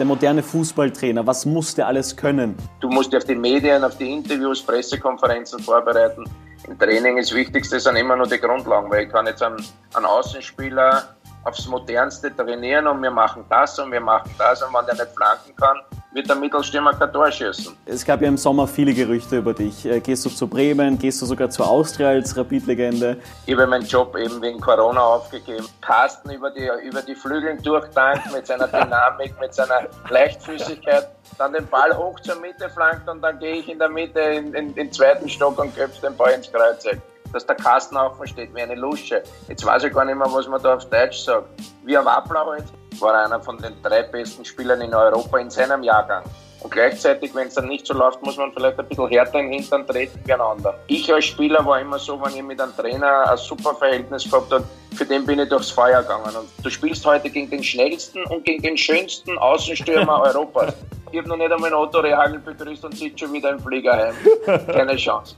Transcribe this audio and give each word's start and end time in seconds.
der 0.00 0.06
moderne 0.06 0.42
Fußballtrainer, 0.42 1.26
was 1.26 1.44
muss 1.44 1.74
der 1.74 1.86
alles 1.86 2.16
können? 2.16 2.56
Du 2.80 2.88
musst 2.88 3.12
dich 3.12 3.18
auf 3.18 3.24
die 3.24 3.34
Medien, 3.34 3.84
auf 3.84 3.98
die 3.98 4.10
Interviews, 4.10 4.62
Pressekonferenzen 4.62 5.60
vorbereiten. 5.60 6.24
Im 6.66 6.78
Training 6.78 7.18
ist 7.18 7.30
das 7.30 7.36
Wichtigste 7.36 7.78
sind 7.78 7.96
immer 7.96 8.16
nur 8.16 8.26
die 8.26 8.38
Grundlagen, 8.38 8.90
weil 8.90 9.04
ich 9.04 9.10
kann 9.10 9.26
jetzt 9.26 9.42
einen, 9.42 9.62
einen 9.92 10.06
Außenspieler 10.06 11.16
aufs 11.44 11.66
Modernste 11.66 12.34
trainieren 12.34 12.86
und 12.86 13.02
wir 13.02 13.10
machen 13.10 13.44
das 13.48 13.78
und 13.78 13.90
wir 13.92 14.00
machen 14.00 14.30
das 14.38 14.62
und 14.62 14.74
wenn 14.74 14.86
der 14.86 14.94
nicht 14.94 15.14
flanken 15.16 15.54
kann, 15.56 15.78
wird 16.12 16.28
der 16.28 16.36
Mittelstürmer 16.36 16.92
kein 16.92 17.12
Tor 17.12 17.30
schießen. 17.30 17.76
Es 17.86 18.04
gab 18.04 18.20
ja 18.20 18.28
im 18.28 18.36
Sommer 18.36 18.66
viele 18.66 18.92
Gerüchte 18.92 19.38
über 19.38 19.54
dich. 19.54 19.86
Äh, 19.86 20.00
gehst 20.00 20.24
du 20.26 20.30
zu 20.30 20.48
Bremen, 20.48 20.98
gehst 20.98 21.22
du 21.22 21.26
sogar 21.26 21.48
zu 21.50 21.62
Austria 21.62 22.08
als 22.08 22.36
Rapid-Legende? 22.36 23.18
Ich 23.46 23.54
habe 23.54 23.66
meinen 23.66 23.86
Job 23.86 24.16
eben 24.16 24.42
wegen 24.42 24.60
Corona 24.60 25.00
aufgegeben. 25.00 25.66
Carsten 25.80 26.30
über 26.30 26.50
die, 26.50 26.68
über 26.84 27.02
die 27.02 27.14
Flügeln 27.14 27.62
durchtankt 27.62 28.32
mit 28.32 28.46
seiner 28.46 28.66
Dynamik, 28.68 29.38
mit 29.40 29.54
seiner 29.54 29.86
Leichtfüßigkeit, 30.08 31.08
dann 31.38 31.52
den 31.52 31.66
Ball 31.68 31.96
hoch 31.96 32.18
zur 32.20 32.36
Mitte 32.36 32.68
flankt 32.68 33.08
und 33.08 33.22
dann 33.22 33.38
gehe 33.38 33.56
ich 33.56 33.68
in 33.68 33.78
der 33.78 33.88
Mitte 33.88 34.20
in, 34.20 34.52
in, 34.54 34.68
in 34.70 34.74
den 34.74 34.92
zweiten 34.92 35.28
Stock 35.28 35.58
und 35.58 35.74
köpfe 35.76 36.00
den 36.08 36.16
Ball 36.16 36.32
ins 36.32 36.50
Kreuzeck 36.50 37.00
dass 37.32 37.46
der 37.46 37.56
Kasten 37.56 37.96
aufsteht 37.96 38.54
wie 38.54 38.62
eine 38.62 38.74
Lusche. 38.74 39.22
Jetzt 39.48 39.64
weiß 39.64 39.84
ich 39.84 39.92
gar 39.92 40.04
nicht 40.04 40.16
mehr, 40.16 40.28
was 40.30 40.48
man 40.48 40.62
da 40.62 40.74
auf 40.74 40.88
Deutsch 40.88 41.18
sagt. 41.18 41.46
Wie 41.84 41.96
ein 41.96 42.04
Wappler 42.04 42.46
halt, 42.46 42.64
war 42.98 43.14
einer 43.14 43.40
von 43.40 43.58
den 43.58 43.74
drei 43.82 44.02
besten 44.02 44.44
Spielern 44.44 44.80
in 44.80 44.94
Europa 44.94 45.38
in 45.38 45.50
seinem 45.50 45.82
Jahrgang. 45.82 46.22
Und 46.62 46.70
gleichzeitig, 46.70 47.34
wenn 47.34 47.48
es 47.48 47.54
dann 47.54 47.68
nicht 47.68 47.86
so 47.86 47.94
läuft, 47.94 48.22
muss 48.22 48.36
man 48.36 48.52
vielleicht 48.52 48.78
ein 48.78 48.86
bisschen 48.86 49.08
härter 49.08 49.40
im 49.40 49.50
Hintern 49.50 49.86
treten 49.86 50.20
wie 50.24 50.32
ein 50.32 50.40
anderer. 50.40 50.74
Ich 50.88 51.12
als 51.12 51.24
Spieler 51.24 51.64
war 51.64 51.80
immer 51.80 51.98
so, 51.98 52.20
wenn 52.22 52.36
ich 52.36 52.42
mit 52.42 52.60
einem 52.60 52.76
Trainer 52.76 53.30
ein 53.30 53.36
super 53.38 53.74
Verhältnis 53.74 54.24
gehabt 54.24 54.52
habe, 54.52 54.64
für 54.94 55.06
den 55.06 55.24
bin 55.24 55.38
ich 55.38 55.48
durchs 55.48 55.70
Feuer 55.70 56.02
gegangen. 56.02 56.36
Und 56.36 56.48
du 56.62 56.68
spielst 56.68 57.06
heute 57.06 57.30
gegen 57.30 57.48
den 57.48 57.64
schnellsten 57.64 58.24
und 58.24 58.44
gegen 58.44 58.62
den 58.62 58.76
schönsten 58.76 59.38
Außenstürmer 59.38 60.20
Europas. 60.26 60.74
Ich 61.10 61.18
habe 61.18 61.28
noch 61.28 61.38
nicht 61.38 61.50
einmal 61.50 61.70
ein 61.70 61.74
Otto 61.74 62.00
Rehagel 62.00 62.38
begrüßt 62.40 62.84
und 62.84 62.96
sitze 62.96 63.20
schon 63.20 63.32
wieder 63.32 63.50
im 63.50 63.58
Flieger 63.58 63.96
heim. 63.96 64.66
Keine 64.66 64.96
Chance 64.96 65.36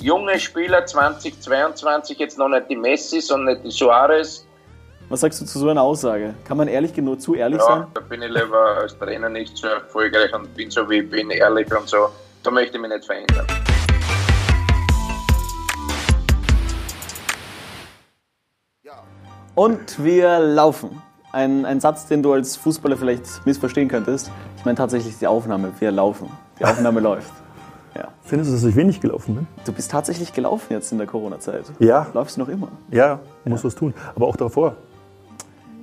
junge 0.00 0.38
Spieler 0.38 0.86
2022, 0.86 2.18
jetzt 2.18 2.38
noch 2.38 2.48
nicht 2.48 2.70
die 2.70 2.76
Messi, 2.76 3.20
sondern 3.20 3.54
nicht 3.54 3.66
die 3.66 3.70
Suarez. 3.70 4.46
Was 5.08 5.20
sagst 5.20 5.40
du 5.40 5.44
zu 5.44 5.58
so 5.58 5.68
einer 5.68 5.82
Aussage? 5.82 6.34
Kann 6.44 6.56
man 6.56 6.68
ehrlich 6.68 6.94
genug 6.94 7.20
zu 7.20 7.34
ehrlich 7.34 7.58
ja, 7.58 7.66
sein? 7.66 7.86
Da 7.92 8.00
bin 8.00 8.22
ich 8.22 8.30
lieber 8.30 8.78
als 8.80 8.98
Trainer 8.98 9.28
nicht 9.28 9.56
so 9.56 9.66
erfolgreich 9.66 10.32
und 10.32 10.54
bin 10.54 10.70
so 10.70 10.88
wie 10.88 11.00
ich 11.00 11.10
bin, 11.10 11.30
ehrlich 11.30 11.70
und 11.76 11.88
so. 11.88 12.08
Da 12.42 12.50
möchte 12.50 12.76
ich 12.76 12.80
mich 12.80 12.90
nicht 12.90 13.04
verändern. 13.04 13.46
Und 19.54 20.02
wir 20.02 20.38
laufen. 20.38 21.02
Ein, 21.32 21.66
ein 21.66 21.80
Satz, 21.80 22.06
den 22.06 22.22
du 22.22 22.32
als 22.32 22.56
Fußballer 22.56 22.96
vielleicht 22.96 23.44
missverstehen 23.44 23.88
könntest. 23.88 24.30
Ich 24.56 24.64
meine 24.64 24.76
tatsächlich 24.76 25.18
die 25.18 25.26
Aufnahme. 25.26 25.72
Wir 25.78 25.90
laufen. 25.90 26.30
Die 26.58 26.64
Aufnahme 26.64 27.00
läuft. 27.08 27.41
Ja. 27.94 28.08
Findest 28.24 28.50
du, 28.50 28.54
dass 28.54 28.64
ich 28.64 28.76
wenig 28.76 29.00
gelaufen 29.00 29.34
bin? 29.34 29.46
Du 29.64 29.72
bist 29.72 29.90
tatsächlich 29.90 30.32
gelaufen 30.32 30.72
jetzt 30.72 30.92
in 30.92 30.98
der 30.98 31.06
Corona-Zeit. 31.06 31.64
Ja. 31.78 32.06
Läufst 32.14 32.36
du 32.36 32.40
noch 32.40 32.48
immer? 32.48 32.68
Ja, 32.90 33.20
muss 33.44 33.60
ja. 33.60 33.66
was 33.66 33.74
tun. 33.74 33.92
Aber 34.14 34.26
auch 34.26 34.36
davor. 34.36 34.76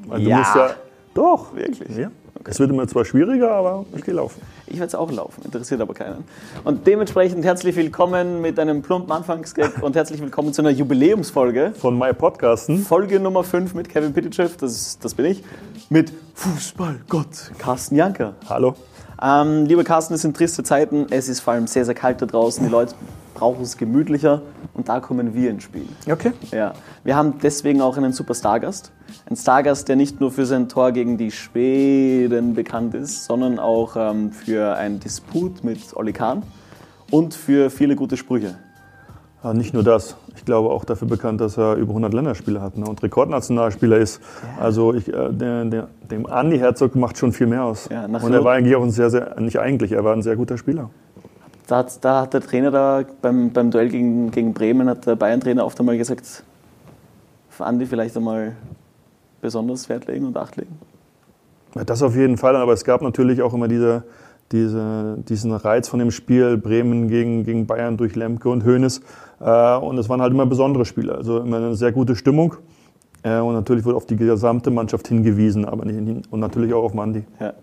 Weil 0.07 0.21
ja. 0.21 0.37
musst 0.37 0.55
ja. 0.55 0.69
Doch. 1.13 1.55
Wirklich? 1.55 1.95
Ja. 1.97 2.11
Okay. 2.39 2.51
Es 2.51 2.59
wird 2.59 2.69
immer 2.69 2.87
zwar 2.87 3.03
schwieriger, 3.03 3.51
aber 3.51 3.85
ich 3.95 4.03
gehe 4.03 4.13
laufen. 4.13 4.41
Ich 4.67 4.75
werde 4.75 4.85
es 4.85 4.95
auch 4.95 5.11
laufen, 5.11 5.43
interessiert 5.43 5.81
aber 5.81 5.93
keinen. 5.93 6.23
Und 6.63 6.87
dementsprechend 6.87 7.43
herzlich 7.43 7.75
willkommen 7.75 8.39
mit 8.41 8.57
einem 8.59 8.81
plumpen 8.81 9.11
Anfangsgag 9.11 9.83
und 9.83 9.97
herzlich 9.97 10.21
willkommen 10.21 10.53
zu 10.53 10.61
einer 10.61 10.69
Jubiläumsfolge. 10.69 11.73
Von 11.77 11.99
My 11.99 12.13
Podcasten. 12.13 12.79
Folge 12.79 13.19
Nummer 13.19 13.43
5 13.43 13.73
mit 13.73 13.89
Kevin 13.89 14.13
Pitychev, 14.13 14.55
das, 14.55 14.97
das 14.99 15.15
bin 15.15 15.25
ich. 15.25 15.43
Mit 15.89 16.13
Fußballgott 16.35 17.51
Carsten 17.57 17.95
Janker. 17.95 18.35
Hallo. 18.47 18.75
Ähm, 19.21 19.65
lieber 19.65 19.83
Carsten, 19.83 20.13
es 20.13 20.21
sind 20.21 20.35
triste 20.35 20.63
Zeiten. 20.63 21.07
Es 21.09 21.27
ist 21.27 21.41
vor 21.41 21.53
allem 21.53 21.67
sehr, 21.67 21.85
sehr 21.85 21.95
kalt 21.95 22.21
da 22.21 22.25
draußen. 22.25 22.63
Die 22.63 22.71
Leute 22.71 22.95
brauchen 23.33 23.61
es 23.61 23.77
gemütlicher. 23.77 24.41
Und 24.73 24.87
da 24.87 24.99
kommen 24.99 25.33
wir 25.33 25.49
ins 25.49 25.63
Spiel. 25.63 25.87
Okay. 26.09 26.31
Ja. 26.51 26.73
Wir 27.03 27.15
haben 27.15 27.35
deswegen 27.41 27.81
auch 27.81 27.97
einen 27.97 28.13
super 28.13 28.33
Stargast. 28.33 28.91
Ein 29.29 29.35
Stargast, 29.35 29.87
der 29.89 29.95
nicht 29.95 30.19
nur 30.19 30.31
für 30.31 30.45
sein 30.45 30.69
Tor 30.69 30.91
gegen 30.91 31.17
die 31.17 31.31
Schweden 31.31 32.53
bekannt 32.53 32.93
ist, 32.95 33.25
sondern 33.25 33.59
auch 33.59 33.95
ähm, 33.97 34.31
für 34.31 34.75
einen 34.75 34.99
Disput 34.99 35.63
mit 35.63 35.95
Oli 35.95 36.13
Kahn 36.13 36.43
und 37.11 37.33
für 37.33 37.69
viele 37.69 37.95
gute 37.95 38.17
Sprüche. 38.17 38.55
Ja, 39.43 39.53
nicht 39.53 39.73
nur 39.73 39.83
das. 39.83 40.17
Ich 40.35 40.43
glaube 40.43 40.69
auch 40.69 40.83
dafür 40.83 41.07
bekannt, 41.07 41.39
dass 41.39 41.57
er 41.57 41.75
über 41.75 41.91
100 41.91 42.13
Länderspiele 42.13 42.61
hat 42.61 42.77
ne? 42.77 42.85
und 42.85 43.01
Rekordnationalspieler 43.01 43.97
ist. 43.97 44.21
Ja. 44.57 44.63
Also 44.63 44.93
ich, 44.93 45.07
äh, 45.07 45.31
der, 45.31 45.65
der, 45.65 45.87
dem 46.11 46.25
Andi 46.25 46.57
Herzog 46.57 46.95
macht 46.95 47.17
schon 47.17 47.31
viel 47.31 47.47
mehr 47.47 47.63
aus. 47.63 47.87
Ja, 47.89 48.05
und 48.05 48.33
er 48.33 48.43
war 48.43 48.53
eigentlich 48.53 48.75
auch 48.75 48.83
ein 48.83 48.91
sehr, 48.91 49.09
sehr, 49.09 49.39
nicht 49.39 49.59
eigentlich, 49.59 49.93
er 49.93 50.03
war 50.03 50.13
ein 50.13 50.21
sehr 50.21 50.35
guter 50.35 50.57
Spieler. 50.57 50.89
Da 51.67 51.77
hat, 51.77 52.03
da 52.03 52.21
hat 52.21 52.33
der 52.33 52.41
Trainer 52.41 52.71
da 52.71 53.03
beim, 53.21 53.51
beim 53.51 53.71
Duell 53.71 53.89
gegen, 53.89 54.31
gegen 54.31 54.53
Bremen, 54.53 54.89
hat 54.89 55.05
der 55.05 55.15
Bayern-Trainer 55.15 55.65
oft 55.65 55.79
einmal 55.79 55.97
gesagt, 55.97 56.43
für 57.49 57.65
Andi 57.65 57.85
vielleicht 57.85 58.17
einmal 58.17 58.55
besonders 59.39 59.87
Wert 59.87 60.07
legen 60.07 60.25
und 60.25 60.37
Acht 60.37 60.57
legen. 60.57 60.79
Ja, 61.75 61.83
das 61.83 62.01
auf 62.01 62.15
jeden 62.15 62.37
Fall, 62.37 62.55
aber 62.55 62.73
es 62.73 62.83
gab 62.83 63.01
natürlich 63.01 63.41
auch 63.41 63.53
immer 63.53 63.67
diese, 63.67 64.03
diese, 64.51 65.17
diesen 65.19 65.51
Reiz 65.51 65.87
von 65.87 65.99
dem 65.99 66.11
Spiel 66.11 66.57
Bremen 66.57 67.07
gegen, 67.07 67.43
gegen 67.43 67.67
Bayern 67.67 67.97
durch 67.97 68.15
Lemke 68.15 68.49
und 68.49 68.65
Hoeneß. 68.65 69.01
Äh, 69.39 69.77
und 69.77 69.97
es 69.97 70.09
waren 70.09 70.21
halt 70.21 70.33
immer 70.33 70.45
besondere 70.45 70.85
Spiele, 70.85 71.15
also 71.15 71.39
immer 71.39 71.57
eine 71.57 71.75
sehr 71.75 71.91
gute 71.91 72.15
Stimmung. 72.15 72.55
Äh, 73.23 73.39
und 73.39 73.53
natürlich 73.53 73.85
wurde 73.85 73.97
auf 73.97 74.05
die 74.05 74.15
gesamte 74.15 74.71
Mannschaft 74.71 75.07
hingewiesen, 75.07 75.65
aber 75.65 75.85
nicht 75.85 76.31
und 76.31 76.39
natürlich 76.39 76.73
auch 76.73 76.83
auf 76.83 76.93
Mandi. 76.93 77.23
Ja. 77.39 77.53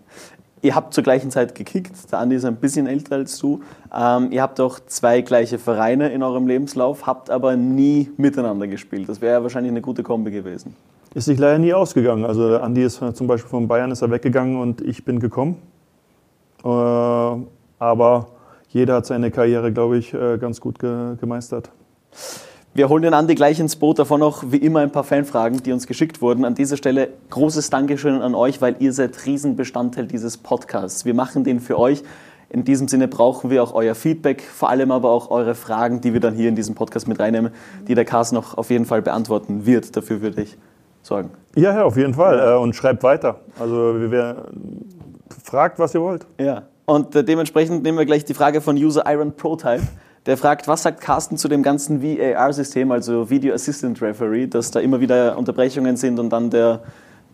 Ihr 0.63 0.73
habt 0.73 0.93
zur 0.93 1.03
gleichen 1.03 1.29
Zeit 1.29 1.53
gekickt. 1.53 2.11
Der 2.11 2.19
Andi 2.19 2.35
ist 2.35 2.45
ein 2.45 2.55
bisschen 2.55 2.87
älter 2.87 3.15
als 3.15 3.37
du. 3.37 3.61
Ähm, 3.95 4.31
ihr 4.31 4.41
habt 4.41 4.59
auch 4.59 4.79
zwei 4.87 5.21
gleiche 5.21 5.59
Vereine 5.59 6.09
in 6.09 6.23
eurem 6.23 6.47
Lebenslauf, 6.47 7.05
habt 7.05 7.29
aber 7.29 7.55
nie 7.55 8.09
miteinander 8.17 8.67
gespielt. 8.67 9.07
Das 9.07 9.21
wäre 9.21 9.35
ja 9.35 9.43
wahrscheinlich 9.43 9.71
eine 9.71 9.81
gute 9.81 10.01
Kombi 10.01 10.31
gewesen. 10.31 10.75
Ist 11.13 11.25
sich 11.25 11.37
leider 11.37 11.59
nie 11.59 11.73
ausgegangen. 11.73 12.25
Also 12.25 12.49
der 12.49 12.63
Andi 12.63 12.83
ist 12.83 13.01
zum 13.13 13.27
Beispiel 13.27 13.49
von 13.49 13.67
Bayern 13.67 13.91
ist 13.91 14.01
er 14.01 14.09
weggegangen 14.09 14.59
und 14.59 14.81
ich 14.81 15.05
bin 15.05 15.19
gekommen. 15.19 15.57
Äh, 16.63 16.67
aber 16.67 18.27
jeder 18.69 18.95
hat 18.95 19.05
seine 19.05 19.31
Karriere, 19.31 19.71
glaube 19.71 19.97
ich, 19.97 20.13
äh, 20.13 20.37
ganz 20.37 20.61
gut 20.61 20.79
gemeistert. 20.79 21.71
Wir 22.73 22.89
holen 22.89 23.01
den 23.01 23.13
Andi 23.13 23.33
gleich 23.33 23.59
ins 23.59 23.75
Boot. 23.75 23.97
Davon 23.97 24.19
noch 24.19 24.51
wie 24.51 24.57
immer 24.57 24.81
ein 24.81 24.91
paar 24.91 25.03
Fanfragen, 25.03 25.63
die 25.63 25.71
uns 25.71 25.87
geschickt 25.87 26.21
wurden. 26.21 26.45
An 26.45 26.53
dieser 26.53 26.77
Stelle 26.77 27.09
großes 27.31 27.71
Dankeschön 27.71 28.21
an 28.21 28.35
euch, 28.35 28.61
weil 28.61 28.75
ihr 28.79 28.93
seid 28.93 29.25
Riesenbestandteil 29.25 30.05
dieses 30.05 30.37
Podcasts. 30.37 31.03
Wir 31.03 31.15
machen 31.15 31.43
den 31.43 31.59
für 31.59 31.79
euch. 31.79 32.03
In 32.49 32.63
diesem 32.63 32.87
Sinne 32.87 33.07
brauchen 33.07 33.49
wir 33.49 33.63
auch 33.63 33.73
euer 33.73 33.95
Feedback, 33.95 34.41
vor 34.41 34.69
allem 34.69 34.91
aber 34.91 35.09
auch 35.09 35.31
eure 35.31 35.55
Fragen, 35.55 36.01
die 36.01 36.13
wir 36.13 36.19
dann 36.19 36.35
hier 36.35 36.49
in 36.49 36.55
diesen 36.55 36.75
Podcast 36.75 37.07
mit 37.07 37.19
reinnehmen, 37.19 37.51
die 37.87 37.95
der 37.95 38.05
Cast 38.05 38.31
noch 38.31 38.57
auf 38.57 38.69
jeden 38.69 38.85
Fall 38.85 39.01
beantworten 39.01 39.65
wird. 39.65 39.97
Dafür 39.97 40.21
würde 40.21 40.43
ich 40.43 40.55
sorgen. 41.01 41.31
Ja, 41.55 41.73
ja, 41.73 41.83
auf 41.83 41.97
jeden 41.97 42.13
Fall. 42.13 42.39
Äh, 42.39 42.57
und 42.57 42.75
schreibt 42.75 43.01
weiter. 43.03 43.39
Also 43.59 43.99
wir, 44.11 44.45
fragt, 45.43 45.79
was 45.79 45.95
ihr 45.95 46.01
wollt. 46.01 46.25
Ja. 46.39 46.63
Und 46.89 47.13
äh, 47.15 47.23
dementsprechend 47.25 47.83
nehmen 47.83 47.97
wir 47.97 48.05
gleich 48.05 48.23
die 48.23 48.33
Frage 48.33 48.61
von 48.61 48.77
User 48.77 49.03
Iron 49.07 49.33
Protype. 49.33 49.83
Der 50.25 50.37
fragt, 50.37 50.69
was 50.69 50.83
sagt 50.83 51.01
Carsten 51.01 51.35
zu 51.35 51.49
dem 51.49 51.61
ganzen 51.61 52.01
VAR-System, 52.01 52.93
also 52.93 53.29
Video 53.29 53.53
Assistant 53.53 54.01
Referee, 54.01 54.47
dass 54.47 54.71
da 54.71 54.79
immer 54.79 55.01
wieder 55.01 55.37
Unterbrechungen 55.37 55.97
sind 55.97 56.17
und 56.17 56.29
dann 56.29 56.49
der, 56.49 56.83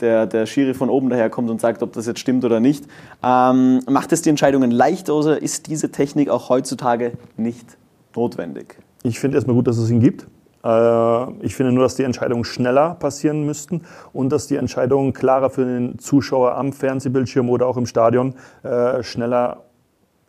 der, 0.01 0.25
der 0.25 0.47
Schiri 0.47 0.73
von 0.73 0.89
oben 0.89 1.11
daherkommt 1.11 1.51
und 1.51 1.61
sagt, 1.61 1.83
ob 1.83 1.93
das 1.93 2.07
jetzt 2.07 2.19
stimmt 2.19 2.43
oder 2.45 2.59
nicht. 2.59 2.85
Ähm, 3.21 3.81
macht 3.87 4.11
es 4.11 4.23
die 4.23 4.31
Entscheidungen 4.31 4.71
leicht 4.71 5.11
oder 5.11 5.39
ist 5.39 5.67
diese 5.67 5.91
Technik 5.91 6.29
auch 6.29 6.49
heutzutage 6.49 7.11
nicht 7.37 7.77
notwendig? 8.15 8.79
Ich 9.03 9.19
finde 9.19 9.37
erstmal 9.37 9.55
gut, 9.55 9.67
dass 9.67 9.77
es 9.77 9.91
ihn 9.91 9.99
gibt. 9.99 10.25
Äh, 10.63 11.45
ich 11.45 11.55
finde 11.55 11.71
nur, 11.71 11.83
dass 11.83 11.95
die 11.95 12.03
Entscheidungen 12.03 12.43
schneller 12.43 12.95
passieren 12.95 13.45
müssten 13.45 13.81
und 14.13 14.29
dass 14.29 14.47
die 14.47 14.55
Entscheidungen 14.55 15.13
klarer 15.13 15.49
für 15.49 15.65
den 15.65 15.99
Zuschauer 15.99 16.55
am 16.55 16.73
Fernsehbildschirm 16.73 17.49
oder 17.49 17.67
auch 17.67 17.77
im 17.77 17.85
Stadion 17.85 18.35
äh, 18.63 19.03
schneller 19.03 19.63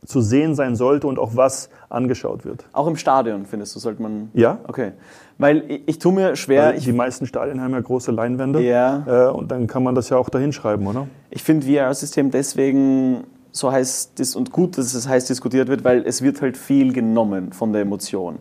zu 0.07 0.21
sehen 0.21 0.55
sein 0.55 0.77
sollte 0.77 1.07
und 1.07 1.19
auch 1.19 1.35
was 1.35 1.71
angeschaut 1.89 2.45
wird. 2.45 2.67
Auch 2.73 2.87
im 2.87 2.97
Stadion, 2.97 3.47
findest 3.47 3.75
du, 3.75 3.81
sollte 3.81 4.03
man. 4.03 4.31
Ja. 4.35 4.59
Okay. 4.67 4.93
Weil 5.39 5.65
ich, 5.69 5.83
ich 5.87 5.99
tue 5.99 6.13
mir 6.13 6.37
schwer. 6.37 6.75
Weil 6.75 6.81
die 6.81 6.93
meisten 6.93 7.27
Stadien 7.27 7.61
haben 7.61 7.73
ja 7.73 7.81
große 7.81 8.13
Leinwände. 8.13 8.61
Ja. 8.63 9.29
Äh, 9.29 9.31
und 9.31 9.51
dann 9.51 9.67
kann 9.67 9.83
man 9.83 9.95
das 9.95 10.11
ja 10.11 10.17
auch 10.17 10.29
dahin 10.29 10.53
schreiben, 10.53 10.87
oder? 10.87 11.07
Ich 11.31 11.43
finde 11.43 11.67
VR-System 11.67 12.31
deswegen 12.31 13.25
so 13.51 13.71
heiß 13.71 14.13
und 14.37 14.53
gut, 14.53 14.77
dass 14.79 14.95
es 14.95 15.09
heiß 15.09 15.27
diskutiert 15.27 15.69
wird, 15.69 15.85
weil 15.85 16.05
es 16.07 16.23
wird 16.23 16.43
halt 16.43 16.57
viel 16.57 16.93
genommen 16.93 17.53
von 17.53 17.73
der 17.73 17.83
Emotion. 17.83 18.39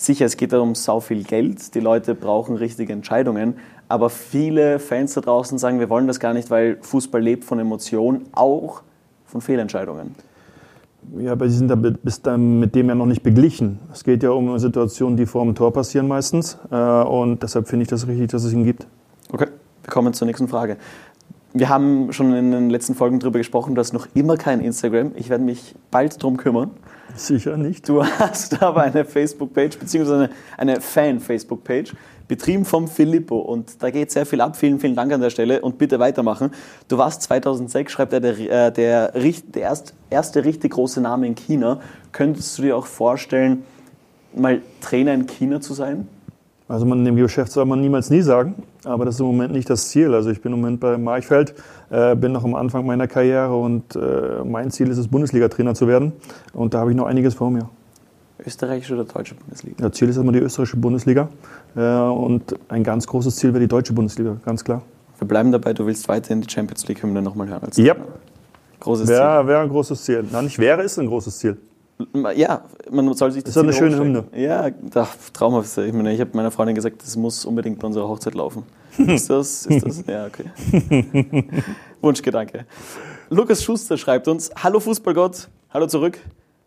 Sicher, 0.00 0.24
es 0.24 0.38
geht 0.38 0.54
darum 0.54 0.74
sau 0.74 1.00
viel 1.00 1.24
Geld, 1.24 1.74
die 1.74 1.80
Leute 1.80 2.14
brauchen 2.14 2.56
richtige 2.56 2.90
Entscheidungen, 2.90 3.58
aber 3.86 4.08
viele 4.08 4.78
Fans 4.78 5.12
da 5.12 5.20
draußen 5.20 5.58
sagen, 5.58 5.78
wir 5.78 5.90
wollen 5.90 6.06
das 6.06 6.18
gar 6.18 6.32
nicht, 6.32 6.48
weil 6.48 6.78
Fußball 6.80 7.20
lebt 7.20 7.44
von 7.44 7.58
Emotionen, 7.58 8.24
auch 8.32 8.80
von 9.26 9.42
Fehlentscheidungen. 9.42 10.14
Ja, 11.18 11.32
aber 11.32 11.50
sie 11.50 11.58
sind 11.58 11.68
da 11.68 11.74
bis 11.74 12.22
dann 12.22 12.60
mit 12.60 12.74
dem 12.74 12.88
ja 12.88 12.94
noch 12.94 13.04
nicht 13.04 13.22
beglichen. 13.22 13.78
Es 13.92 14.02
geht 14.02 14.22
ja 14.22 14.30
um 14.30 14.58
Situationen, 14.58 15.18
die 15.18 15.26
vor 15.26 15.44
dem 15.44 15.54
Tor 15.54 15.70
passieren 15.70 16.08
meistens. 16.08 16.56
Äh, 16.70 16.76
und 16.76 17.42
deshalb 17.42 17.68
finde 17.68 17.82
ich 17.82 17.88
das 17.90 18.06
richtig, 18.06 18.30
dass 18.30 18.44
es 18.44 18.54
ihn 18.54 18.64
gibt. 18.64 18.86
Okay, 19.30 19.48
wir 19.82 19.90
kommen 19.90 20.14
zur 20.14 20.26
nächsten 20.26 20.48
Frage. 20.48 20.78
wir 21.52 21.68
haben 21.68 22.10
schon 22.14 22.32
in 22.32 22.52
den 22.52 22.70
letzten 22.70 22.94
Folgen 22.94 23.20
darüber 23.20 23.38
gesprochen, 23.38 23.74
du 23.74 23.80
hast 23.80 23.92
noch 23.92 24.08
immer 24.14 24.38
kein 24.38 24.60
Instagram. 24.60 25.12
Ich 25.16 25.28
werde 25.28 25.44
mich 25.44 25.74
bald 25.90 26.22
darum 26.22 26.38
kümmern. 26.38 26.70
Sicher 27.20 27.58
nicht. 27.58 27.86
Du 27.86 28.02
hast 28.02 28.62
aber 28.62 28.82
eine 28.82 29.04
Facebook-Page, 29.04 29.78
beziehungsweise 29.78 30.30
eine, 30.56 30.80
Fan-Facebook-Page, 30.80 31.92
betrieben 32.26 32.64
vom 32.64 32.88
Filippo. 32.88 33.38
Und 33.38 33.82
da 33.82 33.90
geht 33.90 34.10
sehr 34.10 34.24
viel 34.24 34.40
ab. 34.40 34.56
Vielen, 34.56 34.80
vielen 34.80 34.96
Dank 34.96 35.12
an 35.12 35.20
der 35.20 35.28
Stelle 35.28 35.60
und 35.60 35.76
bitte 35.76 35.98
weitermachen. 35.98 36.50
Du 36.88 36.96
warst 36.96 37.22
2006, 37.22 37.92
schreibt 37.92 38.14
er, 38.14 38.20
der, 38.20 38.38
äh, 38.38 38.72
der, 38.72 39.12
der 39.12 39.62
erst, 39.62 39.94
erste 40.08 40.44
richtig 40.44 40.72
große 40.72 41.02
Name 41.02 41.26
in 41.26 41.34
China. 41.34 41.80
Könntest 42.12 42.56
du 42.56 42.62
dir 42.62 42.76
auch 42.76 42.86
vorstellen, 42.86 43.64
mal 44.34 44.62
Trainer 44.80 45.12
in 45.12 45.26
China 45.26 45.60
zu 45.60 45.74
sein? 45.74 46.08
Also 46.70 46.86
man, 46.86 47.04
dem 47.04 47.16
Geschäft 47.16 47.50
soll 47.50 47.64
man 47.64 47.80
niemals 47.80 48.10
nie 48.10 48.20
sagen, 48.20 48.54
aber 48.84 49.04
das 49.04 49.16
ist 49.16 49.20
im 49.20 49.26
Moment 49.26 49.52
nicht 49.52 49.68
das 49.68 49.88
Ziel. 49.88 50.14
Also 50.14 50.30
ich 50.30 50.40
bin 50.40 50.52
im 50.52 50.60
Moment 50.60 50.78
bei 50.78 50.96
Marchfeld, 50.98 51.52
äh, 51.90 52.14
bin 52.14 52.30
noch 52.30 52.44
am 52.44 52.54
Anfang 52.54 52.86
meiner 52.86 53.08
Karriere 53.08 53.56
und 53.56 53.96
äh, 53.96 54.44
mein 54.44 54.70
Ziel 54.70 54.88
ist 54.88 54.98
es, 54.98 55.08
Bundesliga-Trainer 55.08 55.74
zu 55.74 55.88
werden. 55.88 56.12
Und 56.52 56.72
da 56.72 56.78
habe 56.78 56.92
ich 56.92 56.96
noch 56.96 57.06
einiges 57.06 57.34
vor 57.34 57.50
mir. 57.50 57.68
Österreichische 58.46 58.94
oder 58.94 59.02
deutsche 59.02 59.34
Bundesliga? 59.34 59.88
Das 59.88 59.98
Ziel 59.98 60.10
ist 60.10 60.16
immer 60.16 60.30
die 60.30 60.38
österreichische 60.38 60.76
Bundesliga 60.76 61.28
äh, 61.74 61.80
und 61.80 62.54
ein 62.68 62.84
ganz 62.84 63.04
großes 63.08 63.34
Ziel 63.34 63.50
wäre 63.50 63.60
die 63.60 63.68
deutsche 63.68 63.92
Bundesliga, 63.92 64.36
ganz 64.44 64.62
klar. 64.62 64.82
Wir 65.18 65.26
bleiben 65.26 65.50
dabei, 65.50 65.72
du 65.72 65.86
willst 65.86 66.08
weiterhin 66.08 66.40
die 66.40 66.48
Champions 66.48 66.86
League-Hymne 66.86 67.20
nochmal 67.20 67.48
hören. 67.48 67.64
Als 67.64 67.78
ja. 67.78 67.96
Großes 68.78 69.08
wäre, 69.08 69.40
Ziel. 69.40 69.48
Wäre 69.48 69.60
ein 69.62 69.68
großes 69.68 70.04
Ziel. 70.04 70.24
Nein, 70.30 70.44
nicht 70.44 70.60
wäre, 70.60 70.82
ist 70.82 71.00
ein 71.00 71.08
großes 71.08 71.36
Ziel. 71.36 71.56
Ja, 72.34 72.64
man 72.90 73.12
soll 73.14 73.32
sich 73.32 73.44
das. 73.44 73.54
Das 73.54 73.62
ist 73.62 73.68
eine 73.68 73.72
schöne 73.72 73.98
Hymne. 73.98 74.24
Ja, 74.34 74.70
ach, 74.94 75.14
traumhaft. 75.32 75.76
Ich, 75.78 75.92
meine, 75.92 76.12
ich 76.12 76.20
habe 76.20 76.30
meiner 76.34 76.50
Freundin 76.50 76.74
gesagt, 76.74 77.02
das 77.02 77.16
muss 77.16 77.44
unbedingt 77.44 77.78
bei 77.78 77.86
unserer 77.86 78.08
Hochzeit 78.08 78.34
laufen. 78.34 78.64
Ist 78.98 79.30
das? 79.30 79.66
Ist 79.66 79.86
das? 79.86 80.04
Ja, 80.06 80.26
okay. 80.26 80.44
Wunschgedanke. 82.00 82.66
Lukas 83.28 83.62
Schuster 83.62 83.96
schreibt 83.96 84.28
uns: 84.28 84.50
Hallo 84.62 84.80
Fußballgott, 84.80 85.48
hallo 85.70 85.86
zurück. 85.86 86.18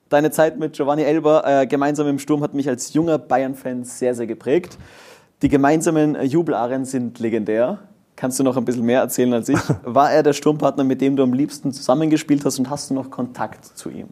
Deine 0.10 0.32
Zeit 0.32 0.60
mit 0.60 0.74
Giovanni 0.74 1.02
Elber 1.04 1.44
äh, 1.46 1.66
gemeinsam 1.66 2.08
im 2.08 2.20
Sturm 2.20 2.42
hat 2.44 2.54
mich 2.54 2.70
als 2.70 2.94
junger 2.94 3.18
Bayern-Fan 3.18 3.84
sehr, 3.84 4.14
sehr 4.14 4.28
geprägt. 4.28 4.78
Die 5.42 5.50
gemeinsamen 5.50 6.16
äh, 6.16 6.24
Jubelaren 6.24 6.86
sind 6.86 7.20
legendär. 7.20 7.80
Kannst 8.16 8.40
du 8.40 8.44
noch 8.44 8.56
ein 8.56 8.64
bisschen 8.64 8.86
mehr 8.86 9.02
erzählen 9.02 9.34
als 9.34 9.50
ich? 9.50 9.60
War 9.84 10.12
er 10.12 10.24
der 10.24 10.34
Sturmpartner, 10.34 10.84
mit 10.84 11.02
dem 11.02 11.16
du 11.16 11.24
am 11.24 11.34
liebsten 11.34 11.72
zusammengespielt 11.72 12.46
hast 12.46 12.60
und 12.60 12.70
hast 12.70 12.90
du 12.90 12.94
noch 12.94 13.10
Kontakt 13.10 13.66
zu 13.66 13.90
ihm? 13.90 14.08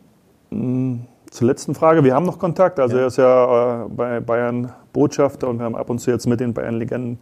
Zur 1.31 1.47
letzten 1.47 1.75
Frage, 1.75 2.03
wir 2.03 2.13
haben 2.13 2.25
noch 2.25 2.39
Kontakt. 2.39 2.77
Also 2.77 2.97
ja. 2.97 3.03
er 3.03 3.07
ist 3.07 3.17
ja 3.17 3.85
äh, 3.85 3.87
bei 3.87 4.19
Bayern 4.19 4.73
Botschafter 4.91 5.47
und 5.47 5.59
wir 5.59 5.65
haben 5.65 5.77
ab 5.77 5.89
und 5.89 5.99
zu 5.99 6.11
jetzt 6.11 6.27
mit 6.27 6.41
den 6.41 6.53
Bayern-Legenden 6.53 7.19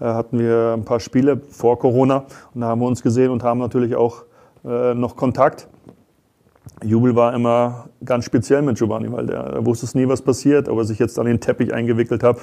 äh, 0.00 0.04
hatten 0.04 0.40
wir 0.40 0.74
ein 0.76 0.84
paar 0.84 0.98
Spiele 0.98 1.40
vor 1.48 1.78
Corona 1.78 2.24
und 2.54 2.60
da 2.60 2.66
haben 2.66 2.80
wir 2.80 2.88
uns 2.88 3.04
gesehen 3.04 3.30
und 3.30 3.44
haben 3.44 3.60
natürlich 3.60 3.94
auch 3.94 4.24
äh, 4.64 4.94
noch 4.94 5.14
Kontakt. 5.14 5.68
Jubel 6.82 7.14
war 7.14 7.34
immer 7.34 7.84
ganz 8.04 8.24
speziell 8.24 8.62
mit 8.62 8.78
Giovanni, 8.78 9.12
weil 9.12 9.26
der, 9.26 9.52
der 9.52 9.64
wusste 9.64 9.86
es 9.86 9.94
nie, 9.94 10.08
was 10.08 10.22
passiert, 10.22 10.68
ob 10.68 10.78
er 10.78 10.84
sich 10.84 10.98
jetzt 10.98 11.16
an 11.20 11.26
den 11.26 11.38
Teppich 11.38 11.72
eingewickelt, 11.72 12.24
hat, 12.24 12.38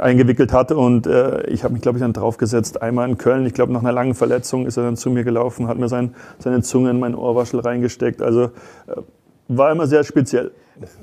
eingewickelt 0.00 0.52
hatte. 0.52 0.76
Und 0.76 1.08
äh, 1.08 1.44
ich 1.48 1.64
habe 1.64 1.72
mich, 1.72 1.82
glaube 1.82 1.98
ich, 1.98 2.02
dann 2.02 2.12
draufgesetzt. 2.12 2.82
Einmal 2.82 3.08
in 3.08 3.18
Köln, 3.18 3.46
ich 3.46 3.54
glaube, 3.54 3.72
nach 3.72 3.80
einer 3.80 3.90
langen 3.90 4.14
Verletzung 4.14 4.66
ist 4.66 4.76
er 4.76 4.84
dann 4.84 4.96
zu 4.96 5.10
mir 5.10 5.24
gelaufen, 5.24 5.66
hat 5.66 5.78
mir 5.78 5.88
sein, 5.88 6.14
seine 6.38 6.62
Zunge 6.62 6.90
in 6.90 7.00
mein 7.00 7.16
Ohrwaschel 7.16 7.58
reingesteckt. 7.58 8.22
Also 8.22 8.44
äh, 8.86 9.02
war 9.48 9.72
immer 9.72 9.86
sehr 9.86 10.04
speziell. 10.04 10.52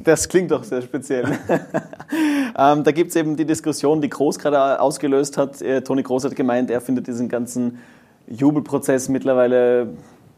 Das 0.04 0.28
klingt 0.28 0.52
doch 0.52 0.64
sehr 0.64 0.82
speziell. 0.82 1.26
ähm, 2.58 2.84
da 2.84 2.92
gibt 2.92 3.12
es 3.12 3.16
eben 3.16 3.36
die 3.36 3.46
Diskussion, 3.46 4.02
die 4.02 4.10
Groß 4.10 4.40
gerade 4.40 4.80
ausgelöst 4.82 5.38
hat. 5.38 5.62
Äh, 5.62 5.82
Toni 5.82 6.04
Groß 6.04 6.26
hat 6.26 6.36
gemeint, 6.36 6.72
er 6.72 6.82
findet 6.82 7.08
diesen 7.08 7.30
ganzen 7.30 7.80
Jubelprozess 8.28 9.10
mittlerweile 9.10 9.90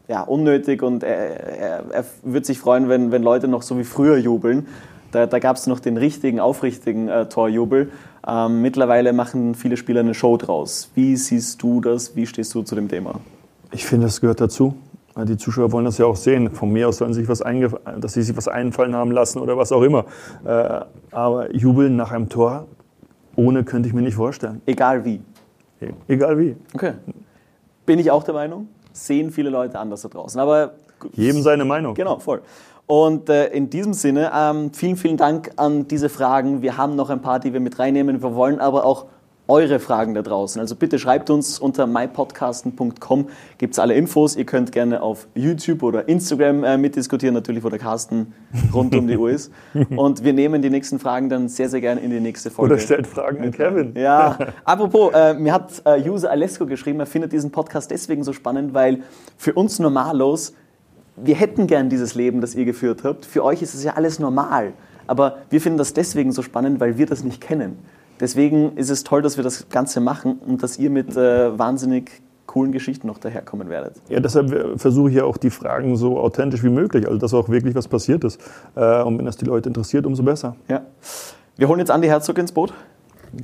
ja, 0.08 0.22
unnötig 0.22 0.82
und 0.82 1.02
er, 1.02 1.16
er, 1.58 1.84
er 1.90 2.04
würde 2.22 2.46
sich 2.46 2.58
freuen, 2.58 2.88
wenn, 2.88 3.12
wenn 3.12 3.22
Leute 3.22 3.48
noch 3.48 3.62
so 3.62 3.78
wie 3.78 3.84
früher 3.84 4.16
jubeln. 4.16 4.66
Da, 5.10 5.26
da 5.26 5.38
gab 5.38 5.56
es 5.56 5.66
noch 5.66 5.78
den 5.78 5.96
richtigen, 5.96 6.40
aufrichtigen 6.40 7.08
äh, 7.08 7.28
Torjubel. 7.28 7.90
Ähm, 8.26 8.62
mittlerweile 8.62 9.12
machen 9.12 9.54
viele 9.54 9.76
Spieler 9.76 10.00
eine 10.00 10.14
Show 10.14 10.36
draus. 10.36 10.90
Wie 10.94 11.16
siehst 11.16 11.62
du 11.62 11.80
das? 11.80 12.16
Wie 12.16 12.26
stehst 12.26 12.54
du 12.54 12.62
zu 12.62 12.74
dem 12.74 12.88
Thema? 12.88 13.20
Ich 13.72 13.84
finde, 13.84 14.06
das 14.06 14.20
gehört 14.20 14.40
dazu. 14.40 14.74
Die 15.16 15.36
Zuschauer 15.36 15.72
wollen 15.72 15.84
das 15.84 15.98
ja 15.98 16.06
auch 16.06 16.16
sehen. 16.16 16.50
Von 16.50 16.70
mir 16.70 16.88
aus 16.88 16.96
sollen 16.96 17.12
sie 17.12 17.20
sich 17.20 17.28
was 17.28 17.42
dass 17.98 18.14
sie 18.14 18.22
sich 18.22 18.36
was 18.36 18.48
einfallen 18.48 18.94
haben 18.94 19.10
lassen 19.10 19.40
oder 19.40 19.56
was 19.56 19.70
auch 19.72 19.82
immer. 19.82 20.06
Äh, 20.44 20.80
aber 21.10 21.54
jubeln 21.54 21.96
nach 21.96 22.12
einem 22.12 22.28
Tor, 22.28 22.66
ohne 23.36 23.64
könnte 23.64 23.88
ich 23.88 23.94
mir 23.94 24.02
nicht 24.02 24.14
vorstellen. 24.14 24.62
Egal 24.66 25.04
wie. 25.04 25.20
E-, 25.80 25.92
egal 26.08 26.38
wie. 26.38 26.56
Okay. 26.74 26.94
Bin 27.84 27.98
ich 27.98 28.10
auch 28.10 28.22
der 28.22 28.34
Meinung. 28.34 28.68
Sehen 28.92 29.30
viele 29.30 29.50
Leute 29.50 29.78
anders 29.78 30.02
da 30.02 30.08
draußen. 30.08 30.40
Aber 30.40 30.74
jedem 31.12 31.42
seine 31.42 31.64
Meinung. 31.64 31.94
Genau, 31.94 32.18
voll. 32.18 32.42
Und 32.86 33.28
äh, 33.28 33.46
in 33.48 33.70
diesem 33.70 33.94
Sinne, 33.94 34.30
ähm, 34.34 34.72
vielen, 34.72 34.96
vielen 34.96 35.16
Dank 35.16 35.52
an 35.56 35.88
diese 35.88 36.08
Fragen. 36.08 36.62
Wir 36.62 36.76
haben 36.76 36.96
noch 36.96 37.10
ein 37.10 37.22
paar, 37.22 37.40
die 37.40 37.52
wir 37.52 37.60
mit 37.60 37.78
reinnehmen. 37.78 38.22
Wir 38.22 38.34
wollen 38.34 38.60
aber 38.60 38.84
auch 38.84 39.06
eure 39.52 39.78
Fragen 39.80 40.14
da 40.14 40.22
draußen. 40.22 40.58
Also 40.60 40.74
bitte 40.74 40.98
schreibt 40.98 41.28
uns 41.28 41.58
unter 41.58 41.86
mypodcasten.com, 41.86 43.28
gibt 43.58 43.74
es 43.74 43.78
alle 43.78 43.92
Infos. 43.92 44.34
Ihr 44.34 44.46
könnt 44.46 44.72
gerne 44.72 45.02
auf 45.02 45.28
YouTube 45.34 45.82
oder 45.82 46.08
Instagram 46.08 46.64
äh, 46.64 46.78
mitdiskutieren, 46.78 47.34
natürlich, 47.34 47.62
wo 47.62 47.68
der 47.68 47.78
Carsten 47.78 48.32
rund 48.72 48.94
um 48.94 49.06
die 49.06 49.16
Uhr 49.16 49.30
ist. 49.30 49.52
Und 49.96 50.24
wir 50.24 50.32
nehmen 50.32 50.62
die 50.62 50.70
nächsten 50.70 50.98
Fragen 50.98 51.28
dann 51.28 51.48
sehr, 51.48 51.68
sehr 51.68 51.82
gerne 51.82 52.00
in 52.00 52.10
die 52.10 52.20
nächste 52.20 52.50
Folge. 52.50 52.74
Oder 52.74 52.82
stellt 52.82 53.06
Fragen 53.06 53.44
an 53.44 53.52
Kevin. 53.52 53.92
Ja, 53.94 54.38
apropos, 54.64 55.12
äh, 55.12 55.34
mir 55.34 55.52
hat 55.52 55.82
äh, 55.84 56.08
User 56.08 56.30
Alesco 56.30 56.64
geschrieben, 56.64 57.00
er 57.00 57.06
findet 57.06 57.32
diesen 57.32 57.50
Podcast 57.50 57.90
deswegen 57.90 58.24
so 58.24 58.32
spannend, 58.32 58.72
weil 58.72 59.02
für 59.36 59.52
uns 59.52 59.78
Normalos, 59.78 60.54
wir 61.16 61.34
hätten 61.34 61.66
gern 61.66 61.90
dieses 61.90 62.14
Leben, 62.14 62.40
das 62.40 62.54
ihr 62.54 62.64
geführt 62.64 63.04
habt. 63.04 63.26
Für 63.26 63.44
euch 63.44 63.60
ist 63.60 63.74
es 63.74 63.84
ja 63.84 63.92
alles 63.94 64.18
normal. 64.18 64.72
Aber 65.06 65.38
wir 65.50 65.60
finden 65.60 65.76
das 65.76 65.92
deswegen 65.92 66.32
so 66.32 66.40
spannend, 66.40 66.80
weil 66.80 66.96
wir 66.96 67.04
das 67.04 67.22
nicht 67.22 67.42
kennen. 67.42 67.76
Deswegen 68.22 68.76
ist 68.76 68.88
es 68.88 69.02
toll, 69.02 69.20
dass 69.20 69.36
wir 69.36 69.42
das 69.42 69.68
Ganze 69.68 70.00
machen 70.00 70.38
und 70.46 70.62
dass 70.62 70.78
ihr 70.78 70.90
mit 70.90 71.16
äh, 71.16 71.58
wahnsinnig 71.58 72.22
coolen 72.46 72.70
Geschichten 72.70 73.08
noch 73.08 73.18
daherkommen 73.18 73.68
werdet. 73.68 73.96
Ja, 74.08 74.20
deshalb 74.20 74.52
äh, 74.52 74.78
versuche 74.78 75.10
ich 75.10 75.16
ja 75.16 75.24
auch 75.24 75.36
die 75.36 75.50
Fragen 75.50 75.96
so 75.96 76.20
authentisch 76.20 76.62
wie 76.62 76.68
möglich, 76.68 77.06
also 77.06 77.18
dass 77.18 77.34
auch 77.34 77.48
wirklich 77.48 77.74
was 77.74 77.88
passiert 77.88 78.22
ist. 78.22 78.40
Äh, 78.76 79.02
und 79.02 79.18
wenn 79.18 79.26
das 79.26 79.38
die 79.38 79.44
Leute 79.44 79.68
interessiert, 79.68 80.06
umso 80.06 80.22
besser. 80.22 80.54
Ja. 80.68 80.82
Wir 81.56 81.66
holen 81.66 81.80
jetzt 81.80 81.90
Andi 81.90 82.06
Herzog 82.06 82.38
ins 82.38 82.52
Boot. 82.52 82.72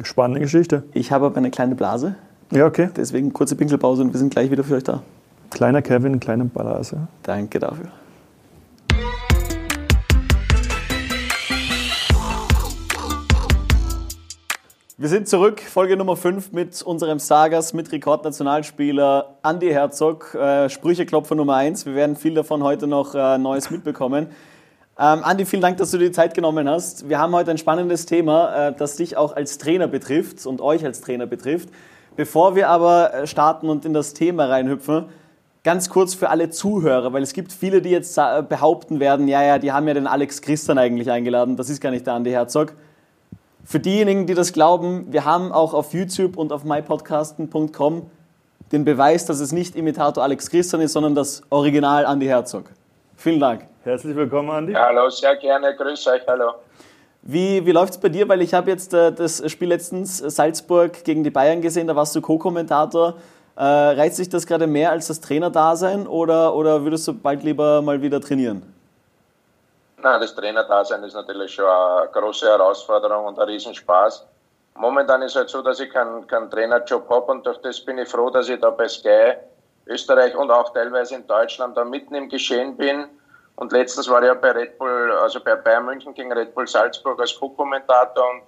Spannende 0.05 0.41
Geschichte. 0.41 0.85
Ich 0.95 1.11
habe 1.11 1.27
aber 1.27 1.39
eine 1.39 1.51
kleine 1.51 1.75
Blase. 1.75 2.15
Ja, 2.53 2.65
okay. 2.65 2.89
Deswegen 2.97 3.33
kurze 3.33 3.57
Pinkelpause 3.57 4.03
und 4.03 4.13
wir 4.13 4.19
sind 4.21 4.31
gleich 4.31 4.49
wieder 4.53 4.63
für 4.63 4.77
euch 4.77 4.85
da. 4.85 5.03
Kleiner 5.51 5.83
Kevin, 5.83 6.21
kleine 6.21 6.45
Blase. 6.45 7.09
Danke 7.25 7.59
dafür. 7.59 7.89
Wir 15.01 15.09
sind 15.09 15.29
zurück, 15.29 15.61
Folge 15.61 15.97
Nummer 15.97 16.17
5 16.17 16.51
mit 16.51 16.83
unserem 16.83 17.21
Sagas, 17.21 17.73
mit 17.73 17.93
Rekordnationalspieler 17.93 19.37
Andy 19.45 19.71
Herzog, 19.71 20.35
äh, 20.35 20.69
Sprücheklopfer 20.69 21.37
Nummer 21.37 21.55
1. 21.55 21.87
Wir 21.87 21.95
werden 21.95 22.17
viel 22.17 22.35
davon 22.35 22.65
heute 22.65 22.89
noch 22.89 23.15
äh, 23.15 23.39
Neues 23.39 23.71
mitbekommen. 23.71 24.27
Ähm, 24.99 25.23
Andi, 25.23 25.45
vielen 25.45 25.63
Dank, 25.63 25.77
dass 25.77 25.93
du 25.93 25.99
dir 25.99 26.07
die 26.07 26.11
Zeit 26.11 26.35
genommen 26.35 26.69
hast. 26.69 27.09
Wir 27.09 27.21
haben 27.21 27.33
heute 27.33 27.53
ein 27.53 27.59
spannendes 27.59 28.07
Thema, 28.07 28.71
äh, 28.71 28.73
das 28.77 28.97
dich 28.97 29.17
auch 29.17 29.37
als 29.37 29.59
Trainer 29.59 29.87
betrifft 29.87 30.45
und 30.47 30.61
euch 30.61 30.85
als 30.85 31.01
Trainer 31.01 31.27
betrifft. 31.27 31.69
Bevor 32.17 32.57
wir 32.57 32.69
aber 32.69 33.15
äh, 33.15 33.27
starten 33.29 33.69
und 33.69 33.85
in 33.85 33.93
das 33.93 34.15
Thema 34.15 34.47
reinhüpfen, 34.47 35.05
ganz 35.63 35.91
kurz 35.91 36.15
für 36.15 36.29
alle 36.29 36.51
Zuhörer, 36.51 37.13
weil 37.13 37.23
es 37.23 37.35
gibt 37.35 37.53
viele, 37.53 37.83
die 37.83 37.91
jetzt 37.91 38.19
äh, 38.19 38.43
behaupten 38.43 38.99
werden, 38.99 39.29
ja, 39.29 39.45
ja, 39.45 39.59
die 39.61 39.71
haben 39.71 39.87
ja 39.87 39.95
den 39.95 40.09
Alex 40.09 40.43
Christian 40.43 40.77
eigentlich 40.77 41.09
eingeladen, 41.09 41.57
das 41.57 41.71
ist 41.71 41.81
gar 41.81 41.93
nicht 41.93 42.05
der 42.05 42.15
Andi 42.15 42.33
Herzog. 42.33 42.75
Für 43.71 43.81
diejenigen, 43.81 44.27
die 44.27 44.33
das 44.33 44.55
glauben, 44.55 45.13
wir 45.13 45.27
haben 45.27 45.53
auch 45.53 45.75
auf 45.75 45.93
YouTube 45.93 46.39
und 46.39 46.55
auf 46.55 46.65
mypodcasten.com 46.65 48.11
den 48.73 48.85
Beweis, 48.87 49.27
dass 49.27 49.41
es 49.41 49.53
nicht 49.53 49.77
Imitator 49.77 50.23
Alex 50.23 50.49
Christian 50.49 50.81
ist, 50.81 50.95
sondern 50.95 51.15
das 51.15 51.43
Original 51.51 52.07
Andy 52.11 52.25
Herzog. 52.25 52.71
Vielen 53.15 53.39
Dank. 53.39 53.67
Herzlich 53.85 54.17
willkommen, 54.17 54.49
Andi. 54.49 54.73
Ja, 54.73 54.87
hallo, 54.87 55.11
sehr 55.11 55.37
gerne. 55.37 55.77
Grüß 55.77 56.07
euch, 56.07 56.23
hallo. 56.27 56.53
Wie, 57.21 57.67
wie 57.67 57.73
läuft 57.73 57.93
es 57.93 57.99
bei 57.99 58.09
dir? 58.09 58.27
Weil 58.27 58.41
ich 58.41 58.55
habe 58.55 58.71
jetzt 58.71 58.95
äh, 58.95 59.13
das 59.13 59.43
Spiel 59.53 59.69
letztens 59.69 60.23
äh, 60.23 60.31
Salzburg 60.31 61.05
gegen 61.05 61.23
die 61.23 61.31
Bayern 61.31 61.61
gesehen, 61.61 61.89
da 61.89 61.95
warst 61.95 62.17
du 62.17 62.23
Co-Kommentator. 62.23 63.17
Äh, 63.55 63.63
reizt 63.63 64.17
sich 64.17 64.31
das 64.31 64.47
gerade 64.47 64.67
mehr 64.67 64.93
als 64.93 65.09
das 65.09 65.21
Trainerdasein 65.21 66.07
oder, 66.07 66.55
oder 66.55 66.85
würdest 66.85 67.07
du 67.07 67.13
bald 67.13 67.43
lieber 67.43 67.83
mal 67.83 68.01
wieder 68.01 68.23
trainieren? 68.23 68.63
Nein, 70.01 70.21
das 70.21 70.35
Trainerdasein 70.35 71.03
ist 71.03 71.15
natürlich 71.15 71.55
schon 71.55 71.67
eine 71.67 72.09
große 72.13 72.47
Herausforderung 72.47 73.27
und 73.27 73.39
ein 73.39 73.49
Riesenspaß. 73.49 74.25
Momentan 74.75 75.23
ist 75.23 75.35
halt 75.35 75.49
so, 75.49 75.61
dass 75.61 75.81
ich 75.81 75.91
keinen, 75.91 76.25
keinen 76.29 76.49
Trainerjob 76.51 77.11
habe 77.11 77.33
und 77.33 77.45
durch 77.45 77.59
das 77.63 77.85
bin 77.85 77.99
ich 77.99 78.09
froh, 78.09 78.31
dass 78.31 78.49
ich 78.49 78.61
da 78.61 78.71
bei 78.71 78.87
Sky 78.87 79.35
Österreich 79.89 80.37
und 80.37 80.53
auch 80.53 80.73
teilweise 80.73 81.17
in 81.17 81.27
Deutschland 81.27 81.77
da 81.77 81.85
mitten 81.85 82.15
im 82.15 82.29
Geschehen 82.29 82.77
bin. 82.77 83.09
Und 83.57 83.73
letztens 83.73 84.09
war 84.09 84.23
ich 84.23 84.29
ja 84.29 84.35
bei 84.35 84.53
Red 84.53 84.79
Bull, 84.79 85.11
also 85.21 85.41
bei 85.41 85.57
Bayern 85.57 85.87
München 85.87 86.15
gegen 86.15 86.33
Red 86.33 86.55
Bull 86.55 86.69
Salzburg 86.69 87.19
als 87.19 87.35
Co-Kommentator 87.35 88.31
und 88.31 88.43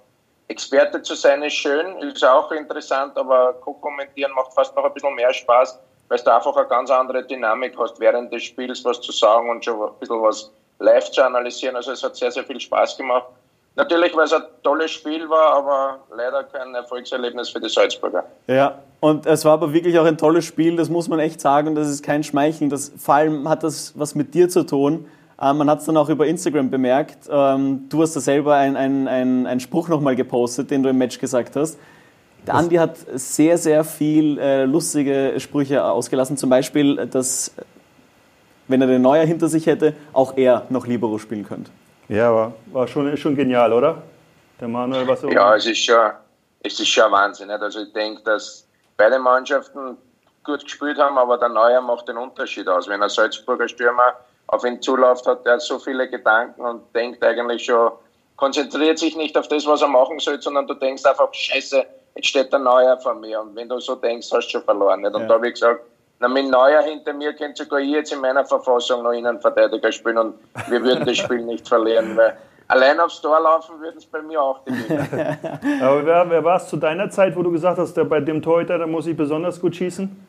Experte 0.47 1.01
zu 1.01 1.15
sein 1.15 1.43
ist 1.43 1.53
schön, 1.53 1.97
ist 1.99 2.23
auch 2.23 2.51
interessant, 2.51 3.17
aber 3.17 3.53
Co-kommentieren 3.53 4.31
macht 4.33 4.53
fast 4.53 4.73
noch 4.75 4.85
ein 4.85 4.93
bisschen 4.93 5.15
mehr 5.15 5.33
Spaß, 5.33 5.79
weil 6.07 6.17
du 6.17 6.33
einfach 6.33 6.55
eine 6.55 6.67
ganz 6.67 6.89
andere 6.91 7.23
Dynamik 7.23 7.77
hast, 7.77 7.99
während 7.99 8.31
des 8.31 8.43
Spiels 8.43 8.85
was 8.85 9.01
zu 9.01 9.11
sagen 9.11 9.49
und 9.49 9.65
schon 9.65 9.81
ein 9.81 9.99
bisschen 9.99 10.21
was 10.21 10.51
live 10.81 11.11
zu 11.11 11.23
analysieren. 11.23 11.75
Also 11.75 11.91
es 11.91 12.03
hat 12.03 12.15
sehr, 12.15 12.31
sehr 12.31 12.43
viel 12.43 12.59
Spaß 12.59 12.97
gemacht. 12.97 13.27
Natürlich, 13.75 14.15
weil 14.15 14.25
es 14.25 14.33
ein 14.33 14.41
tolles 14.63 14.91
Spiel 14.91 15.29
war, 15.29 15.53
aber 15.53 15.99
leider 16.15 16.43
kein 16.43 16.75
Erfolgserlebnis 16.75 17.49
für 17.49 17.61
die 17.61 17.69
Salzburger. 17.69 18.25
Ja, 18.47 18.79
und 18.99 19.25
es 19.25 19.45
war 19.45 19.53
aber 19.53 19.71
wirklich 19.71 19.97
auch 19.97 20.05
ein 20.05 20.17
tolles 20.17 20.43
Spiel, 20.43 20.75
das 20.75 20.89
muss 20.89 21.07
man 21.07 21.19
echt 21.19 21.39
sagen. 21.39 21.73
Das 21.73 21.87
ist 21.87 22.03
kein 22.03 22.23
Schmeicheln. 22.23 22.69
Das, 22.69 22.91
vor 22.97 23.15
allem 23.15 23.47
hat 23.47 23.63
das 23.63 23.93
was 23.97 24.13
mit 24.13 24.33
dir 24.33 24.49
zu 24.49 24.63
tun. 24.63 25.05
Ähm, 25.41 25.57
man 25.57 25.69
hat 25.69 25.79
es 25.79 25.85
dann 25.85 25.95
auch 25.95 26.09
über 26.09 26.27
Instagram 26.27 26.69
bemerkt. 26.69 27.29
Ähm, 27.31 27.85
du 27.87 28.01
hast 28.01 28.15
da 28.15 28.19
selber 28.19 28.55
einen 28.55 29.07
ein, 29.07 29.47
ein 29.47 29.59
Spruch 29.61 29.87
nochmal 29.87 30.15
gepostet, 30.17 30.69
den 30.69 30.83
du 30.83 30.89
im 30.89 30.97
Match 30.97 31.17
gesagt 31.17 31.55
hast. 31.55 31.79
Der 32.45 32.55
Andi 32.55 32.75
hat 32.75 32.97
sehr, 33.13 33.57
sehr 33.57 33.83
viel 33.83 34.37
äh, 34.37 34.65
lustige 34.65 35.35
Sprüche 35.37 35.83
ausgelassen. 35.83 36.37
Zum 36.37 36.49
Beispiel, 36.49 37.07
dass, 37.07 37.53
wenn 38.71 38.81
er 38.81 38.87
den 38.87 39.01
Neuer 39.01 39.25
hinter 39.25 39.47
sich 39.47 39.65
hätte, 39.67 39.93
auch 40.13 40.37
er 40.37 40.65
noch 40.69 40.87
Libero 40.87 41.17
spielen 41.17 41.45
könnte. 41.45 41.71
Ja, 42.07 42.33
war, 42.33 42.53
war 42.67 42.87
schon, 42.87 43.15
schon 43.17 43.35
genial, 43.35 43.71
oder? 43.71 44.01
Der 44.59 44.67
Manuel, 44.67 45.07
was 45.07 45.21
Ja, 45.23 45.55
es 45.55 45.65
ist 45.65 45.79
schon, 45.79 46.11
es 46.63 46.79
ist 46.79 46.87
schon 46.87 47.11
Wahnsinn. 47.11 47.47
Nicht? 47.47 47.61
Also 47.61 47.81
ich 47.81 47.93
denke, 47.93 48.21
dass 48.23 48.65
beide 48.97 49.17
Mannschaften 49.19 49.97
gut 50.43 50.63
gespielt 50.63 50.97
haben, 50.97 51.17
aber 51.17 51.37
der 51.37 51.49
Neuer 51.49 51.81
macht 51.81 52.07
den 52.07 52.17
Unterschied 52.17 52.67
aus. 52.67 52.87
Wenn 52.87 53.01
ein 53.01 53.09
Salzburger 53.09 53.67
Stürmer 53.67 54.13
auf 54.47 54.63
ihn 54.65 54.81
zuläuft, 54.81 55.25
hat 55.27 55.45
er 55.45 55.59
so 55.59 55.79
viele 55.79 56.09
Gedanken 56.09 56.61
und 56.61 56.83
denkt 56.93 57.23
eigentlich 57.23 57.65
schon, 57.65 57.91
konzentriert 58.35 58.99
sich 58.99 59.15
nicht 59.15 59.37
auf 59.37 59.47
das, 59.47 59.65
was 59.65 59.81
er 59.81 59.87
machen 59.87 60.19
soll, 60.19 60.41
sondern 60.41 60.67
du 60.67 60.73
denkst 60.73 61.05
einfach, 61.05 61.33
scheiße, 61.33 61.85
jetzt 62.15 62.27
steht 62.27 62.51
der 62.51 62.59
Neuer 62.59 62.99
vor 62.99 63.15
mir. 63.15 63.41
Und 63.41 63.55
wenn 63.55 63.69
du 63.69 63.79
so 63.79 63.95
denkst, 63.95 64.27
hast 64.31 64.47
du 64.47 64.51
schon 64.51 64.63
verloren. 64.63 65.01
Nicht? 65.01 65.13
Und 65.13 65.21
ja. 65.21 65.27
da 65.27 65.33
habe 65.35 65.47
ich 65.47 65.53
gesagt, 65.53 65.81
na, 66.21 66.27
mit 66.27 66.49
Neuer 66.49 66.83
hinter 66.83 67.13
mir 67.13 67.33
könnt 67.33 67.57
sogar 67.57 67.79
ich 67.79 67.89
jetzt 67.89 68.13
in 68.13 68.21
meiner 68.21 68.45
Verfassung 68.45 69.01
noch 69.01 69.11
Innenverteidiger 69.11 69.91
spielen 69.91 70.19
und 70.19 70.35
wir 70.69 70.81
würden 70.83 71.03
das 71.03 71.17
Spiel 71.17 71.41
nicht 71.41 71.67
verlieren, 71.67 72.15
weil 72.15 72.37
allein 72.67 72.99
aufs 72.99 73.19
Tor 73.19 73.39
laufen 73.39 73.81
würden 73.81 73.97
es 73.97 74.05
bei 74.05 74.21
mir 74.21 74.39
auch 74.39 74.59
die 74.63 74.71
Aber 75.81 76.05
wer, 76.05 76.29
wer 76.29 76.43
war 76.43 76.57
es 76.57 76.67
zu 76.67 76.77
deiner 76.77 77.09
Zeit, 77.09 77.35
wo 77.35 77.41
du 77.41 77.51
gesagt 77.51 77.79
hast, 77.79 77.97
der, 77.97 78.03
bei 78.03 78.19
dem 78.19 78.39
Torhüter, 78.39 78.77
da 78.77 78.85
muss 78.85 79.07
ich 79.07 79.17
besonders 79.17 79.59
gut 79.59 79.75
schießen? 79.75 80.27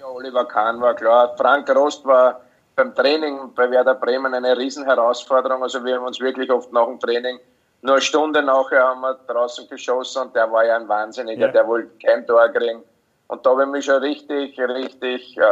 Ja, 0.00 0.06
Oliver 0.06 0.46
Kahn 0.46 0.80
war 0.80 0.94
klar. 0.94 1.34
Frank 1.36 1.68
Rost 1.76 2.06
war 2.06 2.40
beim 2.74 2.94
Training 2.94 3.52
bei 3.54 3.70
Werder 3.70 3.94
Bremen 3.94 4.32
eine 4.32 4.56
Riesenherausforderung. 4.56 5.62
Also 5.62 5.84
wir 5.84 5.96
haben 5.96 6.06
uns 6.06 6.18
wirklich 6.18 6.50
oft 6.50 6.72
nach 6.72 6.86
dem 6.86 6.98
Training 6.98 7.38
nur 7.82 7.96
eine 7.96 8.00
Stunde 8.00 8.42
nachher 8.42 8.82
haben 8.82 9.02
wir 9.02 9.18
draußen 9.26 9.68
geschossen 9.68 10.22
und 10.22 10.34
der 10.34 10.50
war 10.50 10.64
ja 10.64 10.76
ein 10.76 10.88
Wahnsinniger, 10.88 11.46
ja. 11.46 11.52
der 11.52 11.66
wollte 11.66 11.90
kein 12.04 12.26
Tor 12.26 12.48
kriegen. 12.48 12.82
Und 13.28 13.44
da 13.44 13.50
habe 13.50 13.64
ich 13.64 13.68
mich 13.68 13.84
schon 13.84 14.02
richtig, 14.02 14.58
richtig, 14.58 15.36
äh, 15.36 15.42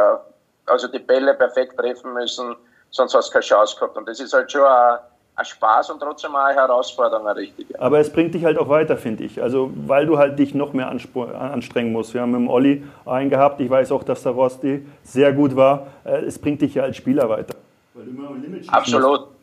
also 0.65 0.87
die 0.87 0.99
Bälle 0.99 1.33
perfekt 1.33 1.77
treffen 1.77 2.13
müssen, 2.13 2.55
sonst 2.89 3.13
hast 3.13 3.29
du 3.29 3.33
keine 3.33 3.43
Chance 3.43 3.75
gehabt. 3.75 3.97
Und 3.97 4.07
das 4.07 4.19
ist 4.19 4.33
halt 4.33 4.51
schon 4.51 4.63
ein, 4.63 4.97
ein 5.35 5.45
Spaß 5.45 5.89
und 5.89 5.99
trotzdem 5.99 6.35
auch 6.35 6.45
eine 6.45 6.55
Herausforderung, 6.55 7.27
eine 7.27 7.37
richtige. 7.37 7.79
Aber 7.79 7.99
es 7.99 8.11
bringt 8.11 8.33
dich 8.33 8.45
halt 8.45 8.57
auch 8.57 8.69
weiter, 8.69 8.95
finde 8.95 9.25
ich. 9.25 9.41
Also, 9.41 9.71
weil 9.75 10.05
du 10.05 10.17
halt 10.17 10.39
dich 10.39 10.55
noch 10.55 10.71
mehr 10.71 10.87
anstrengen 10.87 11.91
musst. 11.91 12.13
Wir 12.13 12.21
haben 12.21 12.31
mit 12.31 12.39
dem 12.39 12.49
Olli 12.49 12.83
einen 13.05 13.29
gehabt. 13.29 13.59
Ich 13.59 13.69
weiß 13.69 13.91
auch, 13.91 14.03
dass 14.03 14.23
der 14.23 14.31
Rosti 14.31 14.85
sehr 15.03 15.33
gut 15.33 15.55
war. 15.55 15.87
Äh, 16.05 16.21
es 16.25 16.39
bringt 16.39 16.61
dich 16.61 16.75
ja 16.75 16.83
als 16.83 16.95
Spieler 16.95 17.27
weiter. 17.29 17.55
Weil 17.93 18.05
du 18.05 18.11
immer 18.11 18.29
am 18.29 18.41
Limit 18.41 18.69
Absolut. 18.71 19.21
Musst. 19.21 19.35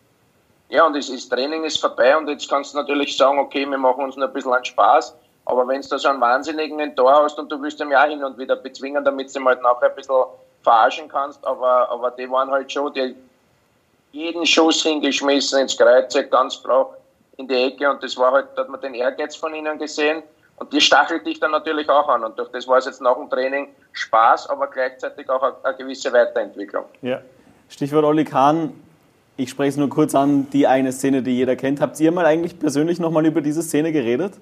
Ja, 0.70 0.86
und 0.86 0.96
das, 0.96 1.10
das 1.10 1.28
Training 1.28 1.64
ist 1.64 1.78
vorbei 1.78 2.16
und 2.16 2.26
jetzt 2.30 2.48
kannst 2.48 2.72
du 2.72 2.78
natürlich 2.78 3.14
sagen, 3.14 3.38
okay, 3.38 3.66
wir 3.68 3.76
machen 3.76 4.04
uns 4.04 4.16
noch 4.16 4.28
ein 4.28 4.32
bisschen 4.32 4.54
einen 4.54 4.64
Spaß. 4.64 5.14
Aber 5.44 5.66
wenn 5.66 5.80
du 5.80 5.98
so 5.98 6.08
einen 6.08 6.20
wahnsinnigen 6.20 6.94
Tor 6.94 7.24
hast 7.24 7.38
und 7.38 7.50
du 7.50 7.60
willst 7.60 7.80
ihm 7.80 7.90
ja 7.90 8.04
hin 8.04 8.22
und 8.22 8.38
wieder 8.38 8.56
bezwingen, 8.56 9.04
damit 9.04 9.34
du 9.34 9.40
ihn 9.40 9.46
halt 9.46 9.62
nachher 9.62 9.90
ein 9.90 9.96
bisschen 9.96 10.24
verarschen 10.62 11.08
kannst, 11.08 11.44
aber, 11.44 11.90
aber 11.90 12.10
die 12.12 12.30
waren 12.30 12.50
halt 12.50 12.70
schon, 12.70 12.92
die 12.94 13.14
jeden 14.12 14.46
Schuss 14.46 14.82
hingeschmissen 14.82 15.60
ins 15.60 15.76
Kreuzeck, 15.76 16.30
ganz 16.30 16.56
brach 16.56 16.88
in 17.38 17.48
die 17.48 17.54
Ecke 17.54 17.90
und 17.90 18.02
das 18.02 18.16
war 18.16 18.32
halt, 18.32 18.48
da 18.54 18.62
hat 18.62 18.68
man 18.68 18.80
den 18.80 18.94
Ehrgeiz 18.94 19.34
von 19.34 19.54
ihnen 19.54 19.78
gesehen 19.78 20.22
und 20.56 20.72
die 20.72 20.80
stachelt 20.80 21.26
dich 21.26 21.40
dann 21.40 21.50
natürlich 21.50 21.88
auch 21.88 22.08
an 22.08 22.22
und 22.22 22.38
durch 22.38 22.50
das 22.50 22.68
war 22.68 22.78
es 22.78 22.84
jetzt 22.84 23.00
nach 23.00 23.16
dem 23.16 23.28
Training 23.28 23.68
Spaß, 23.92 24.48
aber 24.50 24.68
gleichzeitig 24.68 25.28
auch 25.28 25.42
eine, 25.42 25.54
eine 25.62 25.76
gewisse 25.76 26.12
Weiterentwicklung. 26.12 26.84
Ja. 27.00 27.20
Stichwort 27.68 28.04
Oli 28.04 28.24
Kahn, 28.24 28.74
ich 29.36 29.50
spreche 29.50 29.70
es 29.70 29.76
nur 29.78 29.88
kurz 29.88 30.14
an, 30.14 30.48
die 30.50 30.66
eine 30.66 30.92
Szene, 30.92 31.22
die 31.22 31.34
jeder 31.36 31.56
kennt. 31.56 31.80
Habt 31.80 31.98
ihr 31.98 32.12
mal 32.12 32.26
eigentlich 32.26 32.58
persönlich 32.58 33.00
nochmal 33.00 33.24
über 33.24 33.40
diese 33.40 33.62
Szene 33.62 33.90
geredet? 33.90 34.34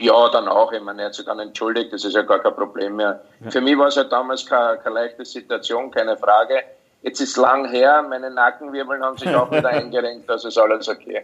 Ja, 0.00 0.28
dann 0.30 0.48
auch. 0.48 0.72
Ich 0.72 0.80
meine, 0.80 1.02
er 1.02 1.06
hat 1.06 1.14
sich 1.14 1.26
dann 1.26 1.38
entschuldigt, 1.38 1.92
das 1.92 2.04
ist 2.04 2.14
ja 2.14 2.22
gar 2.22 2.38
kein 2.38 2.54
Problem 2.54 2.96
mehr. 2.96 3.20
Ja. 3.44 3.50
Für 3.50 3.60
mich 3.60 3.76
war 3.76 3.88
es 3.88 3.96
ja 3.96 4.04
damals 4.04 4.46
keine, 4.46 4.78
keine 4.78 4.94
leichte 4.94 5.24
Situation, 5.24 5.90
keine 5.90 6.16
Frage. 6.16 6.62
Jetzt 7.02 7.20
ist 7.20 7.30
es 7.30 7.36
lang 7.36 7.70
her, 7.70 8.04
meine 8.08 8.30
Nackenwirbeln 8.30 9.02
haben 9.02 9.16
sich 9.16 9.34
auch 9.34 9.50
wieder 9.50 9.68
eingerenkt, 9.70 10.28
das 10.28 10.44
ist 10.44 10.58
alles 10.58 10.86
okay. 10.88 11.22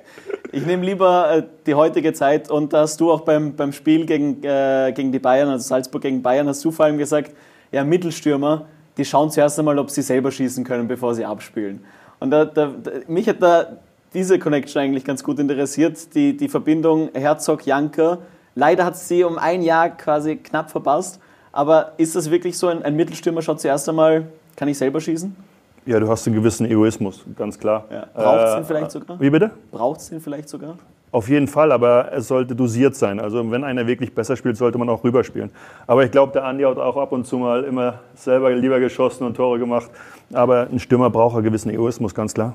Ich 0.52 0.64
nehme 0.64 0.84
lieber 0.84 1.30
äh, 1.30 1.42
die 1.66 1.74
heutige 1.74 2.14
Zeit 2.14 2.50
und 2.50 2.72
da 2.72 2.80
hast 2.80 2.98
du 2.98 3.12
auch 3.12 3.20
beim, 3.20 3.56
beim 3.56 3.72
Spiel 3.72 4.06
gegen, 4.06 4.42
äh, 4.42 4.92
gegen 4.94 5.12
die 5.12 5.18
Bayern, 5.18 5.50
also 5.50 5.68
Salzburg 5.68 6.00
gegen 6.00 6.22
Bayern, 6.22 6.48
hast 6.48 6.64
du 6.64 6.70
vor 6.70 6.86
allem 6.86 6.96
gesagt, 6.96 7.32
ja, 7.72 7.84
Mittelstürmer, 7.84 8.66
die 8.96 9.04
schauen 9.04 9.30
zuerst 9.30 9.58
einmal, 9.58 9.78
ob 9.78 9.90
sie 9.90 10.00
selber 10.00 10.30
schießen 10.30 10.64
können, 10.64 10.88
bevor 10.88 11.14
sie 11.14 11.26
abspielen. 11.26 11.84
Und 12.20 12.30
da, 12.30 12.46
da, 12.46 12.72
mich 13.06 13.28
hat 13.28 13.42
da 13.42 13.66
diese 14.14 14.38
Connection 14.38 14.80
eigentlich 14.80 15.04
ganz 15.04 15.22
gut 15.22 15.38
interessiert, 15.38 16.14
die, 16.14 16.36
die 16.36 16.48
Verbindung 16.48 17.10
Herzog-Janker. 17.12 18.18
Leider 18.58 18.86
hat 18.86 18.96
sie 18.96 19.22
um 19.22 19.36
ein 19.36 19.60
Jahr 19.60 19.90
quasi 19.90 20.36
knapp 20.36 20.70
verpasst. 20.70 21.20
Aber 21.52 21.92
ist 21.98 22.16
das 22.16 22.30
wirklich 22.30 22.56
so, 22.56 22.68
ein, 22.68 22.82
ein 22.82 22.96
Mittelstürmer 22.96 23.42
schaut 23.42 23.60
zuerst 23.60 23.86
einmal, 23.86 24.28
kann 24.56 24.66
ich 24.66 24.78
selber 24.78 24.98
schießen? 24.98 25.36
Ja, 25.84 26.00
du 26.00 26.08
hast 26.08 26.26
einen 26.26 26.36
gewissen 26.36 26.64
Egoismus, 26.64 27.22
ganz 27.36 27.58
klar. 27.58 27.84
Ja. 27.90 28.06
Braucht 28.14 28.38
es 28.38 28.52
äh, 28.52 28.56
den 28.56 28.64
vielleicht 28.64 28.90
sogar? 28.90 29.20
Wie 29.20 29.28
bitte? 29.28 29.50
Braucht 29.70 30.00
es 30.00 30.08
den 30.08 30.20
vielleicht 30.22 30.48
sogar? 30.48 30.78
Auf 31.12 31.28
jeden 31.28 31.48
Fall, 31.48 31.70
aber 31.70 32.10
es 32.12 32.28
sollte 32.28 32.56
dosiert 32.56 32.96
sein. 32.96 33.20
Also 33.20 33.50
wenn 33.50 33.62
einer 33.62 33.86
wirklich 33.86 34.14
besser 34.14 34.36
spielt, 34.36 34.56
sollte 34.56 34.78
man 34.78 34.88
auch 34.88 35.04
rüberspielen. 35.04 35.50
Aber 35.86 36.02
ich 36.02 36.10
glaube, 36.10 36.32
der 36.32 36.44
Andi 36.44 36.64
hat 36.64 36.78
auch 36.78 36.96
ab 36.96 37.12
und 37.12 37.26
zu 37.26 37.36
mal 37.36 37.62
immer 37.62 38.00
selber 38.14 38.50
lieber 38.54 38.80
geschossen 38.80 39.24
und 39.26 39.36
Tore 39.36 39.58
gemacht. 39.58 39.90
Aber 40.32 40.66
ein 40.72 40.78
Stürmer 40.78 41.10
braucht 41.10 41.36
einen 41.36 41.44
gewissen 41.44 41.70
Egoismus, 41.70 42.14
ganz 42.14 42.32
klar. 42.32 42.54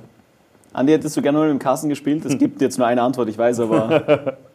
Andi, 0.73 0.93
hättest 0.93 1.15
du 1.15 1.21
gerne 1.21 1.37
mal 1.37 1.43
mit 1.45 1.59
dem 1.59 1.63
Carsten 1.63 1.89
gespielt? 1.89 2.25
Es 2.25 2.37
gibt 2.37 2.59
jetzt 2.59 2.79
nur 2.79 2.87
eine 2.87 3.03
Antwort, 3.03 3.29
ich 3.29 3.37
weiß, 3.37 3.59
aber... 3.59 4.37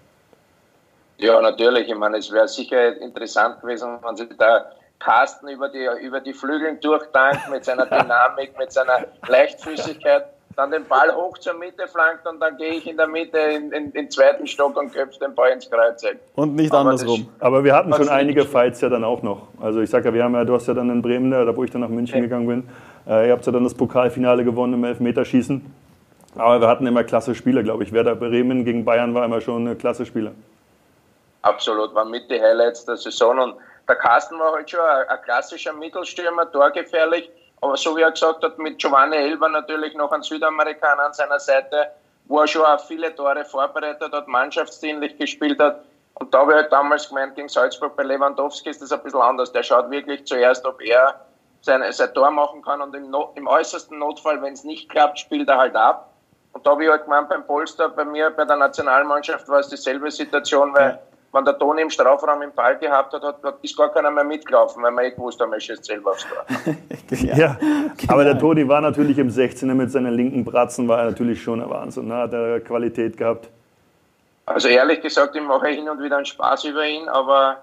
ja, 1.18 1.40
natürlich. 1.40 1.88
Ich 1.88 1.94
meine, 1.94 2.18
es 2.18 2.30
wäre 2.30 2.48
sicher 2.48 2.96
interessant 3.00 3.60
gewesen, 3.60 3.98
wenn 4.02 4.16
sich 4.16 4.28
da 4.38 4.66
Carsten 4.98 5.48
über 5.48 5.68
die, 5.68 5.86
über 6.02 6.20
die 6.20 6.32
Flügeln 6.32 6.80
durchtankt 6.80 7.50
mit 7.50 7.64
seiner 7.64 7.86
Dynamik, 7.86 8.58
mit 8.58 8.72
seiner 8.72 9.06
Leichtfüßigkeit 9.26 10.26
dann 10.56 10.70
den 10.70 10.84
Ball 10.84 11.14
hoch 11.14 11.36
zur 11.38 11.54
Mitte 11.54 11.86
flankt 11.86 12.26
und 12.26 12.40
dann 12.40 12.56
gehe 12.56 12.72
ich 12.72 12.86
in 12.86 12.96
der 12.96 13.06
Mitte 13.06 13.38
in, 13.38 13.70
in, 13.72 13.90
in 13.92 14.10
zweiten 14.10 14.46
Stock 14.46 14.76
und 14.78 14.92
köpfe 14.92 15.20
den 15.20 15.34
Ball 15.34 15.50
ins 15.50 15.70
Kreuzeck. 15.70 16.18
Und 16.34 16.54
nicht 16.54 16.72
aber 16.72 16.90
andersrum. 16.90 17.28
Das, 17.34 17.46
aber 17.46 17.62
wir 17.62 17.74
hatten 17.74 17.92
schon 17.92 18.08
einige 18.08 18.44
Fights 18.44 18.80
ja 18.80 18.88
dann 18.88 19.04
auch 19.04 19.22
noch. 19.22 19.48
Also 19.60 19.80
ich 19.80 19.90
sage 19.90 20.08
ja, 20.08 20.14
wir 20.14 20.24
haben 20.24 20.34
ja, 20.34 20.44
du 20.44 20.54
hast 20.54 20.66
ja 20.66 20.74
dann 20.74 20.88
in 20.90 21.02
Bremen, 21.02 21.30
da 21.30 21.54
wo 21.54 21.62
ich 21.62 21.70
dann 21.70 21.82
nach 21.82 21.88
München 21.88 22.16
ja. 22.16 22.22
gegangen 22.22 22.46
bin, 22.46 22.68
äh, 23.06 23.28
ihr 23.28 23.32
habt 23.32 23.44
ja 23.44 23.52
dann 23.52 23.64
das 23.64 23.74
Pokalfinale 23.74 24.44
gewonnen 24.44 24.74
im 24.74 24.84
Elfmeterschießen. 24.84 25.62
Aber 26.36 26.60
wir 26.60 26.68
hatten 26.68 26.86
immer 26.86 27.04
klasse 27.04 27.34
Spieler, 27.34 27.62
glaube 27.62 27.84
ich. 27.84 27.92
Werder 27.92 28.14
Bremen 28.14 28.64
gegen 28.64 28.84
Bayern 28.84 29.14
war 29.14 29.24
immer 29.24 29.40
schon 29.40 29.66
eine 29.66 29.76
klasse 29.76 30.06
Spieler. 30.06 30.32
Absolut, 31.46 31.94
war 31.94 32.04
mit 32.04 32.30
die 32.30 32.40
Highlights 32.40 32.84
der 32.84 32.96
Saison 32.96 33.38
und 33.38 33.56
der 33.88 33.96
Carsten 33.96 34.38
war 34.38 34.52
halt 34.52 34.68
schon 34.68 34.80
ein, 34.80 35.08
ein 35.08 35.22
klassischer 35.22 35.72
Mittelstürmer, 35.72 36.50
torgefährlich 36.50 37.30
aber 37.60 37.76
so 37.76 37.96
wie 37.96 38.02
er 38.02 38.10
gesagt 38.10 38.44
hat, 38.44 38.58
mit 38.58 38.78
Giovanni 38.78 39.16
Elber 39.16 39.48
natürlich 39.48 39.94
noch 39.94 40.12
ein 40.12 40.22
Südamerikaner 40.22 41.04
an 41.04 41.12
seiner 41.12 41.40
Seite, 41.40 41.90
wo 42.26 42.40
er 42.40 42.46
schon 42.46 42.62
auch 42.62 42.80
viele 42.80 43.14
Tore 43.14 43.44
vorbereitet 43.44 44.12
hat, 44.12 44.28
mannschaftsdienlich 44.28 45.16
gespilt 45.16 45.60
hat. 45.60 45.84
Und 46.14 46.32
da 46.32 46.40
habe 46.40 46.52
ich 46.52 46.56
halt 46.58 46.72
damals 46.72 47.08
gemeint, 47.08 47.34
gegen 47.34 47.48
Salzburg 47.48 47.96
bei 47.96 48.02
Lewandowski 48.02 48.70
ist 48.70 48.82
das 48.82 48.92
ein 48.92 49.02
bisschen 49.02 49.20
anders. 49.20 49.52
Der 49.52 49.62
schaut 49.62 49.90
wirklich 49.90 50.26
zuerst, 50.26 50.64
ob 50.64 50.80
er 50.80 51.14
sein, 51.62 51.82
sein 51.92 52.12
Tor 52.14 52.30
machen 52.30 52.62
kann 52.62 52.80
und 52.80 52.94
im, 52.94 53.10
no 53.10 53.32
im 53.34 53.46
äußersten 53.46 53.98
Notfall, 53.98 54.40
wenn 54.42 54.52
es 54.52 54.64
nicht 54.64 54.88
klappt, 54.88 55.18
spielt 55.18 55.48
er 55.48 55.58
halt 55.58 55.76
ab. 55.76 56.10
Und 56.52 56.66
da 56.66 56.70
habe 56.70 56.84
ich 56.84 56.90
halt 56.90 57.04
gemeint, 57.04 57.28
beim 57.28 57.46
Polster, 57.46 57.88
bei 57.88 58.04
mir, 58.04 58.30
bei 58.30 58.44
der 58.44 58.56
Nationalmannschaft 58.56 59.48
war 59.48 59.60
es 59.60 59.68
dieselbe 59.68 60.10
Situation, 60.10 60.74
weil 60.74 60.98
wenn 61.36 61.44
der 61.44 61.58
Toni 61.58 61.82
im 61.82 61.90
Strafraum 61.90 62.40
den 62.40 62.52
Ball 62.52 62.78
gehabt 62.78 63.12
hat, 63.12 63.22
hat, 63.22 63.54
ist 63.62 63.76
gar 63.76 63.92
keiner 63.92 64.10
mehr 64.10 64.24
mitgelaufen, 64.24 64.82
weil 64.82 64.90
man 64.90 65.04
eh 65.04 65.10
gewusst 65.10 65.40
haben, 65.40 65.52
er 65.52 65.60
schießt 65.60 65.84
selber 65.84 66.12
aufs 66.12 66.26
Tor. 66.26 66.44
ja, 67.10 67.36
ja, 67.36 67.56
aber 68.08 68.24
der 68.24 68.38
Toni 68.38 68.66
war 68.66 68.80
natürlich 68.80 69.18
im 69.18 69.28
16er 69.28 69.74
mit 69.74 69.90
seinen 69.92 70.14
linken 70.14 70.44
Bratzen, 70.44 70.88
war 70.88 71.00
er 71.00 71.04
natürlich 71.06 71.42
schon 71.42 71.62
ein 71.62 71.70
Wahnsinn, 71.70 72.08
ne? 72.08 72.16
hat 72.16 72.32
er 72.32 72.60
Qualität 72.60 73.16
gehabt. 73.16 73.48
Also 74.46 74.68
ehrlich 74.68 75.00
gesagt, 75.00 75.36
ich 75.36 75.42
mache 75.42 75.68
hin 75.68 75.88
und 75.88 76.02
wieder 76.02 76.16
einen 76.16 76.26
Spaß 76.26 76.64
über 76.64 76.86
ihn, 76.86 77.08
aber 77.08 77.58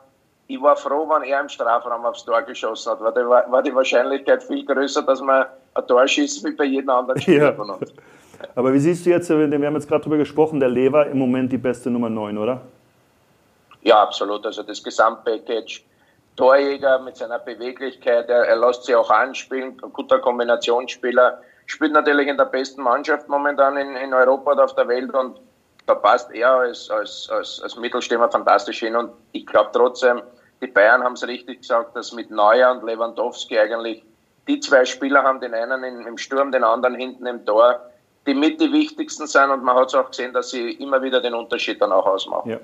ich 0.47 0.61
war 0.61 0.75
froh, 0.75 1.09
wenn 1.09 1.23
er 1.23 1.41
im 1.41 1.49
Strafraum 1.49 2.05
aufs 2.05 2.25
Tor 2.25 2.41
geschossen 2.43 2.91
hat, 2.91 3.01
weil 3.01 3.27
war, 3.27 3.49
war 3.51 3.63
die 3.63 3.73
Wahrscheinlichkeit 3.73 4.43
viel 4.43 4.65
größer, 4.65 5.01
dass 5.01 5.21
man 5.21 5.45
ein 5.73 5.87
Tor 5.87 6.07
schießt 6.07 6.45
wie 6.45 6.51
bei 6.51 6.65
jedem 6.65 6.89
anderen 6.89 7.19
Spieler 7.21 7.45
ja. 7.45 7.53
von 7.53 7.69
uns. 7.69 7.93
Aber 8.55 8.73
wie 8.73 8.79
siehst 8.79 9.05
du 9.05 9.09
jetzt, 9.09 9.29
wir 9.29 9.37
haben 9.37 9.73
jetzt 9.73 9.87
gerade 9.87 10.01
darüber 10.01 10.17
gesprochen, 10.17 10.59
der 10.59 10.69
Lever 10.69 11.07
im 11.07 11.17
Moment 11.17 11.51
die 11.51 11.57
beste 11.57 11.89
Nummer 11.89 12.09
9, 12.09 12.37
oder? 12.37 12.61
Ja, 13.83 14.01
absolut. 14.01 14.45
Also 14.45 14.63
das 14.63 14.83
Gesamtpackage 14.83 15.83
Torjäger 16.35 16.99
mit 16.99 17.17
seiner 17.17 17.39
Beweglichkeit. 17.39 18.29
Er, 18.29 18.45
er 18.45 18.55
lässt 18.55 18.83
sich 18.83 18.95
auch 18.95 19.09
anspielen, 19.09 19.77
guter 19.77 20.19
Kombinationsspieler. 20.19 21.41
Spielt 21.65 21.93
natürlich 21.93 22.27
in 22.27 22.37
der 22.37 22.45
besten 22.45 22.81
Mannschaft 22.81 23.29
momentan 23.29 23.77
in, 23.77 23.95
in 23.95 24.13
Europa 24.13 24.51
und 24.51 24.59
auf 24.59 24.75
der 24.75 24.87
Welt 24.87 25.13
und 25.13 25.39
da 25.85 25.95
passt 25.95 26.31
er 26.31 26.49
als, 26.49 26.89
als, 26.89 27.29
als, 27.29 27.61
als 27.61 27.75
Mittelstürmer 27.75 28.31
fantastisch 28.31 28.79
hin. 28.79 28.95
Und 28.95 29.11
ich 29.33 29.45
glaube 29.45 29.69
trotzdem, 29.73 30.21
die 30.61 30.67
Bayern 30.67 31.03
haben 31.03 31.13
es 31.13 31.27
richtig 31.27 31.61
gesagt, 31.61 31.95
dass 31.95 32.13
mit 32.13 32.31
Neuer 32.31 32.71
und 32.71 32.83
Lewandowski 32.83 33.59
eigentlich 33.59 34.03
die 34.47 34.59
zwei 34.59 34.85
Spieler 34.85 35.23
haben, 35.23 35.39
den 35.39 35.53
einen 35.53 36.05
im 36.05 36.17
Sturm, 36.17 36.51
den 36.51 36.63
anderen 36.63 36.95
hinten 36.95 37.25
im 37.25 37.45
Tor, 37.45 37.79
die 38.25 38.33
mit 38.33 38.59
die 38.59 38.71
wichtigsten 38.71 39.27
sind 39.27 39.51
und 39.51 39.63
man 39.63 39.75
hat 39.75 39.87
es 39.87 39.95
auch 39.95 40.09
gesehen, 40.09 40.33
dass 40.33 40.49
sie 40.49 40.71
immer 40.71 41.01
wieder 41.01 41.21
den 41.21 41.33
Unterschied 41.33 41.81
dann 41.81 41.91
auch 41.91 42.05
ausmachen. 42.05 42.51
Ja. 42.51 42.59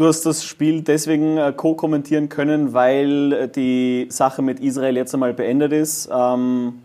Du 0.00 0.06
hast 0.06 0.24
das 0.24 0.44
Spiel 0.44 0.80
deswegen 0.80 1.36
äh, 1.36 1.52
co-kommentieren 1.54 2.30
können, 2.30 2.72
weil 2.72 3.34
äh, 3.34 3.48
die 3.48 4.06
Sache 4.08 4.40
mit 4.40 4.58
Israel 4.58 4.96
jetzt 4.96 5.12
einmal 5.12 5.34
beendet 5.34 5.74
ist. 5.74 6.08
Ähm, 6.10 6.80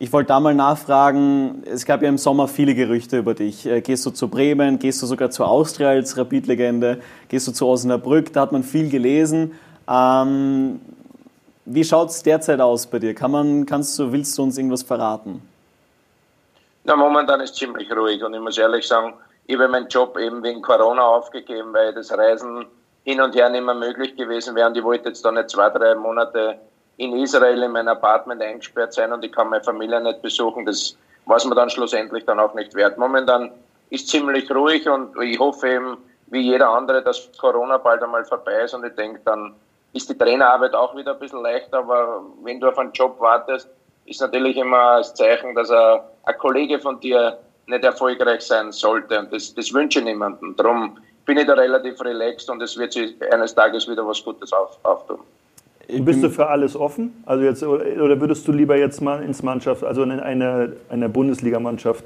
ich 0.00 0.12
wollte 0.12 0.30
da 0.30 0.40
mal 0.40 0.52
nachfragen, 0.52 1.62
es 1.64 1.84
gab 1.84 2.02
ja 2.02 2.08
im 2.08 2.18
Sommer 2.18 2.48
viele 2.48 2.74
Gerüchte 2.74 3.18
über 3.18 3.34
dich. 3.34 3.66
Äh, 3.66 3.82
gehst 3.82 4.04
du 4.04 4.10
zu 4.10 4.26
Bremen, 4.26 4.80
gehst 4.80 5.00
du 5.00 5.06
sogar 5.06 5.30
zu 5.30 5.44
Austria 5.44 5.90
als 5.90 6.18
Rapid-Legende, 6.18 7.00
gehst 7.28 7.46
du 7.46 7.52
zu 7.52 7.68
Osnabrück, 7.68 8.32
da 8.32 8.40
hat 8.40 8.50
man 8.50 8.64
viel 8.64 8.90
gelesen. 8.90 9.52
Ähm, 9.88 10.80
wie 11.66 11.84
schaut 11.84 12.10
es 12.10 12.24
derzeit 12.24 12.60
aus 12.60 12.84
bei 12.84 12.98
dir? 12.98 13.14
Kann 13.14 13.30
man, 13.30 13.64
kannst 13.64 13.96
du, 13.96 14.10
willst 14.10 14.36
du 14.36 14.42
uns 14.42 14.58
irgendwas 14.58 14.82
verraten? 14.82 15.40
Na, 16.82 16.96
momentan 16.96 17.42
ist 17.42 17.54
ziemlich 17.54 17.88
ruhig 17.92 18.20
und 18.24 18.34
ich 18.34 18.40
muss 18.40 18.58
ehrlich 18.58 18.88
sagen, 18.88 19.14
ich 19.46 19.54
habe 19.54 19.68
meinen 19.68 19.88
Job 19.88 20.16
eben 20.18 20.42
wegen 20.42 20.62
Corona 20.62 21.02
aufgegeben, 21.02 21.72
weil 21.72 21.92
das 21.92 22.16
Reisen 22.16 22.66
hin 23.04 23.20
und 23.20 23.34
her 23.34 23.48
nicht 23.48 23.64
mehr 23.64 23.74
möglich 23.74 24.16
gewesen 24.16 24.54
wäre 24.54 24.68
und 24.68 24.76
ich 24.76 24.84
wollte 24.84 25.08
jetzt 25.08 25.24
da 25.24 25.32
nicht 25.32 25.50
zwei, 25.50 25.70
drei 25.70 25.94
Monate 25.94 26.58
in 26.98 27.16
Israel 27.16 27.62
in 27.62 27.72
mein 27.72 27.88
Apartment 27.88 28.42
eingesperrt 28.42 28.92
sein 28.92 29.12
und 29.12 29.24
ich 29.24 29.32
kann 29.32 29.48
meine 29.48 29.64
Familie 29.64 30.00
nicht 30.00 30.22
besuchen. 30.22 30.66
Das 30.66 30.96
war 31.24 31.44
mir 31.46 31.54
dann 31.54 31.70
schlussendlich 31.70 32.24
dann 32.26 32.38
auch 32.38 32.54
nicht 32.54 32.74
wert. 32.74 32.98
Momentan 32.98 33.50
ist 33.88 34.08
ziemlich 34.08 34.50
ruhig 34.50 34.88
und 34.88 35.20
ich 35.22 35.38
hoffe 35.38 35.68
eben, 35.68 35.96
wie 36.26 36.42
jeder 36.42 36.68
andere, 36.68 37.02
dass 37.02 37.30
Corona 37.38 37.78
bald 37.78 38.02
einmal 38.02 38.24
vorbei 38.24 38.62
ist 38.64 38.74
und 38.74 38.84
ich 38.84 38.94
denke, 38.94 39.20
dann 39.24 39.54
ist 39.92 40.08
die 40.08 40.16
Trainerarbeit 40.16 40.74
auch 40.74 40.94
wieder 40.94 41.14
ein 41.14 41.18
bisschen 41.18 41.42
leichter, 41.42 41.78
aber 41.78 42.22
wenn 42.42 42.60
du 42.60 42.68
auf 42.68 42.78
einen 42.78 42.92
Job 42.92 43.18
wartest, 43.18 43.68
ist 44.04 44.20
natürlich 44.20 44.56
immer 44.56 44.98
das 44.98 45.14
Zeichen, 45.14 45.54
dass 45.54 45.70
ein, 45.70 46.00
ein 46.24 46.38
Kollege 46.38 46.78
von 46.78 47.00
dir 47.00 47.38
nicht 47.70 47.84
erfolgreich 47.84 48.42
sein 48.42 48.72
sollte 48.72 49.18
und 49.18 49.32
das, 49.32 49.54
das 49.54 49.72
wünsche 49.72 50.00
ich 50.00 50.04
niemandem. 50.04 50.54
Darum 50.56 50.98
bin 51.24 51.38
ich 51.38 51.46
da 51.46 51.54
relativ 51.54 52.00
relaxed 52.00 52.50
und 52.50 52.62
es 52.62 52.76
wird 52.76 52.92
sich 52.92 53.14
eines 53.32 53.54
Tages 53.54 53.88
wieder 53.88 54.06
was 54.06 54.22
Gutes 54.22 54.52
auf, 54.52 54.78
auftun. 54.82 55.20
Und 55.88 56.04
bist 56.04 56.22
du 56.22 56.30
für 56.30 56.46
alles 56.46 56.76
offen? 56.76 57.22
Also 57.26 57.44
jetzt, 57.44 57.62
oder 57.62 58.20
würdest 58.20 58.46
du 58.46 58.52
lieber 58.52 58.76
jetzt 58.76 59.00
mal 59.00 59.22
ins 59.22 59.42
Mannschaft, 59.42 59.82
also 59.82 60.02
in 60.02 60.20
eine, 60.20 60.76
eine 60.88 61.08
Bundesligamannschaft? 61.08 62.04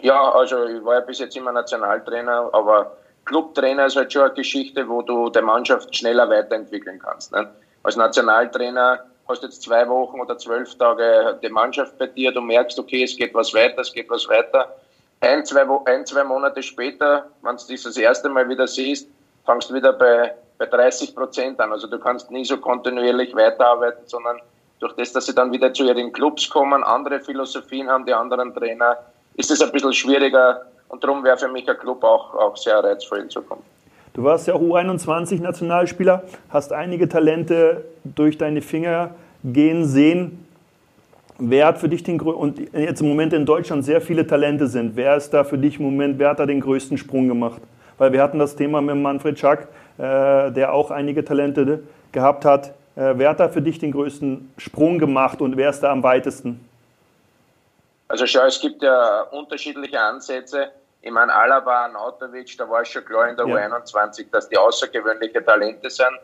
Ja, 0.00 0.32
also 0.32 0.66
ich 0.66 0.84
war 0.84 0.94
ja 0.94 1.00
bis 1.00 1.18
jetzt 1.20 1.36
immer 1.36 1.52
Nationaltrainer, 1.52 2.50
aber 2.52 2.96
Clubtrainer 3.24 3.86
ist 3.86 3.96
halt 3.96 4.12
schon 4.12 4.22
eine 4.22 4.34
Geschichte, 4.34 4.88
wo 4.88 5.02
du 5.02 5.30
der 5.30 5.42
Mannschaft 5.42 5.94
schneller 5.94 6.28
weiterentwickeln 6.28 6.98
kannst. 6.98 7.32
Ne? 7.32 7.48
Als 7.82 7.96
Nationaltrainer 7.96 9.00
hast 9.28 9.42
jetzt 9.42 9.62
zwei 9.62 9.88
Wochen 9.88 10.20
oder 10.20 10.36
zwölf 10.38 10.74
Tage 10.76 11.38
die 11.42 11.48
Mannschaft 11.48 11.96
bei 11.98 12.06
dir, 12.06 12.32
du 12.32 12.40
merkst, 12.40 12.78
okay, 12.78 13.04
es 13.04 13.16
geht 13.16 13.34
was 13.34 13.54
weiter, 13.54 13.80
es 13.80 13.92
geht 13.92 14.10
was 14.10 14.28
weiter. 14.28 14.74
Ein, 15.20 15.44
zwei, 15.44 15.66
ein, 15.86 16.04
zwei 16.04 16.24
Monate 16.24 16.62
später, 16.62 17.26
wenn 17.42 17.56
du 17.56 17.66
dich 17.66 17.82
das 17.82 17.96
erste 17.96 18.28
Mal 18.28 18.48
wieder 18.48 18.66
siehst, 18.66 19.08
fangst 19.44 19.70
du 19.70 19.74
wieder 19.74 19.92
bei 19.92 20.34
bei 20.62 20.66
30 20.66 21.14
Prozent 21.14 21.60
an. 21.60 21.72
Also 21.72 21.88
du 21.88 21.98
kannst 21.98 22.30
nie 22.30 22.44
so 22.44 22.56
kontinuierlich 22.56 23.34
weiterarbeiten, 23.34 24.06
sondern 24.06 24.40
durch 24.78 24.92
das, 24.94 25.12
dass 25.12 25.26
sie 25.26 25.34
dann 25.34 25.50
wieder 25.50 25.72
zu 25.74 25.84
ihren 25.84 26.12
Clubs 26.12 26.48
kommen, 26.48 26.84
andere 26.84 27.20
Philosophien 27.20 27.88
haben, 27.88 28.06
die 28.06 28.14
anderen 28.14 28.54
Trainer, 28.54 28.96
ist 29.34 29.50
es 29.50 29.60
ein 29.60 29.72
bisschen 29.72 29.92
schwieriger 29.92 30.62
und 30.88 31.02
darum 31.02 31.24
wäre 31.24 31.36
für 31.36 31.48
mich 31.48 31.68
ein 31.68 31.78
Club 31.78 32.04
auch, 32.04 32.34
auch 32.34 32.56
sehr 32.56 32.82
reizvoll 32.82 33.20
in 33.20 33.30
Zukunft. 33.30 33.64
Du 34.14 34.24
warst 34.24 34.46
ja 34.46 34.54
U21-Nationalspieler, 34.54 36.24
hast 36.50 36.72
einige 36.72 37.08
Talente 37.08 37.84
durch 38.04 38.36
deine 38.36 38.60
Finger 38.60 39.14
gehen 39.42 39.86
sehen. 39.86 40.46
Wer 41.38 41.66
hat 41.66 41.78
für 41.78 41.88
dich 41.88 42.02
den 42.02 42.20
und 42.20 42.60
jetzt 42.74 43.00
im 43.00 43.08
Moment 43.08 43.32
in 43.32 43.46
Deutschland 43.46 43.84
sehr 43.84 44.02
viele 44.02 44.26
Talente 44.26 44.66
sind, 44.66 44.96
wer 44.96 45.16
ist 45.16 45.30
da 45.30 45.44
für 45.44 45.56
dich 45.56 45.78
im 45.78 45.86
Moment, 45.86 46.18
wer 46.18 46.28
hat 46.28 46.38
da 46.38 46.46
den 46.46 46.60
größten 46.60 46.98
Sprung 46.98 47.26
gemacht? 47.26 47.62
Weil 47.96 48.12
wir 48.12 48.22
hatten 48.22 48.38
das 48.38 48.54
Thema 48.54 48.82
mit 48.82 48.96
Manfred 48.96 49.38
Schack, 49.38 49.68
äh, 49.96 50.50
der 50.52 50.74
auch 50.74 50.90
einige 50.90 51.24
Talente 51.24 51.82
gehabt 52.12 52.44
hat. 52.44 52.74
Äh, 52.96 53.14
wer 53.16 53.30
hat 53.30 53.40
da 53.40 53.48
für 53.48 53.62
dich 53.62 53.78
den 53.78 53.92
größten 53.92 54.52
Sprung 54.58 54.98
gemacht 54.98 55.40
und 55.40 55.56
wer 55.56 55.70
ist 55.70 55.80
da 55.80 55.90
am 55.90 56.02
weitesten? 56.02 56.60
Also 58.08 58.26
schau, 58.26 58.44
es 58.46 58.60
gibt 58.60 58.82
ja 58.82 59.22
unterschiedliche 59.30 59.98
Ansätze. 59.98 60.70
Ich 61.02 61.10
meine, 61.10 61.34
Alaba, 61.34 61.88
Nautovic, 61.88 62.56
da 62.56 62.68
war 62.68 62.82
es 62.82 62.88
schon 62.88 63.04
klar 63.04 63.28
in 63.28 63.36
der 63.36 63.46
ja. 63.46 63.56
U21, 63.56 64.30
dass 64.30 64.48
die 64.48 64.56
außergewöhnliche 64.56 65.44
Talente 65.44 65.90
sind. 65.90 66.18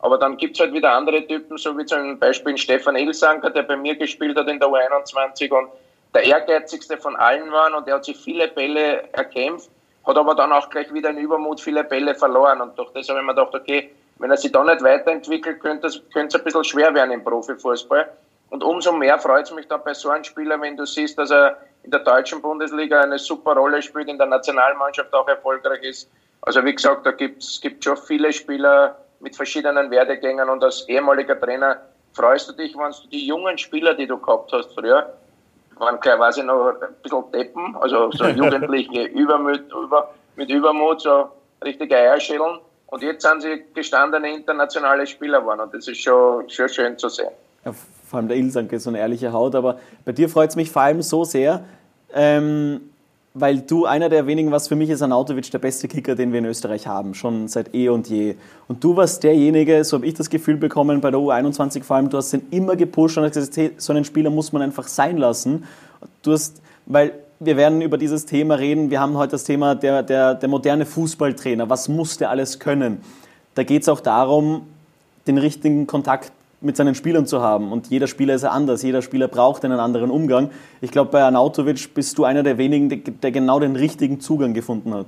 Aber 0.00 0.18
dann 0.18 0.36
gibt 0.36 0.56
es 0.56 0.60
halt 0.60 0.72
wieder 0.72 0.92
andere 0.92 1.26
Typen, 1.26 1.56
so 1.56 1.76
wie 1.78 1.86
zum 1.86 2.18
Beispiel 2.18 2.58
Stefan 2.58 2.96
Ilsanker, 2.96 3.50
der 3.50 3.62
bei 3.62 3.76
mir 3.76 3.96
gespielt 3.96 4.36
hat 4.36 4.48
in 4.48 4.58
der 4.58 4.68
U21 4.68 5.50
und 5.50 5.70
der 6.14 6.24
ehrgeizigste 6.24 6.98
von 6.98 7.16
allen 7.16 7.50
war 7.50 7.74
und 7.76 7.88
er 7.88 7.94
hat 7.94 8.04
sich 8.04 8.16
viele 8.16 8.48
Bälle 8.48 9.08
erkämpft 9.12 9.70
hat 10.06 10.18
aber 10.18 10.34
dann 10.34 10.52
auch 10.52 10.68
gleich 10.68 10.92
wieder 10.92 11.10
in 11.10 11.18
Übermut 11.18 11.60
viele 11.60 11.84
Bälle 11.84 12.14
verloren. 12.14 12.60
Und 12.60 12.78
durch 12.78 12.90
das 12.92 13.08
habe 13.08 13.20
ich 13.20 13.24
mir 13.26 13.34
gedacht, 13.34 13.54
okay, 13.54 13.90
wenn 14.18 14.30
er 14.30 14.36
sich 14.36 14.52
da 14.52 14.62
nicht 14.62 14.82
weiterentwickelt, 14.82 15.60
könnte 15.60 15.86
es, 15.88 16.00
könnte 16.12 16.36
es 16.36 16.40
ein 16.40 16.44
bisschen 16.44 16.64
schwer 16.64 16.94
werden 16.94 17.10
im 17.10 17.24
Profifußball. 17.24 18.08
Und 18.50 18.62
umso 18.62 18.92
mehr 18.92 19.18
freut 19.18 19.46
es 19.46 19.52
mich 19.52 19.66
dann 19.66 19.82
bei 19.82 19.94
so 19.94 20.10
einem 20.10 20.24
Spieler, 20.24 20.60
wenn 20.60 20.76
du 20.76 20.84
siehst, 20.84 21.18
dass 21.18 21.30
er 21.30 21.56
in 21.84 21.90
der 21.90 22.00
deutschen 22.00 22.40
Bundesliga 22.40 23.02
eine 23.02 23.18
super 23.18 23.54
Rolle 23.54 23.82
spielt, 23.82 24.08
in 24.08 24.18
der 24.18 24.26
Nationalmannschaft 24.26 25.12
auch 25.12 25.28
erfolgreich 25.28 25.82
ist. 25.82 26.10
Also 26.42 26.64
wie 26.64 26.74
gesagt, 26.74 27.06
da 27.06 27.12
gibt's, 27.12 27.60
gibt 27.60 27.84
schon 27.84 27.96
viele 27.96 28.32
Spieler 28.32 28.96
mit 29.20 29.36
verschiedenen 29.36 29.90
Werdegängen 29.90 30.48
und 30.48 30.62
als 30.64 30.88
ehemaliger 30.88 31.38
Trainer 31.38 31.80
freust 32.14 32.48
du 32.48 32.52
dich, 32.52 32.74
wenn 32.76 32.90
du 32.90 33.08
die 33.08 33.26
jungen 33.26 33.58
Spieler, 33.58 33.94
die 33.94 34.06
du 34.06 34.18
gehabt 34.18 34.52
hast 34.52 34.72
früher, 34.74 35.12
waren 35.76 35.98
ich 36.02 36.44
noch, 36.44 36.68
ein 36.68 36.94
bisschen 37.02 37.30
Deppen, 37.32 37.76
also 37.76 38.10
so 38.12 38.24
jugendliche 38.42 39.04
Übermut, 39.04 39.62
über, 39.72 40.10
mit 40.36 40.50
Übermut, 40.50 41.00
so 41.00 41.30
richtige 41.64 41.96
Eierschädeln. 41.96 42.60
Und 42.86 43.02
jetzt 43.02 43.22
sind 43.22 43.42
sie 43.42 43.64
gestandene 43.74 44.32
internationale 44.32 45.06
Spieler 45.06 45.40
geworden 45.40 45.60
und 45.60 45.74
das 45.74 45.88
ist 45.88 46.00
schon, 46.00 46.48
schon 46.48 46.68
schön 46.68 46.96
zu 46.96 47.08
sehen. 47.08 47.30
Ja, 47.64 47.72
vor 48.14 48.20
allem 48.20 48.28
der 48.28 48.36
Ilsanke 48.36 48.78
so 48.78 48.90
eine 48.90 49.00
ehrliche 49.00 49.32
Haut, 49.32 49.56
aber 49.56 49.78
bei 50.04 50.12
dir 50.12 50.28
freut 50.28 50.50
es 50.50 50.54
mich 50.54 50.70
vor 50.70 50.82
allem 50.82 51.02
so 51.02 51.24
sehr, 51.24 51.64
ähm, 52.14 52.80
weil 53.34 53.58
du 53.62 53.86
einer 53.86 54.08
der 54.08 54.28
wenigen, 54.28 54.52
was 54.52 54.68
für 54.68 54.76
mich 54.76 54.88
ist 54.88 55.02
Anautovic 55.02 55.50
der 55.50 55.58
beste 55.58 55.88
Kicker, 55.88 56.14
den 56.14 56.30
wir 56.30 56.38
in 56.38 56.44
Österreich 56.44 56.86
haben, 56.86 57.14
schon 57.14 57.48
seit 57.48 57.74
eh 57.74 57.88
und 57.88 58.08
je. 58.08 58.36
Und 58.68 58.84
du 58.84 58.94
warst 58.94 59.24
derjenige, 59.24 59.82
so 59.82 59.96
habe 59.96 60.06
ich 60.06 60.14
das 60.14 60.30
Gefühl 60.30 60.56
bekommen, 60.56 61.00
bei 61.00 61.10
der 61.10 61.18
U21 61.18 61.82
vor 61.82 61.96
allem, 61.96 62.08
du 62.08 62.18
hast 62.18 62.32
den 62.32 62.42
immer 62.52 62.76
gepusht 62.76 63.18
und 63.18 63.24
hast 63.24 63.34
gesagt, 63.34 63.56
hey, 63.56 63.72
so 63.78 63.92
einen 63.92 64.04
Spieler 64.04 64.30
muss 64.30 64.52
man 64.52 64.62
einfach 64.62 64.86
sein 64.86 65.16
lassen. 65.16 65.64
Du 66.22 66.30
hast, 66.30 66.62
weil 66.86 67.14
wir 67.40 67.56
werden 67.56 67.82
über 67.82 67.98
dieses 67.98 68.26
Thema 68.26 68.54
reden, 68.54 68.90
wir 68.90 69.00
haben 69.00 69.18
heute 69.18 69.32
das 69.32 69.42
Thema 69.42 69.74
der, 69.74 70.04
der, 70.04 70.36
der 70.36 70.48
moderne 70.48 70.86
Fußballtrainer, 70.86 71.68
was 71.68 71.88
muss 71.88 72.16
der 72.16 72.30
alles 72.30 72.60
können? 72.60 73.00
Da 73.56 73.64
geht 73.64 73.82
es 73.82 73.88
auch 73.88 73.98
darum, 73.98 74.68
den 75.26 75.38
richtigen 75.38 75.88
Kontakt 75.88 76.30
mit 76.64 76.76
seinen 76.76 76.94
Spielern 76.94 77.26
zu 77.26 77.42
haben. 77.42 77.72
Und 77.72 77.88
jeder 77.88 78.06
Spieler 78.06 78.34
ist 78.34 78.44
anders, 78.44 78.82
jeder 78.82 79.02
Spieler 79.02 79.28
braucht 79.28 79.64
einen 79.64 79.78
anderen 79.78 80.10
Umgang. 80.10 80.50
Ich 80.80 80.90
glaube, 80.90 81.10
bei 81.10 81.22
Arnautovic 81.22 81.94
bist 81.94 82.18
du 82.18 82.24
einer 82.24 82.42
der 82.42 82.58
wenigen, 82.58 83.20
der 83.20 83.30
genau 83.30 83.60
den 83.60 83.76
richtigen 83.76 84.20
Zugang 84.20 84.54
gefunden 84.54 84.94
hat. 84.94 85.06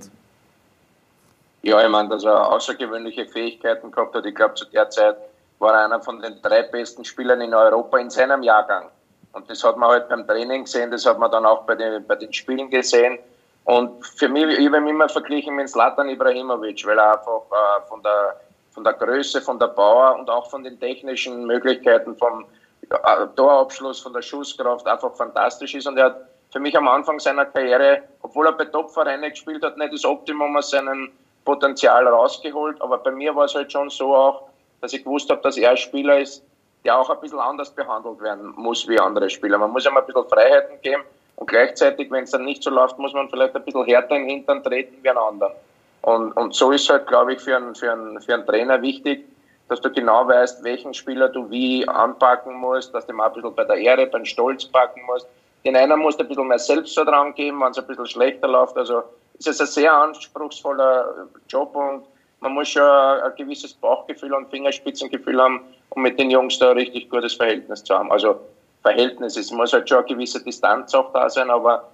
Ja, 1.62 1.82
ich 1.82 1.88
meine, 1.88 2.08
dass 2.08 2.24
er 2.24 2.52
außergewöhnliche 2.52 3.26
Fähigkeiten 3.26 3.90
gehabt 3.90 4.14
hat. 4.14 4.24
Ich 4.24 4.34
glaube, 4.34 4.54
zu 4.54 4.66
der 4.66 4.88
Zeit 4.88 5.16
war 5.58 5.74
er 5.74 5.86
einer 5.86 6.00
von 6.00 6.20
den 6.20 6.40
drei 6.42 6.62
besten 6.62 7.04
Spielern 7.04 7.40
in 7.40 7.52
Europa 7.54 7.98
in 7.98 8.10
seinem 8.10 8.42
Jahrgang. 8.42 8.86
Und 9.32 9.50
das 9.50 9.64
hat 9.64 9.76
man 9.76 9.90
halt 9.90 10.08
beim 10.08 10.26
Training 10.26 10.64
gesehen, 10.64 10.90
das 10.90 11.04
hat 11.04 11.18
man 11.18 11.30
dann 11.30 11.44
auch 11.44 11.64
bei 11.64 11.74
den, 11.74 12.06
bei 12.06 12.14
den 12.14 12.32
Spielen 12.32 12.70
gesehen. 12.70 13.18
Und 13.64 14.06
für 14.06 14.28
mich, 14.28 14.44
ich 14.58 14.66
habe 14.66 14.78
ihn 14.78 14.86
immer 14.86 15.08
verglichen 15.08 15.56
mit 15.56 15.68
Zlatan 15.68 16.08
Ibrahimovic, 16.08 16.86
weil 16.86 16.98
er 16.98 17.14
einfach 17.18 17.42
äh, 17.50 17.88
von 17.88 18.00
der 18.02 18.40
von 18.76 18.84
der 18.84 18.92
Größe, 18.92 19.40
von 19.40 19.58
der 19.58 19.68
Bauer 19.68 20.16
und 20.18 20.28
auch 20.28 20.50
von 20.50 20.62
den 20.62 20.78
technischen 20.78 21.46
Möglichkeiten, 21.46 22.14
vom 22.14 22.44
äh, 22.90 23.26
Torabschluss, 23.34 24.00
von 24.00 24.12
der 24.12 24.20
Schusskraft 24.20 24.86
einfach 24.86 25.14
fantastisch 25.16 25.74
ist. 25.74 25.86
Und 25.86 25.96
er 25.96 26.04
hat 26.04 26.20
für 26.52 26.60
mich 26.60 26.76
am 26.76 26.86
Anfang 26.86 27.18
seiner 27.18 27.46
Karriere, 27.46 28.02
obwohl 28.20 28.44
er 28.44 28.52
bei 28.52 28.66
Top-Vereinen 28.66 29.30
gespielt 29.30 29.64
hat, 29.64 29.78
nicht 29.78 29.94
das 29.94 30.04
Optimum 30.04 30.54
aus 30.58 30.68
seinem 30.68 31.10
Potenzial 31.46 32.06
rausgeholt. 32.06 32.78
Aber 32.82 32.98
bei 32.98 33.12
mir 33.12 33.34
war 33.34 33.46
es 33.46 33.54
halt 33.54 33.72
schon 33.72 33.88
so 33.88 34.14
auch, 34.14 34.42
dass 34.82 34.92
ich 34.92 35.02
gewusst 35.02 35.30
habe, 35.30 35.40
dass 35.40 35.56
er 35.56 35.70
ein 35.70 35.78
Spieler 35.78 36.20
ist, 36.20 36.42
der 36.84 36.98
auch 36.98 37.08
ein 37.08 37.18
bisschen 37.20 37.38
anders 37.40 37.70
behandelt 37.70 38.20
werden 38.20 38.52
muss 38.56 38.86
wie 38.86 39.00
andere 39.00 39.30
Spieler. 39.30 39.56
Man 39.56 39.70
muss 39.70 39.86
ihm 39.86 39.96
ein 39.96 40.04
bisschen 40.04 40.28
Freiheiten 40.28 40.78
geben 40.82 41.02
und 41.36 41.48
gleichzeitig, 41.48 42.10
wenn 42.10 42.24
es 42.24 42.30
dann 42.30 42.44
nicht 42.44 42.62
so 42.62 42.68
läuft, 42.68 42.98
muss 42.98 43.14
man 43.14 43.30
vielleicht 43.30 43.56
ein 43.56 43.64
bisschen 43.64 43.86
härter 43.86 44.16
in 44.16 44.22
den 44.24 44.30
Hintern 44.36 44.62
treten 44.62 45.02
wie 45.02 45.08
ein 45.08 45.16
anderer. 45.16 45.56
Und, 46.02 46.32
und 46.32 46.54
so 46.54 46.70
ist 46.70 46.88
halt, 46.88 47.06
glaube 47.06 47.34
ich, 47.34 47.40
für 47.40 47.56
einen, 47.56 47.74
für, 47.74 47.92
einen, 47.92 48.20
für 48.20 48.34
einen 48.34 48.46
Trainer 48.46 48.80
wichtig, 48.80 49.26
dass 49.68 49.80
du 49.80 49.90
genau 49.90 50.28
weißt, 50.28 50.62
welchen 50.62 50.94
Spieler 50.94 51.28
du 51.28 51.50
wie 51.50 51.86
anpacken 51.88 52.54
musst, 52.54 52.94
dass 52.94 53.06
du 53.06 53.12
ihm 53.12 53.20
ein 53.20 53.32
bisschen 53.32 53.54
bei 53.54 53.64
der 53.64 53.76
Ehre, 53.76 54.06
beim 54.06 54.24
Stolz 54.24 54.64
packen 54.64 55.02
musst. 55.06 55.26
Den 55.64 55.76
einen 55.76 55.98
musst 55.98 56.20
du 56.20 56.24
ein 56.24 56.28
bisschen 56.28 56.46
mehr 56.46 56.58
Selbstvertrauen 56.58 57.34
geben, 57.34 57.60
wenn 57.60 57.70
es 57.70 57.78
ein 57.78 57.86
bisschen 57.86 58.06
schlechter 58.06 58.46
läuft. 58.46 58.76
Also 58.76 59.02
es 59.38 59.46
ist 59.48 59.60
ein 59.60 59.66
sehr 59.66 59.92
anspruchsvoller 59.92 61.26
Job 61.48 61.74
und 61.74 62.04
man 62.40 62.52
muss 62.52 62.68
schon 62.68 62.82
ein 62.82 63.32
gewisses 63.36 63.74
Bauchgefühl 63.74 64.32
und 64.34 64.48
Fingerspitzengefühl 64.50 65.42
haben, 65.42 65.60
um 65.90 66.02
mit 66.02 66.18
den 66.20 66.30
Jungs 66.30 66.58
da 66.58 66.70
ein 66.70 66.76
richtig 66.76 67.10
gutes 67.10 67.34
Verhältnis 67.34 67.82
zu 67.82 67.94
haben. 67.98 68.12
Also 68.12 68.38
Verhältnis, 68.82 69.36
es 69.36 69.50
muss 69.50 69.72
halt 69.72 69.88
schon 69.88 69.98
eine 69.98 70.06
gewisse 70.06 70.42
Distanz 70.44 70.94
auch 70.94 71.12
da 71.12 71.28
sein, 71.28 71.50
aber 71.50 71.88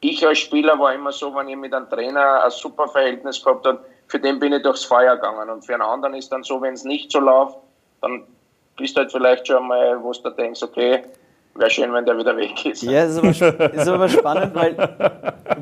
ich 0.00 0.26
als 0.26 0.38
Spieler 0.38 0.78
war 0.78 0.94
immer 0.94 1.12
so, 1.12 1.34
wenn 1.34 1.48
ich 1.48 1.56
mit 1.56 1.74
einem 1.74 1.88
Trainer 1.88 2.44
ein 2.44 2.50
super 2.50 2.88
Verhältnis 2.88 3.42
gehabt 3.42 3.66
habe, 3.66 3.84
für 4.06 4.18
den 4.18 4.38
bin 4.38 4.52
ich 4.52 4.62
durchs 4.62 4.84
Feuer 4.84 5.16
gegangen. 5.16 5.50
Und 5.50 5.64
für 5.66 5.74
einen 5.74 5.82
anderen 5.82 6.14
ist 6.14 6.30
dann 6.30 6.42
so, 6.42 6.60
wenn 6.62 6.74
es 6.74 6.84
nicht 6.84 7.10
so 7.10 7.20
läuft, 7.20 7.56
dann 8.00 8.24
bist 8.76 8.96
du 8.96 9.00
halt 9.00 9.12
vielleicht 9.12 9.46
schon 9.46 9.66
mal, 9.66 10.02
wo 10.02 10.12
du 10.12 10.30
denkst, 10.30 10.62
okay, 10.62 11.04
wäre 11.58 11.70
schön, 11.70 11.92
wenn 11.92 12.04
der 12.04 12.16
wieder 12.16 12.36
weg 12.36 12.64
ist. 12.66 12.82
Ja, 12.82 13.04
ist 13.04 13.18
aber, 13.18 13.72
ist 13.72 13.88
aber 13.88 14.08
spannend, 14.08 14.54
weil 14.54 14.76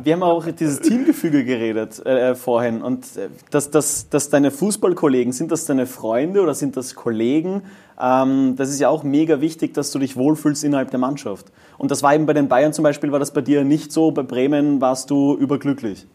wir 0.02 0.12
haben 0.12 0.22
auch 0.22 0.44
dieses 0.46 0.80
Teamgefüge 0.80 1.44
geredet 1.44 2.04
äh, 2.04 2.34
vorhin. 2.34 2.82
Und 2.82 3.04
äh, 3.16 3.28
dass, 3.50 3.70
dass, 3.70 4.08
dass 4.08 4.28
deine 4.30 4.50
Fußballkollegen, 4.50 5.32
sind 5.32 5.50
das 5.50 5.64
deine 5.64 5.86
Freunde 5.86 6.42
oder 6.42 6.54
sind 6.54 6.76
das 6.76 6.94
Kollegen? 6.94 7.62
Ähm, 8.00 8.54
das 8.56 8.68
ist 8.70 8.80
ja 8.80 8.88
auch 8.88 9.02
mega 9.02 9.40
wichtig, 9.40 9.74
dass 9.74 9.90
du 9.90 9.98
dich 9.98 10.16
wohlfühlst 10.16 10.64
innerhalb 10.64 10.90
der 10.90 11.00
Mannschaft. 11.00 11.46
Und 11.78 11.90
das 11.90 12.02
war 12.02 12.14
eben 12.14 12.26
bei 12.26 12.32
den 12.32 12.48
Bayern 12.48 12.72
zum 12.72 12.82
Beispiel, 12.82 13.12
war 13.12 13.18
das 13.18 13.32
bei 13.32 13.40
dir 13.40 13.64
nicht 13.64 13.92
so. 13.92 14.10
Bei 14.10 14.22
Bremen 14.22 14.80
warst 14.80 15.10
du 15.10 15.34
überglücklich. 15.36 16.06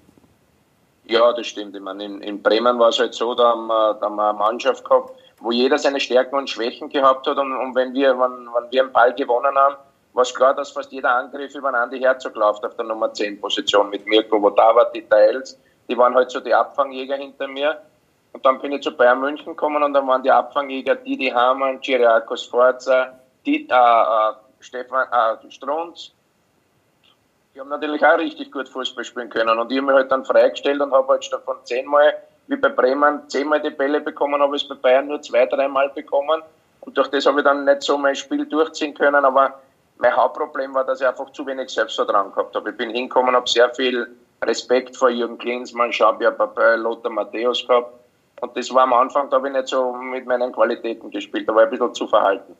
Ja, 1.06 1.34
das 1.34 1.48
stimmt. 1.48 1.76
Ich 1.76 1.82
meine, 1.82 2.06
in, 2.06 2.22
in 2.22 2.42
Bremen 2.42 2.80
war 2.80 2.90
es 2.90 3.00
halt 3.00 3.14
so, 3.14 3.36
da 3.36 3.50
haben, 3.50 3.68
wir, 3.68 3.96
da 3.96 4.06
haben 4.06 4.16
wir 4.16 4.30
eine 4.30 4.38
Mannschaft 4.38 4.86
gehabt, 4.86 5.12
wo 5.42 5.52
jeder 5.52 5.78
seine 5.78 6.00
Stärken 6.00 6.36
und 6.36 6.50
Schwächen 6.50 6.90
gehabt 6.90 7.28
hat. 7.28 7.38
Und, 7.38 7.56
und 7.56 7.76
wenn, 7.76 7.94
wir, 7.94 8.18
wenn, 8.18 8.48
wenn 8.54 8.72
wir 8.72 8.84
einen 8.84 8.92
Ball 8.92 9.14
gewonnen 9.14 9.56
haben, 9.56 9.76
war 10.14 10.24
es 10.24 10.34
klar, 10.34 10.54
dass 10.54 10.72
fast 10.72 10.92
jeder 10.92 11.16
Angriff 11.16 11.54
über 11.56 11.70
einen 11.70 11.78
Andi 11.78 12.00
Herzog 12.00 12.36
läuft 12.36 12.66
auf 12.66 12.76
der 12.76 12.86
Nummer 12.86 13.14
10 13.14 13.40
Position 13.40 13.90
mit 13.90 14.06
Mirko 14.06 14.42
Votava, 14.42 14.86
die 14.86 15.08
Teils. 15.08 15.58
Die 15.88 15.98
waren 15.98 16.16
halt 16.16 16.32
so 16.32 16.40
die 16.40 16.54
Abfangjäger 16.54 17.16
hinter 17.16 17.48
mir. 17.48 17.82
Und 18.34 18.46
dann 18.46 18.60
bin 18.60 18.72
ich 18.72 18.82
zu 18.82 18.96
Bayern 18.96 19.20
München 19.20 19.48
gekommen 19.48 19.84
und 19.84 19.94
dann 19.94 20.08
waren 20.08 20.24
die 20.24 20.32
Abfangjäger 20.32 20.96
Didi 20.96 21.30
Hamann, 21.30 21.82
Giriakos 21.82 22.46
Sforza, 22.46 23.20
die, 23.46 23.68
äh, 23.68 23.74
äh, 23.74 24.34
Stefan 24.62 25.08
äh, 25.12 25.52
Strunz, 25.52 26.12
die 27.54 27.60
haben 27.60 27.70
natürlich 27.70 28.04
auch 28.06 28.18
richtig 28.18 28.52
gut 28.52 28.70
Fußball 28.70 29.04
spielen 29.04 29.30
können. 29.30 29.60
Und 29.60 29.72
ich 29.72 29.78
habe 29.78 29.88
mich 29.88 29.96
halt 29.96 30.12
dann 30.12 30.24
freigestellt 30.24 30.82
und 30.82 30.94
habe 30.94 31.08
halt 31.10 31.26
statt 31.26 31.44
von 31.44 31.58
zehnmal, 31.66 32.14
wie 32.52 32.58
bei 32.58 32.70
Bremen, 32.70 33.22
zehnmal 33.28 33.62
die 33.62 33.70
Bälle 33.70 34.02
bekommen, 34.02 34.42
habe 34.42 34.56
ich 34.56 34.64
es 34.64 34.68
bei 34.68 34.76
Bayern 34.76 35.08
nur 35.08 35.22
zwei, 35.22 35.46
dreimal 35.46 35.90
bekommen. 35.90 36.42
Und 36.82 36.98
durch 36.98 37.08
das 37.08 37.26
habe 37.26 37.40
ich 37.40 37.44
dann 37.46 37.66
nicht 37.66 37.82
so 37.82 37.98
mein 37.98 38.16
Spiel 38.16 38.46
durchziehen 38.46 38.94
können. 38.94 39.24
Aber 39.24 39.60
mein 39.98 40.16
Hauptproblem 40.16 40.74
war, 40.74 40.84
dass 40.84 41.02
ich 41.02 41.08
einfach 41.08 41.32
zu 41.32 41.46
wenig 41.48 41.70
Selbstvertrauen 41.70 42.32
gehabt 42.32 42.56
habe. 42.56 42.72
Ich 42.72 42.78
bin 42.78 42.90
hingekommen, 42.90 43.36
habe 43.36 43.50
sehr 43.50 43.74
viel 43.74 44.08
Respekt 44.44 44.98
vor 44.98 45.10
Jürgen 45.10 45.38
Klinsmann, 45.38 45.92
Xabi 45.92 46.26
Papay, 46.32 46.76
Lothar 46.76 47.12
Matthäus 47.12 47.66
gehabt. 47.66 47.94
Und 48.42 48.58
das 48.58 48.74
war 48.74 48.84
am 48.84 48.94
Anfang, 48.94 49.30
da 49.30 49.38
habe 49.38 49.48
ich 49.48 49.54
nicht 49.54 49.68
so 49.68 49.94
mit 49.94 50.26
meinen 50.26 50.52
Qualitäten 50.52 51.12
gespielt, 51.12 51.48
da 51.48 51.54
war 51.54 51.64
ich 51.64 51.68
ein 51.68 51.72
bisschen 51.72 51.94
zu 51.94 52.08
verhalten 52.08 52.56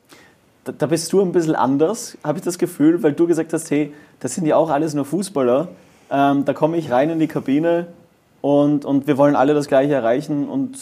da, 0.64 0.72
da, 0.72 0.86
bist 0.86 1.12
du 1.12 1.20
ein 1.20 1.32
bisschen 1.32 1.54
anders, 1.54 2.16
habe 2.22 2.38
ich 2.38 2.44
das 2.44 2.58
Gefühl, 2.58 3.02
weil 3.02 3.12
du 3.12 3.26
gesagt 3.26 3.52
hast, 3.52 3.70
hey, 3.70 3.92
das 4.20 4.34
sind 4.34 4.46
ja 4.46 4.56
auch 4.56 4.70
alles 4.70 4.94
nur 4.94 5.04
Fußballer. 5.04 5.68
Ähm, 6.10 6.44
da 6.44 6.52
komme 6.52 6.76
ich 6.76 6.90
rein 6.90 7.10
in 7.10 7.18
die 7.18 7.26
Kabine 7.26 7.88
und, 8.42 8.84
und 8.84 9.06
wir 9.06 9.16
wollen 9.16 9.36
alle 9.36 9.54
das 9.54 9.68
Gleiche 9.68 9.94
erreichen 9.94 10.48
und 10.48 10.76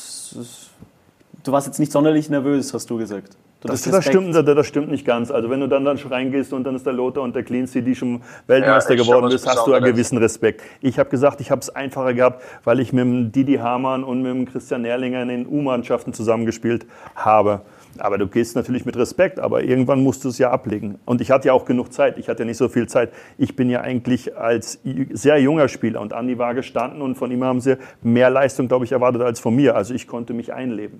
du 1.44 1.52
warst 1.52 1.68
jetzt 1.68 1.78
nicht 1.78 1.92
sonderlich 1.92 2.28
nervös, 2.28 2.74
hast 2.74 2.90
du 2.90 2.96
gesagt. 2.96 3.36
Das, 3.60 3.82
das, 3.82 4.06
stimmt, 4.06 4.34
das, 4.34 4.66
stimmt 4.66 4.90
nicht 4.90 5.04
ganz. 5.04 5.30
Also 5.30 5.50
wenn 5.50 5.60
du 5.60 5.66
dann, 5.68 5.84
dann 5.84 5.98
schon 5.98 6.10
reingehst 6.10 6.54
und 6.54 6.64
dann 6.64 6.74
ist 6.74 6.86
der 6.86 6.94
Lothar 6.94 7.22
und 7.22 7.36
der 7.36 7.42
Cleansy, 7.42 7.82
die 7.82 7.94
schon 7.94 8.22
Weltmeister 8.46 8.94
ja, 8.94 9.02
geworden 9.02 9.30
ist, 9.30 9.46
hast 9.46 9.66
du 9.66 9.74
einen 9.74 9.84
gewissen 9.84 10.16
Respekt. 10.16 10.62
Ich 10.80 10.98
habe 10.98 11.10
gesagt, 11.10 11.42
ich 11.42 11.50
habe 11.50 11.60
es 11.60 11.68
einfacher 11.68 12.14
gehabt, 12.14 12.42
weil 12.64 12.80
ich 12.80 12.94
mit 12.94 13.04
dem 13.04 13.32
Didi 13.32 13.56
Hamann 13.56 14.02
und 14.02 14.22
mit 14.22 14.32
dem 14.32 14.46
Christian 14.46 14.80
Nährlinger 14.80 15.20
in 15.22 15.28
den 15.28 15.46
U-Mannschaften 15.46 16.14
zusammengespielt 16.14 16.86
habe. 17.14 17.60
Aber 17.98 18.18
du 18.18 18.26
gehst 18.26 18.56
natürlich 18.56 18.84
mit 18.86 18.96
Respekt, 18.96 19.38
aber 19.38 19.62
irgendwann 19.62 20.02
musst 20.02 20.24
du 20.24 20.28
es 20.28 20.38
ja 20.38 20.50
ablegen. 20.50 20.98
Und 21.04 21.20
ich 21.20 21.30
hatte 21.30 21.48
ja 21.48 21.52
auch 21.52 21.64
genug 21.64 21.92
Zeit. 21.92 22.18
Ich 22.18 22.28
hatte 22.28 22.42
ja 22.42 22.46
nicht 22.46 22.56
so 22.56 22.68
viel 22.68 22.88
Zeit. 22.88 23.12
Ich 23.36 23.56
bin 23.56 23.68
ja 23.68 23.80
eigentlich 23.80 24.36
als 24.36 24.78
sehr 25.10 25.38
junger 25.38 25.68
Spieler 25.68 26.00
und 26.00 26.12
Andi 26.12 26.38
war 26.38 26.54
gestanden 26.54 27.02
und 27.02 27.16
von 27.16 27.30
ihm 27.30 27.44
haben 27.44 27.60
sie 27.60 27.78
mehr 28.02 28.30
Leistung, 28.30 28.68
glaube 28.68 28.84
ich, 28.84 28.92
erwartet 28.92 29.22
als 29.22 29.40
von 29.40 29.54
mir. 29.54 29.74
Also 29.74 29.94
ich 29.94 30.06
konnte 30.06 30.32
mich 30.32 30.52
einleben. 30.52 30.98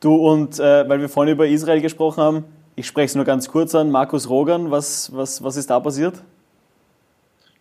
Du 0.00 0.14
und 0.14 0.58
äh, 0.58 0.88
weil 0.88 1.00
wir 1.00 1.08
vorhin 1.08 1.34
über 1.34 1.46
Israel 1.46 1.80
gesprochen 1.80 2.22
haben, 2.22 2.44
ich 2.74 2.86
spreche 2.86 3.06
es 3.06 3.14
nur 3.14 3.24
ganz 3.24 3.48
kurz 3.48 3.74
an, 3.74 3.90
Markus 3.90 4.28
Rogan, 4.28 4.70
was, 4.70 5.14
was, 5.14 5.42
was 5.42 5.56
ist 5.56 5.70
da 5.70 5.80
passiert? 5.80 6.22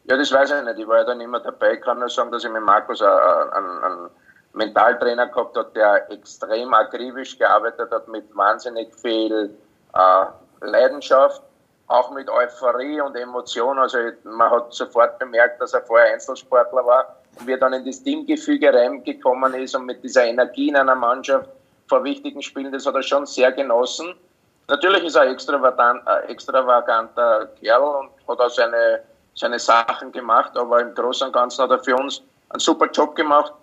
Ja, 0.08 0.18
das 0.18 0.32
weiß 0.32 0.52
ich 0.52 0.66
nicht. 0.66 0.80
Ich 0.80 0.88
war 0.88 0.98
ja 0.98 1.04
dann 1.06 1.20
immer 1.22 1.40
dabei. 1.40 1.74
Ich 1.74 1.82
kann 1.82 1.98
nur 2.00 2.10
sagen, 2.10 2.32
dass 2.32 2.44
ich 2.44 2.52
mit 2.52 2.62
Markus 2.62 3.02
einen, 3.02 3.84
einen 3.84 4.10
Mentaltrainer 4.56 5.28
gehabt 5.28 5.58
hat, 5.58 5.76
der 5.76 6.10
extrem 6.10 6.74
akribisch 6.74 7.38
gearbeitet 7.38 7.92
hat 7.92 8.08
mit 8.08 8.24
wahnsinnig 8.36 8.94
viel 8.96 9.54
äh, 9.94 10.26
Leidenschaft, 10.66 11.42
auch 11.88 12.12
mit 12.12 12.30
Euphorie 12.30 13.02
und 13.02 13.16
Emotion. 13.16 13.78
Also 13.78 13.98
man 14.24 14.50
hat 14.50 14.74
sofort 14.74 15.20
bemerkt, 15.20 15.62
dass 15.62 15.74
er 15.74 15.82
vorher 15.82 16.14
Einzelsportler 16.14 16.86
war 16.86 17.16
und 17.38 17.48
wie 17.48 17.52
er 17.52 17.58
dann 17.58 17.74
in 17.74 17.86
das 17.86 18.02
Teamgefüge 18.02 18.74
reingekommen 18.74 19.54
ist 19.56 19.76
und 19.76 19.86
mit 19.86 20.04
dieser 20.04 20.26
Energie 20.26 20.70
in 20.70 20.78
einer 20.78 20.96
Mannschaft 20.96 21.50
vor 21.88 22.04
wichtigen 22.04 22.42
Spielen, 22.42 22.72
das 22.72 22.86
hat 22.86 22.96
er 22.96 23.04
schon 23.04 23.26
sehr 23.26 23.52
genossen. 23.52 24.16
Natürlich 24.68 25.04
ist 25.04 25.16
er 25.16 25.24
ein 25.24 25.34
extravaganter, 25.34 26.28
extravaganter 26.28 27.50
Kerl 27.60 27.84
und 27.84 28.10
hat 28.28 28.40
auch 28.40 28.50
seine, 28.50 29.02
seine 29.36 29.60
Sachen 29.60 30.12
gemacht, 30.12 30.58
aber 30.58 30.80
im 30.80 30.96
Großen 30.96 31.28
und 31.28 31.34
Ganzen 31.34 31.62
hat 31.62 31.70
er 31.72 31.84
für 31.84 31.96
uns 31.96 32.24
einen 32.50 32.60
super 32.60 32.88
Job 32.88 33.16
gemacht 33.16 33.54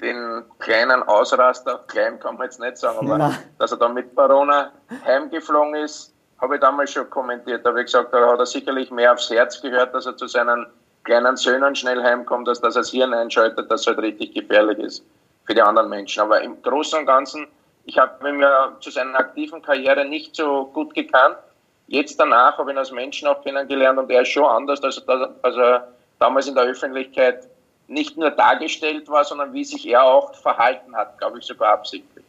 den 0.00 0.44
kleinen 0.58 1.02
Ausraster, 1.02 1.80
klein 1.88 2.20
kann 2.20 2.36
man 2.36 2.44
jetzt 2.44 2.60
nicht 2.60 2.76
sagen, 2.76 2.98
aber 2.98 3.18
Nein. 3.18 3.38
dass 3.58 3.72
er 3.72 3.78
dann 3.78 3.94
mit 3.94 4.14
Corona 4.14 4.70
heimgeflogen 5.04 5.74
ist, 5.76 6.14
habe 6.40 6.54
ich 6.54 6.60
damals 6.60 6.92
schon 6.92 7.10
kommentiert. 7.10 7.64
Da 7.64 7.70
habe 7.70 7.80
ich 7.80 7.86
gesagt, 7.86 8.12
da 8.12 8.30
hat 8.30 8.38
er 8.38 8.46
sicherlich 8.46 8.90
mehr 8.90 9.12
aufs 9.12 9.28
Herz 9.30 9.60
gehört, 9.60 9.92
dass 9.94 10.06
er 10.06 10.16
zu 10.16 10.28
seinen 10.28 10.66
kleinen 11.02 11.36
Söhnen 11.36 11.74
schnell 11.74 12.02
heimkommt, 12.02 12.48
als 12.48 12.60
dass 12.60 12.76
er 12.76 12.80
das 12.80 12.90
Hirn 12.90 13.12
einschaltet, 13.12 13.70
das 13.70 13.86
halt 13.86 13.98
richtig 13.98 14.34
gefährlich 14.34 14.78
ist 14.78 15.04
für 15.44 15.54
die 15.54 15.62
anderen 15.62 15.88
Menschen. 15.88 16.20
Aber 16.20 16.40
im 16.42 16.60
Großen 16.62 17.00
und 17.00 17.06
Ganzen, 17.06 17.48
ich 17.86 17.98
habe 17.98 18.32
mir 18.32 18.76
zu 18.80 18.90
seiner 18.90 19.18
aktiven 19.18 19.62
Karriere 19.62 20.04
nicht 20.04 20.36
so 20.36 20.66
gut 20.66 20.94
gekannt. 20.94 21.36
Jetzt 21.88 22.20
danach 22.20 22.58
habe 22.58 22.70
ich 22.70 22.74
ihn 22.74 22.78
als 22.78 22.92
Menschen 22.92 23.26
auch 23.26 23.42
kennengelernt 23.42 23.98
und 23.98 24.10
er 24.10 24.22
ist 24.22 24.28
schon 24.28 24.44
anders, 24.44 24.82
als 24.84 25.02
als 25.08 25.56
er 25.56 25.88
damals 26.18 26.46
in 26.46 26.54
der 26.54 26.64
Öffentlichkeit 26.64 27.48
nicht 27.88 28.16
nur 28.16 28.30
dargestellt 28.30 29.08
war, 29.08 29.24
sondern 29.24 29.52
wie 29.52 29.64
sich 29.64 29.88
er 29.88 30.04
auch 30.04 30.34
verhalten 30.34 30.94
hat, 30.94 31.18
glaube 31.18 31.38
ich 31.38 31.44
sogar 31.44 31.72
absichtlich. 31.72 32.24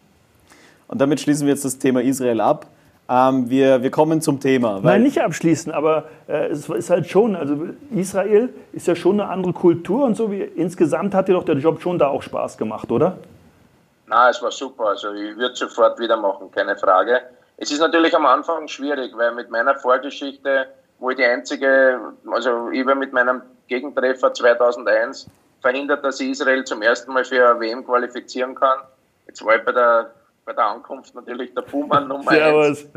Und 0.87 0.99
damit 0.99 1.19
schließen 1.19 1.45
wir 1.45 1.53
jetzt 1.53 1.65
das 1.65 1.77
Thema 1.77 2.01
Israel 2.01 2.41
ab. 2.41 2.65
Ähm, 3.07 3.49
wir, 3.49 3.83
wir 3.83 3.91
kommen 3.91 4.21
zum 4.21 4.39
Thema. 4.39 4.79
Nein, 4.81 5.03
nicht 5.03 5.21
abschließen, 5.21 5.71
aber 5.71 6.05
äh, 6.27 6.47
es 6.47 6.69
ist 6.69 6.89
halt 6.89 7.07
schon, 7.09 7.35
also 7.35 7.69
Israel 7.91 8.53
ist 8.71 8.87
ja 8.87 8.95
schon 8.95 9.19
eine 9.19 9.29
andere 9.29 9.53
Kultur 9.53 10.05
und 10.05 10.15
so. 10.15 10.31
Wie, 10.31 10.41
insgesamt 10.41 11.13
hat 11.13 11.27
dir 11.27 11.33
doch 11.33 11.43
der 11.43 11.55
Job 11.55 11.81
schon 11.81 11.99
da 11.99 12.07
auch 12.07 12.21
Spaß 12.21 12.57
gemacht, 12.57 12.91
oder? 12.91 13.17
Na, 14.07 14.29
es 14.29 14.41
war 14.41 14.51
super. 14.51 14.89
Also 14.89 15.11
ich 15.13 15.35
würde 15.37 15.55
sofort 15.55 15.99
wieder 15.99 16.17
machen, 16.17 16.51
keine 16.51 16.75
Frage. 16.77 17.21
Es 17.57 17.71
ist 17.71 17.79
natürlich 17.79 18.15
am 18.15 18.25
Anfang 18.25 18.67
schwierig, 18.67 19.11
weil 19.15 19.33
mit 19.33 19.49
meiner 19.49 19.75
Vorgeschichte, 19.75 20.67
wo 20.99 21.09
ich 21.09 21.17
die 21.17 21.25
einzige, 21.25 21.99
also 22.31 22.69
ich 22.71 22.85
war 22.85 22.95
mit 22.95 23.11
meinem 23.11 23.41
Gegentreffer 23.67 24.33
2001 24.33 25.27
verhindert, 25.61 26.03
dass 26.03 26.19
Israel 26.19 26.63
zum 26.63 26.81
ersten 26.81 27.13
Mal 27.13 27.25
für 27.25 27.49
eine 27.49 27.59
WM 27.59 27.85
qualifizieren 27.85 28.55
kann. 28.55 28.79
Jetzt 29.27 29.43
war 29.45 29.55
ich 29.55 29.63
bei 29.63 29.71
der, 29.71 30.11
bei 30.45 30.53
der 30.53 30.65
Ankunft 30.65 31.13
natürlich 31.15 31.53
der 31.53 31.61
Buhmann 31.61 32.07
Nummer 32.07 32.31
1 32.31 32.87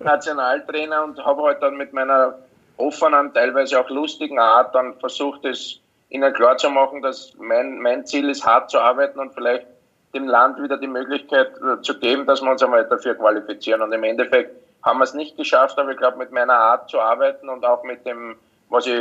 Nationaltrainer 0.00 1.04
und 1.04 1.24
habe 1.24 1.42
halt 1.42 1.62
dann 1.62 1.76
mit 1.76 1.92
meiner 1.92 2.38
offenen, 2.76 3.32
teilweise 3.32 3.80
auch 3.80 3.88
lustigen 3.88 4.38
Art 4.38 4.74
dann 4.74 4.94
versucht, 5.00 5.44
es 5.44 5.80
ihnen 6.10 6.32
klarzumachen, 6.32 7.02
dass 7.02 7.32
mein, 7.38 7.78
mein 7.80 8.06
Ziel 8.06 8.28
ist, 8.28 8.44
hart 8.44 8.70
zu 8.70 8.78
arbeiten 8.78 9.18
und 9.18 9.34
vielleicht 9.34 9.66
dem 10.14 10.28
Land 10.28 10.62
wieder 10.62 10.78
die 10.78 10.86
Möglichkeit 10.86 11.52
äh, 11.58 11.80
zu 11.82 11.98
geben, 11.98 12.26
dass 12.26 12.42
wir 12.42 12.50
uns 12.50 12.62
einmal 12.62 12.84
dafür 12.84 13.14
qualifizieren. 13.14 13.82
Und 13.82 13.92
im 13.92 14.04
Endeffekt 14.04 14.54
haben 14.82 14.98
wir 14.98 15.04
es 15.04 15.14
nicht 15.14 15.36
geschafft, 15.36 15.78
aber 15.78 15.90
ich 15.90 15.98
glaube, 15.98 16.16
mit 16.18 16.30
meiner 16.30 16.54
Art 16.54 16.88
zu 16.88 17.00
arbeiten 17.00 17.48
und 17.48 17.64
auch 17.64 17.82
mit 17.82 18.06
dem 18.06 18.36
was 18.68 18.86
ich 18.86 19.00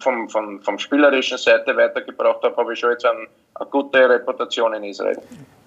vom, 0.00 0.28
vom, 0.28 0.60
vom 0.62 0.78
spielerischen 0.78 1.38
Seite 1.38 1.76
weitergebracht 1.76 2.42
habe, 2.42 2.56
habe 2.56 2.72
ich 2.72 2.78
schon 2.78 2.90
jetzt 2.90 3.06
ein, 3.06 3.26
eine 3.54 3.70
gute 3.70 4.08
Reputation 4.08 4.74
in 4.74 4.84
Israel. 4.84 5.20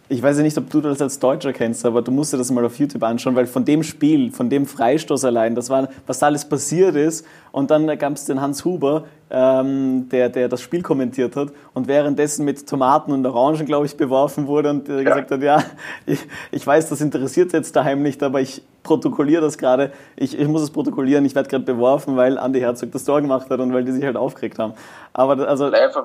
Ich 0.10 0.24
weiß 0.24 0.38
ja 0.38 0.44
nicht, 0.44 0.58
ob 0.58 0.70
du 0.70 0.80
das 0.80 1.02
als 1.02 1.20
Deutscher 1.20 1.52
kennst, 1.52 1.86
aber 1.86 2.02
du 2.02 2.12
musst 2.12 2.32
dir 2.32 2.38
das 2.38 2.50
mal 2.50 2.64
auf 2.64 2.80
YouTube 2.80 3.04
anschauen, 3.04 3.36
weil 3.36 3.46
von 3.46 3.66
dem 3.66 3.84
Spiel, 3.84 4.32
von 4.32 4.50
dem 4.50 4.66
Freistoß 4.66 5.26
allein, 5.26 5.54
das 5.54 5.70
war, 5.70 5.90
was 6.06 6.20
da 6.20 6.28
alles 6.28 6.46
passiert 6.46 6.96
ist. 6.96 7.26
Und 7.52 7.72
dann 7.72 7.88
gab 7.98 8.14
es 8.14 8.24
den 8.24 8.40
Hans 8.40 8.64
Huber, 8.64 9.04
ähm, 9.30 10.08
der, 10.10 10.30
der 10.30 10.48
das 10.48 10.62
Spiel 10.62 10.82
kommentiert 10.82 11.36
hat 11.36 11.50
und 11.74 11.90
währenddessen 11.90 12.46
mit 12.46 12.70
Tomaten 12.70 13.12
und 13.12 13.26
Orangen, 13.26 13.66
glaube 13.66 13.86
ich, 13.86 13.98
beworfen 13.98 14.48
wurde 14.48 14.70
und 14.70 14.88
der 14.88 15.02
ja. 15.02 15.04
gesagt 15.04 15.32
hat, 15.32 15.42
ja, 15.42 15.62
ich, 16.06 16.26
ich 16.52 16.66
weiß, 16.66 16.88
das 16.88 17.02
interessiert 17.02 17.52
jetzt 17.52 17.76
daheim 17.76 18.02
nicht, 18.02 18.24
aber 18.24 18.40
ich 18.40 18.62
protokolliere 18.84 19.42
das 19.42 19.58
gerade. 19.58 19.92
Ich, 20.16 20.40
ich 20.40 20.48
muss 20.48 20.62
es 20.62 20.70
protokollieren, 20.70 21.26
ich 21.26 21.36
werde 21.36 21.50
gerade 21.50 21.66
beworfen, 21.66 22.16
weil 22.16 22.38
Andi 22.38 22.62
Herzog 22.62 22.94
das 22.94 23.04
Tor 23.04 23.22
gemacht 23.22 23.50
hat 23.50 23.60
und 23.60 23.74
weil 23.74 23.84
die 23.84 23.92
sich 23.92 24.06
halt 24.06 24.16
aufgeregt 24.16 24.58
haben. 24.58 24.74
Aber 25.12 25.46
also... 25.48 25.68
Live 25.68 25.98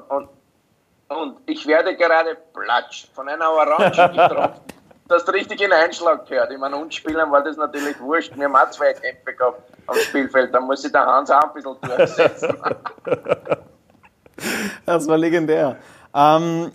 und 1.17 1.39
ich 1.47 1.67
werde 1.67 1.97
gerade 1.97 2.37
platsch 2.53 3.07
von 3.15 3.29
einer 3.29 3.51
Orange 3.51 4.09
getroffen. 4.09 4.61
Du 5.09 5.17
hast 5.17 5.31
richtig 5.31 5.61
in 5.61 5.71
Einschlag 5.71 6.27
gehört. 6.27 6.53
Ich 6.53 6.59
meine, 6.59 6.75
uns 6.77 6.95
Spielern 6.95 7.31
war 7.31 7.45
das 7.45 7.59
natürlich 7.59 8.01
wurscht. 8.01 8.35
Wir 8.35 8.45
haben 8.45 8.57
auch 8.57 8.71
zwei 8.71 8.95
Kämpfe 8.95 9.35
gehabt 9.37 9.61
am 9.87 9.97
Spielfeld. 9.97 10.55
Da 10.55 10.61
muss 10.61 10.81
sich 10.81 10.91
der 10.91 11.05
Hans 11.05 11.31
auch 11.31 11.43
ein 11.43 11.53
bisschen 11.53 11.77
durchsetzen. 11.83 12.57
das 14.87 15.07
war 15.07 15.19
legendär. 15.19 15.77
Ähm, 16.15 16.73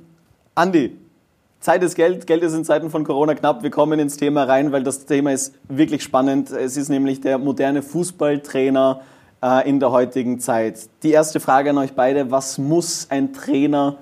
Andi, 0.54 1.00
Zeit 1.60 1.82
ist 1.82 1.96
Geld. 1.96 2.28
Geld 2.28 2.44
ist 2.44 2.54
in 2.54 2.64
Zeiten 2.64 2.92
von 2.92 3.04
Corona 3.04 3.34
knapp. 3.34 3.64
Wir 3.64 3.72
kommen 3.72 4.00
ins 4.00 4.18
Thema 4.18 4.44
rein, 4.44 4.72
weil 4.72 4.84
das 4.84 5.06
Thema 5.06 5.32
ist 5.32 5.56
wirklich 5.68 6.04
spannend. 6.04 6.52
Es 6.52 6.78
ist 6.78 6.90
nämlich 6.90 7.22
der 7.22 7.40
moderne 7.40 7.82
Fußballtrainer 7.82 9.02
äh, 9.42 9.68
in 9.68 9.80
der 9.80 9.92
heutigen 9.92 10.40
Zeit. 10.40 10.90
Die 11.02 11.12
erste 11.12 11.40
Frage 11.40 11.72
an 11.72 11.78
euch 11.80 11.94
beide. 11.94 12.30
Was 12.30 12.58
muss 12.58 13.08
ein 13.10 13.34
Trainer 13.34 13.98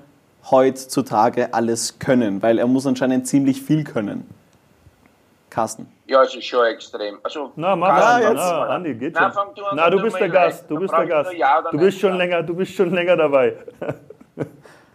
heutzutage 0.51 1.53
alles 1.53 1.99
können? 1.99 2.41
Weil 2.41 2.59
er 2.59 2.67
muss 2.67 2.85
anscheinend 2.85 3.27
ziemlich 3.27 3.61
viel 3.61 3.83
können. 3.83 4.29
Carsten. 5.49 5.87
Ja, 6.07 6.21
es 6.23 6.35
ist 6.35 6.45
schon 6.45 6.65
extrem. 6.65 7.17
Also, 7.23 7.51
na, 7.55 7.75
mach 7.75 7.97
Carsten, 7.97 8.21
jetzt. 8.23 8.35
Na, 8.35 8.67
Andi, 8.67 8.93
geht 8.95 9.15
na, 9.15 9.31
schon. 9.31 9.55
Du 9.55 9.61
na, 9.73 9.89
du 9.89 10.01
bist 10.01 10.19
der 10.19 10.29
Gast. 10.29 10.69
Du 10.69 10.77
bist 10.77 10.93
der 10.93 11.05
Gast. 11.05 11.31
Du 11.71 11.77
bist 11.77 11.99
schon 11.99 12.17
länger, 12.17 12.43
du 12.43 12.53
bist 12.53 12.73
schon 12.73 12.93
länger 12.93 13.15
dabei. 13.15 13.57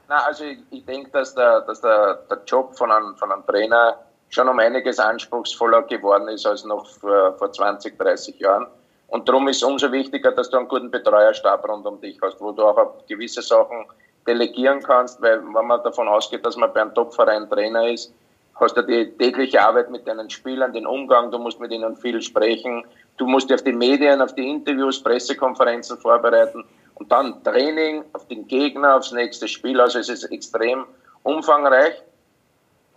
na, 0.08 0.18
also 0.26 0.44
ich, 0.44 0.58
ich 0.70 0.84
denke, 0.84 1.10
dass, 1.10 1.34
der, 1.34 1.62
dass 1.62 1.80
der, 1.80 2.20
der 2.30 2.40
Job 2.46 2.76
von 2.76 2.92
einem, 2.92 3.16
von 3.16 3.32
einem 3.32 3.44
Trainer 3.46 3.96
schon 4.28 4.48
um 4.48 4.58
einiges 4.58 4.98
anspruchsvoller 4.98 5.82
geworden 5.82 6.28
ist 6.28 6.46
als 6.46 6.64
noch 6.64 6.86
vor, 6.86 7.36
vor 7.38 7.50
20, 7.50 7.98
30 7.98 8.38
Jahren. 8.38 8.66
Und 9.08 9.28
darum 9.28 9.48
ist 9.48 9.56
es 9.56 9.62
umso 9.64 9.90
wichtiger, 9.90 10.30
dass 10.30 10.50
du 10.50 10.58
einen 10.58 10.68
guten 10.68 10.90
Betreuerstab 10.90 11.68
rund 11.68 11.84
um 11.86 12.00
dich 12.00 12.18
hast, 12.22 12.40
wo 12.40 12.52
du 12.52 12.62
auch 12.64 12.76
auf 12.76 13.06
gewisse 13.08 13.42
Sachen 13.42 13.86
delegieren 14.30 14.80
kannst, 14.82 15.20
weil 15.20 15.42
wenn 15.42 15.66
man 15.66 15.82
davon 15.82 16.08
ausgeht, 16.08 16.46
dass 16.46 16.56
man 16.56 16.72
bei 16.72 16.80
einem 16.80 16.94
Topverein 16.94 17.48
Trainer 17.50 17.88
ist, 17.88 18.12
hast 18.54 18.76
du 18.76 18.82
die 18.82 19.10
tägliche 19.18 19.60
Arbeit 19.60 19.90
mit 19.90 20.06
deinen 20.06 20.30
Spielern, 20.30 20.72
den 20.72 20.86
Umgang, 20.86 21.30
du 21.30 21.38
musst 21.38 21.58
mit 21.58 21.72
ihnen 21.72 21.96
viel 21.96 22.22
sprechen, 22.22 22.84
du 23.16 23.26
musst 23.26 23.48
dich 23.48 23.56
auf 23.56 23.64
die 23.64 23.72
Medien, 23.72 24.22
auf 24.22 24.34
die 24.34 24.48
Interviews, 24.48 25.02
Pressekonferenzen 25.02 25.98
vorbereiten 25.98 26.64
und 26.94 27.10
dann 27.10 27.42
Training 27.42 28.04
auf 28.12 28.26
den 28.28 28.46
Gegner, 28.46 28.96
aufs 28.96 29.12
nächste 29.12 29.48
Spiel. 29.48 29.80
Also 29.80 29.98
es 29.98 30.08
ist 30.08 30.24
extrem 30.24 30.84
umfangreich 31.22 31.94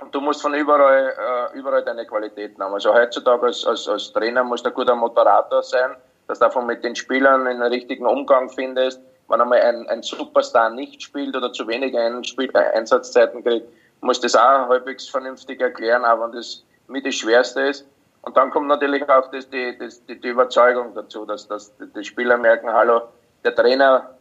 und 0.02 0.14
du 0.14 0.22
musst 0.22 0.42
von 0.42 0.54
überall, 0.54 1.14
äh, 1.54 1.58
überall 1.58 1.84
deine 1.84 2.06
Qualitäten 2.06 2.62
haben. 2.62 2.74
Also 2.74 2.94
heutzutage 2.94 3.48
als, 3.48 3.66
als, 3.66 3.88
als 3.88 4.14
Trainer 4.14 4.44
musst 4.44 4.66
du 4.66 4.70
ein 4.70 4.76
guter 4.76 4.96
Moderator 4.96 5.64
sein, 5.64 5.96
dass 6.28 6.40
du 6.40 6.46
davon 6.46 6.68
mit 6.68 6.84
den 6.84 6.96
Spielern 6.96 7.48
einen 7.48 7.64
richtigen 7.64 8.06
Umgang 8.06 8.50
findest, 8.50 9.02
wenn 9.34 9.42
einmal 9.42 9.62
ein, 9.62 9.90
ein 9.90 10.04
Superstar 10.04 10.70
nicht 10.70 11.02
spielt 11.02 11.36
oder 11.36 11.52
zu 11.52 11.68
wenig 11.68 11.94
äh, 11.96 12.58
Einsatzzeiten 12.76 13.44
kriegt, 13.44 13.68
muss 14.02 14.22
das 14.22 14.36
auch 14.36 14.70
halbwegs 14.70 15.10
vernünftig 15.10 15.60
erklären, 15.60 16.06
auch 16.06 16.24
wenn 16.24 16.34
das 16.34 16.64
mit 16.88 17.06
das 17.06 17.16
Schwerste 17.16 17.62
ist. 17.62 17.86
Und 18.22 18.38
dann 18.38 18.52
kommt 18.52 18.68
natürlich 18.68 19.10
auch 19.10 19.32
das, 19.32 19.50
die, 19.50 19.76
das, 19.78 20.06
die, 20.06 20.20
die 20.20 20.30
Überzeugung 20.30 20.94
dazu, 20.94 21.26
dass, 21.26 21.48
dass 21.48 21.74
die 21.78 22.04
Spieler 22.04 22.38
merken, 22.38 22.72
hallo, 22.72 23.02
der 23.44 23.56
Trainer, 23.56 24.12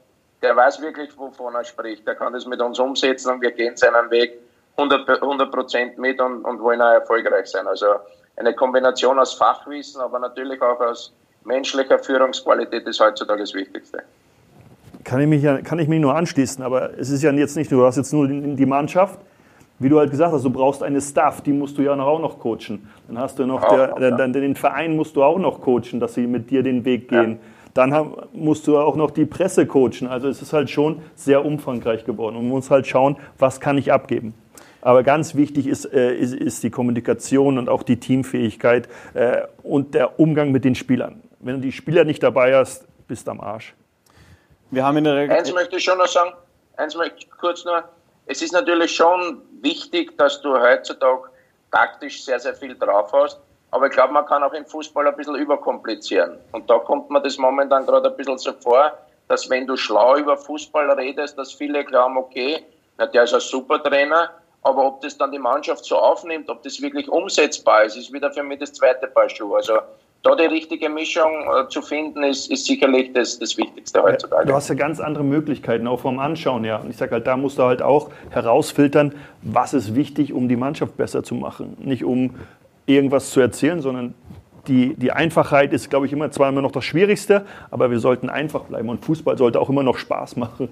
der 0.40 0.57
weiß 0.57 0.81
wirklich, 0.81 1.16
wovon 1.16 1.55
er 1.55 1.64
spricht, 1.64 2.07
der 2.07 2.14
kann 2.14 2.33
das 2.33 2.46
mit 2.46 2.61
uns 2.61 2.79
umsetzen 2.79 3.33
und 3.33 3.42
wir 3.42 3.53
gehen 3.53 3.77
seinen 3.77 4.11
Weg 4.11 4.38
100 4.79 5.53
Prozent 5.53 5.98
mit 5.98 6.20
und, 6.20 6.44
und 6.44 6.61
wollen 6.61 6.81
auch 6.81 6.92
erfolgreich 6.92 7.46
sein. 7.46 7.66
Also 7.66 7.87
eine 8.37 8.55
Kombination 8.55 9.18
aus 9.18 9.35
Fachwissen, 9.35 10.01
aber 10.01 10.18
natürlich 10.18 10.61
auch 10.62 10.81
aus 10.81 11.12
menschlicher 11.44 11.98
Führungsqualität 11.98 12.87
ist 12.87 12.98
heutzutage 12.98 13.42
das 13.42 13.53
Wichtigste 13.53 14.03
kann 15.04 15.20
ich, 15.20 15.26
mich 15.26 15.42
ja, 15.42 15.58
kann 15.58 15.78
ich 15.78 15.88
mich 15.88 16.00
nur 16.00 16.14
anschließen. 16.14 16.62
Aber 16.62 16.98
es 16.98 17.10
ist 17.10 17.22
ja 17.22 17.32
jetzt 17.32 17.56
nicht, 17.56 17.70
du 17.70 17.84
hast 17.84 17.96
jetzt 17.96 18.12
nur 18.12 18.28
die 18.28 18.66
Mannschaft. 18.66 19.18
Wie 19.78 19.88
du 19.88 19.98
halt 19.98 20.10
gesagt 20.10 20.32
hast, 20.32 20.44
du 20.44 20.50
brauchst 20.50 20.82
eine 20.82 21.00
Staff, 21.00 21.40
die 21.40 21.52
musst 21.52 21.76
du 21.76 21.82
ja 21.82 21.94
auch 21.94 22.20
noch 22.20 22.38
coachen. 22.38 22.88
Dann 23.08 23.18
hast 23.18 23.38
du 23.38 23.46
noch 23.46 23.68
der, 23.68 24.16
der, 24.16 24.28
den 24.28 24.54
Verein 24.54 24.94
musst 24.94 25.16
du 25.16 25.24
auch 25.24 25.38
noch 25.38 25.60
coachen, 25.60 25.98
dass 25.98 26.14
sie 26.14 26.28
mit 26.28 26.50
dir 26.50 26.62
den 26.62 26.84
Weg 26.84 27.08
gehen. 27.08 27.32
Ja. 27.32 27.38
Dann 27.74 27.92
haben, 27.92 28.12
musst 28.32 28.66
du 28.68 28.78
auch 28.78 28.96
noch 28.96 29.10
die 29.10 29.24
Presse 29.24 29.66
coachen. 29.66 30.06
Also 30.06 30.28
es 30.28 30.40
ist 30.40 30.52
halt 30.52 30.70
schon 30.70 30.98
sehr 31.16 31.44
umfangreich 31.44 32.04
geworden. 32.04 32.36
Und 32.36 32.44
man 32.44 32.52
muss 32.52 32.70
halt 32.70 32.86
schauen, 32.86 33.16
was 33.38 33.60
kann 33.60 33.76
ich 33.76 33.92
abgeben. 33.92 34.34
Aber 34.82 35.02
ganz 35.02 35.34
wichtig 35.34 35.66
ist, 35.66 35.86
äh, 35.86 36.14
ist, 36.14 36.34
ist, 36.34 36.62
die 36.62 36.70
Kommunikation 36.70 37.56
und 37.56 37.68
auch 37.68 37.82
die 37.82 37.98
Teamfähigkeit 37.98 38.88
äh, 39.14 39.42
und 39.62 39.94
der 39.94 40.20
Umgang 40.20 40.52
mit 40.52 40.64
den 40.64 40.74
Spielern. 40.74 41.22
Wenn 41.40 41.56
du 41.56 41.60
die 41.62 41.72
Spieler 41.72 42.04
nicht 42.04 42.22
dabei 42.22 42.54
hast, 42.54 42.86
bist 43.08 43.26
du 43.26 43.30
am 43.30 43.40
Arsch. 43.40 43.74
Wir 44.72 44.87
haben 44.87 44.96
in 44.96 45.04
der 45.04 45.30
Eins 45.30 45.52
möchte 45.52 45.76
ich 45.76 45.85
schon 45.85 45.98
noch 45.98 46.06
sagen, 46.06 46.32
eins 46.78 46.94
möchte 46.96 47.18
ich 47.18 47.30
kurz 47.30 47.62
nur. 47.66 47.85
Es 48.24 48.40
ist 48.40 48.52
natürlich 48.52 48.96
schon 48.96 49.42
wichtig, 49.61 50.16
dass 50.16 50.40
du 50.40 50.58
heutzutage 50.58 51.28
taktisch 51.70 52.24
sehr, 52.24 52.40
sehr 52.40 52.54
viel 52.54 52.74
drauf 52.78 53.12
hast. 53.12 53.38
Aber 53.70 53.88
ich 53.88 53.92
glaube, 53.92 54.14
man 54.14 54.24
kann 54.24 54.42
auch 54.42 54.54
im 54.54 54.64
Fußball 54.64 55.06
ein 55.06 55.14
bisschen 55.14 55.35
überkomplizieren. 55.35 56.38
Und 56.52 56.70
da 56.70 56.78
kommt 56.78 57.11
mir 57.11 57.20
das 57.20 57.37
momentan 57.37 57.85
gerade 57.85 58.11
ein 58.11 58.16
bisschen 58.16 58.38
so 58.38 58.54
vor, 58.54 58.96
dass 59.28 59.48
wenn 59.50 59.66
du 59.66 59.76
schlau 59.76 60.16
über 60.16 60.38
Fußball 60.38 60.90
redest, 60.92 61.37
dass 61.37 61.52
viele 61.52 61.85
glauben, 61.85 62.16
okay, 62.16 62.64
na, 62.96 63.06
der 63.06 63.24
ist 63.24 63.35
ein 63.35 63.40
super 63.40 63.82
Trainer, 63.82 64.30
aber 64.62 64.87
ob 64.87 65.02
das 65.02 65.18
dann 65.18 65.32
die 65.32 65.38
Mannschaft 65.38 65.85
so 65.85 65.98
aufnimmt, 65.98 66.48
ob 66.48 66.62
das 66.62 66.80
wirklich 66.80 67.11
umsetzbar 67.11 67.85
ist, 67.85 67.96
ist 67.96 68.11
wieder 68.11 68.32
für 68.32 68.42
mich 68.42 68.61
das 68.61 68.72
zweite 68.72 69.06
Paar 69.06 69.28
Schuhe. 69.28 69.56
Also 69.56 69.80
da 70.22 70.37
die 70.37 70.46
richtige 70.46 70.88
Mischung 70.88 71.30
äh, 71.42 71.68
zu 71.68 71.82
finden, 71.82 72.22
ist, 72.22 72.50
ist 72.50 72.66
sicherlich 72.66 73.12
das, 73.12 73.38
das 73.38 73.56
Wichtigste 73.56 74.02
heutzutage. 74.02 74.46
Du 74.46 74.54
hast 74.54 74.68
ja 74.68 74.76
ganz 74.76 75.00
andere 75.00 75.24
Möglichkeiten, 75.24 75.87
auch 75.88 76.00
vom 76.00 76.20
Anschauen 76.20 76.62
her. 76.62 76.80
Und 76.82 76.90
ich 76.90 76.96
sage 76.96 77.12
halt, 77.12 77.26
da 77.26 77.37
musst 77.37 77.58
du 77.58 77.64
halt 77.64 77.82
auch 77.82 78.11
herausfiltern, 78.30 79.14
was 79.42 79.74
ist 79.74 79.96
wichtig, 79.96 80.32
um 80.32 80.48
die 80.48 80.56
Mannschaft 80.56 80.96
besser 80.96 81.24
zu 81.24 81.35
machen. 81.35 81.76
Nicht 81.80 82.04
um 82.04 82.35
irgendwas 82.87 83.30
zu 83.30 83.40
erzählen, 83.40 83.80
sondern 83.80 84.14
die, 84.68 84.94
die 84.94 85.11
Einfachheit 85.11 85.72
ist, 85.72 85.90
glaube 85.90 86.06
ich, 86.06 86.12
immer 86.12 86.30
zwar 86.30 86.48
immer 86.48 86.62
noch 86.62 86.70
das 86.70 86.85
Schwierigste, 86.85 87.44
aber 87.72 87.90
wir 87.90 87.98
sollten 87.98 88.30
einfach 88.30 88.62
bleiben. 88.62 88.88
Und 88.88 89.04
Fußball 89.04 89.37
sollte 89.37 89.58
auch 89.61 89.70
immer 89.70 89.82
noch 89.82 89.98
Spaß 89.98 90.37
machen. 90.37 90.68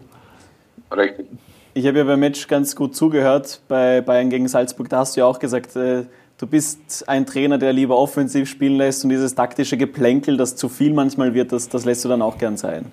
Richtig. 0.97 1.27
Ich 1.75 1.87
habe 1.87 1.99
ja 1.99 2.05
beim 2.05 2.21
Match 2.21 2.47
ganz 2.47 2.77
gut 2.77 2.95
zugehört 2.95 3.61
bei 3.69 4.01
Bayern 4.01 4.31
gegen 4.31 4.47
Salzburg. 4.47 4.89
Da 4.89 4.99
hast 4.99 5.17
du 5.17 5.21
ja 5.21 5.27
auch 5.27 5.39
gesagt, 5.41 5.75
äh, 5.75 6.05
Du 6.41 6.47
bist 6.47 7.07
ein 7.07 7.27
Trainer, 7.27 7.59
der 7.59 7.75
lieber 7.75 7.99
offensiv 7.99 8.49
spielen 8.49 8.79
lässt 8.79 9.05
und 9.05 9.11
dieses 9.11 9.35
taktische 9.35 9.77
Geplänkel, 9.77 10.39
das 10.39 10.57
zu 10.57 10.71
viel 10.71 10.95
manchmal 10.95 11.35
wird, 11.35 11.53
das, 11.53 11.69
das 11.69 11.85
lässt 11.85 12.03
du 12.07 12.09
dann 12.09 12.23
auch 12.23 12.39
gern 12.39 12.57
sein. 12.57 12.91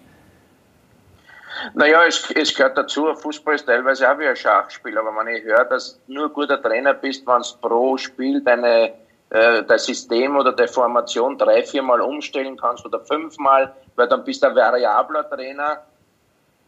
Naja, 1.73 2.03
es, 2.05 2.29
es 2.31 2.53
gehört 2.53 2.77
dazu. 2.77 3.13
Fußball 3.15 3.55
ist 3.55 3.65
teilweise 3.65 4.11
auch 4.11 4.19
wie 4.19 4.27
ein 4.27 4.35
Schachspiel, 4.35 4.97
aber 4.97 5.11
wenn 5.15 5.33
ich 5.33 5.45
höre, 5.45 5.63
dass 5.63 5.97
du 6.07 6.13
nur 6.13 6.29
guter 6.29 6.61
Trainer 6.61 6.93
bist, 6.93 7.25
wenn 7.25 7.41
du 7.41 7.47
pro 7.61 7.95
Spiel 7.95 8.41
deine, 8.41 8.91
äh, 9.29 9.63
dein 9.63 9.79
System 9.79 10.35
oder 10.35 10.51
deine 10.51 10.67
Formation 10.67 11.37
drei, 11.37 11.63
viermal 11.63 12.01
umstellen 12.01 12.57
kannst 12.57 12.85
oder 12.85 12.99
fünfmal, 12.99 13.73
weil 13.95 14.09
dann 14.09 14.25
bist 14.25 14.43
du 14.43 14.47
ein 14.47 14.55
variabler 14.57 15.29
Trainer. 15.29 15.83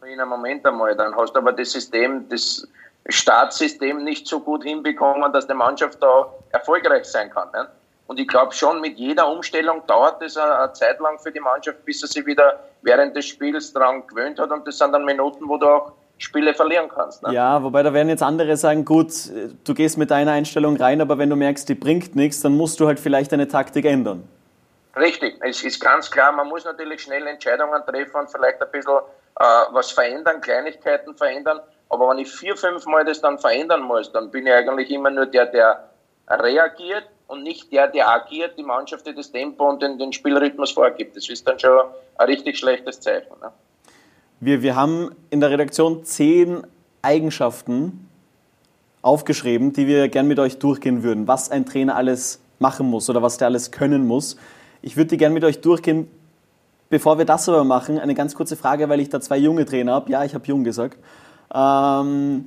In 0.06 0.18
einem 0.18 0.30
Moment 0.30 0.64
einmal, 0.64 0.96
dann 0.96 1.14
hast 1.14 1.34
du 1.34 1.40
aber 1.40 1.52
das 1.52 1.72
System, 1.72 2.26
das 2.30 2.66
Startsystem 3.08 4.04
nicht 4.04 4.26
so 4.26 4.40
gut 4.40 4.64
hinbekommen, 4.64 5.32
dass 5.32 5.46
die 5.46 5.54
Mannschaft 5.54 6.02
da 6.02 6.32
erfolgreich 6.50 7.04
sein 7.04 7.30
kann. 7.30 7.50
Ne? 7.52 7.68
Und 8.06 8.18
ich 8.18 8.26
glaube 8.26 8.52
schon, 8.52 8.80
mit 8.80 8.98
jeder 8.98 9.30
Umstellung 9.30 9.86
dauert 9.86 10.20
es 10.22 10.36
eine 10.36 10.72
Zeit 10.72 10.98
lang 11.00 11.18
für 11.18 11.30
die 11.30 11.40
Mannschaft, 11.40 11.84
bis 11.84 12.00
sie 12.00 12.06
sich 12.06 12.26
wieder 12.26 12.58
während 12.82 13.16
des 13.16 13.26
Spiels 13.26 13.72
daran 13.72 14.06
gewöhnt 14.06 14.38
hat. 14.38 14.50
Und 14.50 14.66
das 14.66 14.78
sind 14.78 14.92
dann 14.92 15.04
Minuten, 15.04 15.48
wo 15.48 15.56
du 15.56 15.66
auch 15.66 15.92
Spiele 16.18 16.52
verlieren 16.52 16.88
kannst. 16.88 17.22
Ne? 17.22 17.32
Ja, 17.32 17.62
wobei 17.62 17.82
da 17.82 17.94
werden 17.94 18.08
jetzt 18.08 18.22
andere 18.22 18.56
sagen, 18.56 18.84
gut, 18.84 19.12
du 19.64 19.74
gehst 19.74 19.96
mit 19.96 20.10
deiner 20.10 20.32
Einstellung 20.32 20.76
rein, 20.76 21.00
aber 21.00 21.18
wenn 21.18 21.30
du 21.30 21.36
merkst, 21.36 21.68
die 21.68 21.74
bringt 21.74 22.14
nichts, 22.14 22.40
dann 22.42 22.56
musst 22.56 22.78
du 22.78 22.86
halt 22.86 23.00
vielleicht 23.00 23.32
deine 23.32 23.48
Taktik 23.48 23.86
ändern. 23.86 24.28
Richtig, 24.96 25.36
es 25.40 25.62
ist 25.62 25.80
ganz 25.80 26.10
klar, 26.10 26.32
man 26.32 26.48
muss 26.48 26.64
natürlich 26.64 27.02
schnell 27.02 27.26
Entscheidungen 27.26 27.80
treffen 27.86 28.16
und 28.16 28.30
vielleicht 28.30 28.60
ein 28.60 28.70
bisschen 28.70 28.98
äh, 29.38 29.44
was 29.72 29.92
verändern, 29.92 30.40
Kleinigkeiten 30.40 31.14
verändern. 31.14 31.60
Aber 31.90 32.08
wenn 32.08 32.18
ich 32.18 32.30
vier, 32.30 32.56
fünf 32.56 32.86
Mal 32.86 33.04
das 33.04 33.20
dann 33.20 33.38
verändern 33.38 33.82
muss, 33.82 34.10
dann 34.12 34.30
bin 34.30 34.46
ich 34.46 34.52
eigentlich 34.52 34.90
immer 34.90 35.10
nur 35.10 35.26
der, 35.26 35.46
der 35.46 35.90
reagiert 36.28 37.04
und 37.26 37.42
nicht 37.42 37.70
der, 37.72 37.88
der 37.88 38.08
agiert, 38.08 38.56
die 38.56 38.62
Mannschaft, 38.62 39.06
die 39.06 39.14
das 39.14 39.30
Tempo 39.30 39.68
und 39.68 39.82
den, 39.82 39.98
den 39.98 40.12
Spielrhythmus 40.12 40.70
vorgibt. 40.70 41.16
Das 41.16 41.28
ist 41.28 41.46
dann 41.46 41.58
schon 41.58 41.80
ein 42.16 42.26
richtig 42.26 42.58
schlechtes 42.58 43.00
Zeichen. 43.00 43.34
Ne? 43.40 43.52
Wir, 44.38 44.62
wir 44.62 44.76
haben 44.76 45.14
in 45.30 45.40
der 45.40 45.50
Redaktion 45.50 46.04
zehn 46.04 46.66
Eigenschaften 47.02 48.08
aufgeschrieben, 49.02 49.72
die 49.72 49.86
wir 49.86 50.08
gern 50.08 50.28
mit 50.28 50.38
euch 50.38 50.58
durchgehen 50.58 51.02
würden, 51.02 51.26
was 51.26 51.50
ein 51.50 51.66
Trainer 51.66 51.96
alles 51.96 52.40
machen 52.58 52.88
muss 52.88 53.10
oder 53.10 53.22
was 53.22 53.38
der 53.38 53.48
alles 53.48 53.70
können 53.70 54.06
muss. 54.06 54.36
Ich 54.82 54.96
würde 54.96 55.08
die 55.08 55.16
gern 55.16 55.32
mit 55.32 55.44
euch 55.44 55.60
durchgehen. 55.60 56.08
Bevor 56.88 57.18
wir 57.18 57.24
das 57.24 57.48
aber 57.48 57.64
machen, 57.64 57.98
eine 57.98 58.14
ganz 58.14 58.34
kurze 58.34 58.56
Frage, 58.56 58.88
weil 58.88 59.00
ich 59.00 59.08
da 59.08 59.20
zwei 59.20 59.38
junge 59.38 59.64
Trainer 59.64 59.92
habe. 59.92 60.10
Ja, 60.10 60.24
ich 60.24 60.34
habe 60.34 60.44
jung 60.46 60.64
gesagt. 60.64 60.98
Ähm, 61.52 62.46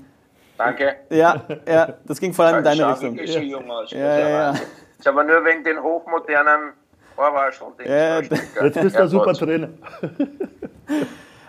Danke. 0.58 0.96
Ja, 1.10 1.44
ja, 1.68 1.94
das 2.06 2.20
ging 2.20 2.34
vor 2.34 2.46
allem 2.46 2.60
in 2.60 2.64
deine 2.64 2.90
Richtung. 2.92 3.18
Ja. 3.18 3.40
Jung 3.40 3.70
aus, 3.70 3.92
ja, 3.92 4.20
ja, 4.20 4.30
ja. 4.30 4.54
Ist 4.98 5.08
aber 5.08 5.24
nur 5.24 5.44
wegen 5.44 5.64
den 5.64 5.82
hochmodernen 5.82 6.74
Ohrwaschen. 7.18 7.68
Ja, 7.86 8.22
jetzt 8.22 8.82
bist 8.82 8.96
du 8.96 9.02
ein 9.02 9.10
super 9.10 9.34
Trainer. 9.34 9.70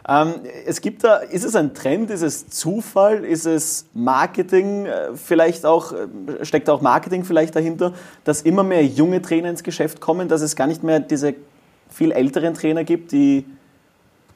Ähm, 0.07 0.35
es 0.67 0.83
gibt 0.83 1.03
da, 1.03 1.17
ist 1.17 1.45
es 1.45 1.57
ein 1.57 1.73
Trend, 1.73 2.11
ist 2.11 2.21
es 2.21 2.49
Zufall, 2.49 3.25
ist 3.25 3.47
es 3.47 3.87
Marketing, 3.95 4.85
äh, 4.85 5.15
vielleicht 5.15 5.65
auch, 5.65 5.93
äh, 5.93 6.45
steckt 6.45 6.69
auch 6.69 6.83
Marketing 6.83 7.25
vielleicht 7.25 7.57
dahinter, 7.57 7.95
dass 8.25 8.43
immer 8.43 8.65
mehr 8.65 8.85
junge 8.85 9.23
Trainer 9.23 9.49
ins 9.49 9.63
Geschäft 9.63 10.03
kommen, 10.03 10.29
dass 10.29 10.43
es 10.43 10.57
gar 10.57 10.67
nicht 10.67 10.83
mehr 10.83 11.01
diese 11.01 11.35
viel 11.89 12.13
älteren 12.13 12.53
Trainer 12.53 12.85
gibt, 12.85 13.13
die, 13.13 13.47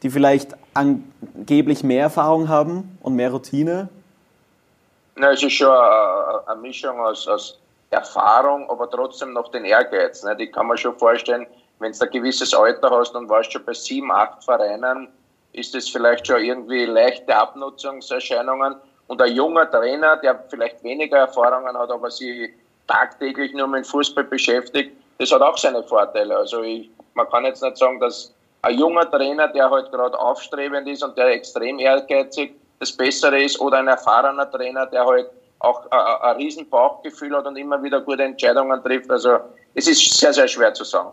die 0.03 0.11
vielleicht 0.11 0.55
angeblich 0.75 1.83
mehr 1.83 2.03
Erfahrung 2.03 2.49
haben 2.49 2.99
und 3.03 3.15
mehr 3.15 3.31
Routine? 3.31 3.89
Na, 5.17 5.33
es 5.33 5.43
ist 5.43 5.55
schon 5.55 5.69
eine, 5.69 6.47
eine 6.47 6.61
Mischung 6.61 7.01
aus, 7.01 7.27
aus, 7.27 7.59
Erfahrung, 7.91 8.69
aber 8.71 8.91
trotzdem 8.91 9.33
noch 9.33 9.51
den 9.51 9.65
Ehrgeiz. 9.65 10.23
Ne? 10.23 10.37
Die 10.37 10.51
kann 10.51 10.67
man 10.67 10.77
schon 10.77 10.97
vorstellen, 10.99 11.47
wenn 11.79 11.93
du 11.93 12.05
ein 12.05 12.11
gewisses 12.11 12.53
Alter 12.53 12.91
hast 12.91 13.15
und 13.15 13.29
warst 13.29 13.53
schon 13.53 13.65
bei 13.65 13.73
sieben, 13.73 14.13
acht 14.13 14.45
Vereinen, 14.45 15.09
ist 15.53 15.75
es 15.75 15.89
vielleicht 15.89 16.27
schon 16.27 16.43
irgendwie 16.43 16.85
leichte 16.85 17.35
Abnutzungserscheinungen. 17.35 18.77
Und 19.07 19.23
ein 19.23 19.33
junger 19.33 19.71
Trainer, 19.71 20.19
der 20.19 20.45
vielleicht 20.51 20.85
weniger 20.85 21.19
Erfahrungen 21.19 21.77
hat, 21.79 21.91
aber 21.91 22.11
sich 22.11 22.51
tagtäglich 22.87 23.55
nur 23.55 23.67
mit 23.67 23.87
Fußball 23.87 24.25
beschäftigt, 24.25 24.93
das 25.19 25.33
hat 25.33 25.41
auch 25.41 25.57
seine 25.57 25.83
Vorteile. 25.83 26.37
Also 26.37 26.63
ich, 26.63 26.91
man 27.15 27.29
kann 27.31 27.45
jetzt 27.45 27.63
nicht 27.63 27.79
sagen, 27.79 27.99
dass 28.01 28.35
ein 28.63 28.79
junger 28.79 29.11
Trainer, 29.11 29.49
der 29.49 29.71
halt 29.71 29.91
gerade 29.91 30.19
aufstrebend 30.19 30.89
ist 30.89 31.03
und 31.03 31.17
der 31.17 31.29
extrem 31.29 31.79
ehrgeizig, 31.79 32.55
das 32.81 32.93
Bessere 32.93 33.43
ist, 33.43 33.61
oder 33.61 33.79
ein 33.79 33.89
erfahrener 33.89 34.51
Trainer, 34.51 34.87
der 34.87 35.05
halt 35.05 35.27
auch 35.59 35.91
ein, 35.91 35.99
ein 35.99 36.37
riesen 36.37 36.69
Bauchgefühl 36.69 37.37
hat 37.37 37.47
und 37.47 37.57
immer 37.57 37.83
wieder 37.83 38.01
gute 38.01 38.23
Entscheidungen 38.23 38.83
trifft. 38.83 39.11
Also 39.11 39.39
es 39.75 39.89
ist 39.89 40.19
sehr, 40.19 40.33
sehr 40.33 40.49
schwer 40.49 40.73
zu 40.73 40.85
sagen 40.85 41.11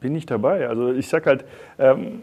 bin 0.00 0.16
ich 0.16 0.26
dabei. 0.26 0.68
Also 0.68 0.92
ich 0.92 1.06
sage 1.08 1.26
halt, 1.26 1.44
ähm, 1.78 2.22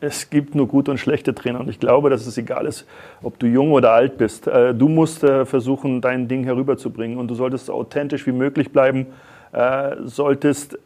es 0.00 0.30
gibt 0.30 0.54
nur 0.54 0.68
gute 0.68 0.90
und 0.90 0.98
schlechte 0.98 1.34
Trainer 1.34 1.60
und 1.60 1.68
ich 1.68 1.78
glaube, 1.78 2.08
dass 2.08 2.26
es 2.26 2.38
egal 2.38 2.66
ist, 2.66 2.86
ob 3.22 3.38
du 3.38 3.46
jung 3.46 3.72
oder 3.72 3.92
alt 3.92 4.16
bist. 4.16 4.46
Äh, 4.46 4.74
du 4.74 4.88
musst 4.88 5.22
äh, 5.24 5.44
versuchen, 5.44 6.00
dein 6.00 6.28
Ding 6.28 6.44
herüberzubringen 6.44 7.18
und 7.18 7.28
du 7.28 7.34
solltest 7.34 7.66
so 7.66 7.74
authentisch 7.74 8.26
wie 8.26 8.32
möglich 8.32 8.72
bleiben, 8.72 9.08
äh, 9.52 9.96
solltest 10.04 10.78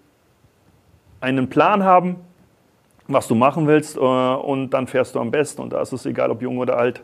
einen 1.21 1.49
Plan 1.49 1.85
haben, 1.85 2.17
was 3.09 3.29
du 3.29 3.35
machen 3.35 3.67
willst 3.67 3.97
äh, 3.97 4.01
und 4.01 4.71
dann 4.71 4.87
fährst 4.87 5.15
du 5.15 5.21
am 5.21 5.31
besten 5.31 5.63
und 5.63 5.73
da 5.73 5.81
ist 5.81 5.93
es 5.93 6.07
egal, 6.07 6.31
ob 6.31 6.43
jung 6.43 6.59
oder 6.59 6.77
alt. 6.77 7.03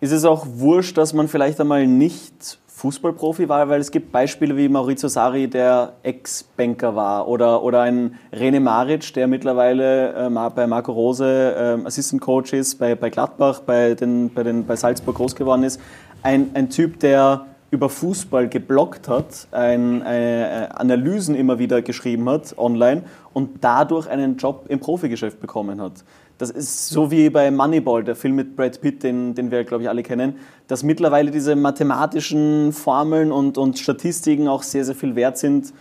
Ist 0.00 0.12
es 0.12 0.24
auch 0.24 0.46
wurscht, 0.46 0.98
dass 0.98 1.12
man 1.12 1.28
vielleicht 1.28 1.60
einmal 1.60 1.86
nicht 1.86 2.58
Fußballprofi 2.74 3.48
war, 3.48 3.68
weil 3.68 3.80
es 3.80 3.90
gibt 3.90 4.10
Beispiele 4.10 4.56
wie 4.56 4.68
Maurizio 4.68 5.08
Sari, 5.08 5.48
der 5.48 5.92
Ex-Banker 6.02 6.96
war, 6.96 7.28
oder, 7.28 7.62
oder 7.62 7.82
ein 7.82 8.18
Rene 8.32 8.58
Maric, 8.58 9.14
der 9.14 9.28
mittlerweile 9.28 10.26
äh, 10.26 10.50
bei 10.54 10.66
Marco 10.66 10.92
Rose 10.92 11.24
äh, 11.24 11.86
Assistant 11.86 12.20
Coach 12.20 12.52
ist, 12.52 12.74
bei, 12.74 12.96
bei 12.96 13.10
Gladbach, 13.10 13.60
bei, 13.60 13.94
den, 13.94 14.28
bei, 14.34 14.42
den, 14.42 14.66
bei 14.66 14.74
Salzburg 14.74 15.14
groß 15.16 15.36
geworden 15.36 15.62
ist. 15.62 15.80
Ein, 16.22 16.50
ein 16.54 16.68
Typ, 16.68 16.98
der 16.98 17.46
über 17.74 17.88
Fußball 17.88 18.48
geblockt 18.48 19.08
hat, 19.08 19.48
ein, 19.50 20.00
äh, 20.02 20.68
Analysen 20.72 21.34
immer 21.34 21.58
wieder 21.58 21.82
geschrieben 21.82 22.28
hat 22.30 22.56
online 22.56 23.02
und 23.32 23.62
dadurch 23.62 24.08
einen 24.08 24.36
Job 24.36 24.66
im 24.68 24.78
Profigeschäft 24.78 25.40
bekommen 25.40 25.80
hat. 25.80 26.04
Das 26.38 26.50
ist 26.50 26.88
so 26.88 27.10
wie 27.10 27.30
bei 27.30 27.50
Moneyball, 27.50 28.04
der 28.04 28.14
Film 28.16 28.36
mit 28.36 28.56
Brad 28.56 28.80
Pitt, 28.80 29.02
den, 29.02 29.34
den 29.34 29.50
wir, 29.50 29.64
glaube 29.64 29.82
ich, 29.82 29.88
alle 29.88 30.02
kennen, 30.02 30.36
dass 30.68 30.82
mittlerweile 30.82 31.30
diese 31.30 31.56
mathematischen 31.56 32.72
Formeln 32.72 33.32
und, 33.32 33.58
und 33.58 33.78
Statistiken 33.78 34.48
auch 34.48 34.62
sehr, 34.62 34.84
sehr 34.84 34.94
viel 34.94 35.16
wert 35.16 35.36
sind. 35.36 35.72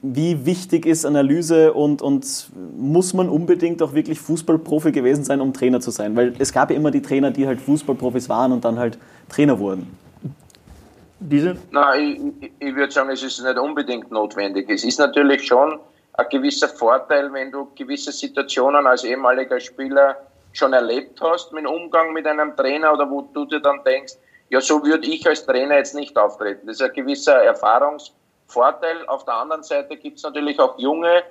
Wie 0.00 0.46
wichtig 0.46 0.86
ist 0.86 1.04
Analyse 1.04 1.74
und, 1.74 2.00
und 2.00 2.50
muss 2.78 3.12
man 3.12 3.28
unbedingt 3.28 3.82
auch 3.82 3.94
wirklich 3.94 4.18
Fußballprofi 4.20 4.92
gewesen 4.92 5.24
sein, 5.24 5.40
um 5.40 5.52
Trainer 5.52 5.80
zu 5.80 5.90
sein? 5.90 6.16
Weil 6.16 6.34
es 6.38 6.52
gab 6.52 6.70
ja 6.70 6.76
immer 6.76 6.90
die 6.90 7.02
Trainer, 7.02 7.30
die 7.30 7.46
halt 7.46 7.60
Fußballprofis 7.60 8.28
waren 8.28 8.52
und 8.52 8.64
dann 8.64 8.78
halt 8.78 8.98
Trainer 9.28 9.58
wurden. 9.58 9.86
Diese? 11.28 11.56
Nein, 11.70 12.34
ich, 12.40 12.52
ich 12.58 12.74
würde 12.74 12.92
sagen, 12.92 13.10
es 13.10 13.22
ist 13.22 13.40
nicht 13.42 13.58
unbedingt 13.58 14.10
notwendig. 14.10 14.68
Es 14.68 14.84
ist 14.84 14.98
natürlich 14.98 15.46
schon 15.46 15.78
ein 16.14 16.26
gewisser 16.30 16.68
Vorteil, 16.68 17.32
wenn 17.32 17.50
du 17.50 17.70
gewisse 17.74 18.12
Situationen 18.12 18.86
als 18.86 19.04
ehemaliger 19.04 19.60
Spieler 19.60 20.16
schon 20.52 20.72
erlebt 20.72 21.20
hast 21.20 21.52
mit 21.52 21.66
Umgang 21.66 22.12
mit 22.12 22.26
einem 22.26 22.56
Trainer 22.56 22.92
oder 22.92 23.08
wo 23.08 23.22
du 23.22 23.46
dir 23.46 23.60
dann 23.60 23.82
denkst, 23.84 24.14
ja, 24.50 24.60
so 24.60 24.84
würde 24.84 25.06
ich 25.06 25.26
als 25.26 25.46
Trainer 25.46 25.76
jetzt 25.76 25.94
nicht 25.94 26.16
auftreten. 26.18 26.66
Das 26.66 26.76
ist 26.76 26.82
ein 26.82 26.92
gewisser 26.92 27.36
Erfahrungsvorteil. 27.42 29.06
Auf 29.06 29.24
der 29.24 29.34
anderen 29.34 29.62
Seite 29.62 29.96
gibt 29.96 30.18
es 30.18 30.24
natürlich 30.24 30.58
auch 30.60 30.78
Junge, 30.78 31.22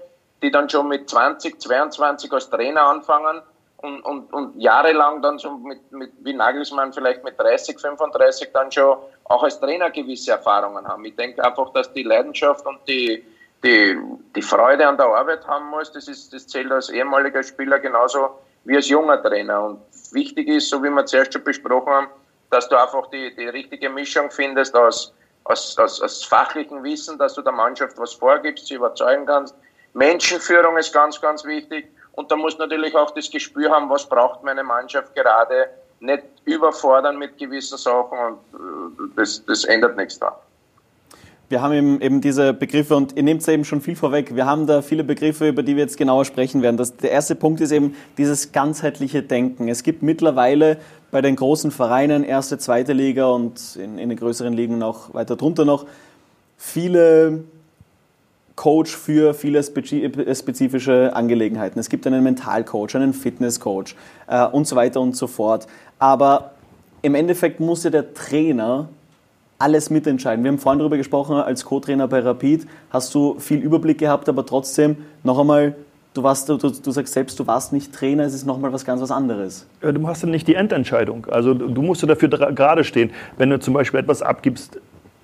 die 0.42 0.50
dann 0.50 0.70
schon 0.70 0.88
mit 0.88 1.08
20, 1.08 1.62
22 1.62 2.32
als 2.32 2.50
Trainer 2.50 2.88
anfangen 2.88 3.42
und, 3.78 4.02
und, 4.02 4.34
und 4.34 4.60
jahrelang 4.60 5.22
dann 5.22 5.38
so 5.38 5.52
mit, 5.58 5.92
mit, 5.92 6.12
wie 6.22 6.34
Nagelsmann 6.34 6.94
vielleicht 6.94 7.24
mit 7.24 7.40
30, 7.40 7.80
35 7.80 8.50
dann 8.54 8.72
schon 8.72 8.98
auch 9.32 9.44
als 9.44 9.60
Trainer 9.60 9.90
gewisse 9.90 10.32
Erfahrungen 10.32 10.86
haben. 10.88 11.06
Ich 11.06 11.16
denke 11.16 11.44
einfach, 11.44 11.72
dass 11.74 11.92
die 11.94 12.04
Leidenschaft 12.04 12.66
und 12.66 12.80
die, 12.88 13.24
die, 13.64 13.98
die 14.36 14.42
Freude 14.42 14.86
an 14.88 14.98
der 14.98 15.08
Arbeit 15.08 15.48
haben 15.48 15.70
muss, 15.70 15.92
das, 15.92 16.08
ist, 16.08 16.34
das 16.34 16.48
zählt 16.48 16.72
als 16.72 16.90
ehemaliger 16.90 17.42
Spieler 17.42 17.80
genauso 17.80 18.30
wie 18.66 18.76
als 18.76 18.90
junger 18.90 19.22
Trainer. 19.22 19.64
Und 19.64 19.80
wichtig 20.12 20.48
ist, 20.48 20.70
so 20.70 20.84
wie 20.84 20.90
wir 20.90 21.06
zuerst 21.06 21.34
schon 21.34 21.44
besprochen 21.44 21.94
haben, 21.94 22.08
dass 22.50 22.68
du 22.68 22.76
einfach 22.76 23.08
die, 23.08 23.34
die 23.36 23.48
richtige 23.48 23.90
Mischung 23.90 24.30
findest 24.30 24.76
aus, 24.76 25.14
aus, 25.46 25.78
aus, 25.78 26.02
aus 26.02 26.24
fachlichem 26.26 26.84
Wissen, 26.84 27.18
dass 27.18 27.34
du 27.36 27.42
der 27.42 27.54
Mannschaft 27.54 27.98
was 27.98 28.14
vorgibst, 28.14 28.68
sie 28.68 28.76
überzeugen 28.76 29.26
kannst. 29.26 29.56
Menschenführung 29.94 30.78
ist 30.78 30.94
ganz, 30.94 31.20
ganz 31.22 31.46
wichtig. 31.46 31.88
Und 32.14 32.30
da 32.30 32.36
muss 32.36 32.58
natürlich 32.58 32.94
auch 32.96 33.12
das 33.12 33.32
Gespür 33.32 33.72
haben, 33.72 33.90
was 33.90 34.08
braucht 34.08 34.44
meine 34.44 34.64
Mannschaft 34.64 35.16
gerade, 35.16 35.70
nicht 36.02 36.24
überfordern 36.46 37.18
mit 37.18 37.38
gewissen 37.38 37.78
Sachen 37.78 38.18
und 38.20 38.38
äh, 38.54 39.14
das, 39.16 39.44
das 39.46 39.64
ändert 39.64 39.96
nichts 39.98 40.20
da. 40.20 40.40
Wir 41.52 41.62
haben 41.62 41.74
eben, 41.74 42.02
eben 42.02 42.22
diese 42.22 42.54
Begriffe 42.54 42.96
und 42.96 43.18
ihr 43.18 43.24
nehmt 43.24 43.42
es 43.42 43.48
eben 43.50 43.66
schon 43.66 43.82
viel 43.82 43.98
vorweg. 43.98 44.36
Wir 44.36 44.46
haben 44.46 44.68
da 44.68 44.82
viele 44.82 45.04
Begriffe, 45.04 45.50
über 45.50 45.64
die 45.64 45.76
wir 45.76 45.84
jetzt 45.84 45.98
genauer 45.98 46.24
sprechen 46.24 46.62
werden. 46.62 46.78
Das, 46.78 46.96
der 46.96 47.12
erste 47.12 47.36
Punkt 47.36 47.60
ist 47.60 47.72
eben 47.72 47.94
dieses 48.18 48.54
ganzheitliche 48.54 49.22
Denken. 49.22 49.68
Es 49.68 49.84
gibt 49.84 50.02
mittlerweile 50.02 50.78
bei 51.12 51.22
den 51.22 51.36
großen 51.36 51.72
Vereinen, 51.72 52.24
erste, 52.24 52.58
zweite 52.58 52.94
Liga 52.94 53.26
und 53.26 53.76
in, 53.76 53.98
in 53.98 54.08
den 54.08 54.18
größeren 54.18 54.54
Ligen 54.54 54.78
noch 54.78 55.14
weiter 55.14 55.36
drunter 55.36 55.66
noch, 55.66 55.86
viele 56.56 57.44
Coach 58.56 58.96
für 58.96 59.34
viele 59.34 59.64
spezifische 59.64 61.16
Angelegenheiten. 61.16 61.80
Es 61.80 61.90
gibt 61.90 62.06
einen 62.06 62.24
Mentalcoach, 62.24 62.96
einen 62.96 63.14
Fitnesscoach 63.14 63.96
äh, 64.28 64.46
und 64.48 64.68
so 64.68 64.76
weiter 64.76 65.02
und 65.02 65.16
so 65.16 65.28
fort. 65.28 65.68
Aber 66.00 66.52
im 67.02 67.16
Endeffekt 67.16 67.60
muss 67.60 67.84
ja 67.84 67.90
der 67.90 68.14
Trainer 68.14 68.90
alles 69.62 69.90
mitentscheiden. 69.90 70.44
Wir 70.44 70.52
haben 70.52 70.58
vorhin 70.58 70.80
darüber 70.80 70.98
gesprochen, 70.98 71.36
als 71.36 71.66
Co-Trainer 71.66 72.08
bei 72.08 72.20
Rapid 72.20 72.68
hast 72.90 73.14
du 73.14 73.38
viel 73.40 73.60
Überblick 73.60 74.00
gehabt, 74.00 74.28
aber 74.28 74.46
trotzdem 74.46 74.98
noch 75.24 75.40
einmal, 75.40 75.76
du, 76.16 76.24
warst, 76.24 76.50
du, 76.50 76.58
du 76.58 76.92
sagst 76.92 77.14
selbst, 77.14 77.40
du 77.40 77.46
warst 77.46 77.72
nicht 77.72 77.94
Trainer, 77.94 78.24
es 78.24 78.34
ist 78.34 78.46
nochmal 78.46 78.74
was 78.74 78.86
ganz 78.86 79.02
was 79.02 79.12
anderes. 79.12 79.68
Du 79.82 80.08
hast 80.08 80.24
ja 80.24 80.30
nicht 80.30 80.48
die 80.48 80.56
Endentscheidung. 80.56 81.28
Also 81.30 81.54
du 81.54 81.82
musst 81.82 82.02
ja 82.02 82.08
dafür 82.08 82.30
gerade 82.30 82.84
stehen. 82.84 83.12
Wenn 83.38 83.52
du 83.52 83.60
zum 83.60 83.76
Beispiel 83.76 84.00
etwas 84.00 84.24
abgibst, 84.24 84.80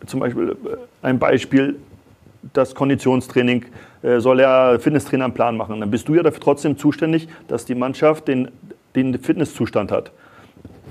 zum 0.05 0.19
Beispiel 0.19 0.51
äh, 0.51 0.77
ein 1.01 1.17
Beispiel, 1.17 1.77
das 2.53 2.75
Konditionstraining 2.75 3.65
äh, 4.01 4.19
soll 4.19 4.39
ja 4.41 4.77
Fitnesstrainer 4.79 5.25
einen 5.25 5.33
Plan 5.33 5.57
machen. 5.57 5.79
Dann 5.79 5.91
bist 5.91 6.07
du 6.07 6.15
ja 6.15 6.23
dafür 6.23 6.41
trotzdem 6.41 6.77
zuständig, 6.77 7.27
dass 7.47 7.65
die 7.65 7.75
Mannschaft 7.75 8.27
den, 8.27 8.49
den 8.95 9.19
Fitnesszustand 9.19 9.91
hat. 9.91 10.11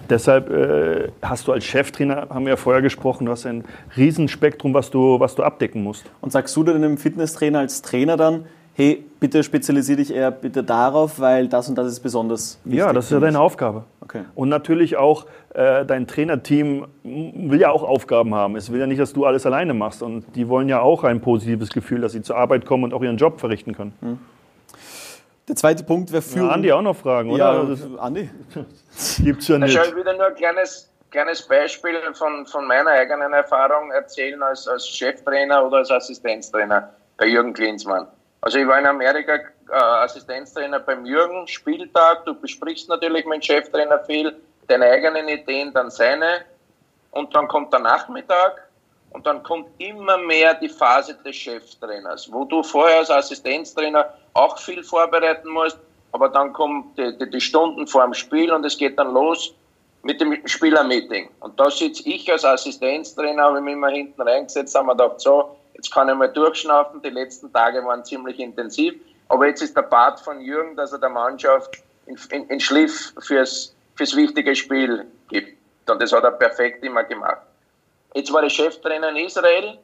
Deshalb 0.09 0.51
äh, 0.51 1.09
hast 1.23 1.49
du 1.49 1.53
als 1.53 1.65
Cheftrainer, 1.65 2.29
haben 2.31 2.45
wir 2.45 2.51
ja 2.51 2.57
vorher 2.57 2.83
gesprochen, 2.83 3.27
du 3.27 3.33
hast 3.33 3.47
ein 3.47 3.65
Riesenspektrum, 3.97 4.73
was 4.73 4.91
du, 4.91 5.19
was 5.19 5.35
du 5.35 5.43
abdecken 5.43 5.83
musst. 5.83 6.05
Und 6.21 6.31
sagst 6.31 6.55
du 6.55 6.63
dann 6.63 6.77
einem 6.77 6.97
Fitnesstrainer 6.97 7.59
als 7.61 7.83
Trainer 7.83 8.17
dann, 8.17 8.45
hey, 8.77 9.05
bitte 9.21 9.43
spezialisiere 9.43 9.97
dich 9.97 10.15
eher 10.15 10.31
bitte 10.31 10.63
darauf, 10.63 11.19
weil 11.19 11.49
das 11.49 11.69
und 11.69 11.77
das 11.77 11.87
ist 11.89 12.01
besonders 12.01 12.61
wichtig? 12.65 12.79
Ja, 12.79 12.93
das 12.93 13.07
ist 13.07 13.11
ja 13.11 13.21
deine 13.21 13.41
Aufgabe. 13.41 13.85
Okay. 14.03 14.25
Und 14.35 14.51
natürlich 14.51 14.97
auch 14.97 15.25
äh, 15.55 15.87
dein 15.87 16.07
Trainerteam 16.07 16.87
will 17.03 17.59
ja 17.59 17.71
auch 17.71 17.83
Aufgaben 17.83 18.35
haben. 18.35 18.55
Es 18.55 18.71
will 18.71 18.79
ja 18.79 18.87
nicht, 18.87 19.01
dass 19.01 19.15
du 19.15 19.25
alles 19.25 19.47
alleine 19.47 19.73
machst. 19.73 20.03
Und 20.03 20.25
die 20.37 20.49
wollen 20.49 20.69
ja 20.69 20.81
auch 20.81 21.05
ein 21.05 21.23
positives 21.23 21.71
Gefühl, 21.71 22.03
dass 22.03 22.13
sie 22.13 22.21
zur 22.21 22.37
Arbeit 22.37 22.67
kommen 22.67 22.85
und 22.85 22.93
auch 22.93 23.03
ihren 23.03 23.17
Job 23.17 23.41
verrichten 23.41 23.75
können. 23.75 23.95
Hm. 24.01 24.19
Der 25.49 25.57
zweite 25.57 25.83
Punkt 25.83 26.13
wäre 26.13 26.23
für. 26.23 26.41
Ja, 26.41 26.49
Andi 26.49 26.71
auch 26.73 26.83
noch 26.83 26.97
Fragen, 26.97 27.31
oder? 27.31 27.65
Ja, 27.65 27.99
Andi. 27.99 28.29
Gibt's 29.23 29.49
ja 29.49 29.59
nicht. 29.59 29.77
Also 29.77 29.91
ich 29.91 29.97
würde 29.97 30.15
nur 30.15 30.27
ein 30.27 30.35
kleines, 30.35 30.93
kleines 31.11 31.43
Beispiel 31.43 31.95
von, 32.13 32.45
von 32.47 32.67
meiner 32.67 32.91
eigenen 32.91 33.33
Erfahrung 33.33 33.91
erzählen 33.93 34.43
als, 34.43 34.69
als 34.69 34.87
Cheftrainer 34.87 35.67
oder 35.67 35.79
als 35.79 35.91
Assistenztrainer 35.91 36.91
bei 37.17 37.27
Jürgen 37.29 37.55
Klinsmann. 37.55 38.09
Also 38.47 38.59
ich 38.59 38.69
war 38.69 38.79
in 38.79 38.87
Amerika 38.87 39.35
äh, 39.35 39.75
Assistenztrainer 39.75 40.79
beim 40.79 41.05
Jürgen, 41.05 41.49
Spieltag, 41.49 42.25
du 42.27 42.33
besprichst 42.33 42.89
natürlich 42.89 43.25
mit 43.25 43.35
dem 43.35 43.43
Cheftrainer 43.43 43.99
viel, 44.05 44.37
deine 44.69 44.85
eigenen 44.85 45.27
Ideen, 45.29 45.73
dann 45.73 45.91
seine 45.91 46.45
und 47.11 47.35
dann 47.35 47.49
kommt 47.49 47.73
der 47.73 47.81
Nachmittag 47.81 48.69
und 49.11 49.27
dann 49.27 49.43
kommt 49.43 49.67
immer 49.79 50.17
mehr 50.19 50.55
die 50.55 50.69
Phase 50.69 51.15
des 51.25 51.35
Cheftrainers, 51.35 52.33
wo 52.33 52.45
du 52.45 52.63
vorher 52.63 52.99
als 52.99 53.11
Assistenztrainer 53.11 54.15
auch 54.35 54.57
viel 54.59 54.85
vorbereiten 54.85 55.49
musst, 55.49 55.81
aber 56.13 56.29
dann 56.29 56.53
kommen 56.53 56.95
die, 56.97 57.19
die, 57.19 57.29
die 57.29 57.41
Stunden 57.41 57.85
vor 57.89 58.05
dem 58.05 58.15
Spiel 58.15 58.53
und 58.53 58.65
es 58.65 58.79
geht 58.79 58.97
dann 58.97 59.13
los 59.13 59.57
mit 60.05 60.21
dem 60.21 60.47
Spielermeeting. 60.47 61.31
Und 61.41 61.59
da 61.59 61.69
sitze 61.69 62.09
ich 62.09 62.31
als 62.31 62.45
Assistenztrainer, 62.45 63.43
habe 63.43 63.59
ich 63.59 63.65
mich 63.65 63.73
immer 63.73 63.89
hinten 63.89 64.23
reingesetzt, 64.23 64.77
haben 64.77 64.87
wir 64.87 64.95
gedacht, 64.95 65.21
so, 65.21 65.57
jetzt 65.77 65.93
kann 65.93 66.09
ich 66.09 66.15
mal 66.15 66.29
durchschnaufen. 66.29 67.03
Die 67.03 67.11
letzten 67.11 67.53
Tage 67.53 67.85
waren 67.85 68.05
ziemlich 68.05 68.41
intensiv. 68.41 68.95
Aber 69.29 69.47
jetzt 69.47 69.63
ist 69.63 69.77
der 69.77 69.83
Part 69.83 70.21
von 70.21 70.41
Jürgen, 70.41 70.77
dass 70.77 70.93
er 70.93 70.99
der 70.99 71.11
Mannschaft 71.11 71.83
in, 72.07 72.19
in, 72.31 72.49
in 72.49 72.61
Schliff 72.61 73.13
fürs, 73.21 73.75
fürs 73.95 74.17
wichtige 74.17 74.55
Spiel 74.55 75.07
gibt. 75.29 75.57
Und 75.89 76.01
das 76.01 76.13
hat 76.13 76.25
er 76.25 76.33
perfekt 76.33 76.85
immer 76.85 77.05
gemacht. 77.05 77.39
Jetzt 78.15 78.33
war 78.33 78.43
ich 78.43 78.55
Cheftrainer 78.55 79.11
in 79.11 79.17
Israel. 79.17 79.79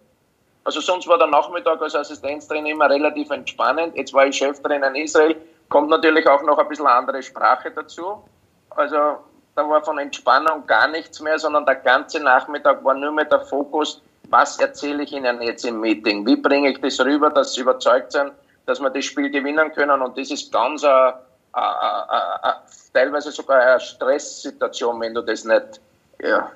Also 0.64 0.80
sonst 0.80 1.09
war 1.09 1.18
der 1.18 1.26
Nachmittag 1.26 1.82
als 1.82 1.95
Assistenztrainer 1.95 2.70
immer 2.70 2.88
relativ 2.88 3.30
entspannend. 3.30 3.97
Jetzt 3.97 4.14
war 4.14 4.26
ich 4.26 4.36
Cheftrainer 4.36 4.88
in 4.88 4.97
Israel. 4.97 5.36
Kommt 5.68 5.90
natürlich 5.90 6.26
auch 6.26 6.43
noch 6.43 6.59
ein 6.59 6.68
bisschen 6.68 6.86
andere 6.86 7.22
Sprache 7.22 7.70
dazu. 7.70 8.22
Also 8.70 8.97
da 9.55 9.68
war 9.68 9.84
von 9.84 9.99
Entspannung 9.99 10.66
gar 10.66 10.88
nichts 10.88 11.20
mehr, 11.20 11.38
sondern 11.38 11.66
der 11.66 11.74
ganze 11.76 12.20
Nachmittag 12.20 12.82
war 12.84 12.95
nur 12.95 13.12
mehr 13.12 13.24
der 13.24 13.40
Fokus, 13.40 14.01
was 14.33 14.59
erzähle 14.59 15.03
ich 15.03 15.12
Ihnen 15.12 15.43
jetzt 15.43 15.64
im 15.64 15.80
Meeting? 15.80 16.26
Wie 16.26 16.37
bringe 16.37 16.70
ich 16.70 16.80
das 16.80 16.99
rüber, 17.01 17.28
dass 17.28 17.53
Sie 17.53 17.61
überzeugt 17.61 18.12
sind, 18.12 18.33
dass 18.64 18.80
wir 18.80 18.89
das 18.89 19.05
Spiel 19.05 19.30
gewinnen 19.30 19.70
können? 19.72 20.01
Und 20.01 20.16
das 20.16 20.30
ist 20.30 20.51
ganz 20.51 20.83
a, 20.85 21.20
a, 21.53 21.61
a, 21.61 22.62
teilweise 22.95 23.30
sogar 23.30 23.61
eine 23.61 23.78
Stresssituation, 23.78 24.99
wenn 25.03 25.12
du 25.12 25.20
das 25.20 25.45
nicht 25.45 25.80
ja, 26.22 26.51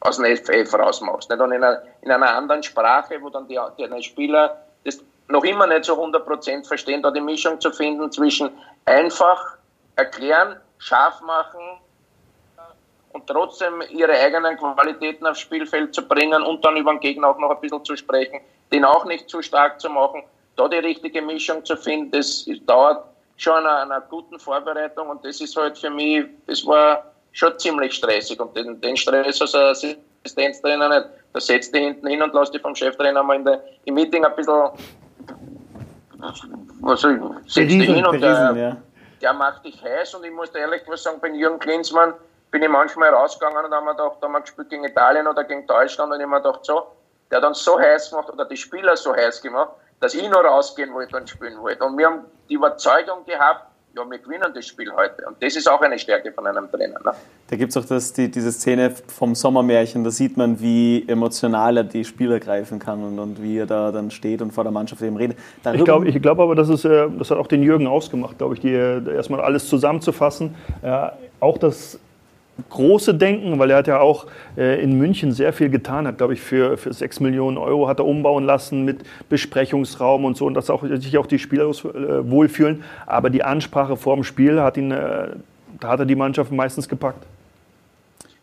aus 0.00 0.16
dem 0.16 0.24
FF 0.36 0.72
rausmachst. 0.72 1.28
Nicht? 1.28 1.40
Und 1.40 1.52
in 1.52 1.62
einer, 1.62 1.82
in 2.00 2.10
einer 2.10 2.34
anderen 2.34 2.62
Sprache, 2.62 3.20
wo 3.20 3.28
dann 3.28 3.46
die, 3.46 3.60
die 3.78 4.02
Spieler 4.02 4.56
das 4.84 4.98
noch 5.28 5.44
immer 5.44 5.66
nicht 5.66 5.84
so 5.84 6.02
100% 6.02 6.66
verstehen, 6.66 7.02
da 7.02 7.10
die 7.10 7.20
Mischung 7.20 7.60
zu 7.60 7.70
finden 7.70 8.10
zwischen 8.10 8.48
einfach 8.86 9.58
erklären, 9.96 10.56
scharf 10.78 11.20
machen 11.20 11.60
und 13.12 13.26
trotzdem 13.26 13.82
ihre 13.90 14.12
eigenen 14.12 14.56
Qualitäten 14.56 15.26
aufs 15.26 15.40
Spielfeld 15.40 15.94
zu 15.94 16.06
bringen 16.06 16.42
und 16.42 16.64
dann 16.64 16.76
über 16.76 16.92
den 16.92 17.00
Gegner 17.00 17.28
auch 17.28 17.38
noch 17.38 17.50
ein 17.50 17.60
bisschen 17.60 17.84
zu 17.84 17.96
sprechen, 17.96 18.40
den 18.72 18.84
auch 18.84 19.04
nicht 19.04 19.28
zu 19.28 19.42
stark 19.42 19.80
zu 19.80 19.88
machen, 19.88 20.22
da 20.56 20.68
die 20.68 20.76
richtige 20.76 21.22
Mischung 21.22 21.64
zu 21.64 21.76
finden, 21.76 22.10
das 22.10 22.48
dauert 22.66 23.04
schon 23.36 23.54
an 23.54 23.66
einer, 23.66 23.82
einer 23.82 24.00
guten 24.02 24.38
Vorbereitung 24.38 25.08
und 25.08 25.24
das 25.24 25.40
ist 25.40 25.56
halt 25.56 25.78
für 25.78 25.90
mich, 25.90 26.26
das 26.46 26.66
war 26.66 27.04
schon 27.32 27.58
ziemlich 27.58 27.94
stressig 27.94 28.38
und 28.40 28.56
den, 28.56 28.80
den 28.80 28.96
Stress 28.96 29.40
als 29.40 29.54
Assistenztrainer 29.54 30.88
nicht. 30.88 31.08
Da 31.32 31.40
setzt 31.40 31.74
die 31.74 31.80
hinten 31.80 32.06
hin 32.08 32.22
und 32.22 32.34
lässt 32.34 32.52
die 32.52 32.58
vom 32.58 32.74
Cheftrainer 32.74 33.22
mal 33.22 33.36
in 33.36 33.44
der, 33.44 33.62
im 33.84 33.94
Meeting 33.94 34.24
ein 34.24 34.34
bisschen, 34.34 34.70
also 36.20 37.34
setzt 37.46 37.70
die 37.70 37.84
hin 37.84 38.04
und 38.04 38.20
der, 38.20 38.54
ja. 38.56 38.76
der 39.22 39.32
macht 39.34 39.64
dich 39.64 39.80
heiß 39.82 40.14
und 40.14 40.24
ich 40.24 40.32
muss 40.32 40.50
dir 40.50 40.60
ehrlich 40.60 40.82
was 40.88 41.04
sagen, 41.04 41.18
bei 41.20 41.28
Jürgen 41.28 41.60
Klinsmann 41.60 42.14
bin 42.50 42.62
ich 42.62 42.68
manchmal 42.68 43.10
rausgegangen 43.10 43.64
und 43.64 43.72
haben 43.72 43.84
wir 43.84 43.94
gedacht, 43.94 44.16
da 44.20 44.26
haben 44.26 44.32
wir 44.32 44.40
gespielt 44.40 44.70
gegen 44.70 44.84
Italien 44.84 45.26
oder 45.26 45.44
gegen 45.44 45.66
Deutschland 45.66 46.12
und 46.12 46.20
ich 46.20 46.26
mir 46.26 46.40
gedacht, 46.40 46.64
so, 46.64 46.86
der 47.30 47.38
hat 47.38 47.44
dann 47.44 47.54
so 47.54 47.78
heiß 47.78 48.10
gemacht 48.10 48.30
oder 48.30 48.44
die 48.44 48.56
Spieler 48.56 48.96
so 48.96 49.14
heiß 49.14 49.42
gemacht, 49.42 49.70
dass 50.00 50.14
ich 50.14 50.28
noch 50.28 50.44
rausgehen 50.44 50.92
wollte 50.94 51.16
und 51.16 51.28
spielen 51.28 51.60
wollte. 51.60 51.84
Und 51.84 51.98
wir 51.98 52.06
haben 52.06 52.24
die 52.48 52.54
Überzeugung 52.54 53.24
gehabt, 53.26 53.66
ja, 53.96 54.08
wir 54.08 54.18
gewinnen 54.18 54.52
das 54.54 54.66
Spiel 54.66 54.92
heute. 54.92 55.26
Und 55.26 55.42
das 55.42 55.56
ist 55.56 55.68
auch 55.68 55.80
eine 55.80 55.98
Stärke 55.98 56.30
von 56.32 56.46
einem 56.46 56.70
Trainer. 56.70 57.00
Ne? 57.04 57.12
Da 57.48 57.56
gibt 57.56 57.70
es 57.70 57.76
auch 57.76 57.84
das, 57.84 58.12
die, 58.12 58.30
diese 58.30 58.52
Szene 58.52 58.94
vom 59.06 59.34
Sommermärchen, 59.34 60.04
da 60.04 60.10
sieht 60.10 60.36
man, 60.36 60.60
wie 60.60 61.04
emotional 61.08 61.78
er 61.78 61.84
die 61.84 62.04
Spieler 62.04 62.38
greifen 62.38 62.78
kann 62.78 63.02
und, 63.02 63.18
und 63.18 63.42
wie 63.42 63.58
er 63.58 63.66
da 63.66 63.90
dann 63.90 64.10
steht 64.10 64.42
und 64.42 64.52
vor 64.52 64.64
der 64.64 64.72
Mannschaft 64.72 65.02
eben 65.02 65.16
redet. 65.16 65.38
Darüber 65.62 65.78
ich 65.78 65.84
glaube 65.84 66.08
ich 66.08 66.22
glaub 66.22 66.38
aber, 66.38 66.54
das, 66.54 66.68
ist, 66.68 66.84
äh, 66.84 67.08
das 67.18 67.30
hat 67.30 67.38
auch 67.38 67.46
den 67.46 67.62
Jürgen 67.62 67.86
ausgemacht, 67.86 68.38
glaube 68.38 68.54
ich, 68.54 68.60
die, 68.60 68.72
äh, 68.72 69.14
erstmal 69.14 69.40
alles 69.40 69.68
zusammenzufassen. 69.68 70.54
Äh, 70.82 71.08
auch 71.40 71.58
das 71.58 71.98
große 72.70 73.14
Denken, 73.14 73.58
weil 73.58 73.70
er 73.70 73.78
hat 73.78 73.86
ja 73.86 74.00
auch 74.00 74.26
äh, 74.56 74.82
in 74.82 74.98
München 74.98 75.32
sehr 75.32 75.52
viel 75.52 75.70
getan, 75.70 76.06
hat, 76.06 76.18
glaube 76.18 76.34
ich, 76.34 76.40
für, 76.40 76.76
für 76.76 76.92
6 76.92 77.20
Millionen 77.20 77.56
Euro 77.56 77.88
hat 77.88 77.98
er 77.98 78.06
umbauen 78.06 78.44
lassen 78.44 78.84
mit 78.84 79.00
Besprechungsraum 79.28 80.24
und 80.24 80.36
so 80.36 80.46
und 80.46 80.54
dass 80.54 80.70
auch, 80.70 80.82
sich 80.82 81.16
auch 81.18 81.26
die 81.26 81.38
Spieler 81.38 81.64
äh, 81.64 82.30
wohlfühlen. 82.30 82.84
Aber 83.06 83.30
die 83.30 83.44
Ansprache 83.44 83.96
vor 83.96 84.16
dem 84.16 84.24
Spiel 84.24 84.60
hat 84.60 84.76
ihn, 84.76 84.90
äh, 84.90 85.30
da 85.80 85.88
hat 85.88 86.00
er 86.00 86.06
die 86.06 86.16
Mannschaft 86.16 86.50
meistens 86.50 86.88
gepackt. 86.88 87.24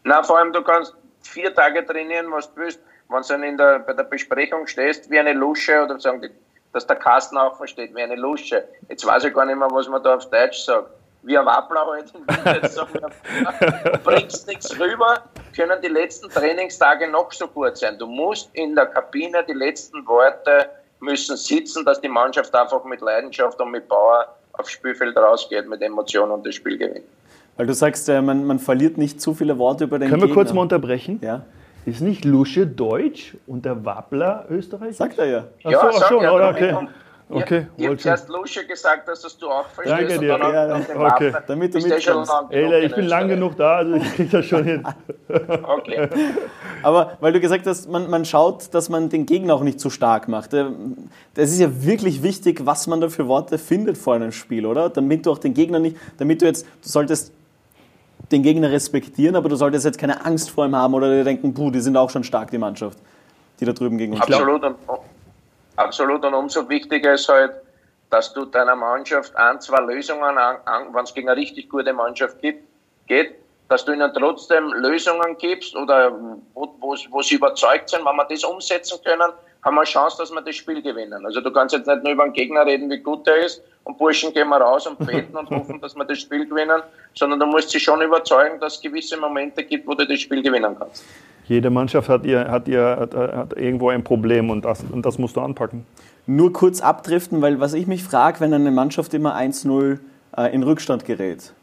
Na, 0.03 0.23
vor 0.23 0.39
allem, 0.39 0.53
du 0.53 0.61
kannst 0.61 0.95
vier 1.23 1.53
Tage 1.53 1.85
trainieren, 1.85 2.27
was 2.31 2.53
du 2.53 2.61
willst. 2.61 2.79
Wenn 3.09 3.21
du 3.21 3.27
dann 3.27 3.43
in 3.43 3.57
der, 3.57 3.79
bei 3.79 3.93
der 3.93 4.03
Besprechung 4.03 4.65
stehst, 4.65 5.11
wie 5.11 5.19
eine 5.19 5.33
Lusche, 5.33 5.83
oder 5.83 5.99
sagen 5.99 6.21
die, 6.21 6.29
dass 6.73 6.87
der 6.87 6.95
Kasten 6.95 7.37
auch 7.37 7.55
versteht, 7.55 7.95
wie 7.95 8.01
eine 8.01 8.15
Lusche. 8.15 8.67
Jetzt 8.89 9.05
weiß 9.05 9.25
ich 9.25 9.33
gar 9.33 9.45
nicht 9.45 9.57
mehr, 9.57 9.67
was 9.71 9.87
man 9.87 10.01
da 10.01 10.15
auf 10.15 10.29
Deutsch 10.29 10.57
sagt 10.65 10.89
wie 11.25 11.37
ein 11.37 11.45
Wappler 11.45 11.85
halt 11.87 12.13
du 12.13 13.97
bringst 14.03 14.47
nichts 14.47 14.79
rüber, 14.79 15.23
können 15.55 15.81
die 15.81 15.87
letzten 15.89 16.29
Trainingstage 16.29 17.09
noch 17.09 17.31
so 17.31 17.47
gut 17.47 17.77
sein. 17.77 17.97
Du 17.97 18.05
musst 18.05 18.49
in 18.53 18.75
der 18.75 18.85
Kabine 18.87 19.43
die 19.47 19.53
letzten 19.53 20.05
Worte 20.07 20.69
müssen 20.99 21.35
sitzen, 21.35 21.83
dass 21.85 21.99
die 21.99 22.09
Mannschaft 22.09 22.53
einfach 22.55 22.83
mit 22.85 23.01
Leidenschaft 23.01 23.59
und 23.59 23.71
mit 23.71 23.87
Power 23.87 24.27
aufs 24.53 24.71
Spielfeld 24.71 25.17
rausgeht, 25.17 25.67
mit 25.67 25.81
Emotionen 25.81 26.31
und 26.31 26.45
das 26.45 26.55
Spiel 26.55 26.77
gewinnt. 26.77 27.05
Weil 27.57 27.67
du 27.67 27.73
sagst, 27.73 28.07
äh, 28.09 28.21
man, 28.21 28.45
man 28.45 28.59
verliert 28.59 28.97
nicht 28.97 29.21
zu 29.21 29.33
viele 29.33 29.57
Worte 29.57 29.85
über 29.85 29.97
den 29.97 30.09
Können 30.09 30.21
Gegner. 30.21 30.35
wir 30.35 30.43
kurz 30.43 30.53
mal 30.53 30.61
unterbrechen? 30.61 31.19
Ja. 31.21 31.41
Ist 31.85 32.01
nicht 32.01 32.25
Lusche 32.25 32.65
Deutsch 32.65 33.35
und 33.47 33.65
der 33.65 33.85
Wappler 33.85 34.45
Österreich? 34.49 34.97
Sagt 34.97 35.19
er 35.19 35.25
ja. 35.25 35.43
Ach 35.63 35.71
so, 35.71 35.77
ach 35.77 36.07
schon, 36.07 36.23
ja, 36.23 36.49
okay. 36.49 36.75
Okay, 37.27 37.65
ich 37.75 37.87
habe 37.87 37.97
zuerst 37.97 38.29
Lusche 38.29 38.67
gesagt, 38.67 39.07
dass 39.07 39.21
das 39.21 39.35
du 39.35 39.49
auch 39.49 39.67
verstehst. 39.69 39.99
Danke 39.99 40.19
dir. 40.19 40.37
Ja, 40.37 40.77
ja. 40.77 41.13
Okay. 41.13 41.33
Damit 41.47 41.73
du 41.73 41.79
mitkommst. 41.79 42.31
Ey, 42.51 42.85
ich 42.85 42.93
bin 42.93 43.05
lang 43.05 43.27
genug 43.27 43.57
da, 43.57 43.77
also 43.77 43.95
ich 43.95 44.13
kriege 44.13 44.29
das 44.29 44.45
schon 44.45 44.63
hin. 44.63 44.87
okay. 45.63 46.07
Aber 46.83 47.17
weil 47.21 47.33
du 47.33 47.39
gesagt 47.39 47.65
hast, 47.65 47.89
man, 47.89 48.11
man 48.11 48.25
schaut, 48.25 48.71
dass 48.75 48.89
man 48.89 49.09
den 49.09 49.25
Gegner 49.25 49.55
auch 49.55 49.63
nicht 49.63 49.79
zu 49.79 49.89
stark 49.89 50.27
macht. 50.27 50.53
Das 50.53 51.49
ist 51.49 51.59
ja 51.59 51.83
wirklich 51.83 52.21
wichtig, 52.21 52.63
was 52.65 52.85
man 52.85 53.01
da 53.01 53.09
für 53.09 53.27
Worte 53.27 53.57
findet 53.57 53.97
vor 53.97 54.13
einem 54.13 54.31
Spiel, 54.31 54.67
oder? 54.67 54.89
Damit 54.89 55.25
du 55.25 55.31
auch 55.31 55.39
den 55.39 55.55
Gegner 55.55 55.79
nicht, 55.79 55.97
damit 56.19 56.43
du 56.43 56.45
jetzt, 56.45 56.65
du 56.83 56.89
solltest 56.89 57.33
den 58.31 58.43
Gegner 58.43 58.71
respektieren, 58.71 59.35
aber 59.35 59.49
du 59.49 59.55
solltest 59.55 59.85
jetzt 59.85 59.97
keine 59.97 60.23
Angst 60.23 60.51
vor 60.51 60.65
ihm 60.65 60.75
haben 60.75 60.93
oder 60.93 61.09
dir 61.09 61.23
denken, 61.23 61.55
puh, 61.55 61.71
die 61.71 61.81
sind 61.81 61.97
auch 61.97 62.11
schon 62.11 62.23
stark, 62.23 62.51
die 62.51 62.59
Mannschaft, 62.59 62.99
die 63.59 63.65
da 63.65 63.73
drüben 63.73 63.97
gegen 63.97 64.13
uns 64.13 64.21
Absolut. 64.21 64.63
Und, 64.63 64.75
Absolut. 65.75 66.23
Und 66.23 66.33
umso 66.33 66.67
wichtiger 66.69 67.13
ist 67.13 67.27
halt, 67.29 67.53
dass 68.09 68.33
du 68.33 68.45
deiner 68.45 68.75
Mannschaft 68.75 69.35
ein, 69.35 69.59
zwei 69.59 69.81
Lösungen, 69.81 70.35
wenn 70.35 71.03
es 71.03 71.13
gegen 71.13 71.29
eine 71.29 71.39
richtig 71.39 71.69
gute 71.69 71.91
Mannschaft 71.93 72.41
gibt, 72.41 72.63
geht, 73.07 73.35
dass 73.67 73.83
du 73.83 73.93
ihnen 73.93 74.13
trotzdem 74.13 74.71
Lösungen 74.73 75.37
gibst 75.37 75.75
oder 75.75 76.11
wo, 76.53 76.75
wo, 76.79 76.95
wo 77.09 77.21
sie 77.21 77.35
überzeugt 77.35 77.89
sind, 77.89 78.05
wenn 78.05 78.15
wir 78.15 78.25
das 78.25 78.43
umsetzen 78.43 78.99
können, 79.03 79.31
haben 79.63 79.75
wir 79.75 79.81
eine 79.81 79.89
Chance, 79.89 80.17
dass 80.19 80.31
wir 80.31 80.41
das 80.41 80.55
Spiel 80.55 80.81
gewinnen. 80.81 81.25
Also 81.25 81.41
du 81.41 81.51
kannst 81.51 81.73
jetzt 81.73 81.87
nicht 81.87 82.03
nur 82.03 82.13
über 82.13 82.25
den 82.25 82.33
Gegner 82.33 82.65
reden, 82.65 82.89
wie 82.91 82.99
gut 82.99 83.27
er 83.27 83.37
ist 83.37 83.63
und 83.83 83.97
Burschen 83.97 84.31
gehen 84.33 84.49
wir 84.49 84.57
raus 84.57 84.85
und 84.85 84.99
beten 84.99 85.35
und 85.35 85.49
hoffen, 85.49 85.81
dass 85.81 85.95
wir 85.95 86.05
das 86.05 86.19
Spiel 86.19 86.47
gewinnen, 86.47 86.83
sondern 87.15 87.39
du 87.39 87.47
musst 87.47 87.71
sie 87.71 87.79
schon 87.79 88.01
überzeugen, 88.01 88.59
dass 88.59 88.75
es 88.75 88.81
gewisse 88.81 89.17
Momente 89.17 89.63
gibt, 89.63 89.87
wo 89.87 89.95
du 89.95 90.05
das 90.05 90.19
Spiel 90.19 90.43
gewinnen 90.43 90.75
kannst. 90.77 91.03
Jede 91.47 91.69
Mannschaft 91.69 92.09
hat, 92.09 92.25
ihr, 92.25 92.49
hat, 92.49 92.67
ihr, 92.67 92.97
hat, 92.99 93.13
hat 93.15 93.53
irgendwo 93.57 93.89
ein 93.89 94.03
Problem 94.03 94.49
und 94.49 94.65
das, 94.65 94.83
und 94.91 95.05
das 95.05 95.19
musst 95.19 95.35
du 95.35 95.41
anpacken. 95.41 95.85
Nur 96.25 96.53
kurz 96.53 96.81
abdriften, 96.81 97.41
weil 97.41 97.59
was 97.59 97.73
ich 97.73 97.85
mich 97.85 98.03
frage, 98.03 98.39
wenn 98.39 98.53
eine 98.53 98.71
Mannschaft 98.71 99.13
immer 99.13 99.35
1-0 99.35 99.99
äh, 100.35 100.53
in 100.53 100.63
Rückstand 100.63 101.05
gerät. 101.05 101.53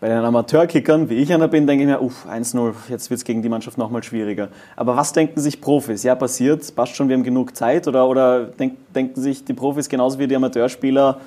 Bei 0.00 0.08
den 0.08 0.18
Amateurkickern, 0.18 1.10
wie 1.10 1.14
ich 1.14 1.32
einer 1.32 1.48
bin, 1.48 1.66
denke 1.66 1.82
ich 1.82 1.88
mir, 1.88 2.00
uff, 2.00 2.26
1-0, 2.28 2.72
jetzt 2.88 3.10
wird 3.10 3.18
es 3.18 3.24
gegen 3.24 3.42
die 3.42 3.48
Mannschaft 3.48 3.78
nochmal 3.78 4.02
schwieriger. 4.02 4.48
Aber 4.76 4.96
was 4.96 5.12
denken 5.12 5.40
sich 5.40 5.60
Profis? 5.60 6.04
Ja, 6.04 6.14
passiert, 6.14 6.74
passt 6.74 6.94
schon, 6.94 7.08
wir 7.08 7.16
haben 7.16 7.24
genug 7.24 7.56
Zeit? 7.56 7.88
Oder, 7.88 8.08
oder 8.08 8.44
denk, 8.44 8.76
denken 8.94 9.20
sich 9.20 9.44
die 9.44 9.54
Profis 9.54 9.88
genauso 9.88 10.18
wie 10.18 10.28
die 10.28 10.36
Amateurspieler, 10.36 11.20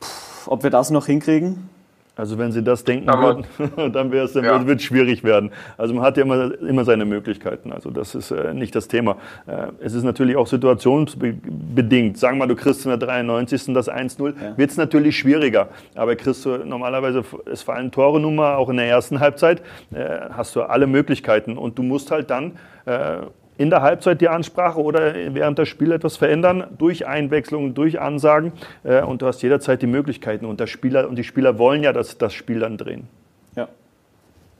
pff, 0.00 0.48
ob 0.48 0.62
wir 0.64 0.70
das 0.70 0.90
noch 0.90 1.06
hinkriegen? 1.06 1.68
Also 2.14 2.36
wenn 2.36 2.52
sie 2.52 2.62
das 2.62 2.84
denken 2.84 3.08
Aber 3.08 3.42
würden, 3.58 3.92
dann 3.92 4.12
wäre 4.12 4.26
es, 4.26 4.34
dann 4.34 4.44
ja. 4.44 4.66
wird 4.66 4.80
es 4.80 4.84
schwierig 4.84 5.24
werden. 5.24 5.50
Also 5.78 5.94
man 5.94 6.04
hat 6.04 6.18
ja 6.18 6.24
immer, 6.24 6.52
immer 6.60 6.84
seine 6.84 7.06
Möglichkeiten. 7.06 7.72
Also 7.72 7.90
das 7.90 8.14
ist 8.14 8.30
äh, 8.30 8.52
nicht 8.52 8.74
das 8.74 8.86
Thema. 8.86 9.16
Äh, 9.46 9.68
es 9.80 9.94
ist 9.94 10.02
natürlich 10.02 10.36
auch 10.36 10.46
situationsbedingt. 10.46 12.18
Sagen 12.18 12.36
wir 12.36 12.46
mal, 12.46 12.54
du 12.54 12.60
kriegst 12.60 12.84
in 12.84 12.90
der 12.90 12.98
93. 12.98 13.72
das 13.72 13.90
1-0, 13.90 14.34
ja. 14.40 14.58
wird 14.58 14.70
es 14.70 14.76
natürlich 14.76 15.16
schwieriger. 15.16 15.68
Aber 15.94 16.14
kriegst 16.14 16.44
du 16.44 16.58
normalerweise, 16.58 17.24
es 17.50 17.62
fallen 17.62 17.90
Tore 17.90 18.20
Nummer, 18.20 18.58
auch 18.58 18.68
in 18.68 18.76
der 18.76 18.88
ersten 18.88 19.18
Halbzeit, 19.18 19.62
äh, 19.92 20.20
hast 20.30 20.54
du 20.54 20.62
alle 20.62 20.86
Möglichkeiten. 20.86 21.56
Und 21.56 21.78
du 21.78 21.82
musst 21.82 22.10
halt 22.10 22.28
dann 22.28 22.58
äh, 22.84 23.20
in 23.62 23.70
der 23.70 23.80
Halbzeit 23.80 24.20
die 24.20 24.28
Ansprache 24.28 24.80
oder 24.82 25.14
während 25.14 25.56
des 25.56 25.68
Spiels 25.68 25.92
etwas 25.92 26.16
verändern, 26.16 26.66
durch 26.78 27.06
Einwechslungen, 27.06 27.74
durch 27.74 28.00
Ansagen. 28.00 28.52
Äh, 28.82 29.02
und 29.02 29.22
du 29.22 29.26
hast 29.26 29.40
jederzeit 29.40 29.80
die 29.80 29.86
Möglichkeiten. 29.86 30.46
Und, 30.46 30.58
der 30.58 30.66
Spieler, 30.66 31.08
und 31.08 31.14
die 31.14 31.22
Spieler 31.22 31.58
wollen 31.58 31.84
ja 31.84 31.92
das, 31.92 32.18
das 32.18 32.34
Spiel 32.34 32.58
dann 32.58 32.76
drehen. 32.76 33.08
Ja. 33.54 33.68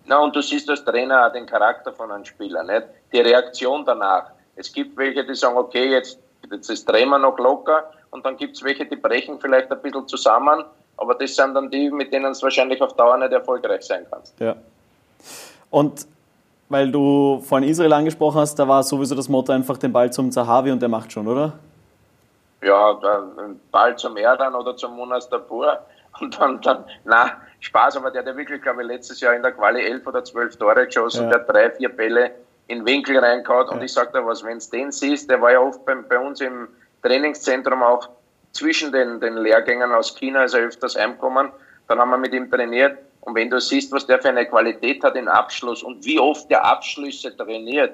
Na, 0.06 0.20
und 0.20 0.36
du 0.36 0.40
siehst 0.40 0.70
als 0.70 0.84
Trainer 0.84 1.26
auch 1.26 1.32
den 1.32 1.46
Charakter 1.46 1.92
von 1.92 2.12
einem 2.12 2.24
Spieler, 2.24 2.62
nicht? 2.62 2.84
die 3.12 3.18
Reaktion 3.18 3.84
danach. 3.84 4.30
Es 4.54 4.72
gibt 4.72 4.96
welche, 4.96 5.24
die 5.24 5.34
sagen, 5.34 5.56
okay, 5.56 5.90
jetzt, 5.90 6.20
jetzt 6.48 6.70
ist 6.70 6.88
drehen 6.88 7.08
wir 7.08 7.18
noch 7.18 7.36
locker. 7.38 7.90
Und 8.12 8.24
dann 8.24 8.36
gibt 8.36 8.54
es 8.54 8.62
welche, 8.62 8.86
die 8.86 8.94
brechen 8.94 9.40
vielleicht 9.40 9.72
ein 9.72 9.82
bisschen 9.82 10.06
zusammen. 10.06 10.64
Aber 10.96 11.16
das 11.16 11.34
sind 11.34 11.54
dann 11.54 11.68
die, 11.72 11.90
mit 11.90 12.12
denen 12.12 12.30
es 12.30 12.40
wahrscheinlich 12.40 12.80
auf 12.80 12.94
Dauer 12.94 13.16
nicht 13.16 13.32
erfolgreich 13.32 13.82
sein 13.82 14.06
kannst. 14.08 14.38
Ja. 14.38 14.54
Und 15.70 16.06
weil 16.72 16.90
du 16.90 17.42
vorhin 17.42 17.68
Israel 17.68 17.92
angesprochen 17.92 18.40
hast, 18.40 18.58
da 18.58 18.66
war 18.66 18.82
sowieso 18.82 19.14
das 19.14 19.28
Motto 19.28 19.52
einfach 19.52 19.76
den 19.76 19.92
Ball 19.92 20.10
zum 20.10 20.32
Zahavi 20.32 20.72
und 20.72 20.80
der 20.80 20.88
macht 20.88 21.12
schon, 21.12 21.28
oder? 21.28 21.52
Ja, 22.62 22.94
den 22.94 23.60
Ball 23.70 23.96
zum 23.98 24.16
Erdan 24.16 24.54
oder 24.54 24.74
zum 24.74 24.96
Munas 24.96 25.28
Dabur 25.28 25.78
und 26.20 26.40
dann, 26.40 26.60
dann, 26.62 26.84
na, 27.04 27.32
Spaß, 27.60 27.98
aber 27.98 28.10
der 28.10 28.22
hat 28.22 28.28
ja 28.28 28.36
wirklich, 28.36 28.62
glaube 28.62 28.82
ich, 28.82 28.88
letztes 28.88 29.20
Jahr 29.20 29.34
in 29.34 29.42
der 29.42 29.52
Quali 29.52 29.82
elf 29.82 30.06
oder 30.06 30.24
zwölf 30.24 30.56
Tore 30.56 30.86
geschossen, 30.86 31.24
ja. 31.24 31.30
der 31.30 31.40
hat 31.40 31.48
drei, 31.48 31.70
vier 31.72 31.90
Bälle 31.90 32.30
in 32.68 32.86
Winkel 32.86 33.18
reingehauen 33.18 33.66
ja. 33.66 33.74
und 33.74 33.82
ich 33.82 33.92
sag 33.92 34.12
dir 34.12 34.24
was, 34.24 34.42
wenn 34.42 34.58
du 34.58 34.64
den 34.72 34.90
siehst, 34.90 35.30
der 35.30 35.42
war 35.42 35.52
ja 35.52 35.60
oft 35.60 35.84
bei, 35.84 35.94
bei 35.94 36.18
uns 36.18 36.40
im 36.40 36.68
Trainingszentrum 37.02 37.82
auch 37.82 38.08
zwischen 38.52 38.92
den, 38.92 39.20
den 39.20 39.36
Lehrgängen 39.36 39.92
aus 39.92 40.14
China, 40.14 40.46
er 40.46 40.60
öfters 40.60 40.96
heimgekommen, 40.96 41.50
dann 41.86 41.98
haben 41.98 42.10
wir 42.10 42.18
mit 42.18 42.32
ihm 42.32 42.50
trainiert 42.50 42.96
und 43.22 43.36
wenn 43.36 43.50
du 43.50 43.60
siehst, 43.60 43.92
was 43.92 44.06
der 44.06 44.20
für 44.20 44.28
eine 44.28 44.46
Qualität 44.46 45.02
hat 45.04 45.16
im 45.16 45.28
Abschluss 45.28 45.82
und 45.82 46.04
wie 46.04 46.18
oft 46.18 46.50
der 46.50 46.64
Abschlüsse 46.64 47.34
trainiert, 47.36 47.92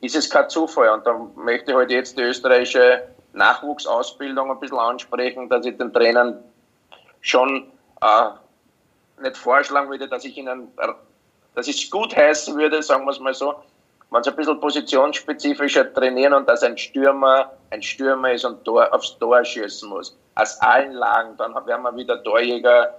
ist 0.00 0.16
es 0.16 0.28
kein 0.28 0.48
Zufall. 0.48 0.88
Und 0.88 1.06
da 1.06 1.14
möchte 1.36 1.70
ich 1.70 1.76
heute 1.76 1.76
halt 1.76 1.90
jetzt 1.90 2.18
die 2.18 2.22
österreichische 2.22 3.02
Nachwuchsausbildung 3.34 4.50
ein 4.50 4.58
bisschen 4.58 4.78
ansprechen, 4.78 5.48
dass 5.50 5.66
ich 5.66 5.76
den 5.76 5.92
Trainern 5.92 6.42
schon 7.20 7.70
äh, 8.00 9.22
nicht 9.22 9.36
vorschlagen 9.36 9.90
würde, 9.90 10.08
dass 10.08 10.24
ich 10.24 10.36
ihnen, 10.38 10.68
dass 11.54 11.68
ich 11.68 11.84
es 11.84 11.90
gut 11.90 12.16
heißen 12.16 12.56
würde, 12.56 12.82
sagen 12.82 13.04
wir 13.04 13.10
es 13.10 13.20
mal 13.20 13.34
so, 13.34 13.54
wenn 14.10 14.22
sie 14.22 14.30
ein 14.30 14.36
bisschen 14.36 14.58
positionsspezifischer 14.60 15.92
trainieren 15.92 16.32
und 16.32 16.48
dass 16.48 16.62
ein 16.62 16.78
Stürmer 16.78 17.52
ein 17.70 17.82
Stürmer 17.82 18.32
ist 18.32 18.46
und 18.46 18.64
Tor, 18.64 18.92
aufs 18.92 19.18
Tor 19.18 19.44
schießen 19.44 19.88
muss. 19.90 20.16
Aus 20.36 20.58
allen 20.62 20.92
Lagen, 20.92 21.36
dann 21.36 21.54
werden 21.66 21.82
wir 21.82 21.94
wieder 21.94 22.22
Torjäger 22.24 22.94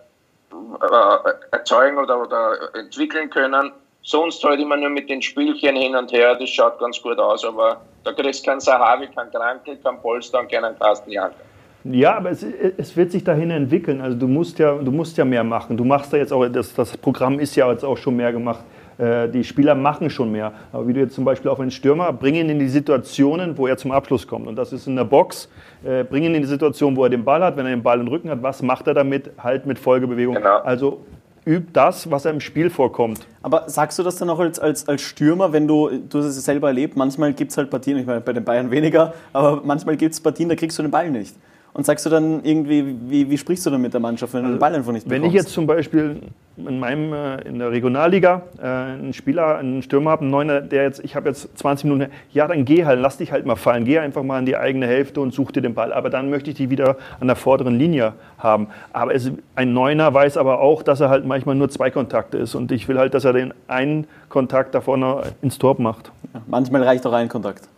äh, 0.52 1.30
erzeugen 1.52 1.97
oder, 1.97 2.22
oder 2.22 2.54
entwickeln 2.74 3.30
können. 3.30 3.72
Sonst 4.04 4.43
halt 4.43 4.60
immer 4.60 4.78
nur 4.78 4.89
mit 4.89 5.10
den 5.10 5.22
Spielchen 5.22 5.76
hin 5.76 5.95
und 5.95 6.12
her, 6.12 6.36
das 6.36 6.49
schaut 6.49 6.80
ganz 6.80 6.99
gut 7.02 7.20
aus, 7.20 7.45
aber 7.45 7.82
da 8.04 8.12
kriegst 8.14 8.45
du 8.45 8.49
keinen 8.49 8.60
Sahavi, 8.60 9.08
keinen 9.08 9.30
Krankel, 9.32 9.78
keinen 9.78 10.02
Polster 10.02 10.39
und 10.39 10.52
keinen 10.52 10.78
Carsten 10.80 11.12
Janker. 11.12 11.36
Ja, 11.84 12.18
aber 12.18 12.32
es, 12.32 12.43
es, 12.43 12.95
wird 12.95 13.12
sich 13.12 13.24
dahin 13.24 13.49
entwickeln. 13.49 14.02
Also 14.02 14.18
du 14.18 14.28
musst 14.28 14.60
ja, 14.60 14.76
du 14.76 14.91
musst 14.91 15.18
ja 15.18 15.26
mehr 15.26 15.43
machen. 15.43 15.78
Du 15.78 15.84
machst 15.84 16.14
da 16.14 16.18
jetzt 16.18 16.32
auch, 16.32 16.47
das, 16.47 16.74
das 16.76 16.95
Programm 16.97 17.39
ist 17.39 17.56
ja 17.56 17.72
jetzt 17.72 17.84
auch 17.84 17.97
schon 17.97 18.16
mehr 18.16 18.32
gemacht. 18.32 18.64
Äh, 19.02 19.30
die 19.30 19.43
Spieler 19.43 19.74
machen 19.74 20.12
schon 20.12 20.32
mehr. 20.32 20.54
Aber 20.72 20.88
wie 20.88 20.93
du 20.93 20.99
jetzt 20.99 21.16
zum 21.16 21.26
Beispiel 21.26 21.49
auf 21.49 21.60
einen 21.60 21.72
Stürmer, 21.72 22.14
bring 22.14 22.36
ihn 22.36 22.49
in 22.49 22.60
die 22.60 22.68
Situationen, 22.68 23.58
wo 23.58 23.66
er 23.66 23.76
zum 23.76 23.91
Abschluss 23.91 24.28
kommt. 24.28 24.47
Und 24.47 24.56
das 24.56 24.72
ist 24.74 24.86
in 24.86 24.95
der 24.95 25.06
Box, 25.06 25.49
äh, 25.84 26.04
bring 26.04 26.24
ihn 26.24 26.36
in 26.36 26.43
die 26.43 26.47
Situation, 26.47 26.95
wo 26.95 27.04
er 27.04 27.10
den 27.10 27.24
Ball 27.24 27.43
hat. 27.43 27.58
Wenn 27.58 27.66
er 27.66 27.72
den 27.72 27.82
Ball 27.82 27.99
im 27.99 28.08
Rücken 28.08 28.30
hat, 28.30 28.43
was 28.43 28.62
macht 28.62 28.86
er 28.86 28.93
damit? 28.93 29.32
Halt 29.39 29.66
mit 29.66 29.80
Folgebewegung. 29.80 30.36
Genau. 30.36 30.60
Also 30.60 31.02
übt 31.47 31.70
das, 31.74 32.12
was 32.12 32.26
er 32.26 32.32
im 32.32 32.39
Spiel 32.39 32.70
vorkommt. 32.70 33.26
Aber 33.41 33.68
sagst 33.68 33.97
du 33.97 34.04
das 34.04 34.18
dann 34.18 34.30
auch 34.30 34.39
als, 34.39 34.60
als, 34.60 34.88
als 34.88 35.02
Stürmer, 35.02 35.52
wenn 35.52 35.68
du, 35.68 35.89
du 35.89 36.20
hast 36.20 36.26
es 36.26 36.45
selber 36.45 36.68
erlebt, 36.68 36.95
manchmal 36.95 37.34
gibt 37.34 37.49
es 37.49 37.58
halt 37.58 37.72
Partien, 37.72 37.97
ich 37.97 38.06
meine 38.06 38.22
bei 38.22 38.34
den 38.34 38.43
Bayern 38.43 38.70
weniger, 38.70 39.16
aber 39.34 39.62
manchmal 39.66 39.97
gibt 39.97 40.14
es 40.14 40.22
Partien, 40.22 40.49
da 40.49 40.56
kriegst 40.56 40.78
du 40.78 40.84
den 40.84 40.91
Ball 40.91 41.10
nicht. 41.10 41.36
Und 41.74 41.86
sagst 41.86 42.06
du 42.06 42.10
dann 42.10 42.44
irgendwie, 42.44 42.96
wie, 43.08 43.30
wie 43.30 43.38
sprichst 43.38 43.66
du 43.66 43.70
dann 43.70 43.82
mit 43.82 43.94
der 43.94 44.02
Mannschaft, 44.02 44.34
wenn 44.34 44.44
du 44.44 44.50
den 44.50 44.60
Ball 44.60 44.76
einfach 44.76 44.92
nicht 44.92 45.06
bekommst? 45.06 45.24
Wenn 45.24 45.30
ich 45.30 45.34
jetzt 45.34 45.54
zum 45.54 45.68
Beispiel 45.68 46.22
in 46.58 46.80
meinem 46.80 47.14
äh, 47.14 47.42
in 47.48 47.60
der 47.60 47.72
Regionalliga 47.72 48.42
äh, 48.62 48.66
einen 48.66 49.14
Spieler, 49.14 49.58
einen 49.58 49.82
Stürmer 49.82 50.12
habe, 50.12 50.24
einen 50.24 50.32
Neuner, 50.32 50.60
der 50.60 50.84
jetzt, 50.84 51.02
ich 51.04 51.16
habe 51.16 51.30
jetzt 51.30 51.58
20 51.58 51.86
Minuten, 51.86 52.12
ja, 52.34 52.48
dann 52.48 52.66
geh 52.66 52.84
halt, 52.84 53.00
lass 53.00 53.18
dich 53.18 53.32
halt 53.32 53.46
mal 53.46 53.56
fallen, 53.56 53.86
geh 53.86 54.00
einfach 54.00 54.22
mal 54.24 54.40
in 54.40 54.46
die 54.46 54.58
eigene 54.58 54.86
Hälfte 54.86 55.22
und 55.22 55.34
such 55.34 55.52
dir 55.52 55.62
den 55.62 55.74
Ball. 55.74 55.94
Aber 55.94 56.10
dann 56.10 56.30
möchte 56.30 56.50
ich 56.50 56.58
dich 56.58 56.70
wieder 56.70 56.98
an 57.22 57.28
der 57.28 57.38
vorderen 57.38 57.78
Linie 57.80 58.14
haben. 58.38 58.68
Aber 58.92 59.16
es, 59.16 59.32
ein 59.56 59.72
Neuner 59.72 60.14
weiß 60.14 60.36
aber 60.36 60.60
auch, 60.60 60.84
dass 60.84 61.00
er 61.00 61.10
halt 61.10 61.26
manchmal 61.26 61.56
nur 61.56 61.70
zwei 61.70 61.90
Kontakte 61.90 62.38
ist 62.38 62.54
und 62.54 62.74
ich 62.74 62.90
will 62.90 62.98
halt, 62.98 63.14
dass 63.14 63.24
er 63.24 63.32
den 63.32 63.54
einen 63.70 64.08
Kontakt 64.28 64.76
da 64.76 64.82
vorne 64.82 65.22
ins 65.42 65.58
Tor 65.58 65.80
macht. 65.80 66.12
Ja, 66.34 66.42
manchmal 66.48 66.84
reicht 66.84 67.06
auch 67.08 67.14
ein 67.14 67.30
Kontakt. 67.30 67.70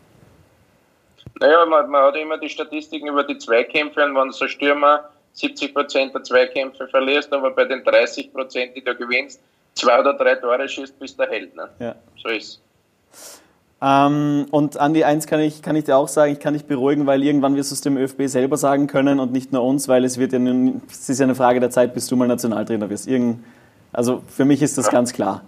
Naja, 1.39 1.65
man, 1.65 1.89
man 1.89 2.03
hat 2.03 2.15
immer 2.15 2.37
die 2.37 2.49
Statistiken 2.49 3.07
über 3.07 3.23
die 3.23 3.37
Zweikämpfe 3.37 4.03
und 4.05 4.15
wenn 4.15 4.31
so 4.31 4.47
Stürmer 4.47 5.09
70 5.33 5.73
Prozent 5.73 6.13
der 6.13 6.23
Zweikämpfe 6.23 6.87
verlierst, 6.87 7.33
aber 7.33 7.51
bei 7.51 7.65
den 7.65 7.83
30 7.83 8.31
Prozent, 8.31 8.75
die 8.75 8.83
du 8.83 8.95
gewinnst, 8.95 9.41
zwei 9.73 9.99
oder 9.99 10.13
drei 10.13 10.35
Tore 10.35 10.69
schießt, 10.69 10.97
bist 10.99 11.17
du 11.19 11.23
der 11.23 11.31
Held. 11.31 11.55
Ne? 11.55 11.69
Ja. 11.79 11.95
So 12.21 12.29
ist 12.29 12.61
ähm, 13.85 14.45
und 14.51 14.77
Andi, 14.77 15.03
eins 15.03 15.27
kann 15.27 15.41
ich, 15.41 15.61
kann 15.61 15.75
ich 15.75 15.83
dir 15.83 15.97
auch 15.97 16.07
sagen, 16.07 16.31
ich 16.31 16.39
kann 16.39 16.53
dich 16.53 16.63
beruhigen, 16.63 17.05
weil 17.05 17.21
irgendwann 17.21 17.57
wirst 17.57 17.71
du 17.71 17.75
es 17.75 17.81
dem 17.81 17.97
ÖFB 17.97 18.27
selber 18.27 18.55
sagen 18.55 18.87
können 18.87 19.19
und 19.19 19.33
nicht 19.33 19.51
nur 19.51 19.61
uns, 19.61 19.89
weil 19.89 20.05
es 20.05 20.17
wird 20.17 20.31
ja, 20.31 20.39
es 20.89 21.09
ist 21.09 21.19
ja 21.19 21.25
eine 21.25 21.35
Frage 21.35 21.59
der 21.59 21.69
Zeit, 21.69 21.93
bis 21.93 22.07
du 22.07 22.15
mal 22.15 22.29
Nationaltrainer 22.29 22.89
wirst. 22.89 23.09
Irgend, 23.09 23.43
also 23.91 24.23
für 24.29 24.45
mich 24.45 24.61
ist 24.61 24.77
das 24.77 24.85
ja. 24.85 24.91
ganz 24.93 25.11
klar. 25.11 25.41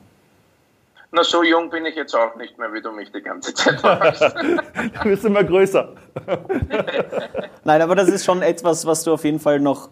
Na, 1.15 1.23
so 1.23 1.43
jung 1.43 1.69
bin 1.69 1.85
ich 1.85 1.95
jetzt 1.95 2.13
auch 2.13 2.35
nicht 2.35 2.57
mehr, 2.57 2.73
wie 2.73 2.81
du 2.81 2.91
mich 2.91 3.09
die 3.09 3.21
ganze 3.21 3.53
Zeit 3.53 3.81
warst. 3.81 4.21
du 4.43 5.03
bist 5.05 5.23
immer 5.23 5.45
größer. 5.45 5.95
Nein, 7.63 7.81
aber 7.81 7.95
das 7.95 8.09
ist 8.09 8.25
schon 8.25 8.41
etwas, 8.41 8.85
was 8.85 9.05
du 9.05 9.13
auf 9.13 9.23
jeden 9.23 9.39
Fall 9.39 9.61
noch 9.61 9.87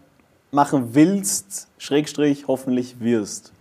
machen 0.51 0.93
willst, 0.93 1.69
Schrägstrich 1.77 2.43
hoffentlich 2.49 2.99
wirst. 2.99 3.53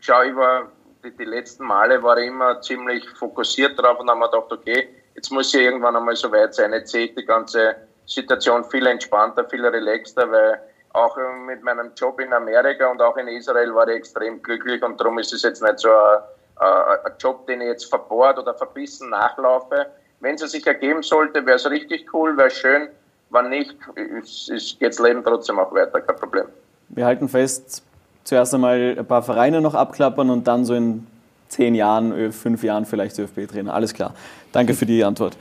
Schau, 0.00 0.22
ich 0.22 0.34
war, 0.34 0.72
die, 1.04 1.10
die 1.10 1.24
letzten 1.24 1.66
Male 1.66 2.02
war 2.02 2.16
ich 2.16 2.28
immer 2.28 2.58
ziemlich 2.62 3.06
fokussiert 3.10 3.78
drauf 3.78 4.00
und 4.00 4.08
habe 4.08 4.20
mir 4.20 4.30
gedacht, 4.30 4.50
okay, 4.50 4.88
jetzt 5.14 5.30
muss 5.30 5.52
ich 5.52 5.60
irgendwann 5.60 5.96
einmal 5.96 6.16
so 6.16 6.32
weit 6.32 6.54
sein. 6.54 6.72
Jetzt 6.72 6.92
sehe 6.92 7.08
ich 7.08 7.14
die 7.14 7.26
ganze 7.26 7.76
Situation 8.06 8.64
viel 8.64 8.86
entspannter, 8.86 9.46
viel 9.50 9.66
relaxter, 9.66 10.32
weil 10.32 10.58
auch 10.92 11.16
mit 11.46 11.62
meinem 11.62 11.92
Job 11.96 12.20
in 12.20 12.32
Amerika 12.32 12.90
und 12.90 13.00
auch 13.00 13.16
in 13.16 13.28
Israel 13.28 13.74
war 13.74 13.88
ich 13.88 13.96
extrem 13.96 14.42
glücklich 14.42 14.82
und 14.82 15.00
darum 15.00 15.18
ist 15.18 15.32
es 15.32 15.42
jetzt 15.42 15.62
nicht 15.62 15.78
so 15.78 15.88
ein, 15.88 16.68
ein 17.04 17.12
Job, 17.18 17.46
den 17.46 17.60
ich 17.60 17.68
jetzt 17.68 17.84
verbohrt 17.86 18.38
oder 18.38 18.54
verbissen 18.54 19.10
nachlaufe. 19.10 19.86
Wenn 20.20 20.34
es 20.36 20.52
sich 20.52 20.66
ergeben 20.66 21.02
sollte, 21.02 21.44
wäre 21.44 21.56
es 21.56 21.68
richtig 21.68 22.12
cool, 22.12 22.36
wäre 22.36 22.50
schön. 22.50 22.88
Wenn 23.30 23.48
nicht, 23.48 23.74
geht 23.94 24.92
das 24.92 24.98
Leben 24.98 25.24
trotzdem 25.24 25.58
auch 25.58 25.74
weiter, 25.74 26.00
kein 26.00 26.16
Problem. 26.16 26.44
Wir 26.88 27.06
halten 27.06 27.28
fest, 27.28 27.82
zuerst 28.24 28.54
einmal 28.54 28.96
ein 28.98 29.06
paar 29.06 29.22
Vereine 29.22 29.60
noch 29.60 29.74
abklappern 29.74 30.28
und 30.28 30.46
dann 30.46 30.64
so 30.64 30.74
in 30.74 31.06
zehn 31.48 31.74
Jahren, 31.74 32.32
fünf 32.32 32.62
Jahren 32.62 32.84
vielleicht 32.84 33.18
ÖFB-Trainer. 33.18 33.72
Alles 33.72 33.94
klar. 33.94 34.14
Danke 34.52 34.74
für 34.74 34.86
die 34.86 35.02
Antwort. 35.02 35.36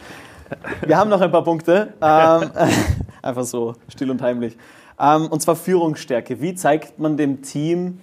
Wir 0.85 0.97
haben 0.97 1.09
noch 1.09 1.21
ein 1.21 1.31
paar 1.31 1.43
Punkte. 1.43 1.93
Ähm, 2.01 2.51
einfach 3.21 3.43
so 3.43 3.75
still 3.89 4.11
und 4.11 4.21
heimlich. 4.21 4.57
Ähm, 5.01 5.27
und 5.27 5.41
zwar 5.41 5.55
Führungsstärke. 5.55 6.41
Wie 6.41 6.53
zeigt 6.53 6.99
man 6.99 7.17
dem 7.17 7.41
Team, 7.41 7.99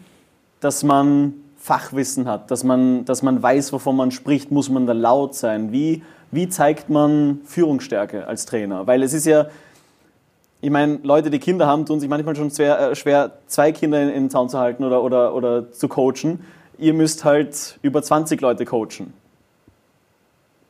dass 0.61 0.82
man 0.82 1.34
Fachwissen 1.57 2.26
hat, 2.26 2.51
dass 2.51 2.64
man, 2.64 3.05
dass 3.05 3.22
man 3.22 3.42
weiß, 3.42 3.72
wovon 3.72 3.96
man 3.96 4.11
spricht? 4.11 4.51
Muss 4.51 4.68
man 4.68 4.86
da 4.86 4.92
laut 4.92 5.34
sein? 5.34 5.70
Wie, 5.70 6.03
wie 6.30 6.49
zeigt 6.49 6.88
man 6.88 7.40
Führungsstärke 7.44 8.26
als 8.26 8.46
Trainer? 8.46 8.86
Weil 8.86 9.03
es 9.03 9.12
ist 9.12 9.26
ja, 9.26 9.46
ich 10.61 10.70
meine, 10.70 10.99
Leute, 11.05 11.30
die 11.30 11.38
Kinder 11.38 11.66
haben, 11.66 11.86
tun 11.86 12.01
sich 12.01 12.09
manchmal 12.09 12.34
schon 12.34 12.51
schwer, 12.51 12.90
äh, 12.90 12.94
schwer 12.96 13.32
zwei 13.46 13.70
Kinder 13.70 14.03
in, 14.03 14.09
in 14.09 14.30
Zaun 14.30 14.49
zu 14.49 14.59
halten 14.59 14.82
oder, 14.82 15.03
oder, 15.03 15.34
oder 15.34 15.70
zu 15.70 15.86
coachen. 15.86 16.44
Ihr 16.78 16.94
müsst 16.94 17.24
halt 17.24 17.78
über 17.82 18.03
20 18.03 18.40
Leute 18.40 18.64
coachen. 18.64 19.12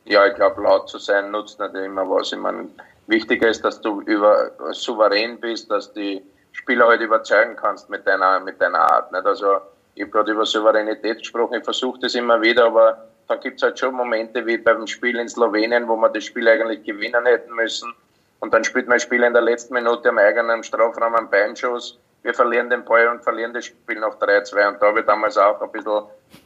Ja, 0.05 0.25
ich 0.25 0.35
glaube, 0.35 0.61
laut 0.61 0.89
zu 0.89 0.97
sein 0.97 1.31
nutzt 1.31 1.59
nicht 1.59 1.73
immer 1.75 2.07
was. 2.09 2.31
Ich 2.31 2.39
meine, 2.39 2.67
Wichtiger 3.09 3.49
ist, 3.49 3.63
dass 3.63 3.81
du 3.81 4.01
über, 4.01 4.51
souverän 4.71 5.39
bist, 5.39 5.69
dass 5.71 5.91
die 5.93 6.21
Spieler 6.51 6.87
halt 6.87 7.01
überzeugen 7.01 7.55
kannst 7.55 7.89
mit 7.89 8.05
deiner, 8.07 8.39
mit 8.39 8.61
deiner 8.61 8.79
Art. 8.79 9.11
Nicht? 9.11 9.25
Also, 9.25 9.57
ich 9.95 10.03
habe 10.03 10.11
gerade 10.11 10.31
über 10.31 10.45
Souveränität 10.45 11.19
gesprochen, 11.19 11.55
ich 11.55 11.63
versuche 11.63 11.99
das 11.99 12.15
immer 12.15 12.41
wieder, 12.41 12.65
aber 12.65 13.05
da 13.27 13.35
gibt 13.35 13.57
es 13.57 13.63
halt 13.63 13.77
schon 13.77 13.93
Momente 13.95 14.45
wie 14.45 14.57
beim 14.57 14.87
Spiel 14.87 15.19
in 15.19 15.27
Slowenien, 15.27 15.87
wo 15.87 15.95
wir 15.97 16.09
das 16.09 16.23
Spiel 16.23 16.47
eigentlich 16.47 16.83
gewinnen 16.83 17.25
hätten 17.25 17.53
müssen. 17.53 17.93
Und 18.39 18.53
dann 18.53 18.63
spielt 18.63 18.87
mein 18.87 18.99
Spieler 18.99 19.27
in 19.27 19.33
der 19.33 19.41
letzten 19.41 19.73
Minute 19.73 20.09
am 20.09 20.17
eigenen 20.17 20.63
Strafraum 20.63 21.15
einen 21.15 21.29
Beinschuss, 21.29 21.97
wir 22.23 22.33
verlieren 22.33 22.69
den 22.69 22.83
Ball 22.83 23.07
und 23.07 23.23
verlieren 23.23 23.53
das 23.53 23.65
Spiel 23.65 23.99
noch 23.99 24.19
3-2. 24.19 24.67
Und 24.67 24.81
da 24.81 24.87
habe 24.87 24.99
ich 24.99 25.05
damals 25.05 25.37
auch 25.37 25.61
ein 25.61 25.71
bisschen 25.71 26.03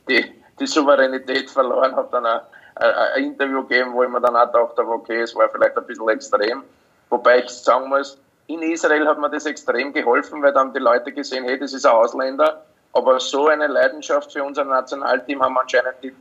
die, 0.08 0.32
die 0.60 0.68
Souveränität 0.68 1.50
verloren, 1.50 1.96
habe 1.96 2.10
dann 2.12 2.26
ein, 2.26 2.42
ein, 2.76 3.24
Interview 3.24 3.64
gegeben, 3.64 3.94
wo 3.94 4.04
ich 4.04 4.10
mir 4.10 4.22
dann 4.22 4.36
auch 4.36 4.46
gedacht 4.52 4.78
habe, 4.78 4.90
okay, 4.90 5.22
es 5.22 5.36
war 5.36 5.50
vielleicht 5.50 5.78
ein 5.78 5.86
bisschen 5.86 6.10
extrem. 6.10 6.64
Wobei 7.10 7.40
ich 7.40 7.50
sagen 7.50 7.90
muss, 7.90 8.18
in 8.48 8.62
Israel 8.62 9.08
hat 9.08 9.20
mir 9.20 9.30
das 9.30 9.46
extrem 9.46 9.94
geholfen, 9.94 10.42
weil 10.42 10.54
da 10.54 10.62
haben 10.62 10.74
die 10.74 10.80
Leute 10.80 11.12
gesehen, 11.12 11.46
hey, 11.46 11.58
das 11.58 11.74
ist 11.74 11.86
ein 11.86 11.94
Ausländer, 11.94 12.64
aber 12.92 13.20
so 13.20 13.48
eine 13.48 13.68
Leidenschaft 13.68 14.32
für 14.34 14.44
unser 14.44 14.64
Nationalteam 14.64 15.42
haben 15.42 15.58
anscheinend 15.58 15.96
die, 16.04 16.14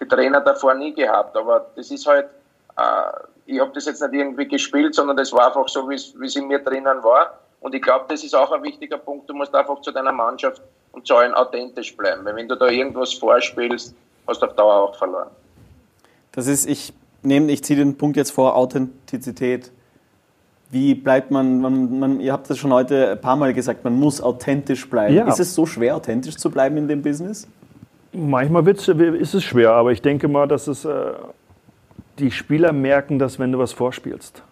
die 0.00 0.08
Trainer 0.08 0.40
davor 0.40 0.74
nie 0.74 0.92
gehabt. 0.92 1.36
Aber 1.36 1.66
das 1.76 1.90
ist 1.90 2.06
halt, 2.06 2.26
äh, 2.76 3.10
ich 3.46 3.60
habe 3.60 3.72
das 3.72 3.86
jetzt 3.86 4.02
nicht 4.02 4.14
irgendwie 4.14 4.48
gespielt, 4.48 4.94
sondern 4.94 5.16
das 5.16 5.32
war 5.32 5.46
einfach 5.46 5.68
so, 5.68 5.88
wie 5.88 5.94
es 5.94 6.36
in 6.36 6.48
mir 6.48 6.58
drinnen 6.58 7.02
war. 7.02 7.38
Und 7.60 7.74
ich 7.74 7.82
glaube, 7.82 8.04
das 8.08 8.22
ist 8.22 8.34
auch 8.34 8.52
ein 8.52 8.62
wichtiger 8.62 8.98
Punkt. 8.98 9.28
Du 9.28 9.34
musst 9.34 9.54
einfach 9.54 9.80
zu 9.80 9.90
deiner 9.90 10.12
Mannschaft 10.12 10.62
und 10.92 11.06
zu 11.06 11.16
allen 11.16 11.34
authentisch 11.34 11.96
bleiben. 11.96 12.24
Weil 12.24 12.36
wenn 12.36 12.48
du 12.48 12.56
da 12.56 12.66
irgendwas 12.66 13.14
vorspielst, 13.14 13.94
hast 14.26 14.42
du 14.42 14.46
auf 14.46 14.54
Dauer 14.54 14.74
auch 14.74 14.96
verloren. 14.96 15.30
Das 16.38 16.46
ist, 16.46 16.70
ich 16.70 16.92
nehme, 17.24 17.50
ich 17.50 17.64
ziehe 17.64 17.76
den 17.76 17.96
Punkt 17.96 18.16
jetzt 18.16 18.30
vor, 18.30 18.54
Authentizität. 18.54 19.72
Wie 20.70 20.94
bleibt 20.94 21.32
man, 21.32 21.60
man, 21.60 21.98
man, 21.98 22.20
ihr 22.20 22.32
habt 22.32 22.48
das 22.48 22.58
schon 22.58 22.72
heute 22.72 23.10
ein 23.10 23.20
paar 23.20 23.34
Mal 23.34 23.52
gesagt, 23.52 23.82
man 23.82 23.98
muss 23.98 24.20
authentisch 24.20 24.88
bleiben. 24.88 25.16
Ja. 25.16 25.26
Ist 25.26 25.40
es 25.40 25.52
so 25.52 25.66
schwer, 25.66 25.96
authentisch 25.96 26.36
zu 26.36 26.48
bleiben 26.48 26.76
in 26.76 26.86
dem 26.86 27.02
Business? 27.02 27.48
Manchmal 28.12 28.68
ist 28.68 29.34
es 29.34 29.42
schwer, 29.42 29.72
aber 29.72 29.90
ich 29.90 30.00
denke 30.00 30.28
mal, 30.28 30.46
dass 30.46 30.68
es, 30.68 30.84
äh, 30.84 31.14
die 32.20 32.30
Spieler 32.30 32.72
merken 32.72 33.18
das, 33.18 33.40
wenn 33.40 33.50
du 33.50 33.58
was 33.58 33.72
vorspielst. 33.72 34.44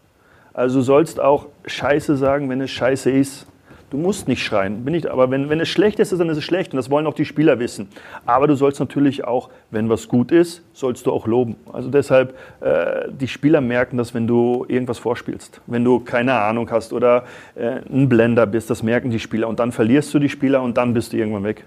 Also 0.55 0.81
du 0.81 0.83
sollst 0.83 1.21
auch 1.21 1.47
Scheiße 1.67 2.17
sagen, 2.17 2.51
wenn 2.51 2.61
es 2.63 2.73
Scheiße 2.73 3.13
ist. 3.13 3.47
Du 3.91 3.99
musst 3.99 4.27
nicht 4.27 4.43
schreien, 4.43 4.85
bin 4.85 4.95
ich, 4.95 5.09
aber 5.09 5.31
wenn, 5.31 5.49
wenn 5.49 5.61
es 5.61 5.69
schlecht 5.69 6.01
ist, 6.01 6.11
dann 6.11 6.29
ist 6.29 6.39
es 6.39 6.45
schlecht 6.45 6.73
und 6.73 6.77
das 6.77 6.91
wollen 6.91 7.07
auch 7.07 7.15
die 7.15 7.25
Spieler 7.25 7.61
wissen. 7.61 7.89
Aber 8.25 8.49
du 8.49 8.57
sollst 8.57 8.81
natürlich 8.81 9.25
auch, 9.25 9.49
wenn 9.71 9.89
was 9.89 10.09
gut 10.09 10.33
ist, 10.33 10.63
sollst 10.73 11.07
du 11.07 11.13
auch 11.13 11.29
loben. 11.29 11.55
Also 11.73 11.89
deshalb, 11.89 12.37
äh, 12.61 13.09
die 13.09 13.29
Spieler 13.29 13.61
merken 13.61 13.97
das, 13.97 14.13
wenn 14.13 14.27
du 14.27 14.65
irgendwas 14.67 14.99
vorspielst. 14.99 15.61
Wenn 15.67 15.85
du 15.85 16.01
keine 16.01 16.35
Ahnung 16.35 16.69
hast 16.73 16.93
oder 16.93 17.27
äh, 17.55 17.81
ein 17.89 18.09
Blender 18.09 18.45
bist, 18.47 18.71
das 18.71 18.83
merken 18.83 19.11
die 19.11 19.21
Spieler. 19.21 19.47
Und 19.47 19.61
dann 19.61 19.71
verlierst 19.71 20.13
du 20.13 20.19
die 20.19 20.29
Spieler 20.29 20.63
und 20.63 20.77
dann 20.77 20.93
bist 20.93 21.13
du 21.13 21.19
irgendwann 21.19 21.45
weg. 21.45 21.65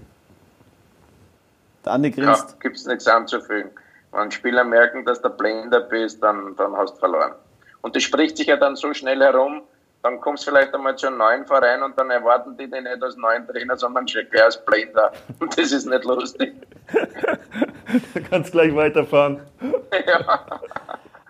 Der 1.85 1.93
Andi 1.93 2.11
grinst. 2.11 2.49
Ja, 2.49 2.55
gibt 2.59 2.75
es 2.75 2.85
nichts 2.85 3.07
anzufügen. 3.07 3.69
Wenn 4.11 4.29
Spieler 4.29 4.65
merken, 4.65 5.05
dass 5.05 5.21
du 5.21 5.29
Blender 5.29 5.79
bist, 5.79 6.21
dann, 6.21 6.55
dann 6.57 6.75
hast 6.75 6.95
du 6.95 6.99
verloren. 6.99 7.31
Und 7.81 7.95
das 7.95 8.03
spricht 8.03 8.35
sich 8.35 8.47
ja 8.47 8.57
dann 8.57 8.75
so 8.75 8.93
schnell 8.93 9.21
herum, 9.21 9.61
dann 10.01 10.21
kommst 10.21 10.47
du 10.47 10.51
vielleicht 10.51 10.73
einmal 10.73 10.95
zu 10.95 11.07
einem 11.07 11.17
neuen 11.17 11.45
Verein 11.45 11.83
und 11.83 11.97
dann 11.99 12.09
erwarten 12.09 12.55
die 12.57 12.69
den 12.69 12.83
nicht 12.83 13.03
als 13.03 13.17
neuen 13.17 13.45
Trainer, 13.47 13.75
sondern 13.75 14.07
schon 14.07 14.23
gleich 14.29 14.43
als 14.43 14.65
Blender. 14.65 15.11
Und 15.39 15.57
das 15.57 15.71
ist 15.71 15.85
nicht 15.85 16.03
lustig. 16.05 16.53
du 18.13 18.21
kannst 18.29 18.51
gleich 18.51 18.73
weiterfahren. 18.75 19.41
ja. 20.07 20.45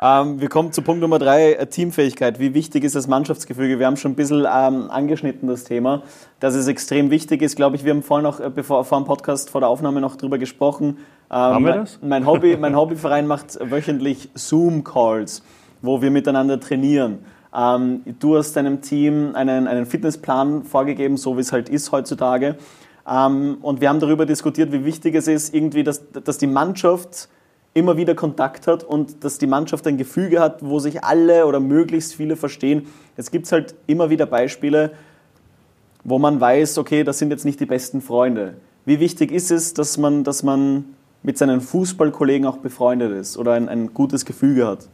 Ähm, 0.01 0.39
wir 0.39 0.47
kommen 0.47 0.71
zu 0.71 0.81
Punkt 0.81 1.01
Nummer 1.01 1.19
drei, 1.19 1.53
äh, 1.53 1.65
Teamfähigkeit. 1.67 2.39
Wie 2.39 2.53
wichtig 2.53 2.85
ist 2.85 2.95
das 2.95 3.07
Mannschaftsgefüge? 3.07 3.79
Wir 3.79 3.85
haben 3.85 3.97
schon 3.97 4.13
ein 4.13 4.15
bisschen 4.15 4.47
ähm, 4.49 4.89
angeschnitten, 4.89 5.49
das 5.49 5.65
Thema, 5.65 6.03
dass 6.39 6.55
es 6.55 6.67
extrem 6.67 7.09
wichtig 7.09 7.41
ist. 7.41 7.57
Glaube 7.57 7.75
ich, 7.75 7.83
wir 7.83 7.91
haben 7.91 8.01
vorhin 8.01 8.23
noch, 8.23 8.39
äh, 8.39 8.49
bevor, 8.49 8.85
vor 8.85 8.97
dem 8.97 9.05
Podcast, 9.05 9.49
vor 9.49 9.59
der 9.59 9.69
Aufnahme 9.69 9.99
noch 9.99 10.15
drüber 10.15 10.37
gesprochen. 10.37 10.99
Ähm, 11.29 11.35
haben 11.35 11.65
wir 11.65 11.73
das? 11.73 11.99
Mein, 12.01 12.25
Hobby, 12.25 12.55
mein 12.55 12.77
Hobbyverein 12.77 13.27
macht 13.27 13.59
wöchentlich 13.59 14.29
Zoom-Calls, 14.35 15.43
wo 15.81 16.01
wir 16.01 16.11
miteinander 16.11 16.61
trainieren. 16.61 17.25
Ähm, 17.55 18.01
du 18.19 18.37
hast 18.37 18.53
deinem 18.53 18.81
Team 18.81 19.31
einen, 19.35 19.67
einen 19.67 19.85
Fitnessplan 19.85 20.63
vorgegeben, 20.63 21.17
so 21.17 21.37
wie 21.37 21.41
es 21.41 21.51
halt 21.51 21.69
ist 21.69 21.91
heutzutage. 21.91 22.57
Ähm, 23.07 23.57
und 23.61 23.81
wir 23.81 23.89
haben 23.89 23.99
darüber 23.99 24.25
diskutiert, 24.25 24.71
wie 24.71 24.85
wichtig 24.85 25.15
es 25.15 25.27
ist, 25.27 25.53
irgendwie, 25.53 25.83
dass, 25.83 26.03
dass 26.11 26.37
die 26.37 26.47
Mannschaft 26.47 27.29
immer 27.73 27.97
wieder 27.97 28.15
Kontakt 28.15 28.67
hat 28.67 28.83
und 28.83 29.23
dass 29.23 29.37
die 29.37 29.47
Mannschaft 29.47 29.85
ein 29.87 29.97
Gefüge 29.97 30.39
hat, 30.39 30.63
wo 30.63 30.79
sich 30.79 31.03
alle 31.03 31.45
oder 31.45 31.59
möglichst 31.59 32.15
viele 32.15 32.35
verstehen. 32.35 32.87
Jetzt 33.15 33.31
gibt 33.31 33.45
es 33.45 33.51
halt 33.51 33.75
immer 33.87 34.09
wieder 34.09 34.25
Beispiele, 34.25 34.91
wo 36.03 36.19
man 36.19 36.39
weiß, 36.39 36.77
okay, 36.77 37.03
das 37.03 37.19
sind 37.19 37.31
jetzt 37.31 37.45
nicht 37.45 37.59
die 37.59 37.65
besten 37.65 38.01
Freunde. 38.01 38.55
Wie 38.85 38.99
wichtig 38.99 39.31
ist 39.31 39.51
es, 39.51 39.73
dass 39.73 39.97
man, 39.97 40.23
dass 40.23 40.43
man 40.43 40.95
mit 41.21 41.37
seinen 41.37 41.61
Fußballkollegen 41.61 42.47
auch 42.47 42.57
befreundet 42.57 43.11
ist 43.11 43.37
oder 43.37 43.53
ein, 43.53 43.69
ein 43.69 43.93
gutes 43.93 44.25
Gefüge 44.25 44.65
hat? 44.65 44.87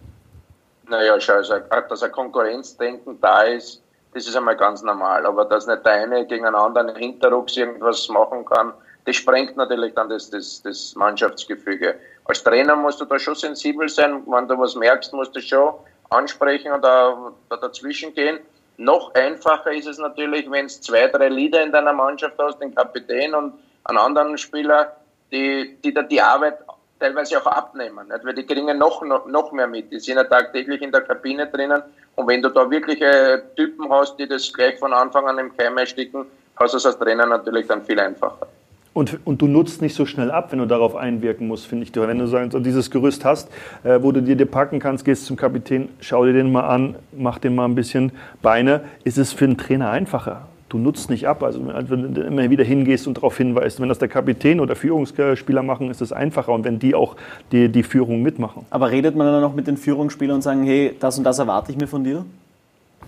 Naja, 0.88 1.20
schau, 1.20 1.34
also, 1.34 1.56
dass 1.90 2.04
ein 2.04 2.12
Konkurrenzdenken 2.12 3.20
da 3.20 3.44
ist, 3.44 3.82
das 4.14 4.28
ist 4.28 4.36
einmal 4.36 4.56
ganz 4.56 4.82
normal. 4.82 5.26
Aber 5.26 5.46
dass 5.46 5.68
nicht 5.68 5.86
der 5.86 5.94
eine 5.94 6.26
gegen 6.26 6.46
einen 6.46 6.56
anderen 6.56 6.96
Hinterrucks 6.96 7.58
irgendwas 7.58 8.08
machen 8.10 8.46
kann, 8.46 8.74
das 9.06 9.18
sprengt 9.18 9.56
natürlich 9.56 9.94
dann 9.94 10.10
das, 10.10 10.30
das, 10.30 10.62
das 10.64 10.96
Mannschaftsgefüge. 10.96 11.96
Als 12.26 12.44
Trainer 12.44 12.76
musst 12.76 13.00
du 13.00 13.06
da 13.06 13.20
schon 13.20 13.36
sensibel 13.36 13.88
sein. 13.88 14.24
Wenn 14.26 14.48
du 14.48 14.58
was 14.58 14.76
merkst, 14.76 15.14
musst 15.14 15.36
du 15.36 15.42
schon 15.42 15.76
ansprechen 16.10 16.72
und 16.72 16.84
da, 16.84 17.32
da 17.50 17.58
dazwischen 17.58 18.14
gehen. 18.14 18.40
Noch 18.78 19.14
einfacher 19.14 19.72
ist 19.72 19.88
es 19.88 20.00
natürlich, 20.00 20.50
wenn 20.50 20.66
es 20.66 20.82
zwei, 20.82 21.08
drei 21.08 21.30
Leader 21.30 21.64
in 21.64 21.72
deiner 21.72 21.94
Mannschaft 21.94 22.36
hast, 22.40 22.60
den 22.60 22.74
Kapitän 22.74 23.34
und 23.34 23.54
einen 23.84 23.98
anderen 23.98 24.38
Spieler, 24.38 24.96
die, 25.32 25.78
die 25.84 25.94
da 25.94 26.02
die 26.02 26.22
Arbeit 26.22 26.58
teilweise 27.00 27.42
auch 27.42 27.48
abnehmen, 27.48 28.08
nicht? 28.08 28.26
weil 28.26 28.34
die 28.34 28.46
kriegen 28.46 28.78
noch, 28.78 29.04
noch, 29.04 29.26
noch 29.28 29.52
mehr 29.52 29.68
mit. 29.68 29.92
Die 29.92 30.00
sind 30.00 30.18
ja 30.18 30.24
tagtäglich 30.24 30.82
in 30.82 30.92
der 30.92 31.02
Kabine 31.02 31.48
drinnen 31.48 31.82
und 32.16 32.28
wenn 32.28 32.42
du 32.42 32.50
da 32.50 32.70
wirkliche 32.70 33.44
Typen 33.56 33.90
hast, 33.90 34.18
die 34.18 34.28
das 34.28 34.52
gleich 34.52 34.80
von 34.80 34.94
Anfang 34.94 35.28
an 35.28 35.38
im 35.38 35.56
Keim 35.56 35.78
ersticken, 35.78 36.26
hast 36.58 36.74
du 36.74 36.78
es 36.78 36.86
als 36.86 36.98
Trainer 36.98 37.26
natürlich 37.26 37.68
dann 37.68 37.84
viel 37.84 38.00
einfacher. 38.00 38.48
Und, 38.94 39.20
und 39.26 39.42
du 39.42 39.48
nutzt 39.48 39.82
nicht 39.82 39.94
so 39.94 40.06
schnell 40.06 40.32
ab, 40.32 40.54
wenn 40.54 40.60
du 40.60 40.66
darauf 40.66 40.96
einwirken 40.96 41.50
musst, 41.50 41.68
finde 41.68 41.84
ich. 41.84 41.94
Wenn 41.94 42.18
du 42.18 42.28
so 42.28 42.60
dieses 42.60 42.90
Gerüst 42.90 43.26
hast, 43.26 43.50
äh, 43.84 44.02
wo 44.02 44.14
du 44.14 44.22
dir 44.22 44.38
dir 44.38 44.46
packen 44.46 44.80
kannst, 44.80 45.04
gehst 45.04 45.26
zum 45.26 45.36
Kapitän, 45.36 45.90
schau 46.00 46.24
dir 46.24 46.32
den 46.32 46.50
mal 46.50 46.66
an, 46.66 46.96
mach 47.12 47.38
den 47.38 47.56
mal 47.56 47.66
ein 47.66 47.76
bisschen 47.76 48.14
Beine, 48.42 48.86
ist 49.04 49.18
es 49.18 49.34
für 49.34 49.44
einen 49.44 49.58
Trainer 49.58 49.90
einfacher 49.90 50.48
du 50.70 50.78
nutzt 50.78 51.10
nicht 51.10 51.28
ab. 51.28 51.44
Also 51.44 51.62
wenn 51.66 52.14
du 52.14 52.22
immer 52.22 52.50
wieder 52.50 52.64
hingehst 52.64 53.08
und 53.08 53.18
darauf 53.18 53.38
hinweist, 53.38 53.80
wenn 53.80 53.90
das 53.90 54.00
der 54.00 54.08
Kapitän 54.08 54.60
oder 54.60 54.76
Führungsspieler 54.76 55.64
machen, 55.64 55.90
ist 55.92 56.02
es 56.02 56.12
einfacher 56.12 56.52
und 56.52 56.66
wenn 56.66 56.80
die 56.80 56.96
auch 56.96 57.16
die, 57.52 57.70
die 57.70 57.84
Führung 57.84 58.22
mitmachen. 58.22 58.66
Aber 58.70 58.92
redet 58.92 59.16
man 59.16 59.28
dann 59.28 59.42
noch 59.42 59.54
mit 59.54 59.68
den 59.68 59.78
Führungsspielern 59.78 60.36
und 60.36 60.42
sagen, 60.42 60.64
hey, 60.64 60.96
das 61.00 61.18
und 61.18 61.24
das 61.24 61.40
erwarte 61.40 61.72
ich 61.72 61.78
mir 61.78 61.88
von 61.88 62.04
dir? 62.04 62.26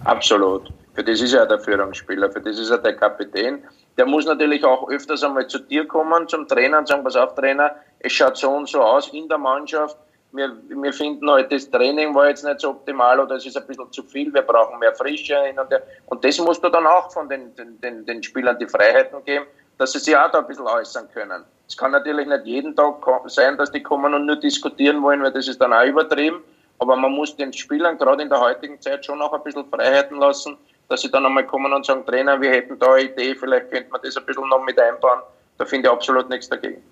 Absolut. 0.04 0.72
Für 0.94 1.04
das 1.04 1.22
ist 1.22 1.34
ja 1.34 1.46
der 1.46 1.60
Führungsspieler, 1.60 2.32
für 2.32 2.42
das 2.42 2.58
ist 2.60 2.70
ja 2.70 2.78
der 2.78 2.96
Kapitän. 2.96 3.60
Der 3.98 4.06
muss 4.06 4.26
natürlich 4.26 4.64
auch 4.64 4.90
öfters 4.90 5.24
einmal 5.24 5.48
zu 5.48 5.60
dir 5.60 5.88
kommen, 5.88 6.28
zum 6.28 6.48
Trainer 6.48 6.80
und 6.80 6.88
sagen, 6.88 7.04
pass 7.04 7.16
auf 7.16 7.36
Trainer, 7.36 7.72
es 8.00 8.14
schaut 8.14 8.38
so 8.38 8.50
und 8.50 8.70
so 8.70 8.82
aus 8.82 9.08
in 9.10 9.28
der 9.28 9.38
Mannschaft 9.40 9.98
wir, 10.38 10.56
wir 10.70 10.94
finden 10.94 11.30
halt, 11.30 11.52
das 11.52 11.70
Training 11.70 12.14
war 12.16 12.30
jetzt 12.30 12.46
nicht 12.46 12.62
so 12.62 12.70
optimal 12.70 13.20
oder 13.20 13.36
es 13.36 13.46
ist 13.46 13.58
ein 13.58 13.68
bisschen 13.68 13.92
zu 13.92 14.04
viel, 14.04 14.34
wir 14.34 14.44
brauchen 14.44 14.80
mehr 14.80 14.94
Frische. 14.96 15.38
Und, 15.58 15.74
und 16.06 16.24
das 16.24 16.40
musst 16.40 16.64
du 16.64 16.70
dann 16.70 16.88
auch 16.88 17.12
von 17.12 17.28
den, 17.28 17.52
den, 17.56 18.06
den 18.06 18.24
Spielern 18.24 18.58
die 18.60 18.68
Freiheiten 18.68 19.24
geben, 19.26 19.46
dass 19.78 19.92
sie 19.92 20.00
sich 20.00 20.16
auch 20.16 20.32
da 20.32 20.40
ein 20.40 20.48
bisschen 20.48 20.68
äußern 20.68 21.10
können. 21.14 21.44
Es 21.68 21.76
kann 21.76 21.92
natürlich 21.92 22.28
nicht 22.28 22.46
jeden 22.46 22.76
Tag 22.76 23.06
sein, 23.26 23.58
dass 23.58 23.72
die 23.72 23.84
kommen 23.84 24.14
und 24.14 24.26
nur 24.26 24.38
diskutieren 24.38 25.02
wollen, 25.02 25.22
weil 25.22 25.34
das 25.34 25.48
ist 25.48 25.60
dann 25.60 25.74
auch 25.74 25.86
übertrieben. 25.86 26.44
Aber 26.80 26.96
man 26.96 27.12
muss 27.12 27.36
den 27.36 27.52
Spielern 27.52 27.98
gerade 27.98 28.24
in 28.24 28.30
der 28.30 28.40
heutigen 28.40 28.80
Zeit 28.80 29.06
schon 29.06 29.22
auch 29.22 29.34
ein 29.34 29.44
bisschen 29.44 29.66
Freiheiten 29.66 30.18
lassen, 30.20 30.58
dass 30.90 31.02
sie 31.02 31.12
dann 31.12 31.26
einmal 31.26 31.46
kommen 31.46 31.74
und 31.74 31.86
sagen, 31.86 32.06
Trainer, 32.06 32.40
wir 32.40 32.52
hätten 32.52 32.80
da 32.80 32.94
eine 32.94 33.04
Idee, 33.04 33.36
vielleicht 33.36 33.72
könnte 33.72 33.90
man 33.90 34.02
das 34.02 34.16
ein 34.16 34.26
bisschen 34.26 34.48
noch 34.48 34.64
mit 34.64 34.80
einbauen. 34.80 35.20
Da 35.58 35.66
finde 35.66 35.90
ich 35.90 35.94
absolut 35.94 36.30
nichts 36.30 36.48
dagegen. 36.48 36.84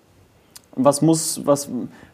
Was 0.76 1.00
muss, 1.00 1.40
was, 1.44 1.68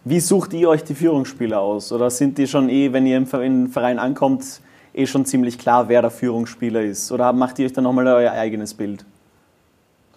wie 0.04 0.20
sucht 0.20 0.52
ihr 0.52 0.68
euch 0.68 0.84
die 0.84 0.94
Führungsspieler 0.94 1.60
aus? 1.60 1.92
Oder 1.92 2.10
sind 2.10 2.38
die 2.38 2.46
schon 2.46 2.68
eh, 2.68 2.92
wenn 2.92 3.06
ihr 3.06 3.16
im 3.16 3.26
Verein 3.26 3.98
ankommt, 3.98 4.60
eh 4.94 5.06
schon 5.06 5.24
ziemlich 5.26 5.58
klar, 5.58 5.88
wer 5.88 6.00
der 6.00 6.10
Führungsspieler 6.10 6.82
ist? 6.82 7.10
Oder 7.10 7.32
macht 7.32 7.58
ihr 7.58 7.66
euch 7.66 7.72
dann 7.72 7.84
nochmal 7.84 8.06
euer 8.06 8.32
eigenes 8.32 8.72
Bild? 8.72 9.04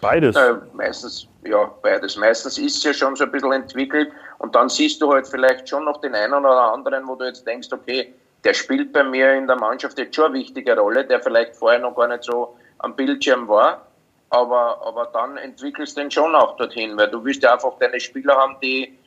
Beides. 0.00 0.36
Äh, 0.36 0.54
meistens, 0.74 1.26
ja, 1.44 1.70
beides. 1.82 2.16
Meistens 2.16 2.58
ist 2.58 2.76
es 2.76 2.84
ja 2.84 2.92
schon 2.92 3.16
so 3.16 3.24
ein 3.24 3.32
bisschen 3.32 3.52
entwickelt 3.52 4.10
und 4.38 4.54
dann 4.54 4.68
siehst 4.68 5.02
du 5.02 5.12
halt 5.12 5.26
vielleicht 5.26 5.68
schon 5.68 5.84
noch 5.84 6.00
den 6.00 6.14
einen 6.14 6.34
oder 6.34 6.72
anderen, 6.72 7.06
wo 7.08 7.16
du 7.16 7.24
jetzt 7.24 7.46
denkst, 7.46 7.68
okay, 7.72 8.14
der 8.44 8.54
spielt 8.54 8.92
bei 8.92 9.02
mir 9.02 9.32
in 9.32 9.46
der 9.46 9.56
Mannschaft 9.56 9.98
jetzt 9.98 10.14
schon 10.14 10.26
eine 10.26 10.34
wichtige 10.34 10.78
Rolle, 10.78 11.04
der 11.04 11.20
vielleicht 11.20 11.56
vorher 11.56 11.80
noch 11.80 11.96
gar 11.96 12.06
nicht 12.06 12.22
so 12.22 12.54
am 12.78 12.94
Bildschirm 12.94 13.48
war 13.48 13.86
aber, 14.30 14.80
aber 14.84 15.06
dann 15.12 15.36
entwickelst 15.36 15.96
du 15.96 16.02
den 16.02 16.10
schon 16.10 16.34
auch 16.34 16.56
dorthin, 16.56 16.96
weil 16.96 17.08
du 17.08 17.24
willst 17.24 17.42
ja 17.42 17.52
einfach 17.52 17.78
deine 17.78 18.00
Spieler 18.00 18.36
haben, 18.36 18.56
die, 18.62 18.98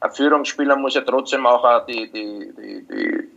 ein 0.00 0.10
Führungsspieler 0.10 0.76
muss 0.76 0.94
ja 0.94 1.02
trotzdem 1.02 1.46
auch 1.46 1.86
die, 1.86 2.10
die, 2.10 2.52
die, 2.56 2.86
die, 2.86 3.28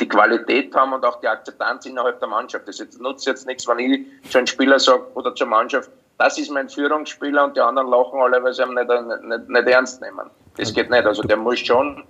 die 0.00 0.08
Qualität 0.08 0.74
haben 0.74 0.92
und 0.92 1.04
auch 1.04 1.20
die 1.20 1.28
Akzeptanz 1.28 1.86
innerhalb 1.86 2.20
der 2.20 2.28
Mannschaft. 2.28 2.68
Das 2.68 2.80
nutzt 2.98 3.26
jetzt 3.26 3.46
nichts, 3.46 3.66
wenn 3.66 3.78
ich 3.78 4.30
zu 4.30 4.38
einem 4.38 4.46
Spieler 4.46 4.78
sage 4.78 5.04
oder 5.14 5.34
zur 5.34 5.46
Mannschaft, 5.46 5.90
das 6.18 6.38
ist 6.38 6.50
mein 6.50 6.68
Führungsspieler 6.68 7.44
und 7.44 7.56
die 7.56 7.60
anderen 7.60 7.88
lachen 7.88 8.20
alle, 8.20 8.42
weil 8.44 8.52
sie 8.52 8.62
ihn 8.62 8.74
nicht, 8.74 8.88
nicht, 9.24 9.48
nicht 9.48 9.68
ernst 9.68 10.00
nehmen. 10.00 10.30
Das 10.56 10.72
geht 10.72 10.90
nicht. 10.90 11.04
Also 11.04 11.22
der 11.22 11.36
muss 11.36 11.58
schon 11.58 12.04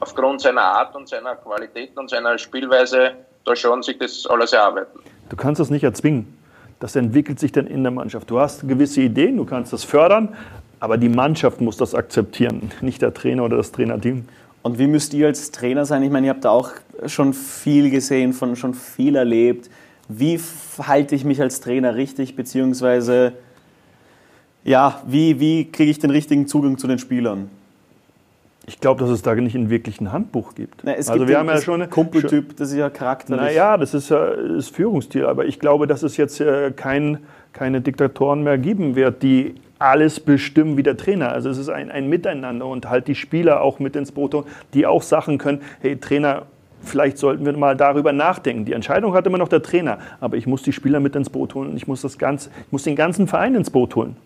aufgrund 0.00 0.40
seiner 0.40 0.62
Art 0.62 0.94
und 0.94 1.08
seiner 1.08 1.36
Qualität 1.36 1.96
und 1.98 2.08
seiner 2.08 2.38
Spielweise 2.38 3.14
da 3.44 3.56
schon 3.56 3.82
sich 3.82 3.98
das 3.98 4.26
alles 4.26 4.52
erarbeiten. 4.52 5.00
Du 5.28 5.36
kannst 5.36 5.60
das 5.60 5.68
nicht 5.68 5.82
erzwingen 5.82 6.37
das 6.80 6.96
entwickelt 6.96 7.38
sich 7.38 7.52
dann 7.52 7.66
in 7.66 7.82
der 7.82 7.92
Mannschaft. 7.92 8.30
Du 8.30 8.38
hast 8.38 8.66
gewisse 8.68 9.02
Ideen, 9.02 9.36
du 9.36 9.44
kannst 9.44 9.72
das 9.72 9.84
fördern, 9.84 10.30
aber 10.80 10.96
die 10.96 11.08
Mannschaft 11.08 11.60
muss 11.60 11.76
das 11.76 11.94
akzeptieren, 11.94 12.70
nicht 12.80 13.02
der 13.02 13.12
Trainer 13.12 13.44
oder 13.44 13.56
das 13.56 13.72
Trainerteam. 13.72 14.24
Und 14.62 14.78
wie 14.78 14.86
müsst 14.86 15.14
ihr 15.14 15.26
als 15.26 15.50
Trainer 15.50 15.84
sein? 15.84 16.02
Ich 16.02 16.10
meine, 16.10 16.26
ihr 16.26 16.32
habt 16.32 16.44
da 16.44 16.50
auch 16.50 16.70
schon 17.06 17.32
viel 17.32 17.90
gesehen, 17.90 18.32
von, 18.32 18.56
schon 18.56 18.74
viel 18.74 19.16
erlebt. 19.16 19.70
Wie 20.08 20.40
halte 20.80 21.14
ich 21.14 21.24
mich 21.24 21.40
als 21.40 21.60
Trainer 21.60 21.94
richtig, 21.94 22.36
beziehungsweise 22.36 23.34
ja, 24.64 25.00
wie, 25.06 25.40
wie 25.40 25.70
kriege 25.70 25.90
ich 25.90 25.98
den 25.98 26.10
richtigen 26.10 26.46
Zugang 26.46 26.78
zu 26.78 26.86
den 26.86 26.98
Spielern? 26.98 27.48
Ich 28.68 28.80
glaube, 28.80 29.00
dass 29.00 29.08
es 29.08 29.22
da 29.22 29.34
nicht 29.34 29.54
ein 29.54 29.70
wirklichen 29.70 30.12
Handbuch 30.12 30.54
gibt. 30.54 30.82
Na, 30.84 30.92
es 30.92 31.08
also 31.08 31.20
gibt 31.20 31.30
wir 31.30 31.38
haben 31.38 31.48
ja 31.48 31.58
schon 31.60 31.80
eine 31.80 31.88
Kumpeltyp, 31.88 32.54
das 32.58 32.68
ist 32.68 32.76
ja 32.76 32.90
Charakter. 32.90 33.34
Naja, 33.34 33.78
das 33.78 33.94
ist 33.94 34.10
ja 34.10 34.36
das 34.36 34.68
Führungsstil. 34.68 35.24
Aber 35.24 35.46
ich 35.46 35.58
glaube, 35.58 35.86
dass 35.86 36.02
es 36.02 36.18
jetzt 36.18 36.38
äh, 36.40 36.70
kein, 36.72 37.20
keine 37.54 37.80
Diktatoren 37.80 38.42
mehr 38.42 38.58
geben 38.58 38.94
wird, 38.94 39.22
die 39.22 39.54
alles 39.78 40.20
bestimmen 40.20 40.76
wie 40.76 40.82
der 40.82 40.98
Trainer. 40.98 41.32
Also 41.32 41.48
es 41.48 41.56
ist 41.56 41.70
ein, 41.70 41.90
ein 41.90 42.10
Miteinander 42.10 42.66
und 42.66 42.90
halt 42.90 43.08
die 43.08 43.14
Spieler 43.14 43.62
auch 43.62 43.78
mit 43.78 43.96
ins 43.96 44.12
Boot, 44.12 44.44
die 44.74 44.86
auch 44.86 45.02
Sachen 45.02 45.38
können, 45.38 45.62
hey 45.80 45.96
Trainer, 45.96 46.42
vielleicht 46.82 47.16
sollten 47.16 47.46
wir 47.46 47.56
mal 47.56 47.74
darüber 47.74 48.12
nachdenken. 48.12 48.66
Die 48.66 48.74
Entscheidung 48.74 49.14
hat 49.14 49.26
immer 49.26 49.38
noch 49.38 49.48
der 49.48 49.62
Trainer, 49.62 49.98
aber 50.20 50.36
ich 50.36 50.46
muss 50.46 50.62
die 50.62 50.74
Spieler 50.74 51.00
mit 51.00 51.16
ins 51.16 51.30
Boot 51.30 51.54
holen 51.54 51.70
und 51.70 51.76
ich 51.78 51.86
muss, 51.86 52.02
das 52.02 52.18
ganz, 52.18 52.50
ich 52.66 52.72
muss 52.72 52.82
den 52.82 52.96
ganzen 52.96 53.28
Verein 53.28 53.54
ins 53.54 53.70
Boot 53.70 53.96
holen. 53.96 54.16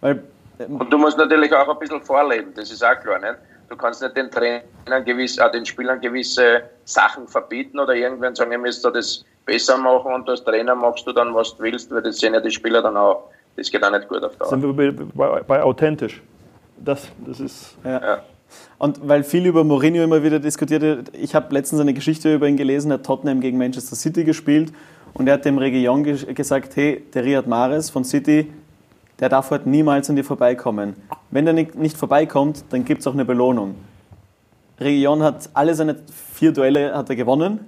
Weil, 0.00 0.22
ähm, 0.60 0.76
und 0.76 0.92
du 0.92 0.98
musst 0.98 1.18
natürlich 1.18 1.52
auch 1.52 1.68
ein 1.68 1.78
bisschen 1.80 2.00
vorleben, 2.02 2.52
das 2.54 2.70
ist 2.70 2.84
auch 2.84 3.00
klar. 3.00 3.18
Nicht? 3.18 3.34
Du 3.68 3.76
kannst 3.76 4.02
nicht 4.02 4.16
den 4.16 4.30
Trainern 4.30 5.04
gewisse, 5.04 5.42
äh, 5.42 5.50
den 5.50 5.64
Spielern 5.64 6.00
gewisse 6.00 6.62
Sachen 6.84 7.26
verbieten 7.26 7.78
oder 7.78 7.94
irgendwann 7.94 8.34
sagen, 8.34 8.52
ihr 8.52 8.58
müsst 8.58 8.84
das 8.84 9.24
besser 9.44 9.76
machen 9.76 10.12
und 10.12 10.28
als 10.28 10.42
Trainer 10.44 10.74
machst 10.74 11.06
du 11.06 11.12
dann, 11.12 11.34
was 11.34 11.56
du 11.56 11.62
willst, 11.62 11.90
weil 11.90 12.02
das 12.02 12.18
sehen 12.18 12.34
ja 12.34 12.40
die 12.40 12.50
Spieler 12.50 12.82
dann 12.82 12.96
auch. 12.96 13.30
Das 13.56 13.70
geht 13.70 13.84
auch 13.84 13.90
nicht 13.90 14.08
gut 14.08 14.22
auf 14.24 14.36
Dauer. 14.36 14.48
Sind 14.48 14.62
wir 14.62 14.72
bei, 14.72 14.90
bei, 14.90 15.40
bei 15.42 15.62
authentisch. 15.62 16.20
Das, 16.76 17.08
das 17.24 17.40
ist. 17.40 17.76
Ja. 17.84 18.00
ja. 18.00 18.22
Und 18.78 19.06
weil 19.06 19.24
viel 19.24 19.46
über 19.46 19.64
Mourinho 19.64 20.02
immer 20.02 20.22
wieder 20.22 20.38
diskutiert 20.38 20.82
wird, 20.82 21.16
ich 21.16 21.34
habe 21.34 21.52
letztens 21.54 21.80
eine 21.80 21.94
Geschichte 21.94 22.34
über 22.34 22.46
ihn 22.46 22.56
gelesen, 22.56 22.90
er 22.90 22.98
hat 22.98 23.06
Tottenham 23.06 23.40
gegen 23.40 23.58
Manchester 23.58 23.96
City 23.96 24.24
gespielt 24.24 24.72
und 25.14 25.26
er 25.26 25.34
hat 25.34 25.44
dem 25.44 25.58
Region 25.58 26.02
gesagt, 26.02 26.76
hey, 26.76 27.04
der 27.14 27.24
Riyad 27.24 27.46
Mahrez 27.46 27.90
von 27.90 28.04
City, 28.04 28.52
der 29.20 29.28
darf 29.28 29.50
halt 29.50 29.66
niemals 29.66 30.10
an 30.10 30.16
dir 30.16 30.24
vorbeikommen. 30.24 30.94
Wenn 31.30 31.44
der 31.44 31.54
nicht 31.54 31.96
vorbeikommt, 31.96 32.64
dann 32.70 32.84
gibt 32.84 33.00
es 33.00 33.06
auch 33.06 33.12
eine 33.12 33.24
Belohnung. 33.24 33.76
Region 34.78 35.22
hat 35.22 35.50
alle 35.54 35.74
seine 35.74 35.96
vier 36.32 36.52
Duelle 36.52 36.96
hat 36.96 37.08
er 37.08 37.16
gewonnen. 37.16 37.60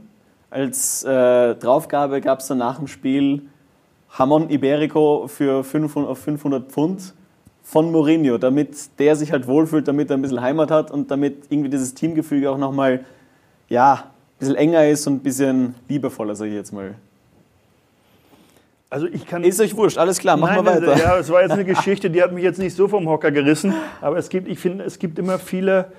Als 0.50 1.04
äh, 1.04 1.54
Draufgabe 1.54 2.20
gab 2.20 2.40
es 2.40 2.48
dann 2.48 2.58
nach 2.58 2.78
dem 2.78 2.88
Spiel 2.88 3.42
Hamon 4.10 4.50
Iberico 4.50 5.26
für 5.28 5.62
500, 5.62 6.16
500 6.16 6.70
Pfund 6.70 7.14
von 7.62 7.90
Mourinho, 7.90 8.38
damit 8.38 8.98
der 8.98 9.16
sich 9.16 9.32
halt 9.32 9.46
wohlfühlt, 9.46 9.88
damit 9.88 10.10
er 10.10 10.16
ein 10.16 10.22
bisschen 10.22 10.40
Heimat 10.40 10.70
hat 10.70 10.90
und 10.90 11.10
damit 11.10 11.44
irgendwie 11.50 11.68
dieses 11.68 11.94
Teamgefüge 11.94 12.50
auch 12.50 12.58
nochmal 12.58 13.04
ja, 13.68 13.94
ein 13.94 14.38
bisschen 14.38 14.54
enger 14.54 14.86
ist 14.86 15.06
und 15.06 15.14
ein 15.14 15.20
bisschen 15.20 15.74
liebevoller, 15.88 16.36
sage 16.36 16.50
ich 16.50 16.56
jetzt 16.56 16.72
mal. 16.72 16.94
Also 18.88 19.06
ich 19.06 19.26
kann 19.26 19.42
ist 19.42 19.60
euch 19.60 19.76
wurscht, 19.76 19.98
alles 19.98 20.18
klar, 20.18 20.36
machen 20.36 20.64
wir 20.64 20.72
weiter. 20.72 20.96
Ja, 20.96 21.18
es 21.18 21.30
war 21.30 21.42
jetzt 21.42 21.52
eine 21.52 21.64
Geschichte, 21.74 22.08
die 22.08 22.22
hat 22.22 22.32
mich 22.32 22.44
jetzt 22.44 22.58
nicht 22.58 22.76
so 22.76 22.86
vom 22.86 23.08
Hocker 23.08 23.32
gerissen, 23.32 23.74
aber 24.00 24.16
es 24.16 24.28
gibt, 24.28 24.46
ich 24.46 24.60
finde, 24.60 24.84
es 24.84 24.98
gibt 24.98 25.18
immer 25.18 25.38
viele. 25.38 25.90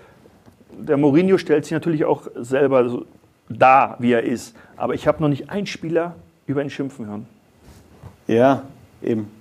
Der 0.72 0.96
Mourinho 0.96 1.38
stellt 1.38 1.66
sich 1.66 1.74
natürlich 1.74 2.06
auch 2.06 2.28
selber 2.36 2.88
so 2.88 3.06
da, 3.50 3.96
wie 4.00 4.14
er 4.14 4.24
ist, 4.24 4.56
aber 4.78 4.94
ich 4.94 5.08
habe 5.08 5.22
noch 5.22 5.28
nicht 5.28 5.50
einen 5.50 5.68
Spieler 5.68 6.16
über 6.46 6.62
ihn 6.62 6.70
schimpfen 6.70 7.08
hören. 7.08 7.28
Ja, 8.28 8.64
eben. 9.02 9.32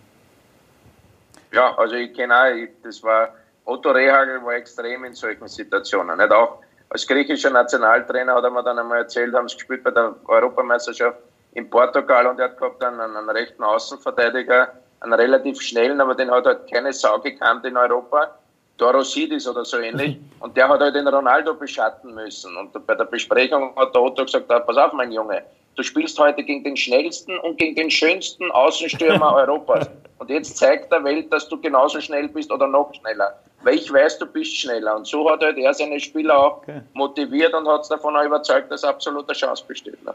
Ja, 1.53 1.77
also 1.77 1.95
ich 1.95 2.13
kenne 2.15 2.35
auch, 2.35 2.69
das 2.83 3.03
war 3.03 3.31
Otto 3.65 3.91
Rehagel 3.91 4.43
war 4.45 4.55
extrem 4.55 5.05
in 5.05 5.15
solchen 5.15 5.47
Situationen. 5.49 6.19
Nicht 6.19 6.33
auch 6.33 6.59
als 6.89 7.07
griechischer 7.07 7.51
Nationaltrainer 7.51 8.35
hat 8.35 8.45
er 8.45 8.51
mir 8.51 8.63
dann 8.63 8.79
einmal 8.79 8.99
erzählt, 8.99 9.35
haben 9.35 9.49
sie 9.49 9.57
gespielt 9.57 9.83
bei 9.83 9.91
der 9.91 10.15
Europameisterschaft 10.27 11.19
in 11.57 11.71
Portugal 11.71 12.27
und 12.27 12.39
er 12.39 12.51
hat 12.51 12.59
gehabt 12.59 12.85
einen, 12.85 13.01
einen 13.01 13.31
rechten 13.31 13.63
Außenverteidiger, 13.63 14.75
einen 15.01 15.15
relativ 15.15 15.61
schnellen, 15.61 16.01
aber 16.03 16.15
den 16.15 16.31
hat 16.31 16.45
halt 16.45 16.71
keine 16.71 16.93
Sau 16.93 17.19
gekannt 17.19 17.65
in 17.65 17.77
Europa. 17.77 18.31
Dorosidis 18.77 19.49
oder 19.49 19.65
so 19.65 19.79
ähnlich. 19.79 20.19
Und 20.41 20.55
der 20.55 20.69
hat 20.69 20.81
halt 20.81 20.95
den 20.95 21.09
Ronaldo 21.09 21.55
beschatten 21.55 22.15
müssen. 22.15 22.55
Und 22.59 22.87
bei 22.87 22.95
der 22.95 23.07
Besprechung 23.07 23.75
hat 23.75 23.95
der 23.95 24.03
Otto 24.03 24.27
gesagt, 24.27 24.53
ah, 24.53 24.61
pass 24.61 24.77
auf, 24.77 24.93
mein 24.93 25.11
Junge, 25.13 25.43
du 25.77 25.83
spielst 25.83 26.19
heute 26.19 26.45
gegen 26.45 26.63
den 26.63 26.77
schnellsten 26.77 27.39
und 27.39 27.57
gegen 27.57 27.75
den 27.75 27.91
schönsten 27.91 28.51
Außenstürmer 28.51 29.33
Europas. 29.37 29.89
Und 30.19 30.29
jetzt 30.29 30.59
zeigt 30.59 30.93
der 30.93 31.03
Welt, 31.05 31.33
dass 31.33 31.49
du 31.49 31.59
genauso 31.59 32.03
schnell 32.03 32.29
bist 32.29 32.53
oder 32.53 32.67
noch 32.67 32.93
schneller. 32.93 33.35
Weil 33.63 33.77
ich 33.77 33.91
weiß, 33.91 34.19
du 34.19 34.27
bist 34.27 34.55
schneller. 34.55 34.95
Und 34.95 35.07
so 35.07 35.31
hat 35.31 35.43
halt 35.43 35.57
er 35.57 35.73
seine 35.73 35.99
Spieler 35.99 36.39
auch 36.39 36.59
okay. 36.59 36.83
motiviert 36.93 37.55
und 37.55 37.67
hat 37.67 37.81
es 37.81 37.89
davon 37.89 38.15
auch 38.15 38.25
überzeugt, 38.25 38.71
dass 38.71 38.85
absolute 38.85 39.33
Chance 39.33 39.65
besteht. 39.67 40.05
Ne? 40.05 40.13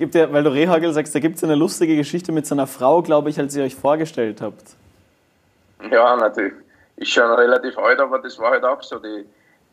Gibt 0.00 0.14
ja, 0.14 0.32
weil 0.32 0.42
du 0.42 0.50
Rehagel 0.50 0.90
sagst, 0.94 1.14
da 1.14 1.18
gibt 1.18 1.36
es 1.36 1.44
eine 1.44 1.56
lustige 1.56 1.94
Geschichte 1.94 2.32
mit 2.32 2.46
seiner 2.46 2.66
Frau, 2.66 3.02
glaube 3.02 3.28
ich, 3.28 3.38
als 3.38 3.54
ihr 3.54 3.64
euch 3.64 3.76
vorgestellt 3.76 4.40
habt. 4.40 4.62
Ja, 5.90 6.16
natürlich. 6.16 6.54
Ist 6.96 7.10
schon 7.10 7.30
relativ 7.30 7.76
alt, 7.76 8.00
aber 8.00 8.18
das 8.18 8.38
war 8.38 8.52
halt 8.52 8.64
auch 8.64 8.82
so. 8.82 8.98
Die, 8.98 9.26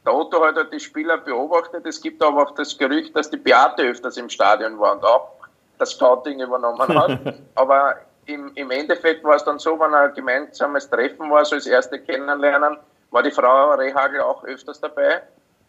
der 0.06 0.14
Otto 0.14 0.46
hat 0.46 0.58
halt 0.58 0.74
die 0.74 0.82
Spieler 0.82 1.18
beobachtet. 1.20 1.86
Es 1.86 2.02
gibt 2.02 2.22
aber 2.22 2.44
auch 2.44 2.52
das 2.56 2.78
Gerücht, 2.78 3.16
dass 3.16 3.30
die 3.30 3.38
Beate 3.38 3.84
öfters 3.84 4.18
im 4.18 4.28
Stadion 4.28 4.78
war 4.78 4.98
und 4.98 5.06
auch 5.06 5.30
das 5.78 5.92
Scouting 5.92 6.42
übernommen 6.42 6.90
hat. 6.90 7.20
aber 7.56 7.96
im, 8.26 8.52
im 8.56 8.70
Endeffekt 8.70 9.24
war 9.24 9.38
es 9.38 9.46
dann 9.46 9.60
so, 9.60 9.80
wenn 9.80 9.94
ein 9.94 10.14
gemeinsames 10.14 10.90
Treffen 10.90 11.32
war, 11.32 11.46
so 11.46 11.56
das 11.56 11.68
erste 11.68 12.00
Kennenlernen, 12.00 12.76
war 13.12 13.24
die 13.24 13.32
Frau 13.32 13.72
Rehagel 13.76 14.20
auch 14.20 14.44
öfters 14.44 14.82
dabei 14.82 15.22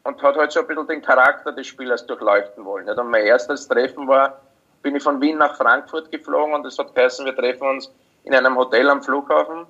und 0.03 0.21
hat 0.21 0.37
halt 0.37 0.51
so 0.51 0.59
ein 0.59 0.67
bisschen 0.67 0.89
den 0.89 1.01
Charakter 1.01 1.53
des 1.53 1.69
Spielers 1.69 2.05
durchleuchten 2.05 2.65
wollen. 2.65 2.89
Und 2.89 3.09
mein 3.09 3.25
erstes 3.25 3.69
Treffen 3.69 4.09
war 4.09 4.37
bin 4.83 4.97
ich 4.97 5.03
von 5.03 5.21
Wien 5.21 5.39
nach 5.39 5.57
Frankfurt 5.57 6.11
geflogen 6.11 6.55
und 6.55 6.67
es 6.67 6.79
hat 6.79 6.95
geheißen, 6.95 7.25
wir 7.25 7.35
treffen 7.35 7.69
uns 7.69 7.91
in 8.25 8.35
einem 8.35 8.57
Hotel 8.57 8.89
am 8.89 9.03
Flughafen. 9.03 9.67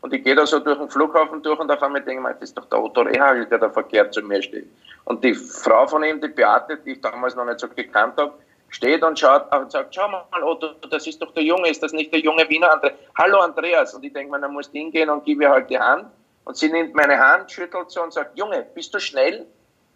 Und 0.00 0.12
ich 0.12 0.24
gehe 0.24 0.34
da 0.34 0.44
so 0.44 0.58
durch 0.58 0.78
den 0.78 0.90
Flughafen 0.90 1.42
durch 1.42 1.60
und 1.60 1.70
auf 1.70 1.82
einmal 1.82 2.02
denke 2.02 2.28
ich, 2.28 2.36
das 2.40 2.48
ist 2.50 2.58
doch 2.58 2.64
der 2.66 2.82
Otto 2.82 3.02
Rehagel, 3.02 3.46
der 3.46 3.58
da 3.58 3.70
verkehrt 3.70 4.12
zu 4.12 4.20
mir 4.22 4.42
steht. 4.42 4.66
Und 5.04 5.22
die 5.22 5.34
Frau 5.34 5.86
von 5.86 6.02
ihm, 6.02 6.20
die 6.20 6.28
Beate, 6.28 6.76
die 6.78 6.92
ich 6.92 7.00
damals 7.00 7.36
noch 7.36 7.44
nicht 7.44 7.60
so 7.60 7.68
gekannt 7.68 8.14
habe, 8.16 8.32
steht 8.68 9.04
und 9.04 9.18
schaut 9.18 9.54
und 9.54 9.70
sagt, 9.70 9.94
schau 9.94 10.08
mal 10.08 10.42
Otto, 10.42 10.70
das 10.90 11.06
ist 11.06 11.22
doch 11.22 11.32
der 11.34 11.44
Junge, 11.44 11.68
ist 11.68 11.82
das 11.82 11.92
nicht 11.92 12.12
der 12.12 12.20
junge 12.20 12.48
Wiener 12.48 12.72
Andreas? 12.72 12.94
Hallo 13.16 13.38
Andreas. 13.40 13.94
Und 13.94 14.04
ich 14.04 14.12
denke 14.12 14.32
mir, 14.32 14.40
dann 14.40 14.52
musst 14.52 14.72
hingehen 14.72 15.08
und 15.08 15.24
gebe 15.24 15.44
ihr 15.44 15.50
halt 15.50 15.70
die 15.70 15.78
Hand. 15.78 16.06
Und 16.44 16.56
sie 16.56 16.70
nimmt 16.70 16.94
meine 16.94 17.18
Hand, 17.18 17.50
schüttelt 17.52 17.90
so 17.90 18.02
und 18.02 18.12
sagt, 18.12 18.36
Junge, 18.36 18.66
bist 18.74 18.92
du 18.92 18.98
schnell? 18.98 19.46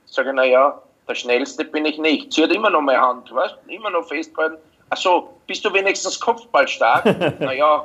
Sage 0.05 0.29
ich, 0.29 0.35
na 0.37 0.45
ja, 0.45 0.81
der 1.09 1.15
Schnellste 1.15 1.65
bin 1.65 1.85
ich 1.85 1.99
nicht. 1.99 2.33
Sie 2.33 2.43
hat 2.43 2.53
immer 2.53 2.71
noch 2.71 2.81
meine 2.81 3.01
Hand, 3.01 3.33
weißt 3.33 3.57
Immer 3.69 3.91
noch 3.91 4.07
festgehalten. 4.07 4.59
Ach 4.91 4.97
so, 4.97 5.31
bist 5.47 5.65
du 5.65 5.73
wenigstens 5.73 6.19
kopfballstark? 6.19 7.05
naja, 7.41 7.85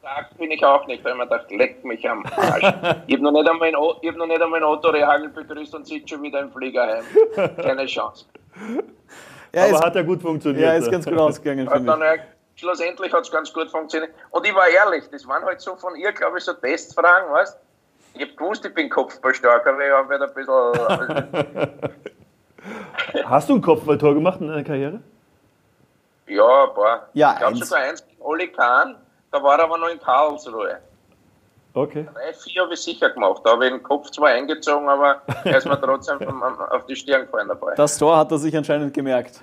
stark 0.00 0.36
bin 0.38 0.50
ich 0.50 0.64
auch 0.64 0.86
nicht, 0.86 1.04
weil 1.04 1.14
man 1.14 1.28
dachte, 1.28 1.54
leck 1.54 1.84
mich 1.84 2.08
am 2.08 2.24
Arsch. 2.26 2.62
Ich 3.06 3.14
habe 3.14 3.22
noch 3.22 3.32
nicht 3.32 3.48
einmal 3.48 3.68
ein, 3.68 3.74
ich 4.00 4.08
hab 4.08 4.16
noch 4.16 4.26
nicht 4.26 4.40
einmal 4.40 4.60
ein 4.60 4.64
Otto 4.64 4.88
Rehagel 4.88 5.28
begrüßt 5.30 5.74
und 5.74 5.86
sitze 5.86 6.08
schon 6.08 6.22
wieder 6.22 6.40
im 6.40 6.50
Flieger 6.52 6.86
heim. 6.86 7.04
Keine 7.56 7.86
Chance. 7.86 8.26
Ja, 9.52 9.64
Aber 9.64 9.72
ist, 9.72 9.84
hat 9.84 9.94
ja 9.94 10.02
gut 10.02 10.22
funktioniert. 10.22 10.64
Ja, 10.64 10.74
ist 10.74 10.90
ganz 10.90 11.04
gut 11.04 11.18
ausgegangen, 11.18 11.68
finde 11.72 12.14
ich. 12.14 12.60
Schlussendlich 12.60 13.12
hat 13.12 13.22
es 13.22 13.30
ganz 13.30 13.52
gut 13.52 13.70
funktioniert. 13.70 14.12
Und 14.30 14.46
ich 14.46 14.54
war 14.54 14.66
ehrlich, 14.68 15.04
das 15.10 15.26
waren 15.28 15.44
halt 15.44 15.60
so 15.60 15.76
von 15.76 15.94
ihr, 15.96 16.12
glaube 16.12 16.38
ich, 16.38 16.44
so 16.44 16.54
Testfragen, 16.54 17.30
weißt 17.30 17.54
du? 17.54 17.65
Ich 18.16 18.22
habe 18.22 18.34
gewusst, 18.34 18.64
ich 18.64 18.74
bin 18.74 18.88
Kopfballstark, 18.88 19.66
aber 19.66 19.86
ich 19.86 19.92
habe 19.92 20.18
halt 20.18 20.22
ein 20.22 20.34
bisschen. 20.34 20.54
Hast 23.28 23.48
du 23.48 23.54
ein 23.54 23.62
Kopfballtor 23.62 24.14
gemacht 24.14 24.40
in 24.40 24.48
deiner 24.48 24.64
Karriere? 24.64 25.00
Ja, 26.26 26.64
ein 26.64 26.74
paar. 26.74 27.08
Ja, 27.12 27.32
ich 27.32 27.38
glaube 27.38 27.56
sogar 27.56 27.82
eins 27.82 28.04
gegen 28.06 28.22
Oli 28.22 28.48
Kahn, 28.48 28.96
da 29.30 29.42
war 29.42 29.58
er 29.58 29.64
aber 29.64 29.78
noch 29.78 29.88
in 29.88 30.00
Karlsruhe. 30.00 30.78
Okay. 31.74 32.08
Drei, 32.12 32.32
vier 32.32 32.62
habe 32.62 32.72
ich 32.72 32.80
sicher 32.80 33.10
gemacht. 33.10 33.42
Da 33.44 33.50
habe 33.50 33.66
ich 33.66 33.72
den 33.72 33.82
Kopf 33.82 34.10
zwar 34.10 34.30
eingezogen, 34.30 34.88
aber 34.88 35.20
er 35.44 35.58
ist 35.58 35.66
mir 35.66 35.78
trotzdem 35.78 36.18
auf 36.42 36.86
die 36.86 36.96
Stirn 36.96 37.26
gefallen 37.26 37.48
dabei. 37.48 37.74
Das 37.74 37.98
Tor 37.98 38.16
hat 38.16 38.32
er 38.32 38.38
sich 38.38 38.56
anscheinend 38.56 38.94
gemerkt. 38.94 39.42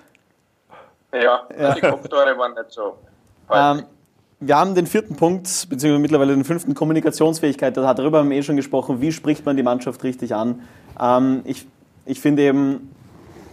Ja, 1.13 1.47
ja. 1.55 1.74
die 1.76 1.82
Kopftore 1.82 2.36
waren 2.36 2.55
nicht 2.55 2.71
so. 2.71 2.97
Ähm, 3.51 3.86
wir 4.45 4.57
haben 4.57 4.75
den 4.75 4.87
vierten 4.87 5.15
Punkt, 5.15 5.47
beziehungsweise 5.69 5.99
mittlerweile 5.99 6.33
den 6.33 6.43
fünften, 6.43 6.73
Kommunikationsfähigkeit. 6.73 7.77
Darüber 7.77 8.19
haben 8.19 8.29
wir 8.29 8.37
eh 8.37 8.43
schon 8.43 8.55
gesprochen. 8.55 9.01
Wie 9.01 9.11
spricht 9.11 9.45
man 9.45 9.55
die 9.55 9.63
Mannschaft 9.63 10.03
richtig 10.03 10.35
an? 10.35 10.61
Ähm, 10.99 11.41
ich, 11.45 11.65
ich 12.05 12.19
finde 12.19 12.43
eben, 12.43 12.89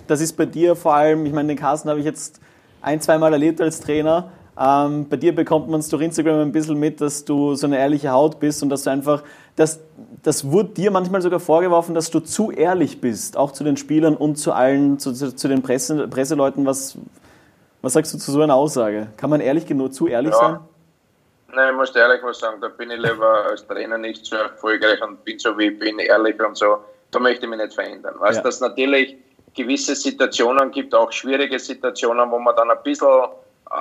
das 0.06 0.20
ist 0.20 0.36
bei 0.36 0.46
dir 0.46 0.74
vor 0.74 0.94
allem, 0.94 1.26
ich 1.26 1.32
meine, 1.32 1.48
den 1.48 1.56
Carsten 1.56 1.88
habe 1.88 2.00
ich 2.00 2.04
jetzt 2.06 2.40
ein, 2.82 3.00
zweimal 3.00 3.32
erlebt 3.32 3.60
als 3.60 3.80
Trainer. 3.80 4.32
Ähm, 4.58 5.06
bei 5.08 5.16
dir 5.16 5.34
bekommt 5.34 5.68
man 5.68 5.80
es 5.80 5.88
durch 5.88 6.02
Instagram 6.02 6.40
ein 6.40 6.52
bisschen 6.52 6.78
mit, 6.78 7.00
dass 7.00 7.24
du 7.24 7.54
so 7.54 7.66
eine 7.66 7.78
ehrliche 7.78 8.10
Haut 8.10 8.40
bist 8.40 8.62
und 8.62 8.68
dass 8.68 8.82
du 8.82 8.90
einfach, 8.90 9.22
das, 9.56 9.80
das 10.22 10.50
wurde 10.50 10.70
dir 10.70 10.90
manchmal 10.90 11.22
sogar 11.22 11.40
vorgeworfen, 11.40 11.94
dass 11.94 12.10
du 12.10 12.20
zu 12.20 12.50
ehrlich 12.50 13.00
bist, 13.00 13.36
auch 13.36 13.52
zu 13.52 13.64
den 13.64 13.76
Spielern 13.76 14.16
und 14.16 14.36
zu 14.36 14.52
allen, 14.52 14.98
zu, 14.98 15.12
zu, 15.12 15.34
zu 15.34 15.48
den 15.48 15.62
Presse, 15.62 16.08
Presseleuten. 16.08 16.66
Was, 16.66 16.98
Was 17.80 17.92
sagst 17.92 18.12
du 18.12 18.18
zu 18.18 18.32
so 18.32 18.42
einer 18.42 18.54
Aussage? 18.54 19.06
Kann 19.16 19.30
man 19.30 19.40
ehrlich 19.40 19.66
genug 19.66 19.94
zu 19.94 20.08
ehrlich 20.08 20.32
ja. 20.32 20.38
sein? 20.38 20.58
Nein, 21.54 21.70
ich 21.70 21.76
muss 21.76 21.94
ehrlich 21.94 22.22
was 22.22 22.38
sagen, 22.38 22.60
da 22.60 22.68
bin 22.68 22.90
ich 22.90 22.98
lieber 22.98 23.46
als 23.46 23.66
Trainer 23.66 23.98
nicht 23.98 24.24
so 24.26 24.36
erfolgreich 24.36 25.02
und 25.02 25.24
bin 25.24 25.38
so 25.38 25.56
wie 25.58 25.68
ich 25.68 25.78
bin, 25.78 25.98
ehrlich 25.98 26.40
und 26.42 26.56
so. 26.56 26.78
Da 27.10 27.18
möchte 27.18 27.46
ich 27.46 27.50
mich 27.50 27.60
nicht 27.60 27.74
verändern. 27.74 28.14
Weißt 28.18 28.38
ja. 28.38 28.42
dass 28.42 28.60
natürlich 28.60 29.16
gewisse 29.54 29.94
Situationen 29.94 30.70
gibt, 30.70 30.94
auch 30.94 31.10
schwierige 31.10 31.58
Situationen, 31.58 32.30
wo 32.30 32.38
man 32.38 32.54
dann 32.56 32.70
ein 32.70 32.82
bisschen 32.84 33.08
äh, 33.70 33.74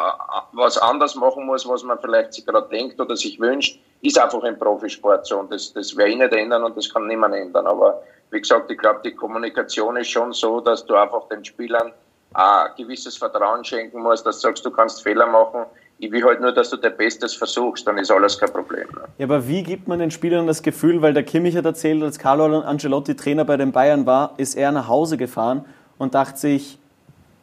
was 0.53 0.78
anders 0.78 1.15
machen 1.15 1.45
muss, 1.45 1.67
was 1.67 1.84
man 1.84 1.99
vielleicht 1.99 2.34
sich 2.34 2.45
gerade 2.45 2.67
denkt 2.70 2.99
oder 2.99 3.15
sich 3.15 3.39
wünscht, 3.39 3.80
ist 4.01 4.17
einfach 4.17 4.43
im 4.43 4.57
Profisport 4.57 5.26
so 5.26 5.39
und 5.39 5.51
das, 5.51 5.74
das 5.74 5.95
werde 5.95 6.11
ich 6.11 6.17
nicht 6.17 6.34
ändern 6.34 6.63
und 6.63 6.78
das 6.78 6.91
kann 6.91 7.07
niemand 7.07 7.36
ändern. 7.36 7.67
Aber 7.67 8.01
wie 8.32 8.39
gesagt, 8.39 8.70
ich 8.72 8.78
glaube, 8.78 9.01
die 9.03 9.13
Kommunikation 9.13 9.97
ist 9.97 10.09
schon 10.09 10.32
so, 10.34 10.61
dass 10.61 10.86
du 10.86 10.95
einfach 10.95 11.28
den 11.30 11.43
Spielern 11.43 11.91
ein 12.34 12.70
gewisses 12.78 13.17
Vertrauen 13.17 13.65
schenken 13.65 14.01
musst, 14.01 14.26
dass 14.26 14.38
du 14.38 14.47
sagst, 14.47 14.65
du 14.65 14.72
kannst 14.72 15.01
Fehler 15.01 15.26
machen. 15.26 15.65
Ich 16.02 16.10
will 16.12 16.24
halt 16.24 16.39
nur, 16.39 16.54
dass 16.54 16.70
du 16.70 16.78
dein 16.78 16.95
Bestes 16.95 17.34
versuchst, 17.34 17.86
dann 17.86 17.97
ist 17.97 18.10
alles 18.10 18.39
kein 18.39 18.52
Problem. 18.52 18.88
Ne? 18.95 19.02
Ja, 19.18 19.26
aber 19.26 19.47
wie 19.50 19.64
gibt 19.64 19.89
man 19.89 20.00
den 20.00 20.12
Spielern 20.12 20.47
das 20.47 20.64
Gefühl, 20.64 21.02
weil 21.02 21.14
der 21.14 21.24
Kimmich 21.24 21.58
hat 21.58 21.66
erzählt, 21.66 22.02
als 22.02 22.18
Carlo 22.18 22.62
Ancelotti 22.62 23.16
Trainer 23.16 23.43
bei 23.43 23.58
den 23.58 23.74
Bayern 23.74 24.06
war, 24.06 24.34
ist 24.38 24.56
er 24.56 24.72
nach 24.72 24.88
Hause 24.88 25.18
gefahren 25.18 25.66
und 25.97 26.16
dachte 26.16 26.39
sich, 26.39 26.80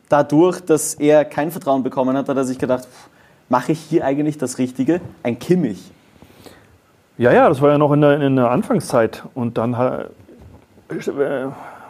dadurch, 0.08 0.60
dass 0.60 0.94
er 0.94 1.26
kein 1.26 1.50
Vertrauen 1.50 1.82
bekommen 1.82 2.16
hat, 2.16 2.30
hat 2.30 2.36
er 2.36 2.44
sich 2.44 2.58
gedacht, 2.58 2.88
mache 3.50 3.72
ich 3.72 3.80
hier 3.80 4.06
eigentlich 4.06 4.38
das 4.38 4.56
Richtige? 4.56 5.02
Ein 5.22 5.38
Kimmich. 5.38 5.92
Ja, 7.18 7.32
ja, 7.32 7.48
das 7.50 7.60
war 7.60 7.70
ja 7.70 7.78
noch 7.78 7.92
in 7.92 8.00
der, 8.00 8.20
in 8.20 8.36
der 8.36 8.50
Anfangszeit. 8.50 9.22
Und 9.34 9.58
dann 9.58 9.74
äh, 9.74 10.06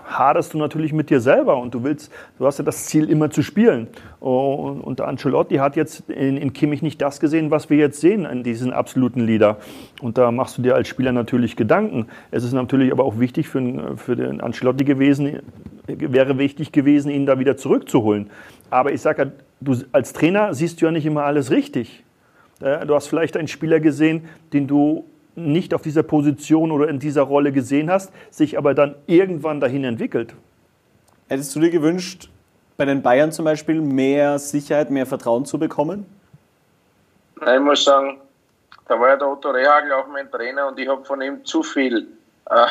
haderst 0.07 0.55
du 0.55 0.59
natürlich 0.59 0.93
mit 0.93 1.11
dir 1.11 1.21
selber 1.21 1.57
und 1.59 1.75
du 1.75 1.83
willst, 1.83 2.13
du 2.39 2.47
hast 2.47 2.59
ja 2.59 2.65
das 2.65 2.87
Ziel, 2.87 3.11
immer 3.11 3.31
zu 3.31 3.43
spielen. 3.43 3.89
Und, 4.21 4.81
und 4.81 5.01
Ancelotti 5.01 5.57
hat 5.57 5.77
jetzt 5.77 6.09
in, 6.09 6.37
in, 6.37 6.53
Kimmich 6.53 6.83
nicht 6.83 7.03
das 7.03 7.21
gesehen, 7.21 7.51
was 7.51 7.71
wir 7.71 7.77
jetzt 7.77 8.01
sehen 8.01 8.25
in 8.25 8.43
diesen 8.43 8.73
absoluten 8.73 9.21
Leader. 9.21 9.59
Und 10.01 10.19
da 10.19 10.31
machst 10.31 10.59
du 10.59 10.63
dir 10.63 10.75
als 10.75 10.89
Spieler 10.89 11.13
natürlich 11.13 11.57
Gedanken. 11.57 12.07
Es 12.31 12.45
ist 12.45 12.53
natürlich 12.53 12.93
aber 12.93 13.05
auch 13.05 13.19
wichtig 13.19 13.49
für, 13.49 13.97
für 13.97 14.17
den 14.17 14.41
Ancelotti 14.41 14.85
gewesen, 14.85 15.41
wäre 15.87 16.39
wichtig 16.39 16.73
gewesen, 16.73 17.11
ihn 17.11 17.27
da 17.27 17.39
wieder 17.39 17.57
zurückzuholen. 17.57 18.31
Aber 18.71 18.93
ich 18.93 19.01
sage 19.01 19.23
ja, 19.23 19.31
du 19.61 19.77
als 19.93 20.13
Trainer 20.13 20.55
siehst 20.55 20.81
du 20.81 20.87
ja 20.87 20.93
nicht 20.93 21.07
immer 21.07 21.25
alles 21.25 21.51
richtig. 21.51 22.05
Du 22.59 22.95
hast 22.95 23.09
vielleicht 23.09 23.37
einen 23.37 23.49
Spieler 23.49 23.81
gesehen, 23.81 24.23
den 24.53 24.67
du 24.67 25.05
nicht 25.37 25.74
auf 25.74 25.82
dieser 25.82 26.03
Position 26.03 26.72
oder 26.72 26.89
in 26.89 26.99
dieser 26.99 27.22
Rolle 27.22 27.53
gesehen 27.53 27.91
hast, 27.91 28.12
sich 28.30 28.59
aber 28.59 28.74
dann 28.74 28.97
irgendwann 29.07 29.61
dahin 29.61 29.84
entwickelt. 29.84 30.34
Hättest 31.28 31.55
du 31.55 31.61
dir 31.61 31.70
gewünscht, 31.70 32.30
bei 32.76 32.84
den 32.84 33.03
Bayern 33.03 33.32
zum 33.32 33.45
Beispiel 33.45 33.80
mehr 33.80 34.39
Sicherheit, 34.39 34.91
mehr 34.91 35.07
Vertrauen 35.07 35.45
zu 35.45 35.59
bekommen? 35.59 36.07
Nein, 37.41 37.61
ich 37.61 37.66
muss 37.66 37.84
sagen, 37.84 38.18
da 38.89 38.99
war 38.99 39.11
ja 39.11 39.16
der 39.16 39.28
Otto 39.28 39.51
Rehagel 39.51 39.93
auch 39.93 40.07
mein 40.09 40.30
Trainer 40.30 40.68
und 40.68 40.78
ich 40.78 40.89
habe 40.89 41.05
von 41.05 41.20
ihm 41.20 41.45
zu 41.45 41.62
viel, 41.62 42.09
äh, 42.49 42.66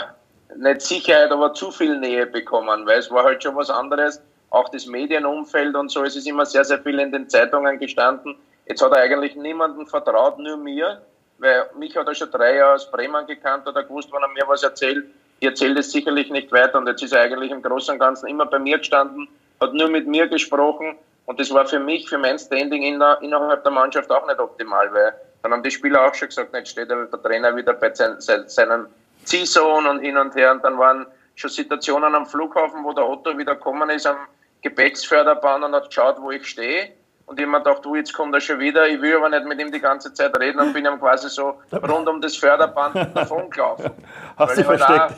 nicht 0.58 0.82
Sicherheit, 0.82 1.32
aber 1.32 1.54
zu 1.54 1.72
viel 1.72 2.00
Nähe 2.00 2.26
bekommen, 2.26 2.86
weil 2.86 3.00
es 3.00 3.12
war 3.12 3.24
halt 3.24 3.44
schon 3.44 3.56
was 3.56 3.70
anderes, 3.70 4.22
auch 4.50 4.70
das 4.70 4.86
Medienumfeld 4.86 5.76
und 5.76 5.92
so, 5.92 6.04
es 6.04 6.16
ist 6.16 6.28
immer 6.28 6.46
sehr, 6.46 6.64
sehr 6.64 6.80
viel 6.80 7.00
in 7.00 7.12
den 7.12 7.30
Zeitungen 7.30 7.78
gestanden. 7.78 8.36
Jetzt 8.68 8.82
hat 8.82 8.92
er 8.92 9.00
eigentlich 9.04 9.36
niemanden 9.36 9.86
vertraut, 9.86 10.40
nur 10.40 10.58
mir 10.58 11.02
weil 11.38 11.70
mich 11.78 11.96
hat 11.96 12.08
er 12.08 12.16
schon 12.16 12.32
drei 12.32 12.56
Jahre 12.56 12.76
aus 12.76 12.90
Bremen 12.90 13.26
gekannt, 13.28 13.66
hat 13.66 13.76
er 13.76 13.84
gewusst, 13.84 14.12
wenn 14.12 14.22
er 14.22 14.30
mir 14.30 14.48
was 14.48 14.64
erzählt. 14.64 15.06
Ich 15.40 15.48
erzähle 15.48 15.80
es 15.80 15.92
sicherlich 15.92 16.30
nicht 16.30 16.52
weiter. 16.52 16.78
Und 16.78 16.88
jetzt 16.88 17.04
ist 17.04 17.14
er 17.14 17.22
eigentlich 17.22 17.52
im 17.52 17.62
Großen 17.62 17.94
und 17.94 18.00
Ganzen 18.00 18.28
immer 18.28 18.46
bei 18.46 18.60
mir 18.60 18.78
gestanden, 18.78 19.28
hat 19.60 19.74
nur 19.74 19.90
mit 19.90 20.08
mir 20.08 20.28
gesprochen. 20.28 20.98
Und 21.26 21.40
das 21.40 21.52
war 21.54 21.66
für 21.66 21.80
mich, 21.80 22.08
für 22.08 22.18
mein 22.18 22.38
Standing 22.38 22.84
innerhalb 22.84 23.64
der 23.64 23.72
Mannschaft 23.72 24.10
auch 24.12 24.26
nicht 24.28 24.40
optimal, 24.40 24.94
weil 24.94 25.14
dann 25.44 25.52
haben 25.52 25.64
die 25.64 25.72
Spieler 25.72 26.06
auch 26.06 26.14
schon 26.14 26.30
gesagt, 26.30 26.54
jetzt 26.54 26.70
steht 26.70 26.90
der 26.90 27.10
Trainer 27.12 27.56
wieder 27.56 27.74
bei 27.74 27.94
seinem 27.94 28.88
Ziehsohn 29.24 29.86
und 29.88 30.00
hin 30.00 30.18
und 30.18 30.36
her. 30.36 30.52
Und 30.52 30.64
dann 30.64 30.78
waren 30.78 31.06
schon 31.36 31.50
Situationen 31.50 32.16
am 32.16 32.26
Flughafen, 32.26 32.84
wo 32.84 32.94
der 32.94 33.08
Otto 33.08 33.38
wieder 33.38 33.56
gekommen 33.56 33.90
ist 33.90 34.08
am 34.08 34.18
Gepäcksförderbahn 34.62 35.64
und 35.64 35.74
hat 35.74 35.88
geschaut, 35.88 36.22
wo 36.22 36.32
ich 36.32 36.48
stehe 36.48 36.94
und 37.28 37.40
ich 37.40 37.48
mir 37.48 37.58
gedacht, 37.58 37.84
du, 37.84 37.96
jetzt 37.96 38.14
kommt 38.14 38.34
er 38.36 38.42
schon 38.42 38.60
wieder, 38.60 38.88
ich 38.88 39.02
will 39.02 39.16
aber 39.18 39.30
nicht 39.30 39.46
mit 39.46 39.60
ihm 39.60 39.72
die 39.72 39.80
ganze 39.80 40.14
Zeit 40.14 40.38
reden 40.40 40.60
und 40.60 40.74
bin 40.74 40.86
ihm 40.86 41.00
quasi 41.00 41.30
so 41.30 41.60
rund 41.72 42.08
um 42.08 42.22
das 42.22 42.36
Förderband 42.36 43.16
davon 43.16 43.50
gelaufen. 43.50 43.92
Hast 44.38 44.58
du 44.58 44.68
halt 44.68 44.82
versteckt? 44.82 45.16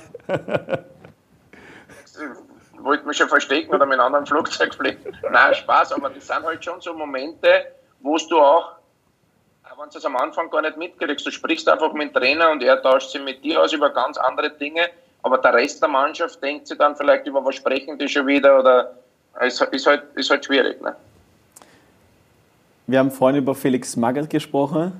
ich 2.76 2.80
wollte 2.84 3.05
mich 3.05 3.18
schon 3.18 3.28
verstecken 3.28 3.74
oder 3.74 3.86
mit 3.86 3.99
einem 3.99 4.05
anderen 4.05 4.26
Flugzeug 4.26 4.74
fliegen. 4.74 5.18
Nein, 5.32 5.53
Spaß, 5.55 5.93
aber 5.93 6.10
das 6.10 6.26
sind 6.26 6.43
halt 6.43 6.64
schon 6.64 6.80
so 6.80 6.93
Momente, 6.93 7.74
wo 7.99 8.18
du 8.18 8.39
auch, 8.39 8.74
wenn 9.78 9.89
du 9.89 9.97
es 9.97 10.05
am 10.05 10.16
Anfang 10.16 10.49
gar 10.49 10.62
nicht 10.62 10.78
mitkriegst, 10.78 11.26
du 11.26 11.32
sprichst 11.32 11.68
einfach 11.68 11.91
mit 11.93 12.16
dem 12.16 12.22
Trainer 12.22 12.49
und 12.51 12.64
er 12.64 12.82
tauscht 12.82 13.12
sich 13.12 13.22
mit 13.22 13.43
dir 13.43 13.62
aus 13.62 13.74
über 13.74 13.89
ganz 13.89 14.18
andere 14.18 14.49
Dinge, 14.49 14.89
aber 15.24 15.39
der 15.39 15.53
Rest 15.53 15.82
der 15.82 15.89
Mannschaft 15.89 16.41
denkt 16.41 16.68
sich 16.68 16.78
dann 16.78 16.95
vielleicht 16.95 17.28
über 17.28 17.43
was 17.43 17.55
sprechen 17.55 17.99
die 17.99 18.08
schon 18.08 18.26
wieder 18.26 18.60
oder 18.60 18.93
ist, 19.41 19.62
ist, 19.62 19.86
halt, 19.86 20.03
ist 20.16 20.30
halt 20.30 20.45
schwierig. 20.45 20.82
Ne? 20.82 20.95
Wir 22.89 22.99
haben 22.99 23.11
vorhin 23.11 23.38
über 23.38 23.53
Felix 23.53 23.97
Magath 23.97 24.29
gesprochen 24.29 24.93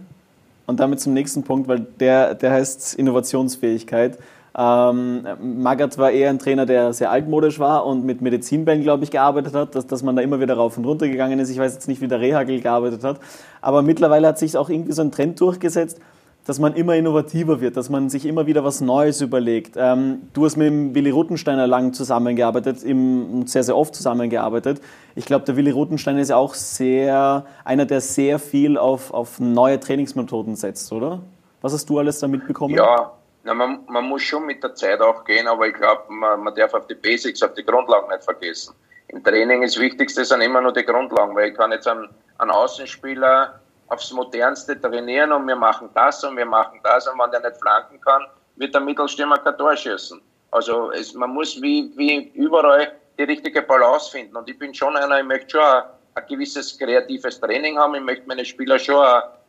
und 0.66 0.82
damit 0.82 1.00
zum 1.00 1.14
nächsten 1.14 1.44
Punkt, 1.44 1.70
weil 1.70 1.88
der, 2.02 2.36
der 2.36 2.52
heißt 2.52 2.96
Innovationsfähigkeit. 2.96 4.18
Ähm, 4.58 5.26
Magath 5.62 5.98
war 5.98 6.12
eher 6.12 6.30
ein 6.30 6.38
Trainer, 6.38 6.66
der 6.66 6.92
sehr 6.92 7.10
altmodisch 7.12 7.60
war 7.60 7.86
und 7.86 8.04
mit 8.04 8.22
Medizinbällen, 8.22 8.84
glaube 8.84 9.06
ich, 9.06 9.12
gearbeitet 9.12 9.54
hat, 9.54 9.74
dass, 9.74 9.88
dass 9.88 10.04
man 10.04 10.18
da 10.18 10.22
immer 10.22 10.42
wieder 10.42 10.56
rauf 10.56 10.78
und 10.78 10.84
runter 10.84 11.08
gegangen 11.08 11.40
ist. 11.40 11.50
Ich 11.50 11.60
weiß 11.60 11.76
jetzt 11.76 11.88
nicht, 11.88 12.02
wie 12.02 12.10
der 12.10 12.20
Rehagel 12.20 12.60
gearbeitet 12.60 13.06
hat, 13.06 13.22
aber 13.62 13.82
mittlerweile 13.82 14.28
hat 14.28 14.38
sich 14.38 14.58
auch 14.58 14.70
irgendwie 14.70 14.92
so 14.92 15.02
ein 15.02 15.12
Trend 15.14 15.40
durchgesetzt, 15.40 16.02
dass 16.48 16.60
man 16.60 16.76
immer 16.76 16.96
innovativer 16.96 17.60
wird, 17.60 17.76
dass 17.76 17.90
man 17.90 18.10
sich 18.10 18.26
immer 18.26 18.48
wieder 18.48 18.64
was 18.64 18.80
Neues 18.80 19.20
überlegt. 19.20 19.76
Ähm, 19.76 20.30
du 20.34 20.46
hast 20.46 20.56
mit 20.56 20.68
dem 20.68 20.96
Willi 20.96 21.10
Ruttensteiner 21.10 21.68
lang 21.68 21.92
zusammengearbeitet, 21.92 22.84
im, 22.84 23.46
sehr, 23.48 23.64
sehr 23.64 23.76
oft 23.76 23.94
zusammengearbeitet. 23.94 24.82
Ich 25.16 25.26
glaube, 25.26 25.44
der 25.44 25.58
Willi 25.58 25.72
Ruttensteiner 25.72 26.22
ist 26.22 26.30
ja 26.30 26.38
auch 26.38 26.54
sehr, 26.54 27.46
einer, 27.66 27.86
der 27.86 28.00
sehr 28.00 28.40
viel 28.40 28.78
auf, 28.78 29.14
auf 29.14 29.42
neue 29.42 29.78
Trainingsmethoden 29.78 30.56
setzt, 30.56 30.92
oder? 30.94 31.20
Was 31.62 31.74
hast 31.74 31.90
du 31.90 32.00
alles 32.00 32.20
da 32.20 32.30
mitbekommen? 32.30 32.76
Ja, 32.76 33.12
na, 33.44 33.54
man, 33.54 33.80
man 33.90 34.06
muss 34.06 34.22
schon 34.22 34.46
mit 34.46 34.64
der 34.64 34.74
Zeit 34.74 35.02
auch 35.02 35.26
gehen, 35.26 35.48
aber 35.48 35.68
ich 35.68 35.74
glaube, 35.74 36.04
man, 36.08 36.44
man 36.44 36.56
darf 36.56 36.74
auf 36.74 36.88
die 36.88 36.96
Basics, 36.96 37.44
auf 37.44 37.56
die 37.56 37.66
Grundlagen 37.66 38.08
nicht 38.08 38.24
vergessen. 38.24 38.74
Im 39.10 39.22
Training 39.22 39.64
ist 39.64 39.76
das 39.76 39.84
Wichtigste 39.84 40.24
sind 40.24 40.40
immer 40.40 40.62
nur 40.62 40.72
die 40.72 40.84
Grundlagen, 40.84 41.36
weil 41.36 41.50
ich 41.50 41.58
kann 41.58 41.74
jetzt 41.74 41.90
einen, 41.90 42.08
einen 42.38 42.52
Außenspieler 42.52 43.60
aufs 43.88 44.12
Modernste 44.12 44.80
trainieren 44.80 45.32
und 45.32 45.48
wir 45.48 45.56
machen 45.56 45.90
das 45.94 46.24
und 46.24 46.38
wir 46.38 46.46
machen 46.46 46.80
das 46.84 47.08
und 47.08 47.20
wenn 47.20 47.32
der 47.32 47.42
nicht 47.42 47.60
flanken 47.62 48.00
kann, 48.02 48.26
wird 48.56 48.74
der 48.74 48.82
Mittelstürmer 48.82 49.38
kein 49.38 49.58
Tor 49.58 49.76
schießen. 49.76 50.22
Also 50.52 50.92
es, 50.92 51.14
man 51.14 51.32
muss 51.32 51.62
wie, 51.62 51.92
wie 51.96 52.30
überall 52.34 52.92
die 53.18 53.24
richtige 53.24 53.62
Balance 53.62 54.12
finden 54.12 54.36
und 54.36 54.50
ich 54.50 54.58
bin 54.58 54.74
schon 54.74 54.96
einer, 54.96 55.20
ich 55.20 55.26
möchte 55.26 55.52
schon 55.52 55.62
ein, 55.62 55.84
ein 56.16 56.24
gewisses 56.28 56.78
kreatives 56.78 57.40
Training 57.40 57.78
haben, 57.78 57.96
ich 57.96 58.02
möchte 58.02 58.28
meine 58.28 58.46
Spieler 58.46 58.80
schon 58.80 59.06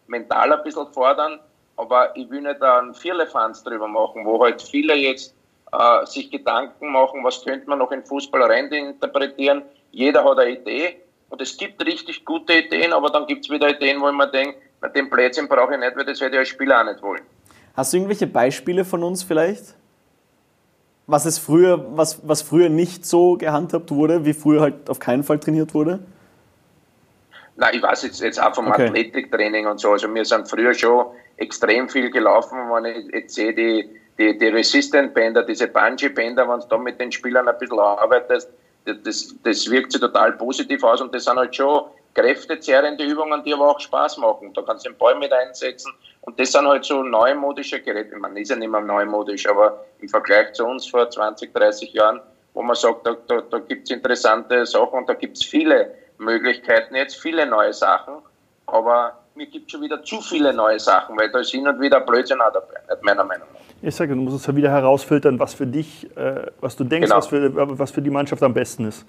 mental 0.06 0.52
ein 0.52 0.62
bisschen 0.62 0.86
fordern, 0.92 1.40
aber 1.76 2.16
ich 2.16 2.28
will 2.30 2.40
nicht 2.40 2.62
einen 2.62 2.94
Vierlefanz 2.94 3.62
drüber 3.62 3.88
machen, 3.88 4.24
wo 4.24 4.42
halt 4.42 4.60
viele 4.62 4.94
jetzt 4.94 5.34
äh, 5.72 6.06
sich 6.06 6.30
Gedanken 6.30 6.90
machen, 6.92 7.22
was 7.24 7.44
könnte 7.44 7.68
man 7.68 7.78
noch 7.78 7.92
in 7.92 8.04
Fußball 8.04 8.42
rein 8.42 8.66
interpretieren. 8.72 9.62
Jeder 9.90 10.24
hat 10.24 10.38
eine 10.38 10.50
Idee 10.52 11.02
und 11.30 11.40
es 11.40 11.56
gibt 11.56 11.84
richtig 11.84 12.24
gute 12.24 12.54
Ideen, 12.54 12.92
aber 12.92 13.10
dann 13.10 13.26
gibt 13.26 13.44
es 13.44 13.50
wieder 13.50 13.68
Ideen, 13.68 14.00
wo 14.00 14.08
ich 14.08 14.14
mir 14.14 14.28
denke, 14.28 14.56
mit 14.80 14.94
dem 14.96 15.10
Plätzchen 15.10 15.48
brauche 15.48 15.74
ich 15.74 15.80
nicht, 15.80 15.96
weil 15.96 16.04
das 16.04 16.20
werde 16.20 16.36
ich 16.36 16.40
als 16.40 16.48
Spieler 16.48 16.80
auch 16.80 16.84
nicht 16.84 17.02
wollen. 17.02 17.22
Hast 17.74 17.92
du 17.92 17.98
irgendwelche 17.98 18.26
Beispiele 18.26 18.84
von 18.84 19.02
uns 19.02 19.22
vielleicht? 19.22 19.74
Was, 21.06 21.24
es 21.24 21.38
früher, 21.38 21.96
was, 21.96 22.26
was 22.26 22.42
früher 22.42 22.68
nicht 22.68 23.06
so 23.06 23.36
gehandhabt 23.36 23.90
wurde, 23.90 24.24
wie 24.24 24.34
früher 24.34 24.60
halt 24.60 24.90
auf 24.90 24.98
keinen 24.98 25.22
Fall 25.22 25.38
trainiert 25.38 25.74
wurde? 25.74 26.00
Nein, 27.56 27.74
ich 27.74 27.82
weiß 27.82 28.04
jetzt, 28.04 28.20
jetzt 28.20 28.40
auch 28.40 28.54
vom 28.54 28.68
okay. 28.68 28.86
Athletiktraining 28.86 29.66
und 29.66 29.80
so. 29.80 29.92
Also 29.92 30.12
wir 30.14 30.24
sind 30.24 30.48
früher 30.48 30.74
schon 30.74 31.06
extrem 31.36 31.88
viel 31.88 32.10
gelaufen, 32.10 32.58
wenn 32.70 32.84
ich 32.84 33.12
jetzt 33.12 33.34
sehe, 33.34 33.52
die, 33.52 33.88
die, 34.18 34.38
die 34.38 34.46
Resistant-Bänder, 34.46 35.44
diese 35.44 35.66
Bungee-Bänder, 35.66 36.48
wenn 36.48 36.60
du 36.60 36.66
da 36.68 36.78
mit 36.78 37.00
den 37.00 37.10
Spielern 37.10 37.48
ein 37.48 37.58
bisschen 37.58 37.78
arbeitest, 37.78 38.50
das, 38.94 39.34
das 39.42 39.70
wirkt 39.70 39.92
sich 39.92 40.00
total 40.00 40.32
positiv 40.32 40.82
aus 40.82 41.00
und 41.00 41.14
das 41.14 41.24
sind 41.24 41.36
halt 41.36 41.54
schon 41.54 41.84
kräftezehrende 42.14 43.04
Übungen, 43.04 43.42
die 43.44 43.54
aber 43.54 43.70
auch 43.70 43.80
Spaß 43.80 44.18
machen. 44.18 44.52
Da 44.54 44.62
kannst 44.62 44.84
du 44.84 44.90
den 44.90 44.98
Ball 44.98 45.14
mit 45.16 45.32
einsetzen 45.32 45.92
und 46.22 46.38
das 46.38 46.52
sind 46.52 46.66
halt 46.66 46.84
so 46.84 47.02
neumodische 47.02 47.80
Geräte. 47.80 48.16
Man 48.16 48.36
ist 48.36 48.50
ja 48.50 48.56
nicht 48.56 48.70
mehr 48.70 48.80
neumodisch, 48.80 49.48
aber 49.48 49.84
im 50.00 50.08
Vergleich 50.08 50.52
zu 50.54 50.66
uns 50.66 50.86
vor 50.86 51.08
20, 51.08 51.54
30 51.54 51.92
Jahren, 51.92 52.20
wo 52.54 52.62
man 52.62 52.76
sagt, 52.76 53.06
da, 53.06 53.16
da, 53.28 53.40
da 53.40 53.58
gibt 53.60 53.84
es 53.84 53.90
interessante 53.94 54.66
Sachen 54.66 54.98
und 54.98 55.08
da 55.08 55.14
gibt 55.14 55.36
es 55.36 55.44
viele 55.44 55.94
Möglichkeiten, 56.18 56.96
jetzt 56.96 57.16
viele 57.16 57.46
neue 57.46 57.72
Sachen, 57.72 58.14
aber 58.66 59.18
mir 59.34 59.46
gibt 59.46 59.70
schon 59.70 59.82
wieder 59.82 60.02
zu 60.02 60.20
viele 60.20 60.52
neue 60.52 60.80
Sachen, 60.80 61.16
weil 61.16 61.30
da 61.30 61.38
ist 61.38 61.50
hin 61.50 61.68
und 61.68 61.80
wieder 61.80 62.00
Blödsinn 62.00 62.40
auch 62.40 62.52
dabei, 62.52 62.80
meiner 63.02 63.24
Meinung 63.24 63.46
nach. 63.52 63.67
Ich 63.80 63.94
sage, 63.94 64.14
du 64.14 64.20
musst 64.20 64.36
es 64.36 64.46
ja 64.46 64.56
wieder 64.56 64.70
herausfiltern, 64.70 65.38
was 65.38 65.54
für 65.54 65.66
dich, 65.66 66.08
äh, 66.16 66.46
was 66.60 66.76
du 66.76 66.84
denkst, 66.84 67.06
genau. 67.06 67.18
was, 67.18 67.28
für, 67.28 67.78
was 67.78 67.90
für 67.90 68.02
die 68.02 68.10
Mannschaft 68.10 68.42
am 68.42 68.52
besten 68.52 68.86
ist. 68.86 69.06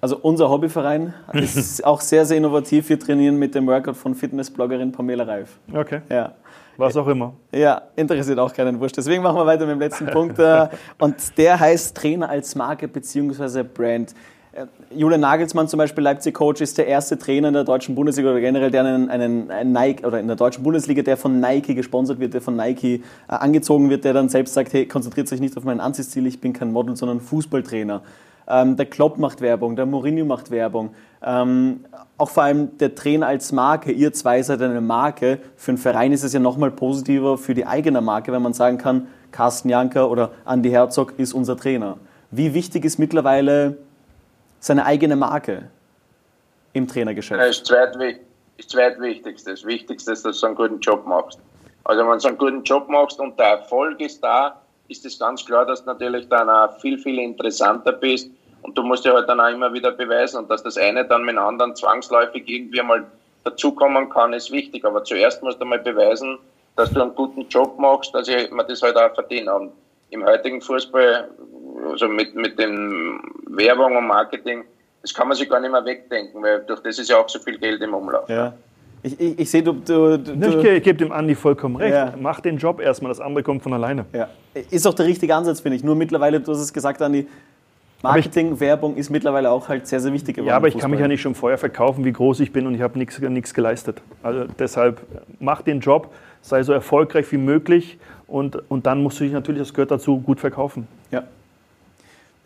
Also 0.00 0.18
unser 0.22 0.48
Hobbyverein 0.48 1.14
ist 1.32 1.84
auch 1.84 2.00
sehr, 2.00 2.24
sehr 2.24 2.36
innovativ. 2.36 2.88
Wir 2.88 2.98
trainieren 2.98 3.36
mit 3.36 3.54
dem 3.54 3.66
Workout 3.66 3.96
von 3.96 4.14
Fitnessbloggerin 4.14 4.92
Pamela 4.92 5.24
Reif. 5.24 5.58
Okay. 5.72 6.00
Ja. 6.08 6.32
Was 6.76 6.96
auch 6.96 7.08
immer. 7.08 7.32
Ja, 7.52 7.82
interessiert 7.96 8.38
auch 8.38 8.52
keinen 8.52 8.78
Wurscht. 8.78 8.96
Deswegen 8.96 9.22
machen 9.22 9.36
wir 9.36 9.46
weiter 9.46 9.64
mit 9.64 9.76
dem 9.76 9.80
letzten 9.80 10.06
Punkt. 10.06 10.38
äh, 10.38 10.68
Und 10.98 11.38
der 11.38 11.58
heißt 11.58 11.96
Trainer 11.96 12.28
als 12.28 12.54
Marke 12.54 12.86
bzw. 12.86 13.62
Brand. 13.62 14.14
Julian 14.94 15.20
Nagelsmann 15.20 15.68
zum 15.68 15.78
Beispiel, 15.78 16.04
Leipzig-Coach, 16.04 16.60
ist 16.60 16.78
der 16.78 16.86
erste 16.86 17.18
Trainer 17.18 17.48
in 17.48 17.54
der 17.54 17.64
deutschen 17.64 17.94
Bundesliga 17.94 18.30
oder 18.30 18.40
generell, 18.40 18.70
der 18.70 18.84
einen, 18.84 19.10
einen, 19.10 19.72
Nike 19.72 20.04
oder 20.04 20.20
in 20.20 20.26
der 20.26 20.36
deutschen 20.36 20.62
Bundesliga, 20.62 21.02
der 21.02 21.16
von 21.16 21.40
Nike 21.40 21.74
gesponsert 21.74 22.20
wird, 22.20 22.34
der 22.34 22.40
von 22.40 22.56
Nike 22.56 22.84
äh, 22.84 23.00
angezogen 23.26 23.90
wird, 23.90 24.04
der 24.04 24.12
dann 24.12 24.28
selbst 24.28 24.54
sagt, 24.54 24.72
hey, 24.72 24.86
konzentriert 24.86 25.32
euch 25.32 25.40
nicht 25.40 25.56
auf 25.56 25.64
mein 25.64 25.80
Anziehstil, 25.80 26.26
ich 26.26 26.40
bin 26.40 26.52
kein 26.52 26.72
Model, 26.72 26.96
sondern 26.96 27.20
Fußballtrainer. 27.20 28.02
Ähm, 28.48 28.76
der 28.76 28.86
Klopp 28.86 29.18
macht 29.18 29.40
Werbung, 29.40 29.74
der 29.74 29.86
Mourinho 29.86 30.24
macht 30.24 30.50
Werbung. 30.50 30.90
Ähm, 31.22 31.84
auch 32.16 32.30
vor 32.30 32.44
allem 32.44 32.78
der 32.78 32.94
Trainer 32.94 33.26
als 33.26 33.50
Marke, 33.50 33.90
ihr 33.90 34.12
zwei 34.12 34.40
seid 34.42 34.62
eine 34.62 34.80
Marke. 34.80 35.40
Für 35.56 35.72
einen 35.72 35.78
Verein 35.78 36.12
ist 36.12 36.22
es 36.22 36.32
ja 36.32 36.38
nochmal 36.38 36.70
positiver 36.70 37.38
für 37.38 37.54
die 37.54 37.66
eigene 37.66 38.00
Marke, 38.00 38.30
wenn 38.30 38.42
man 38.42 38.52
sagen 38.52 38.78
kann, 38.78 39.08
Carsten 39.32 39.68
Janker 39.68 40.08
oder 40.10 40.30
Andy 40.46 40.70
Herzog 40.70 41.14
ist 41.18 41.34
unser 41.34 41.56
Trainer. 41.56 41.96
Wie 42.30 42.54
wichtig 42.54 42.84
ist 42.84 42.98
mittlerweile 42.98 43.78
seine 44.60 44.84
eigene 44.84 45.16
Marke 45.16 45.70
im 46.72 46.86
Trainergeschäft? 46.86 47.40
Das 47.40 47.58
ist 47.58 47.66
Zweitwichtigste. 47.66 49.50
Das 49.50 49.64
Wichtigste 49.64 50.12
ist, 50.12 50.24
dass 50.24 50.40
du 50.40 50.46
einen 50.46 50.56
guten 50.56 50.80
Job 50.80 51.06
machst. 51.06 51.38
Also 51.84 52.08
wenn 52.08 52.18
du 52.18 52.28
einen 52.28 52.38
guten 52.38 52.62
Job 52.62 52.88
machst 52.88 53.20
und 53.20 53.38
der 53.38 53.58
Erfolg 53.58 54.00
ist 54.00 54.22
da, 54.22 54.60
ist 54.88 55.04
es 55.04 55.18
ganz 55.18 55.44
klar, 55.44 55.66
dass 55.66 55.84
du 55.84 55.90
natürlich 55.90 56.28
dann 56.28 56.48
auch 56.48 56.78
viel, 56.80 56.98
viel 56.98 57.18
interessanter 57.18 57.92
bist 57.92 58.30
und 58.62 58.76
du 58.76 58.82
musst 58.82 59.04
ja 59.04 59.12
halt 59.12 59.28
dann 59.28 59.40
auch 59.40 59.48
immer 59.48 59.72
wieder 59.72 59.92
beweisen 59.92 60.38
und 60.38 60.50
dass 60.50 60.62
das 60.62 60.76
eine 60.76 61.04
dann 61.04 61.22
mit 61.22 61.36
dem 61.36 61.38
anderen 61.38 61.76
zwangsläufig 61.76 62.44
irgendwie 62.46 62.82
mal 62.82 63.04
dazukommen 63.44 64.08
kann, 64.10 64.32
ist 64.32 64.50
wichtig. 64.50 64.84
Aber 64.84 65.04
zuerst 65.04 65.42
musst 65.42 65.60
du 65.60 65.64
mal 65.64 65.78
beweisen, 65.78 66.38
dass 66.74 66.92
du 66.92 67.00
einen 67.00 67.14
guten 67.14 67.48
Job 67.48 67.78
machst, 67.78 68.14
dass 68.14 68.28
ich 68.28 68.50
mir 68.50 68.64
das 68.64 68.82
halt 68.82 68.96
auch 68.96 69.14
verdiene. 69.14 69.54
Und 69.54 69.72
im 70.10 70.24
heutigen 70.24 70.60
Fußball, 70.60 71.30
also 71.90 72.08
mit, 72.08 72.34
mit 72.34 72.58
den 72.58 73.20
Werbung 73.48 73.96
und 73.96 74.06
Marketing, 74.06 74.64
das 75.02 75.14
kann 75.14 75.28
man 75.28 75.36
sich 75.36 75.48
gar 75.48 75.60
nicht 75.60 75.70
mehr 75.70 75.84
wegdenken, 75.84 76.42
weil 76.42 76.64
durch 76.66 76.80
das 76.80 76.98
ist 76.98 77.10
ja 77.10 77.18
auch 77.18 77.28
so 77.28 77.38
viel 77.38 77.58
Geld 77.58 77.80
im 77.82 77.94
Umlauf. 77.94 78.28
Ja. 78.28 78.54
Ich, 79.02 79.20
ich, 79.20 79.38
ich 79.38 79.50
sehe, 79.50 79.62
du, 79.62 79.72
du, 79.72 80.18
du, 80.18 80.32
Ich 80.32 80.62
gebe 80.62 80.80
geb 80.80 80.98
dem 80.98 81.12
Andi 81.12 81.34
vollkommen 81.34 81.76
recht. 81.76 81.94
Ja. 81.94 82.14
Mach 82.18 82.40
den 82.40 82.56
Job 82.56 82.80
erstmal, 82.80 83.10
das 83.10 83.20
andere 83.20 83.44
kommt 83.44 83.62
von 83.62 83.72
alleine. 83.72 84.04
Ja. 84.12 84.28
Ist 84.70 84.86
auch 84.86 84.94
der 84.94 85.06
richtige 85.06 85.34
Ansatz, 85.34 85.60
finde 85.60 85.76
ich. 85.76 85.84
Nur 85.84 85.94
mittlerweile, 85.94 86.40
du 86.40 86.50
hast 86.50 86.58
es 86.58 86.72
gesagt, 86.72 87.00
Andi, 87.02 87.26
Marketing, 88.02 88.58
Werbung 88.60 88.96
ist 88.96 89.10
mittlerweile 89.10 89.50
auch 89.50 89.68
halt 89.68 89.86
sehr, 89.86 90.00
sehr 90.00 90.12
wichtig 90.12 90.36
geworden. 90.36 90.48
Ja, 90.48 90.56
aber 90.56 90.68
ich 90.68 90.76
kann 90.76 90.90
mich 90.90 91.00
ja 91.00 91.08
nicht 91.08 91.20
schon 91.20 91.34
vorher 91.34 91.58
verkaufen, 91.58 92.04
wie 92.04 92.12
groß 92.12 92.40
ich 92.40 92.52
bin 92.52 92.66
und 92.66 92.74
ich 92.74 92.82
habe 92.82 92.98
nichts 92.98 93.18
nichts 93.20 93.54
geleistet. 93.54 94.02
Also 94.22 94.44
deshalb 94.58 95.00
mach 95.40 95.62
den 95.62 95.80
Job, 95.80 96.12
sei 96.42 96.62
so 96.62 96.72
erfolgreich 96.72 97.30
wie 97.32 97.38
möglich 97.38 97.98
und, 98.26 98.58
und 98.70 98.86
dann 98.86 99.02
musst 99.02 99.20
du 99.20 99.24
dich 99.24 99.32
natürlich, 99.32 99.60
das 99.60 99.72
gehört 99.72 99.90
dazu, 99.90 100.18
gut 100.18 100.40
verkaufen. 100.40 100.86
Ja. 101.10 101.24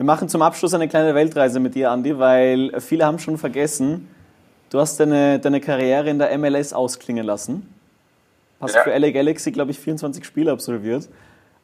Wir 0.00 0.06
machen 0.06 0.30
zum 0.30 0.40
Abschluss 0.40 0.72
eine 0.72 0.88
kleine 0.88 1.14
Weltreise 1.14 1.60
mit 1.60 1.74
dir, 1.74 1.90
Andi, 1.90 2.18
weil 2.18 2.72
viele 2.80 3.04
haben 3.04 3.18
schon 3.18 3.36
vergessen, 3.36 4.08
du 4.70 4.80
hast 4.80 4.98
deine, 4.98 5.38
deine 5.38 5.60
Karriere 5.60 6.08
in 6.08 6.18
der 6.18 6.38
MLS 6.38 6.72
ausklingen 6.72 7.26
lassen. 7.26 7.68
Hast 8.62 8.76
Ja. 8.76 8.80
für 8.82 8.98
LA 8.98 9.10
Galaxy, 9.10 9.52
glaube 9.52 9.72
ich, 9.72 9.78
24 9.78 10.24
Spiele 10.24 10.52
absolviert. 10.52 11.06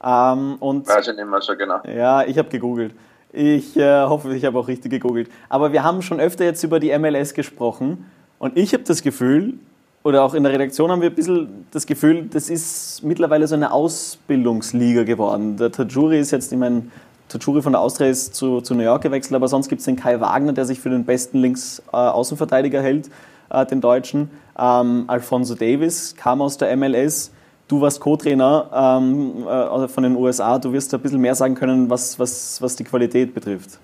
Ähm, 0.05 0.57
und 0.61 0.87
Weiß 0.87 1.09
ich 1.09 1.17
nicht 1.17 1.27
mehr 1.27 1.41
so 1.41 1.57
genau. 1.57 1.81
Ja, 1.87 2.25
ich 2.25 2.37
habe 2.37 2.51
gegoogelt. 2.51 2.95
Ich 3.33 3.75
äh, 3.75 4.03
hoffe, 4.03 4.37
ich 4.37 4.45
habe 4.45 4.59
auch 4.59 4.69
richtig 4.69 4.91
gegoogelt. 4.91 5.31
Aber 5.49 5.73
wir 5.73 5.83
haben 5.83 6.03
schon 6.03 6.21
öfter 6.21 6.45
jetzt 6.45 6.63
über 6.63 6.79
die 6.79 6.91
MLS 6.99 7.33
gesprochen 7.33 8.05
und 8.39 8.59
ich 8.59 8.75
habe 8.75 8.85
das 8.85 9.01
Gefühl, 9.01 9.55
oder 10.03 10.23
auch 10.23 10.35
in 10.35 10.43
der 10.43 10.53
Redaktion 10.53 10.91
haben 10.91 11.01
wir 11.01 11.09
ein 11.09 11.15
bisschen 11.17 11.67
das 11.71 11.87
Gefühl, 11.87 12.29
das 12.31 12.51
ist 12.51 13.03
mittlerweile 13.03 13.47
so 13.47 13.55
eine 13.55 13.73
Ausbildungsliga 13.73 15.05
geworden. 15.05 15.57
Der 15.57 15.73
Tajuri 15.73 16.21
ist 16.21 16.33
jetzt, 16.33 16.53
ich 16.53 16.59
meine, 16.59 16.83
Tajuri 17.29 17.63
von 17.63 17.73
der 17.73 17.81
Austria 17.81 18.09
ist 18.09 18.35
zu, 18.35 18.61
zu 18.61 18.75
New 18.75 18.85
York 18.85 19.03
gewechselt, 19.03 19.35
aber 19.35 19.49
sonst 19.49 19.69
gibt 19.69 19.81
es 19.81 19.85
den 19.85 19.97
Kai 19.97 20.21
Wagner, 20.21 20.53
der 20.53 20.65
sich 20.65 20.81
für 20.81 20.91
den 20.91 21.05
besten 21.05 21.39
Links-Außenverteidiger 21.39 22.81
hält, 22.81 23.11
äh, 23.51 23.67
den 23.67 23.81
Deutschen. 23.81 24.31
Ähm, 24.59 25.05
Alfonso 25.09 25.55
Davis 25.55 26.15
kam 26.17 26.41
aus 26.41 26.57
der 26.57 26.75
MLS. 26.77 27.33
Du 27.69 27.81
warst 27.81 28.01
Co-Trainer 28.01 28.99
ähm, 29.01 29.47
äh, 29.47 29.89
von 29.89 30.05
den 30.05 30.15
USA. 30.15 30.59
Du 30.59 30.73
wirst 30.73 30.95
ein 30.95 31.01
bisschen 31.01 31.21
mehr 31.21 31.35
sagen 31.35 31.57
können, 31.57 31.91
was, 31.91 32.19
was, 32.19 32.63
was 32.63 32.77
die 32.77 32.85
Qualität 32.85 33.35
betrifft. 33.35 33.79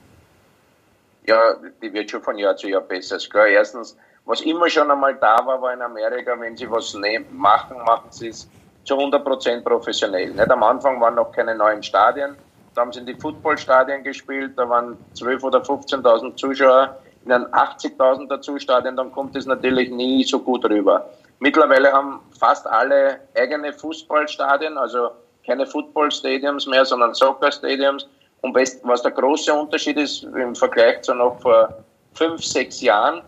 Ja, 1.26 1.54
die 1.80 1.92
wird 1.92 2.10
schon 2.10 2.22
von 2.22 2.38
Jahr 2.38 2.56
zu 2.56 2.68
Jahr 2.68 2.80
besser. 2.80 3.18
Klar. 3.18 3.48
Erstens, 3.48 3.96
was 4.24 4.40
immer 4.42 4.68
schon 4.68 4.88
einmal 4.90 5.14
da 5.16 5.44
war, 5.44 5.60
war 5.60 5.72
in 5.72 5.82
Amerika, 5.82 6.38
wenn 6.38 6.56
sie 6.56 6.70
was 6.70 6.94
nehmen, 6.94 7.26
machen, 7.32 7.76
machen 7.84 8.10
sie 8.10 8.28
es 8.28 8.48
zu 8.84 8.94
100% 8.94 9.62
professionell. 9.62 10.32
Nicht? 10.32 10.50
Am 10.50 10.62
Anfang 10.62 11.00
waren 11.00 11.16
noch 11.16 11.32
keine 11.32 11.54
neuen 11.54 11.82
Stadien. 11.82 12.36
Da 12.74 12.80
haben 12.80 12.92
sie 12.92 13.00
in 13.00 13.06
die 13.06 13.14
Footballstadien 13.14 14.02
gespielt, 14.02 14.52
da 14.56 14.68
waren 14.68 14.96
12.000 15.14 15.44
oder 15.44 15.58
15.000 15.60 16.36
Zuschauer. 16.36 16.96
In 17.24 17.32
einem 17.32 17.46
80.000 17.46 18.28
dazu 18.28 18.58
Stadion, 18.58 18.96
dann 18.96 19.12
kommt 19.12 19.36
es 19.36 19.46
natürlich 19.46 19.90
nie 19.90 20.24
so 20.24 20.40
gut 20.40 20.64
rüber. 20.64 21.08
Mittlerweile 21.38 21.92
haben 21.92 22.20
fast 22.38 22.66
alle 22.66 23.20
eigene 23.36 23.72
Fußballstadien, 23.72 24.76
also 24.76 25.10
keine 25.46 25.66
Footballstadiums 25.66 26.66
mehr, 26.66 26.84
sondern 26.84 27.14
Soccer-Stadiums. 27.14 28.08
Und 28.40 28.54
was 28.54 29.02
der 29.02 29.12
große 29.12 29.52
Unterschied 29.52 29.98
ist 29.98 30.24
im 30.24 30.54
Vergleich 30.54 31.02
zu 31.02 31.14
noch 31.14 31.40
vor 31.40 31.84
fünf, 32.14 32.44
sechs 32.44 32.80
Jahren, 32.80 33.22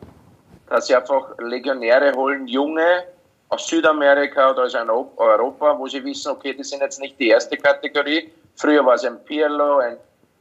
dass 0.69 0.89
sie 0.89 0.97
einfach 0.97 1.37
Legionäre 1.39 2.13
holen, 2.15 2.49
junge 2.49 3.05
aus 3.49 3.69
Südamerika 3.69 4.51
oder 4.51 4.65
aus 4.65 4.75
Europa, 4.75 5.79
wo 5.79 5.87
sie 5.87 6.03
wissen, 6.05 6.33
okay, 6.33 6.55
die 6.55 6.65
sind 6.65 6.81
jetzt 6.81 7.01
nicht 7.01 7.19
die 7.21 7.29
erste 7.29 7.57
Kategorie. 7.57 8.33
Früher 8.57 8.85
war 8.85 8.95
es 8.95 9.05
ein 9.05 9.23
Pirlo, 9.25 9.79
ein 9.79 9.97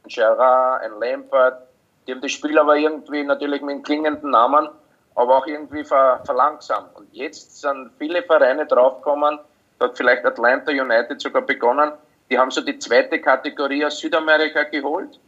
Gerard, 0.06 0.82
ein 0.82 0.92
Lampard. 1.00 1.62
Die 2.06 2.12
haben 2.12 2.20
das 2.20 2.32
Spiel 2.32 2.58
aber 2.58 2.76
irgendwie 2.76 3.22
natürlich 3.22 3.62
mit 3.62 3.84
klingenden 3.84 4.30
Namen, 4.30 4.68
aber 5.14 5.38
auch 5.38 5.46
irgendwie 5.46 5.84
ver 5.84 6.20
verlangsamt. 6.24 6.94
Und 6.94 7.08
jetzt 7.12 7.60
sind 7.60 7.90
viele 7.98 8.22
Vereine 8.22 8.66
draufgekommen, 8.66 9.38
da 9.78 9.86
hat 9.86 9.96
vielleicht 9.96 10.24
Atlanta 10.24 10.70
United 10.70 11.20
sogar 11.20 11.42
begonnen, 11.42 11.92
die 12.30 12.38
haben 12.38 12.50
so 12.50 12.60
die 12.60 12.78
zweite 12.78 13.20
Kategorie 13.20 13.84
aus 13.84 13.98
Südamerika 13.98 14.64
geholt. 14.64 15.18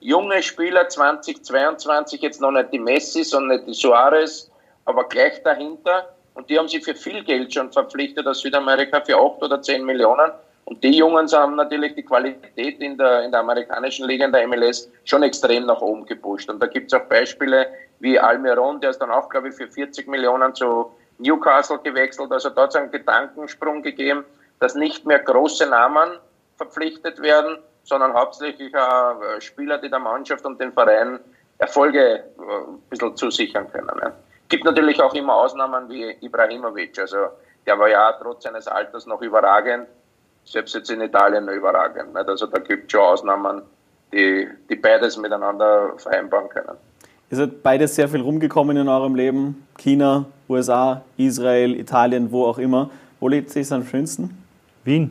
Junge 0.00 0.42
Spieler 0.42 0.88
2022, 0.88 2.20
jetzt 2.22 2.40
noch 2.40 2.50
nicht 2.50 2.72
die 2.72 2.78
Messi, 2.78 3.24
sondern 3.24 3.58
nicht 3.58 3.68
die 3.68 3.74
Suarez, 3.74 4.50
aber 4.84 5.08
gleich 5.08 5.42
dahinter. 5.42 6.14
Und 6.34 6.50
die 6.50 6.58
haben 6.58 6.68
sie 6.68 6.80
für 6.80 6.94
viel 6.94 7.24
Geld 7.24 7.52
schon 7.52 7.72
verpflichtet 7.72 8.26
aus 8.26 8.40
Südamerika 8.40 9.00
für 9.00 9.16
8 9.16 9.42
oder 9.42 9.60
10 9.60 9.84
Millionen. 9.84 10.30
Und 10.66 10.82
die 10.82 10.96
Jungs 10.96 11.32
haben 11.32 11.54
natürlich 11.54 11.94
die 11.94 12.02
Qualität 12.02 12.80
in 12.80 12.98
der, 12.98 13.22
in 13.22 13.30
der 13.30 13.40
amerikanischen 13.40 14.06
Liga, 14.06 14.24
in 14.24 14.32
der 14.32 14.46
MLS, 14.48 14.90
schon 15.04 15.22
extrem 15.22 15.64
nach 15.64 15.80
oben 15.80 16.04
gepusht. 16.06 16.50
Und 16.50 16.60
da 16.60 16.66
gibt 16.66 16.92
es 16.92 17.00
auch 17.00 17.04
Beispiele 17.04 17.68
wie 18.00 18.18
Almiron, 18.18 18.80
der 18.80 18.90
ist 18.90 18.98
dann 18.98 19.10
auch, 19.10 19.28
glaube 19.28 19.48
ich, 19.48 19.54
für 19.54 19.68
40 19.68 20.08
Millionen 20.08 20.54
zu 20.54 20.90
Newcastle 21.18 21.78
gewechselt. 21.78 22.32
Also 22.32 22.50
da 22.50 22.64
hat 22.64 22.74
einen 22.74 22.90
Gedankensprung 22.90 23.82
gegeben, 23.82 24.24
dass 24.58 24.74
nicht 24.74 25.06
mehr 25.06 25.20
große 25.20 25.66
Namen 25.68 26.18
verpflichtet 26.56 27.22
werden, 27.22 27.58
sondern 27.84 28.12
hauptsächlich 28.12 28.74
äh, 28.74 29.40
Spieler, 29.40 29.78
die 29.78 29.88
der 29.88 30.00
Mannschaft 30.00 30.44
und 30.44 30.60
den 30.60 30.72
Verein 30.72 31.20
Erfolge 31.58 32.00
äh, 32.00 32.22
ein 32.68 32.80
bisschen 32.90 33.16
zusichern 33.16 33.70
können. 33.70 33.96
Ne? 34.02 34.12
Gibt 34.48 34.64
natürlich 34.64 35.00
auch 35.00 35.14
immer 35.14 35.34
Ausnahmen 35.36 35.88
wie 35.88 36.16
Ibrahimovic. 36.20 36.98
Also 36.98 37.28
der 37.66 37.78
war 37.78 37.88
ja 37.88 38.12
trotz 38.20 38.44
seines 38.44 38.66
Alters 38.68 39.06
noch 39.06 39.22
überragend, 39.22 39.86
selbst 40.46 40.74
jetzt 40.74 40.90
in 40.90 41.00
Italien 41.00 41.48
überragend. 41.48 42.14
Nicht? 42.14 42.28
Also 42.28 42.46
da 42.46 42.58
gibt 42.58 42.86
es 42.86 42.92
schon 42.92 43.00
Ausnahmen, 43.00 43.62
die, 44.12 44.48
die 44.70 44.76
beides 44.76 45.16
miteinander 45.16 45.92
vereinbaren 45.98 46.48
können. 46.48 46.76
Ihr 47.30 47.36
seid 47.36 47.62
beides 47.62 47.94
sehr 47.96 48.08
viel 48.08 48.20
rumgekommen 48.20 48.76
in 48.76 48.88
eurem 48.88 49.16
Leben. 49.16 49.66
China, 49.78 50.26
USA, 50.48 51.02
Israel, 51.16 51.78
Italien, 51.78 52.30
wo 52.30 52.46
auch 52.46 52.58
immer. 52.58 52.88
Wo 53.18 53.28
lebt 53.28 53.50
sich 53.50 53.70
am 53.72 53.84
schönsten? 53.84 54.42
Wien. 54.84 55.10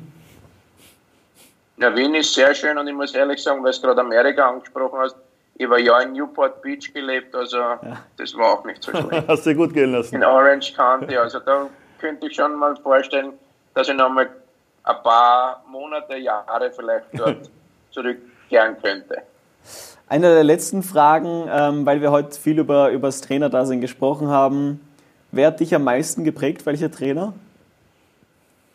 Ja, 1.78 1.94
Wien 1.94 2.16
ist 2.16 2.34
sehr 2.34 2.56
schön 2.56 2.78
und 2.78 2.88
ich 2.88 2.94
muss 2.94 3.14
ehrlich 3.14 3.44
sagen, 3.44 3.62
weil 3.62 3.74
du 3.74 3.82
gerade 3.82 4.00
Amerika 4.00 4.50
angesprochen 4.50 4.98
hast, 5.00 5.18
ich 5.58 5.70
war 5.70 5.80
ja 5.80 6.00
in 6.00 6.14
Newport 6.14 6.62
Beach 6.62 6.94
gelebt, 6.94 7.36
also 7.36 7.58
ja. 7.58 7.80
das 8.18 8.36
war 8.36 8.54
auch 8.54 8.66
nicht 8.66 8.84
so 8.84 8.92
schlecht. 8.92 9.24
Hast 9.28 9.46
du 9.46 9.56
gut 9.56 9.74
gehen 9.74 9.92
lassen. 9.92 10.16
In 10.16 10.24
Orange 10.24 10.74
County, 10.74 11.16
also 11.18 11.40
da 11.40 11.70
könnte 12.00 12.28
ich 12.28 12.36
schon 12.36 12.56
mal 12.56 12.76
vorstellen, 12.78 13.34
dass 13.74 13.88
ich 13.88 13.96
noch 13.96 14.10
mal 14.10 14.30
ein 14.86 15.04
paar 15.04 15.64
Monate, 15.68 16.16
Jahre 16.18 16.72
vielleicht 16.72 17.08
dort 17.14 17.50
zurückkehren 17.92 18.78
könnte. 18.82 19.24
Eine 20.08 20.34
der 20.34 20.44
letzten 20.44 20.84
Fragen, 20.84 21.50
ähm, 21.50 21.86
weil 21.86 22.02
wir 22.02 22.12
heute 22.12 22.40
viel 22.40 22.60
über, 22.60 22.92
über 22.92 23.08
das 23.08 23.22
Trainerdasein 23.22 23.82
gesprochen 23.82 24.30
haben. 24.30 24.88
Wer 25.32 25.48
hat 25.48 25.60
dich 25.60 25.74
am 25.74 25.84
meisten 25.84 26.24
geprägt? 26.24 26.66
Welcher 26.68 26.92
Trainer? 26.92 27.34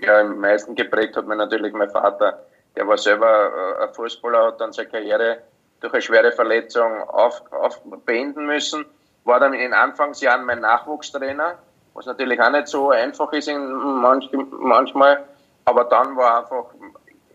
Ja, 0.01 0.21
am 0.21 0.39
meisten 0.41 0.75
geprägt 0.75 1.17
hat 1.17 1.29
mir 1.29 1.37
natürlich 1.37 1.73
mein 1.73 1.91
Vater. 1.91 2.41
Der 2.75 2.89
war 2.89 2.99
selber 2.99 3.77
äh, 3.79 3.85
ein 3.85 3.95
Fußballer, 3.95 4.47
hat 4.47 4.61
dann 4.61 4.73
seine 4.73 4.89
Karriere 4.89 5.39
durch 5.81 5.93
eine 5.93 6.03
schwere 6.03 6.33
Verletzung 6.33 7.03
auf, 7.09 7.43
auf 7.53 7.81
beenden 8.05 8.47
müssen. 8.47 8.85
War 9.25 9.39
dann 9.39 9.53
in 9.53 9.61
den 9.61 9.75
Anfangsjahren 9.75 10.45
mein 10.45 10.61
Nachwuchstrainer, 10.61 11.59
was 11.95 12.07
natürlich 12.07 12.41
auch 12.41 12.51
nicht 12.51 12.67
so 12.67 12.91
einfach 12.91 13.33
ist 13.33 13.49
in 13.49 13.73
manch, 13.73 14.29
manchmal. 14.51 15.25
Aber 15.71 15.85
dann 15.85 16.16
war 16.16 16.41
einfach, 16.41 16.64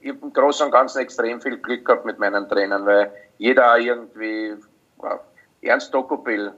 ich 0.01 0.09
habe 0.09 0.19
im 0.23 0.33
Großen 0.33 0.65
und 0.65 0.71
Ganzen 0.73 0.99
extrem 0.99 1.39
viel 1.39 1.57
Glück 1.57 1.85
gehabt 1.85 2.03
mit 2.03 2.19
meinen 2.19 2.49
Trainern, 2.49 2.85
weil 2.85 3.09
jeder 3.37 3.77
irgendwie, 3.77 4.55
wow, 4.97 5.21
Ernst 5.61 5.93
Dokopil 5.93 6.51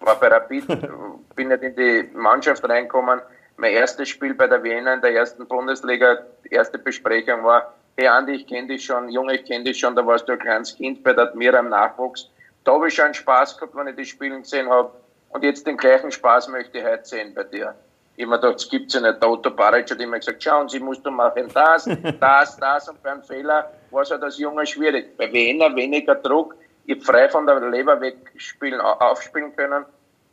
war 0.00 0.18
bei 0.18 0.28
Rapid, 0.28 0.66
bin 1.36 1.48
nicht 1.48 1.62
in 1.62 1.76
die 1.76 2.10
Mannschaft 2.14 2.66
reingekommen. 2.66 3.20
Mein 3.58 3.74
erstes 3.74 4.08
Spiel 4.08 4.32
bei 4.32 4.46
der 4.46 4.62
Wiener 4.62 4.94
in 4.94 5.02
der 5.02 5.14
ersten 5.14 5.46
Bundesliga, 5.46 6.16
erste 6.48 6.78
Besprechung 6.78 7.44
war, 7.44 7.74
hey 7.98 8.08
Andi, 8.08 8.32
ich 8.32 8.46
kenne 8.46 8.68
dich 8.68 8.86
schon, 8.86 9.10
Junge, 9.10 9.34
ich 9.34 9.44
kenne 9.44 9.64
dich 9.64 9.78
schon, 9.78 9.94
da 9.94 10.06
warst 10.06 10.26
du 10.28 10.32
ein 10.32 10.38
kleines 10.38 10.74
Kind 10.74 11.02
bei 11.02 11.12
der 11.12 11.24
Admira 11.24 11.58
im 11.58 11.68
Nachwuchs. 11.68 12.30
Da 12.64 12.72
habe 12.72 12.88
ich 12.88 12.94
schon 12.94 13.12
Spaß 13.12 13.58
gehabt, 13.58 13.76
wenn 13.76 13.88
ich 13.88 13.96
die 13.96 14.06
Spielen 14.06 14.44
gesehen 14.44 14.70
habe. 14.70 14.92
Und 15.28 15.44
jetzt 15.44 15.66
den 15.66 15.76
gleichen 15.76 16.10
Spaß 16.10 16.48
möchte 16.48 16.78
ich 16.78 16.84
heute 16.86 17.04
sehen 17.04 17.34
bei 17.34 17.44
dir. 17.44 17.74
Ich 18.18 18.24
habe 18.24 18.32
mir 18.32 18.40
gedacht, 18.40 18.54
das 18.56 18.68
gibt's 18.68 18.94
ja 18.94 19.00
nicht. 19.00 19.22
Der 19.22 19.30
Otto 19.30 19.48
Baric 19.48 19.88
hat 19.88 20.00
immer 20.00 20.18
gesagt, 20.18 20.42
schauen 20.42 20.68
Sie, 20.68 20.80
musst 20.80 21.06
du 21.06 21.10
machen 21.12 21.48
das, 21.54 21.88
das, 22.20 22.56
das. 22.56 22.88
Und 22.88 23.00
bei 23.00 23.12
einem 23.12 23.22
Fehler 23.22 23.70
war 23.92 24.02
es 24.02 24.10
halt 24.10 24.24
als 24.24 24.38
Junge 24.38 24.66
schwierig. 24.66 25.16
Bei 25.16 25.32
Wiener 25.32 25.72
weniger 25.76 26.16
Druck. 26.16 26.56
Ich 26.86 27.00
frei 27.06 27.28
von 27.28 27.46
der 27.46 27.60
Leber 27.60 28.00
weg 28.00 28.16
spielen, 28.36 28.80
aufspielen 28.80 29.54
können. 29.54 29.84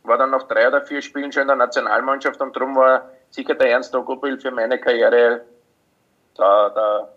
War 0.02 0.18
dann 0.18 0.30
nach 0.30 0.48
drei 0.48 0.66
oder 0.66 0.82
vier 0.82 1.00
Spielen 1.00 1.30
schon 1.30 1.42
in 1.42 1.48
der 1.48 1.56
Nationalmannschaft 1.56 2.40
und 2.40 2.56
darum 2.56 2.74
war 2.74 3.08
sicher 3.30 3.54
der 3.54 3.70
Ernst 3.70 3.94
Ogobil 3.94 4.36
für 4.40 4.50
meine 4.50 4.80
Karriere 4.80 5.42
da, 6.34 6.70
da 6.70 7.08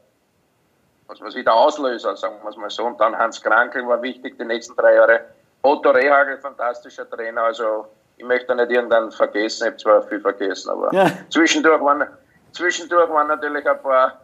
was 1.08 1.20
weiß 1.20 1.34
ich, 1.34 1.46
der 1.46 1.54
Auslöser, 1.56 2.16
sagen 2.16 2.36
wir 2.44 2.50
es 2.50 2.58
mal 2.58 2.70
so. 2.70 2.86
Und 2.86 3.02
dann 3.02 3.18
Hans 3.18 3.42
Krankel 3.42 3.88
war 3.88 4.04
wichtig 4.04 4.38
die 4.38 4.46
nächsten 4.46 4.76
drei 4.76 4.94
Jahre. 4.94 5.22
Otto 5.64 5.90
Rehagel, 5.90 6.38
fantastischer 6.38 7.10
Trainer. 7.10 7.42
Also 7.42 7.88
ich 8.20 8.26
möchte 8.26 8.54
nicht 8.54 8.70
irgendwann 8.70 9.10
vergessen, 9.12 9.64
ich 9.64 9.68
habe 9.68 9.78
zwar 9.78 10.02
viel 10.04 10.20
vergessen, 10.20 10.70
aber 10.70 10.94
ja. 10.94 11.10
zwischendurch, 11.30 11.82
waren, 11.82 12.06
zwischendurch 12.52 13.10
waren 13.10 13.30
natürlich 13.30 13.66
ein 13.68 13.82
paar, 13.82 14.20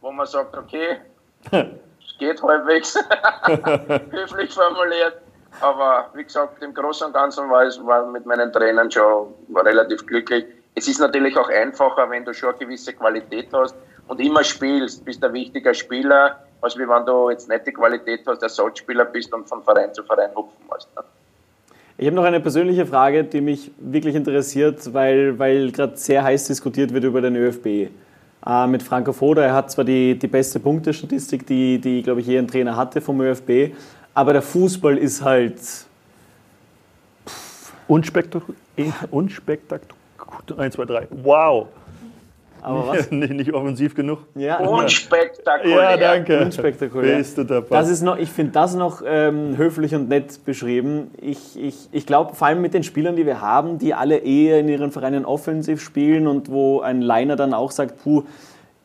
wo 0.00 0.12
man 0.12 0.26
sagt, 0.26 0.56
okay, 0.56 0.98
es 1.50 2.18
geht 2.18 2.40
halbwegs, 2.40 2.96
höflich 4.12 4.54
formuliert. 4.54 5.18
Aber 5.60 6.08
wie 6.14 6.22
gesagt, 6.22 6.62
im 6.62 6.72
Großen 6.72 7.08
und 7.08 7.14
Ganzen 7.14 7.50
war 7.50 7.64
es 7.64 7.84
war 7.84 8.06
mit 8.06 8.24
meinen 8.26 8.52
Trainern 8.52 8.90
schon 8.90 9.34
relativ 9.56 10.06
glücklich. 10.06 10.46
Es 10.76 10.86
ist 10.86 11.00
natürlich 11.00 11.36
auch 11.36 11.48
einfacher, 11.48 12.08
wenn 12.10 12.24
du 12.24 12.32
schon 12.32 12.50
eine 12.50 12.58
gewisse 12.58 12.92
Qualität 12.92 13.48
hast 13.52 13.74
und 14.06 14.20
immer 14.20 14.44
spielst, 14.44 15.04
bist 15.04 15.24
ein 15.24 15.32
wichtiger 15.32 15.74
Spieler, 15.74 16.44
als 16.60 16.78
wenn 16.78 17.06
du 17.06 17.30
jetzt 17.30 17.48
nicht 17.48 17.66
die 17.66 17.72
Qualität 17.72 18.20
hast, 18.26 18.40
Ersatzspieler 18.40 19.06
bist 19.06 19.34
und 19.34 19.48
von 19.48 19.64
Verein 19.64 19.92
zu 19.92 20.04
Verein 20.04 20.30
hupfen 20.36 20.64
musst. 20.70 20.94
Ne? 20.94 21.02
Ich 22.00 22.06
habe 22.06 22.14
noch 22.14 22.22
eine 22.22 22.38
persönliche 22.38 22.86
Frage, 22.86 23.24
die 23.24 23.40
mich 23.40 23.72
wirklich 23.76 24.14
interessiert, 24.14 24.94
weil, 24.94 25.36
weil 25.36 25.72
gerade 25.72 25.96
sehr 25.96 26.22
heiß 26.22 26.46
diskutiert 26.46 26.94
wird 26.94 27.02
über 27.02 27.20
den 27.20 27.34
ÖFB. 27.34 27.90
Äh, 28.46 28.66
mit 28.68 28.84
Franco 28.84 29.12
Foda, 29.12 29.42
er 29.42 29.52
hat 29.52 29.72
zwar 29.72 29.84
die, 29.84 30.16
die 30.16 30.28
beste 30.28 30.60
Punktestatistik, 30.60 31.44
die, 31.44 31.80
die 31.80 32.04
glaube 32.04 32.20
ich, 32.20 32.28
je 32.28 32.38
ein 32.38 32.46
Trainer 32.46 32.76
hatte 32.76 33.00
vom 33.00 33.20
ÖFB, 33.20 33.74
aber 34.14 34.32
der 34.32 34.42
Fußball 34.42 34.96
ist 34.96 35.24
halt... 35.24 35.58
Unspektakulär. 37.88 38.56
Unspektakulär. 39.10 39.96
1, 40.56 40.74
2, 40.76 40.84
3. 40.84 41.08
Wow. 41.10 41.66
Aber 42.62 42.88
was? 42.88 43.10
nicht, 43.10 43.32
nicht 43.32 43.54
offensiv 43.54 43.94
genug. 43.94 44.20
Ja. 44.34 44.58
Unspektakulär. 44.68 45.76
Ja, 45.76 45.96
danke. 45.96 46.40
Unspektakulär. 46.44 47.18
Bist 47.18 47.38
du 47.38 47.44
dabei. 47.44 47.68
Das 47.70 47.88
ist 47.88 48.02
noch, 48.02 48.18
ich 48.18 48.30
finde 48.30 48.52
das 48.52 48.74
noch 48.74 49.02
ähm, 49.06 49.56
höflich 49.56 49.94
und 49.94 50.08
nett 50.08 50.44
beschrieben. 50.44 51.10
Ich, 51.20 51.58
ich, 51.60 51.88
ich 51.92 52.06
glaube, 52.06 52.34
vor 52.34 52.46
allem 52.48 52.60
mit 52.60 52.74
den 52.74 52.82
Spielern, 52.82 53.16
die 53.16 53.26
wir 53.26 53.40
haben, 53.40 53.78
die 53.78 53.94
alle 53.94 54.18
eher 54.18 54.60
in 54.60 54.68
ihren 54.68 54.92
Vereinen 54.92 55.24
offensiv 55.24 55.80
spielen 55.80 56.26
und 56.26 56.50
wo 56.50 56.80
ein 56.80 57.02
Liner 57.02 57.36
dann 57.36 57.54
auch 57.54 57.70
sagt, 57.70 58.02
puh, 58.02 58.24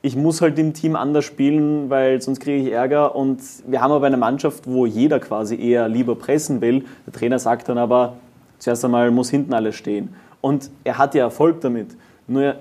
ich 0.05 0.17
muss 0.17 0.41
halt 0.41 0.59
im 0.59 0.73
Team 0.73 0.97
anders 0.97 1.23
spielen, 1.23 1.89
weil 1.89 2.21
sonst 2.21 2.41
kriege 2.41 2.67
ich 2.67 2.73
Ärger. 2.73 3.15
Und 3.15 3.41
wir 3.65 3.79
haben 3.79 3.91
aber 3.93 4.05
eine 4.05 4.17
Mannschaft, 4.17 4.67
wo 4.67 4.85
jeder 4.85 5.19
quasi 5.21 5.55
eher 5.55 5.87
lieber 5.87 6.15
pressen 6.15 6.59
will. 6.59 6.83
Der 7.05 7.13
Trainer 7.13 7.39
sagt 7.39 7.69
dann 7.69 7.77
aber, 7.77 8.17
zuerst 8.59 8.83
einmal 8.83 9.11
muss 9.11 9.29
hinten 9.29 9.53
alles 9.53 9.75
stehen. 9.75 10.13
Und 10.41 10.69
er 10.83 10.97
hat 10.97 11.15
ja 11.15 11.23
Erfolg 11.23 11.61
damit. 11.61 11.95
Nur 12.27 12.55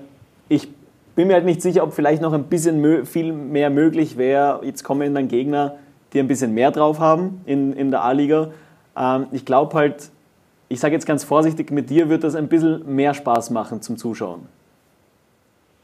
ich 0.49 0.69
bin 1.15 1.29
mir 1.29 1.35
halt 1.35 1.45
nicht 1.45 1.63
sicher, 1.63 1.83
ob 1.83 1.93
vielleicht 1.93 2.23
noch 2.23 2.33
ein 2.33 2.45
bisschen 2.45 3.07
viel 3.07 3.33
mehr 3.33 3.71
möglich 3.71 4.17
wäre. 4.17 4.65
Jetzt 4.65 4.83
kommen 4.85 5.15
dann 5.15 5.29
Gegner, 5.29 5.79
die 6.13 6.21
ein 6.21 6.29
bisschen 6.29 6.55
mehr 6.55 6.71
drauf 6.71 7.01
haben 7.01 7.43
in, 7.47 7.73
in 7.73 7.91
der 7.91 8.03
A-Liga. 8.03 8.51
Ähm, 8.97 9.27
ich 9.33 9.45
glaube 9.45 9.77
halt, 9.77 10.11
ich 10.69 10.81
sage 10.81 10.95
jetzt 10.95 11.07
ganz 11.07 11.25
vorsichtig, 11.25 11.71
mit 11.71 11.91
dir 11.91 12.09
wird 12.09 12.25
das 12.25 12.35
ein 12.35 12.49
bisschen 12.49 12.95
mehr 12.95 13.15
Spaß 13.15 13.51
machen 13.51 13.83
zum 13.83 13.97
Zuschauen. 13.97 14.49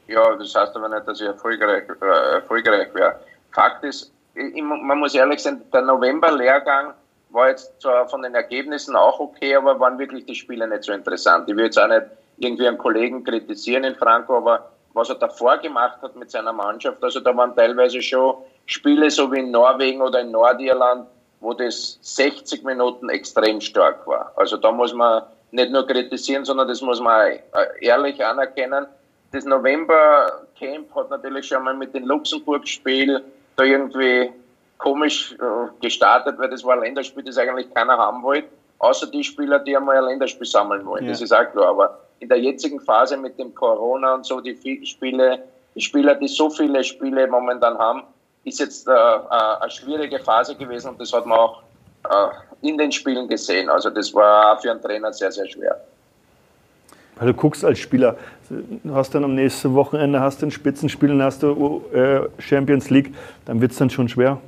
Ja, 0.06 0.34
das 0.36 0.54
heißt 0.54 0.74
aber 0.74 0.88
nicht, 0.88 1.06
dass 1.06 1.20
ich 1.20 1.26
erfolgreich, 1.26 1.84
äh, 2.00 2.34
erfolgreich 2.36 2.94
wäre. 2.94 3.16
Fakt 3.50 3.84
ist, 3.84 4.10
ich, 4.34 4.62
man 4.62 4.98
muss 4.98 5.14
ehrlich 5.14 5.42
sein, 5.42 5.60
der 5.72 5.82
November-Lehrgang 5.82 6.94
war 7.30 7.48
jetzt 7.50 7.78
zwar 7.80 8.08
von 8.08 8.22
den 8.22 8.34
Ergebnissen 8.34 8.96
auch 8.96 9.20
okay, 9.20 9.54
aber 9.54 9.78
waren 9.78 9.98
wirklich 9.98 10.24
die 10.24 10.34
Spiele 10.34 10.66
nicht 10.66 10.84
so 10.84 10.92
interessant. 10.92 11.48
Ich 11.48 11.56
will 11.56 11.64
jetzt 11.66 11.78
auch 11.78 11.88
nicht 11.88 12.06
irgendwie 12.38 12.66
einen 12.66 12.78
Kollegen 12.78 13.24
kritisieren 13.24 13.84
in 13.84 13.94
Franco, 13.96 14.38
aber 14.38 14.70
was 14.98 15.08
er 15.08 15.14
davor 15.14 15.56
gemacht 15.58 15.98
hat 16.02 16.16
mit 16.16 16.30
seiner 16.30 16.52
Mannschaft. 16.52 17.02
Also 17.02 17.20
da 17.20 17.34
waren 17.36 17.54
teilweise 17.54 18.02
schon 18.02 18.34
Spiele 18.66 19.10
so 19.10 19.32
wie 19.32 19.38
in 19.38 19.50
Norwegen 19.50 20.02
oder 20.02 20.20
in 20.20 20.30
Nordirland, 20.30 21.06
wo 21.40 21.54
das 21.54 21.98
60 22.02 22.64
Minuten 22.64 23.08
extrem 23.08 23.60
stark 23.60 24.06
war. 24.06 24.32
Also 24.36 24.56
da 24.56 24.72
muss 24.72 24.92
man 24.92 25.22
nicht 25.52 25.70
nur 25.70 25.86
kritisieren, 25.86 26.44
sondern 26.44 26.68
das 26.68 26.82
muss 26.82 27.00
man 27.00 27.38
ehrlich 27.80 28.22
anerkennen. 28.24 28.86
Das 29.32 29.44
November-Camp 29.44 30.94
hat 30.94 31.10
natürlich 31.10 31.46
schon 31.46 31.62
mal 31.62 31.74
mit 31.74 31.94
dem 31.94 32.06
Luxemburg-Spiel 32.06 33.22
da 33.56 33.64
irgendwie 33.64 34.30
komisch 34.78 35.34
äh, 35.34 35.80
gestartet, 35.80 36.38
weil 36.38 36.50
das 36.50 36.64
war 36.64 36.74
ein 36.74 36.80
Länderspiel, 36.80 37.24
das 37.24 37.36
eigentlich 37.38 37.72
keiner 37.74 37.98
haben 37.98 38.22
wollte, 38.22 38.48
außer 38.78 39.06
die 39.08 39.24
Spieler, 39.24 39.58
die 39.58 39.76
einmal 39.76 39.96
ein 39.96 40.04
Länderspiel 40.04 40.46
sammeln 40.46 40.86
wollen. 40.86 41.04
Ja. 41.04 41.10
Das 41.10 41.20
ist 41.20 41.32
auch 41.32 41.50
klar. 41.50 41.68
Aber 41.68 41.98
in 42.20 42.28
der 42.28 42.38
jetzigen 42.38 42.80
Phase 42.80 43.16
mit 43.16 43.38
dem 43.38 43.54
Corona 43.54 44.14
und 44.14 44.26
so, 44.26 44.40
die 44.40 44.56
Spiele, 44.84 45.40
die 45.74 45.80
Spieler, 45.80 46.14
die 46.14 46.28
so 46.28 46.50
viele 46.50 46.82
Spiele 46.82 47.26
momentan 47.26 47.78
haben, 47.78 48.02
ist 48.44 48.60
jetzt 48.60 48.88
äh, 48.88 48.92
äh, 48.92 49.60
eine 49.60 49.70
schwierige 49.70 50.18
Phase 50.18 50.54
gewesen 50.54 50.90
und 50.90 51.00
das 51.00 51.12
hat 51.12 51.26
man 51.26 51.38
auch 51.38 51.62
äh, 52.04 52.66
in 52.68 52.78
den 52.78 52.90
Spielen 52.90 53.28
gesehen. 53.28 53.68
Also 53.68 53.90
das 53.90 54.12
war 54.14 54.58
für 54.60 54.70
einen 54.70 54.80
Trainer 54.80 55.12
sehr, 55.12 55.30
sehr 55.30 55.48
schwer. 55.48 55.80
Weil 57.16 57.28
du 57.28 57.34
guckst 57.34 57.64
als 57.64 57.78
Spieler, 57.78 58.16
du 58.48 58.94
hast 58.94 59.14
dann 59.14 59.24
am 59.24 59.34
nächsten 59.34 59.74
Wochenende 59.74 60.20
hast 60.20 60.40
du 60.40 60.46
ein 60.46 60.50
Spitzenspiel 60.50 61.10
und 61.10 61.22
hast 61.22 61.42
du 61.42 61.82
äh, 61.92 62.20
Champions 62.40 62.90
League, 62.90 63.14
dann 63.44 63.60
wird 63.60 63.72
es 63.72 63.78
dann 63.78 63.90
schon 63.90 64.08
schwer. 64.08 64.38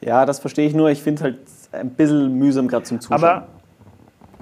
Ja, 0.00 0.26
das 0.26 0.40
verstehe 0.40 0.66
ich 0.66 0.74
nur. 0.74 0.90
Ich 0.90 1.00
finde 1.00 1.18
es 1.18 1.22
halt 1.22 1.38
ein 1.70 1.90
bisschen 1.90 2.36
mühsam 2.36 2.66
gerade 2.66 2.84
zum 2.84 3.00
Zuschauen. 3.00 3.22
Aber 3.22 3.46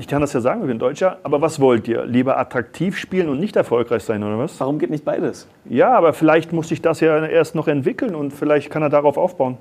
ich 0.01 0.09
kann 0.09 0.22
das 0.22 0.32
ja 0.32 0.40
sagen, 0.40 0.62
ich 0.62 0.66
bin 0.66 0.78
Deutscher, 0.78 1.18
aber 1.24 1.42
was 1.42 1.61
wollt 1.61 1.86
ihr? 1.86 2.07
Lieber 2.07 2.38
attraktiv 2.38 2.96
spielen 2.96 3.28
und 3.28 3.38
nicht 3.38 3.55
erfolgreich 3.55 4.03
sein, 4.03 4.24
oder 4.24 4.38
was? 4.38 4.59
Warum 4.59 4.78
geht 4.78 4.88
nicht 4.88 5.05
beides? 5.05 5.46
Ja, 5.66 5.90
aber 5.90 6.14
vielleicht 6.14 6.53
muss 6.53 6.68
sich 6.68 6.80
das 6.80 7.01
ja 7.01 7.26
erst 7.26 7.55
noch 7.55 7.68
entwickeln 7.68 8.14
und 8.14 8.30
vielleicht 8.30 8.70
kann 8.70 8.83
er 8.83 8.88
darauf 8.88 9.18
aufbauen. 9.18 9.58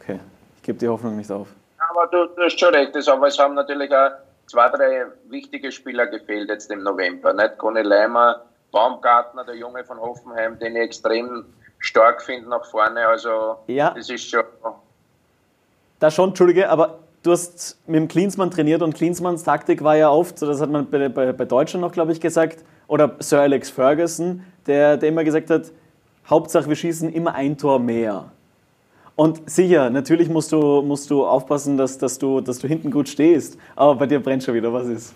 Okay, 0.00 0.18
ich 0.56 0.62
gebe 0.62 0.78
die 0.78 0.88
Hoffnung 0.88 1.18
nicht 1.18 1.30
auf. 1.30 1.48
Aber 1.90 2.06
du, 2.06 2.24
du 2.34 2.42
hast 2.42 2.58
schon 2.58 2.74
recht, 2.74 2.96
aber 3.06 3.26
es 3.26 3.38
haben 3.38 3.54
natürlich 3.54 3.94
auch 3.94 4.12
zwei, 4.46 4.66
drei 4.70 5.04
wichtige 5.28 5.70
Spieler 5.70 6.06
gefehlt 6.06 6.48
jetzt 6.48 6.70
im 6.70 6.82
November. 6.82 7.34
Nicht 7.34 7.58
Conny 7.58 7.82
Leimer, 7.82 8.44
Baumgartner, 8.72 9.44
der 9.44 9.56
Junge 9.56 9.84
von 9.84 10.00
Hoffenheim, 10.00 10.58
den 10.58 10.74
ich 10.74 10.82
extrem 10.82 11.44
stark 11.80 12.22
finde 12.22 12.48
nach 12.48 12.64
vorne. 12.64 13.06
Also 13.06 13.56
ja. 13.66 13.90
das 13.90 14.08
ist 14.08 14.30
schon. 14.30 14.44
Da 16.00 16.10
schon, 16.10 16.30
Entschuldige, 16.30 16.70
aber 16.70 16.98
du 17.26 17.32
hast 17.32 17.78
mit 17.86 17.96
dem 17.96 18.08
Klinsmann 18.08 18.50
trainiert 18.50 18.82
und 18.82 18.94
Klinsmanns 18.94 19.42
Taktik 19.42 19.82
war 19.82 19.96
ja 19.96 20.10
oft, 20.10 20.40
das 20.40 20.60
hat 20.60 20.70
man 20.70 20.88
bei, 20.88 21.08
bei, 21.08 21.32
bei 21.32 21.44
Deutschland 21.44 21.82
noch, 21.82 21.92
glaube 21.92 22.12
ich, 22.12 22.20
gesagt, 22.20 22.64
oder 22.86 23.16
Sir 23.18 23.40
Alex 23.40 23.70
Ferguson, 23.70 24.42
der, 24.66 24.96
der 24.96 25.08
immer 25.08 25.24
gesagt 25.24 25.50
hat, 25.50 25.72
Hauptsache 26.28 26.68
wir 26.68 26.76
schießen 26.76 27.12
immer 27.12 27.34
ein 27.34 27.58
Tor 27.58 27.78
mehr. 27.78 28.30
Und 29.16 29.48
sicher, 29.48 29.90
natürlich 29.90 30.28
musst 30.28 30.52
du, 30.52 30.82
musst 30.82 31.10
du 31.10 31.24
aufpassen, 31.24 31.76
dass, 31.76 31.98
dass, 31.98 32.18
du, 32.18 32.40
dass 32.40 32.58
du 32.58 32.68
hinten 32.68 32.90
gut 32.90 33.08
stehst, 33.08 33.58
aber 33.74 33.96
bei 33.96 34.06
dir 34.06 34.20
brennt 34.20 34.44
schon 34.44 34.54
wieder, 34.54 34.72
was 34.72 34.86
ist? 34.86 35.14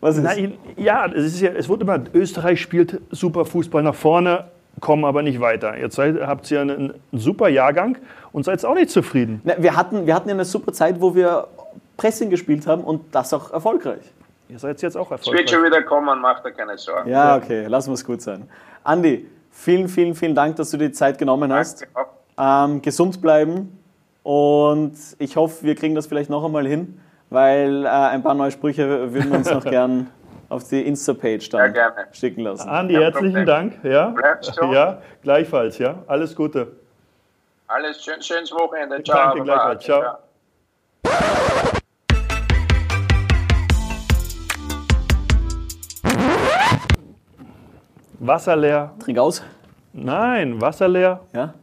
Was 0.00 0.16
ist? 0.16 0.22
Nein, 0.22 0.54
ja, 0.76 1.06
es, 1.06 1.26
ist 1.26 1.40
ja, 1.40 1.50
es 1.50 1.68
wurde 1.68 1.84
immer, 1.84 2.02
Österreich 2.12 2.60
spielt 2.60 3.00
super 3.10 3.44
Fußball 3.44 3.82
nach 3.82 3.94
vorne, 3.94 4.46
kommen 4.84 5.04
aber 5.06 5.22
nicht 5.22 5.40
weiter. 5.40 5.78
Jetzt 5.78 5.96
seid, 5.96 6.20
habt 6.20 6.48
ihr 6.50 6.60
einen, 6.60 6.92
einen 6.92 7.00
super 7.12 7.48
Jahrgang 7.48 7.96
und 8.32 8.44
seid 8.44 8.62
auch 8.66 8.74
nicht 8.74 8.90
zufrieden. 8.90 9.40
Na, 9.42 9.54
wir, 9.56 9.74
hatten, 9.74 10.06
wir 10.06 10.14
hatten 10.14 10.28
ja 10.28 10.34
eine 10.34 10.44
super 10.44 10.72
Zeit, 10.74 11.00
wo 11.00 11.14
wir 11.14 11.48
Pressing 11.96 12.28
gespielt 12.28 12.66
haben 12.66 12.84
und 12.84 13.14
das 13.14 13.32
auch 13.32 13.50
erfolgreich. 13.50 14.02
Ihr 14.50 14.58
seid 14.58 14.82
jetzt 14.82 14.94
auch 14.96 15.10
erfolgreich. 15.10 15.46
Es 15.46 15.50
wird 15.50 15.50
schon 15.50 15.64
wieder 15.64 15.82
kommen, 15.82 16.20
macht 16.20 16.44
da 16.44 16.50
keine 16.50 16.76
Sorgen. 16.76 17.08
Ja, 17.08 17.36
okay, 17.36 17.66
lassen 17.66 17.90
wir 17.90 17.94
es 17.94 18.04
gut 18.04 18.20
sein. 18.20 18.46
Andi, 18.82 19.26
vielen, 19.50 19.88
vielen, 19.88 20.14
vielen 20.14 20.34
Dank, 20.34 20.56
dass 20.56 20.70
du 20.70 20.76
dir 20.76 20.88
die 20.88 20.92
Zeit 20.92 21.16
genommen 21.16 21.50
hast. 21.50 21.86
Ähm, 22.36 22.82
gesund 22.82 23.22
bleiben 23.22 23.78
Und 24.22 24.96
ich 25.18 25.36
hoffe, 25.36 25.64
wir 25.64 25.74
kriegen 25.76 25.94
das 25.94 26.06
vielleicht 26.06 26.28
noch 26.28 26.44
einmal 26.44 26.66
hin, 26.66 27.00
weil 27.30 27.86
äh, 27.86 27.88
ein 27.88 28.22
paar 28.22 28.34
neue 28.34 28.50
Sprüche 28.50 29.14
würden 29.14 29.30
wir 29.30 29.38
uns 29.38 29.50
noch 29.50 29.64
gern 29.76 30.08
auf 30.54 30.68
die 30.68 30.82
Insta-Page 30.86 31.48
Ja, 31.52 31.58
dann 31.58 31.72
gerne. 31.72 32.06
schicken 32.12 32.42
lassen. 32.42 32.68
Andi, 32.68 32.94
herzlichen 32.94 33.26
Problem. 33.34 33.46
Dank. 33.46 33.84
Ja? 33.84 34.06
Bleibst 34.10 34.56
du? 34.56 34.72
ja, 34.72 35.02
gleichfalls. 35.22 35.78
Ja, 35.78 35.96
alles 36.06 36.34
Gute. 36.36 36.68
Alles 37.66 38.04
schön, 38.04 38.22
schönes 38.22 38.52
Wochenende. 38.52 39.02
Ciao. 39.02 39.30
Danke, 39.30 39.42
gleichfalls. 39.42 39.84
Ciao. 39.84 40.18
Wasser 48.20 48.56
leer. 48.56 48.92
Trink 49.00 49.18
aus. 49.18 49.42
Nein, 49.92 50.60
Wasser 50.60 50.88
leer. 50.88 51.20
Ja, 51.32 51.54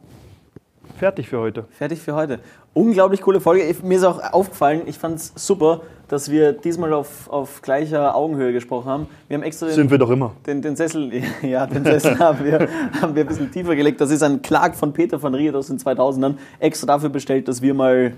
Fertig 0.98 1.28
für 1.28 1.38
heute. 1.38 1.64
fertig 1.70 2.00
für 2.00 2.14
heute. 2.14 2.38
Unglaublich 2.74 3.20
coole 3.20 3.40
Folge. 3.40 3.74
Mir 3.82 3.96
ist 3.98 4.04
auch 4.04 4.32
aufgefallen, 4.32 4.82
ich 4.86 4.96
fand 4.98 5.16
es 5.16 5.32
super, 5.36 5.82
dass 6.08 6.30
wir 6.30 6.52
diesmal 6.52 6.92
auf, 6.94 7.28
auf 7.28 7.60
gleicher 7.60 8.14
Augenhöhe 8.14 8.52
gesprochen 8.52 8.86
haben. 8.88 9.06
Wir 9.28 9.36
haben 9.36 9.42
extra 9.44 9.66
den, 9.66 9.74
Sind 9.74 9.90
wir 9.90 9.98
doch 9.98 10.08
immer. 10.10 10.32
den, 10.46 10.62
den 10.62 10.74
Sessel, 10.76 11.10
ja, 11.42 11.66
den 11.66 11.84
Sessel 11.84 12.18
haben 12.18 12.42
wir, 12.44 12.68
haben 13.00 13.14
wir 13.14 13.24
ein 13.24 13.28
bisschen 13.28 13.50
tiefer 13.50 13.76
gelegt. 13.76 14.00
Das 14.00 14.10
ist 14.10 14.22
ein 14.22 14.40
Clark 14.40 14.74
von 14.74 14.92
Peter 14.94 15.18
von 15.18 15.34
Ried 15.34 15.54
aus 15.54 15.66
den 15.66 15.78
2000ern, 15.78 16.34
extra 16.60 16.86
dafür 16.86 17.10
bestellt, 17.10 17.46
dass 17.48 17.60
wir 17.60 17.74
mal, 17.74 18.14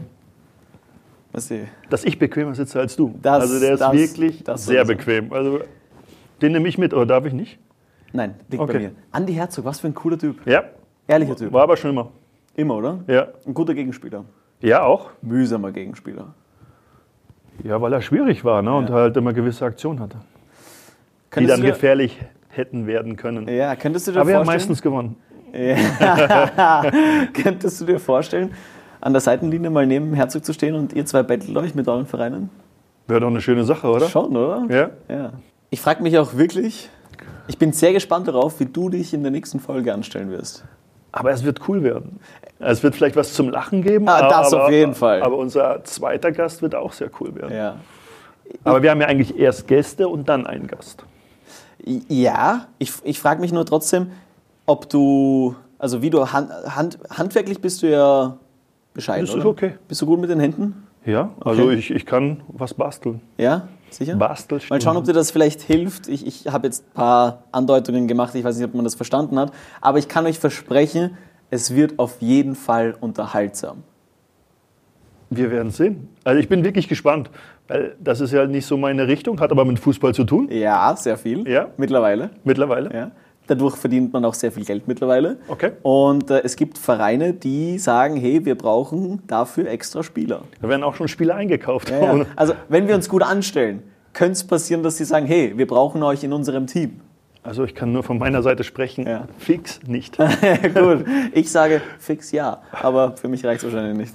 was 1.33 1.49
die, 1.49 1.65
Dass 1.91 2.05
ich 2.05 2.17
bequemer 2.19 2.55
sitze 2.55 2.79
als 2.79 2.95
du. 2.95 3.13
Das- 3.23 3.43
also 3.43 3.59
der 3.59 3.75
ist 3.75 3.81
das- 3.81 3.93
wirklich 3.93 4.45
das 4.45 4.67
sehr 4.67 4.85
bequem. 4.85 5.33
Also 5.33 5.61
den 6.43 6.53
nehme 6.53 6.69
ich 6.69 6.79
mit, 6.79 6.95
oder 6.95 7.07
darf 7.07 7.27
ich 7.27 7.33
nicht? 7.33 7.59
nein, 8.13 8.35
liegt 8.49 8.59
bei 8.65 8.71
Okay. 8.73 8.79
mir. 8.79 8.91
Andi 9.11 9.33
Herzog, 9.35 9.65
was 9.65 9.81
für 9.81 9.89
ein 9.89 9.95
cooler 9.95 10.17
Typ. 10.19 10.47
Ja. 10.47 10.63
Ehrlicher 11.09 11.35
Typ. 11.35 11.53
War 11.53 11.63
aber 11.65 11.77
schon 11.77 11.91
immer. 11.91 12.13
Immer, 12.55 12.77
oder? 12.77 13.01
Ja. 13.09 13.27
Ein 13.45 13.53
guter 13.53 13.75
Gegenspieler. 13.75 14.25
Ja, 14.61 14.83
auch. 14.83 15.11
Mühsamer 15.23 15.73
Gegenspieler. 15.73 16.35
Ja, 17.63 17.81
weil 17.81 17.93
er 17.93 18.01
schwierig 18.03 18.45
war 18.45 18.63
ne? 18.63 18.75
und 18.75 18.91
halt 18.91 19.17
immer 19.17 19.33
gewisse 19.33 19.65
Aktionen 19.65 20.01
hatte. 20.01 20.17
Die 20.19 21.31
Könntest 21.31 21.53
dann 21.53 21.61
du 21.61 21.67
dir- 21.67 21.73
gefährlich 21.73 22.19
hätten 22.49 22.87
werden 22.87 23.17
können. 23.17 23.49
Ja, 23.49 23.75
könntest 23.77 24.07
du 24.07 24.13
dir 24.13 24.21
Aber 24.21 24.29
wir 24.29 24.37
haben 24.37 24.45
vorstellen? 24.45 24.61
meistens 24.71 24.83
gewonnen. 24.83 25.17
Könntest 27.33 27.81
du 27.81 27.85
dir 27.85 28.01
vorstellen, 28.01 28.53
an 29.01 29.13
der 29.13 29.21
Seitenlinie 29.21 29.71
mal 29.71 29.87
neben 29.87 30.15
Herzog 30.15 30.45
zu 30.45 30.53
stehen 30.53 30.75
und 30.75 30.93
ihr 30.93 31.07
zwei 31.07 31.23
bettelt 31.23 31.57
euch 31.57 31.75
mit 31.75 31.87
euren 31.89 32.07
Vereinen? 32.07 32.51
Wäre 33.07 33.21
doch 33.21 33.29
eine 33.29 33.41
schöne 33.41 33.65
Sache, 33.65 33.89
oder? 33.89 34.09
Schon, 34.09 34.37
oder? 34.37 34.67
Ja. 35.09 35.15
ja. 35.15 35.33
Ich 35.71 35.81
frage 35.81 36.03
mich 36.03 36.19
auch 36.19 36.35
wirklich, 36.37 36.89
ich 37.49 37.59
bin 37.59 37.73
sehr 37.73 37.93
gespannt 37.93 38.29
darauf, 38.29 38.59
wie 38.61 38.67
du 38.67 38.89
dich 38.89 39.13
in 39.15 39.23
der 39.23 39.31
nächsten 39.31 39.61
Folge 39.61 39.93
anstellen 39.93 40.31
wirst. 40.31 40.65
Aber 41.17 41.31
es 41.31 41.45
wird 41.45 41.69
cool 41.69 41.85
werden. 41.85 42.19
Es 42.59 42.83
wird 42.83 42.97
vielleicht 42.97 43.15
was 43.15 43.35
zum 43.35 43.49
Lachen 43.49 43.83
geben. 43.83 44.09
Ah, 44.09 44.29
das 44.29 44.53
aber, 44.53 44.65
auf 44.65 44.71
jeden 44.73 44.95
Fall. 44.97 45.23
Aber 45.23 45.37
unser 45.37 45.85
zweiter 45.85 46.33
Gast 46.33 46.61
wird 46.61 46.75
auch 46.75 46.93
sehr 46.93 47.09
cool 47.21 47.37
werden. 47.37 47.55
Ja. 47.55 47.77
Aber 48.65 48.83
wir 48.83 48.91
haben 48.91 49.01
ja 49.01 49.07
eigentlich 49.07 49.39
erst 49.39 49.69
Gäste 49.69 50.09
und 50.09 50.29
dann 50.29 50.45
einen 50.45 50.67
Gast. 50.67 51.05
Ja, 51.85 52.67
ich, 52.79 52.93
ich 53.05 53.21
frage 53.21 53.41
mich 53.41 53.53
nur 53.53 53.65
trotzdem, 53.65 54.11
ob 54.67 54.89
du, 54.89 55.55
also 55.79 56.03
wie 56.03 56.11
du 56.11 56.33
hand, 56.33 56.51
hand, 56.67 56.99
handwerklich 57.11 57.61
bist 57.61 57.83
du 57.83 57.91
ja 57.91 58.37
bescheiden, 58.93 59.27
Das 59.27 59.37
ist 59.37 59.41
oder? 59.41 59.51
okay. 59.51 59.75
Bist 59.87 60.03
du 60.03 60.07
gut 60.07 60.21
mit 60.21 60.31
den 60.31 60.41
Händen? 60.41 60.85
Ja, 61.07 61.31
also 61.45 61.71
ich, 61.71 61.93
ich 61.93 62.07
kann 62.07 62.41
was 62.49 62.75
basteln. 62.75 63.21
Ja, 63.39 63.69
sicher? 63.97 64.17
Bastelstunden. 64.17 64.79
Mal 64.79 64.81
schauen, 64.81 64.97
ob 64.97 65.05
dir 65.05 65.13
das 65.13 65.31
vielleicht 65.31 65.61
hilft. 65.63 66.09
Ich, 66.09 66.27
ich 66.27 66.49
habe 66.49 66.67
jetzt 66.67 66.85
ein 66.85 66.95
paar 66.95 67.45
Andeutungen 67.53 68.09
gemacht, 68.09 68.35
ich 68.35 68.45
weiß 68.45 68.57
nicht, 68.57 68.67
ob 68.67 68.75
man 68.75 68.85
das 68.85 68.95
verstanden 68.95 69.39
hat, 69.39 69.53
aber 69.81 69.99
ich 69.99 70.09
kann 70.09 70.27
euch 70.27 70.39
versprechen, 70.39 71.17
es 71.51 71.75
wird 71.75 71.99
auf 71.99 72.21
jeden 72.21 72.55
Fall 72.55 72.95
unterhaltsam. 73.01 73.85
Wir 75.31 75.51
werden 75.51 75.71
sehen. 75.71 76.09
Also 76.23 76.39
ich 76.39 76.49
bin 76.49 76.65
wirklich 76.65 76.89
gespannt, 76.89 77.31
weil 77.69 77.97
das 77.99 78.21
ist 78.21 78.33
ja 78.33 78.47
nicht 78.47 78.67
so 78.67 78.77
meine 78.77 79.09
Richtung, 79.09 79.41
hat 79.41 79.51
aber 79.51 79.65
mit 79.65 79.79
Fußball 79.79 80.15
zu 80.15 80.25
tun. 80.25 80.49
Ja, 80.51 80.95
sehr 80.97 81.17
viel. 81.17 81.49
Ja. 81.49 81.69
Mittlerweile. 81.77 82.31
Mittlerweile. 82.45 82.95
Ja. 82.95 83.11
Dadurch 83.47 83.77
verdient 83.77 84.13
man 84.13 84.25
auch 84.25 84.35
sehr 84.35 84.51
viel 84.53 84.65
Geld 84.65 84.89
mittlerweile. 84.89 85.39
Okay. 85.49 85.73
Und 85.83 86.31
äh, 86.31 86.41
es 86.43 86.57
gibt 86.57 86.79
Vereine, 86.79 87.35
die 87.35 87.79
sagen, 87.79 88.17
hey, 88.17 88.45
wir 88.45 88.57
brauchen 88.57 89.23
dafür 89.27 89.69
extra 89.69 90.03
Spieler. 90.03 90.43
Da 90.63 90.69
werden 90.69 90.83
auch 90.83 90.95
schon 90.95 91.09
Spieler 91.09 91.35
eingekauft. 91.35 91.91
Ja, 91.91 92.17
ja. 92.17 92.27
Also 92.37 92.55
wenn 92.69 92.89
wir 92.89 92.95
uns 92.95 93.09
gut 93.09 93.23
anstellen, 93.23 93.83
könnte 94.15 94.33
es 94.33 94.45
passieren, 94.45 94.83
dass 94.83 94.97
sie 94.97 95.05
sagen, 95.05 95.27
hey, 95.27 95.53
wir 95.57 95.67
brauchen 95.67 96.03
euch 96.03 96.25
in 96.25 96.33
unserem 96.33 96.67
Team. 96.67 97.01
Also 97.43 97.65
ich 97.65 97.75
kann 97.75 97.93
nur 97.93 98.03
von 98.03 98.17
meiner 98.17 98.43
Seite 98.43 98.65
sprechen. 98.65 99.07
Ja. 99.07 99.29
Fix 99.37 99.81
nicht. 99.87 100.17
Gut, 100.75 101.05
ich 101.35 101.51
sage 101.51 101.83
fix 101.99 102.33
ja, 102.33 102.63
aber 102.73 103.17
für 103.19 103.29
mich 103.29 103.45
reicht 103.45 103.63
es 103.63 103.71
wahrscheinlich 103.71 103.99
nicht. 103.99 104.15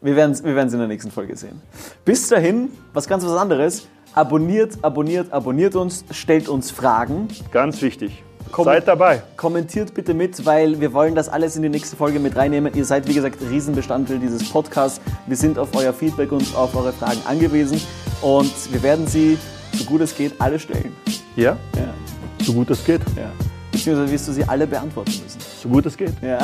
Wir 0.00 0.16
werden 0.16 0.32
es 0.32 0.44
wir 0.44 0.56
werden's 0.56 0.72
in 0.72 0.80
der 0.80 0.88
nächsten 0.88 1.12
Folge 1.12 1.36
sehen. 1.36 1.62
Bis 2.04 2.28
dahin, 2.28 2.70
was 2.92 3.06
ganz 3.06 3.24
was 3.24 3.36
anderes. 3.36 3.86
Abonniert, 4.12 4.76
abonniert, 4.82 5.32
abonniert 5.32 5.76
uns, 5.76 6.04
stellt 6.10 6.48
uns 6.48 6.70
Fragen, 6.70 7.28
Ganz 7.52 7.80
wichtig. 7.80 8.22
Seid 8.62 8.86
dabei. 8.88 9.22
kommentiert 9.36 9.94
bitte 9.94 10.14
mit, 10.14 10.44
weil 10.46 10.80
wir 10.80 10.92
wollen 10.92 11.14
das 11.14 11.28
alles 11.28 11.56
in 11.56 11.62
die 11.62 11.68
nächste 11.68 11.96
Folge 11.96 12.18
mit 12.20 12.36
reinnehmen. 12.36 12.72
Ihr 12.74 12.84
seid, 12.84 13.08
wie 13.08 13.14
gesagt, 13.14 13.38
Riesenbestandteil 13.50 14.18
dieses 14.18 14.48
Podcasts. 14.50 15.00
Wir 15.26 15.36
sind 15.36 15.58
auf 15.58 15.68
euer 15.74 15.92
Feedback 15.92 16.30
und 16.32 16.54
auf 16.56 16.74
eure 16.76 16.92
Fragen 16.92 17.20
angewiesen 17.26 17.80
und 18.22 18.52
wir 18.72 18.82
werden 18.82 19.06
sie, 19.06 19.36
so 19.72 19.84
gut 19.84 20.00
es 20.02 20.14
geht, 20.16 20.34
alle 20.40 20.58
stellen. 20.58 20.94
Ja, 21.36 21.56
Ja, 21.76 21.92
so 22.44 22.52
gut 22.52 22.70
es 22.70 22.84
geht. 22.84 23.00
ja. 23.16 23.30
Beziehungsweise 23.72 24.12
wirst 24.12 24.28
du 24.28 24.32
sie 24.32 24.44
alle 24.44 24.68
beantworten 24.68 25.10
müssen. 25.24 25.40
So 25.60 25.68
gut 25.68 25.84
es 25.86 25.96
geht. 25.96 26.12
Ja, 26.22 26.38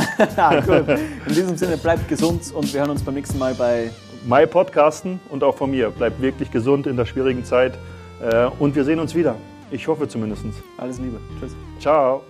gut. 0.60 0.88
In 1.28 1.34
diesem 1.34 1.56
Sinne, 1.56 1.76
bleibt 1.76 2.08
gesund 2.08 2.42
und 2.52 2.72
wir 2.74 2.80
hören 2.80 2.90
uns 2.90 3.02
beim 3.02 3.14
nächsten 3.14 3.38
Mal 3.38 3.54
bei 3.54 3.90
My 4.26 4.46
Podcasten 4.48 5.20
und 5.30 5.44
auch 5.44 5.56
von 5.56 5.70
mir. 5.70 5.90
Bleibt 5.90 6.20
wirklich 6.20 6.50
gesund 6.50 6.88
in 6.88 6.96
der 6.96 7.06
schwierigen 7.06 7.44
Zeit. 7.44 7.74
Äh, 8.20 8.46
Und 8.58 8.74
wir 8.74 8.84
sehen 8.84 8.98
uns 8.98 9.14
wieder. 9.14 9.36
Ich 9.70 9.86
hoffe 9.86 10.08
zumindest. 10.08 10.44
Alles 10.76 10.98
Liebe. 10.98 11.20
Tschüss. 11.38 11.54
Ciao. 11.78 12.22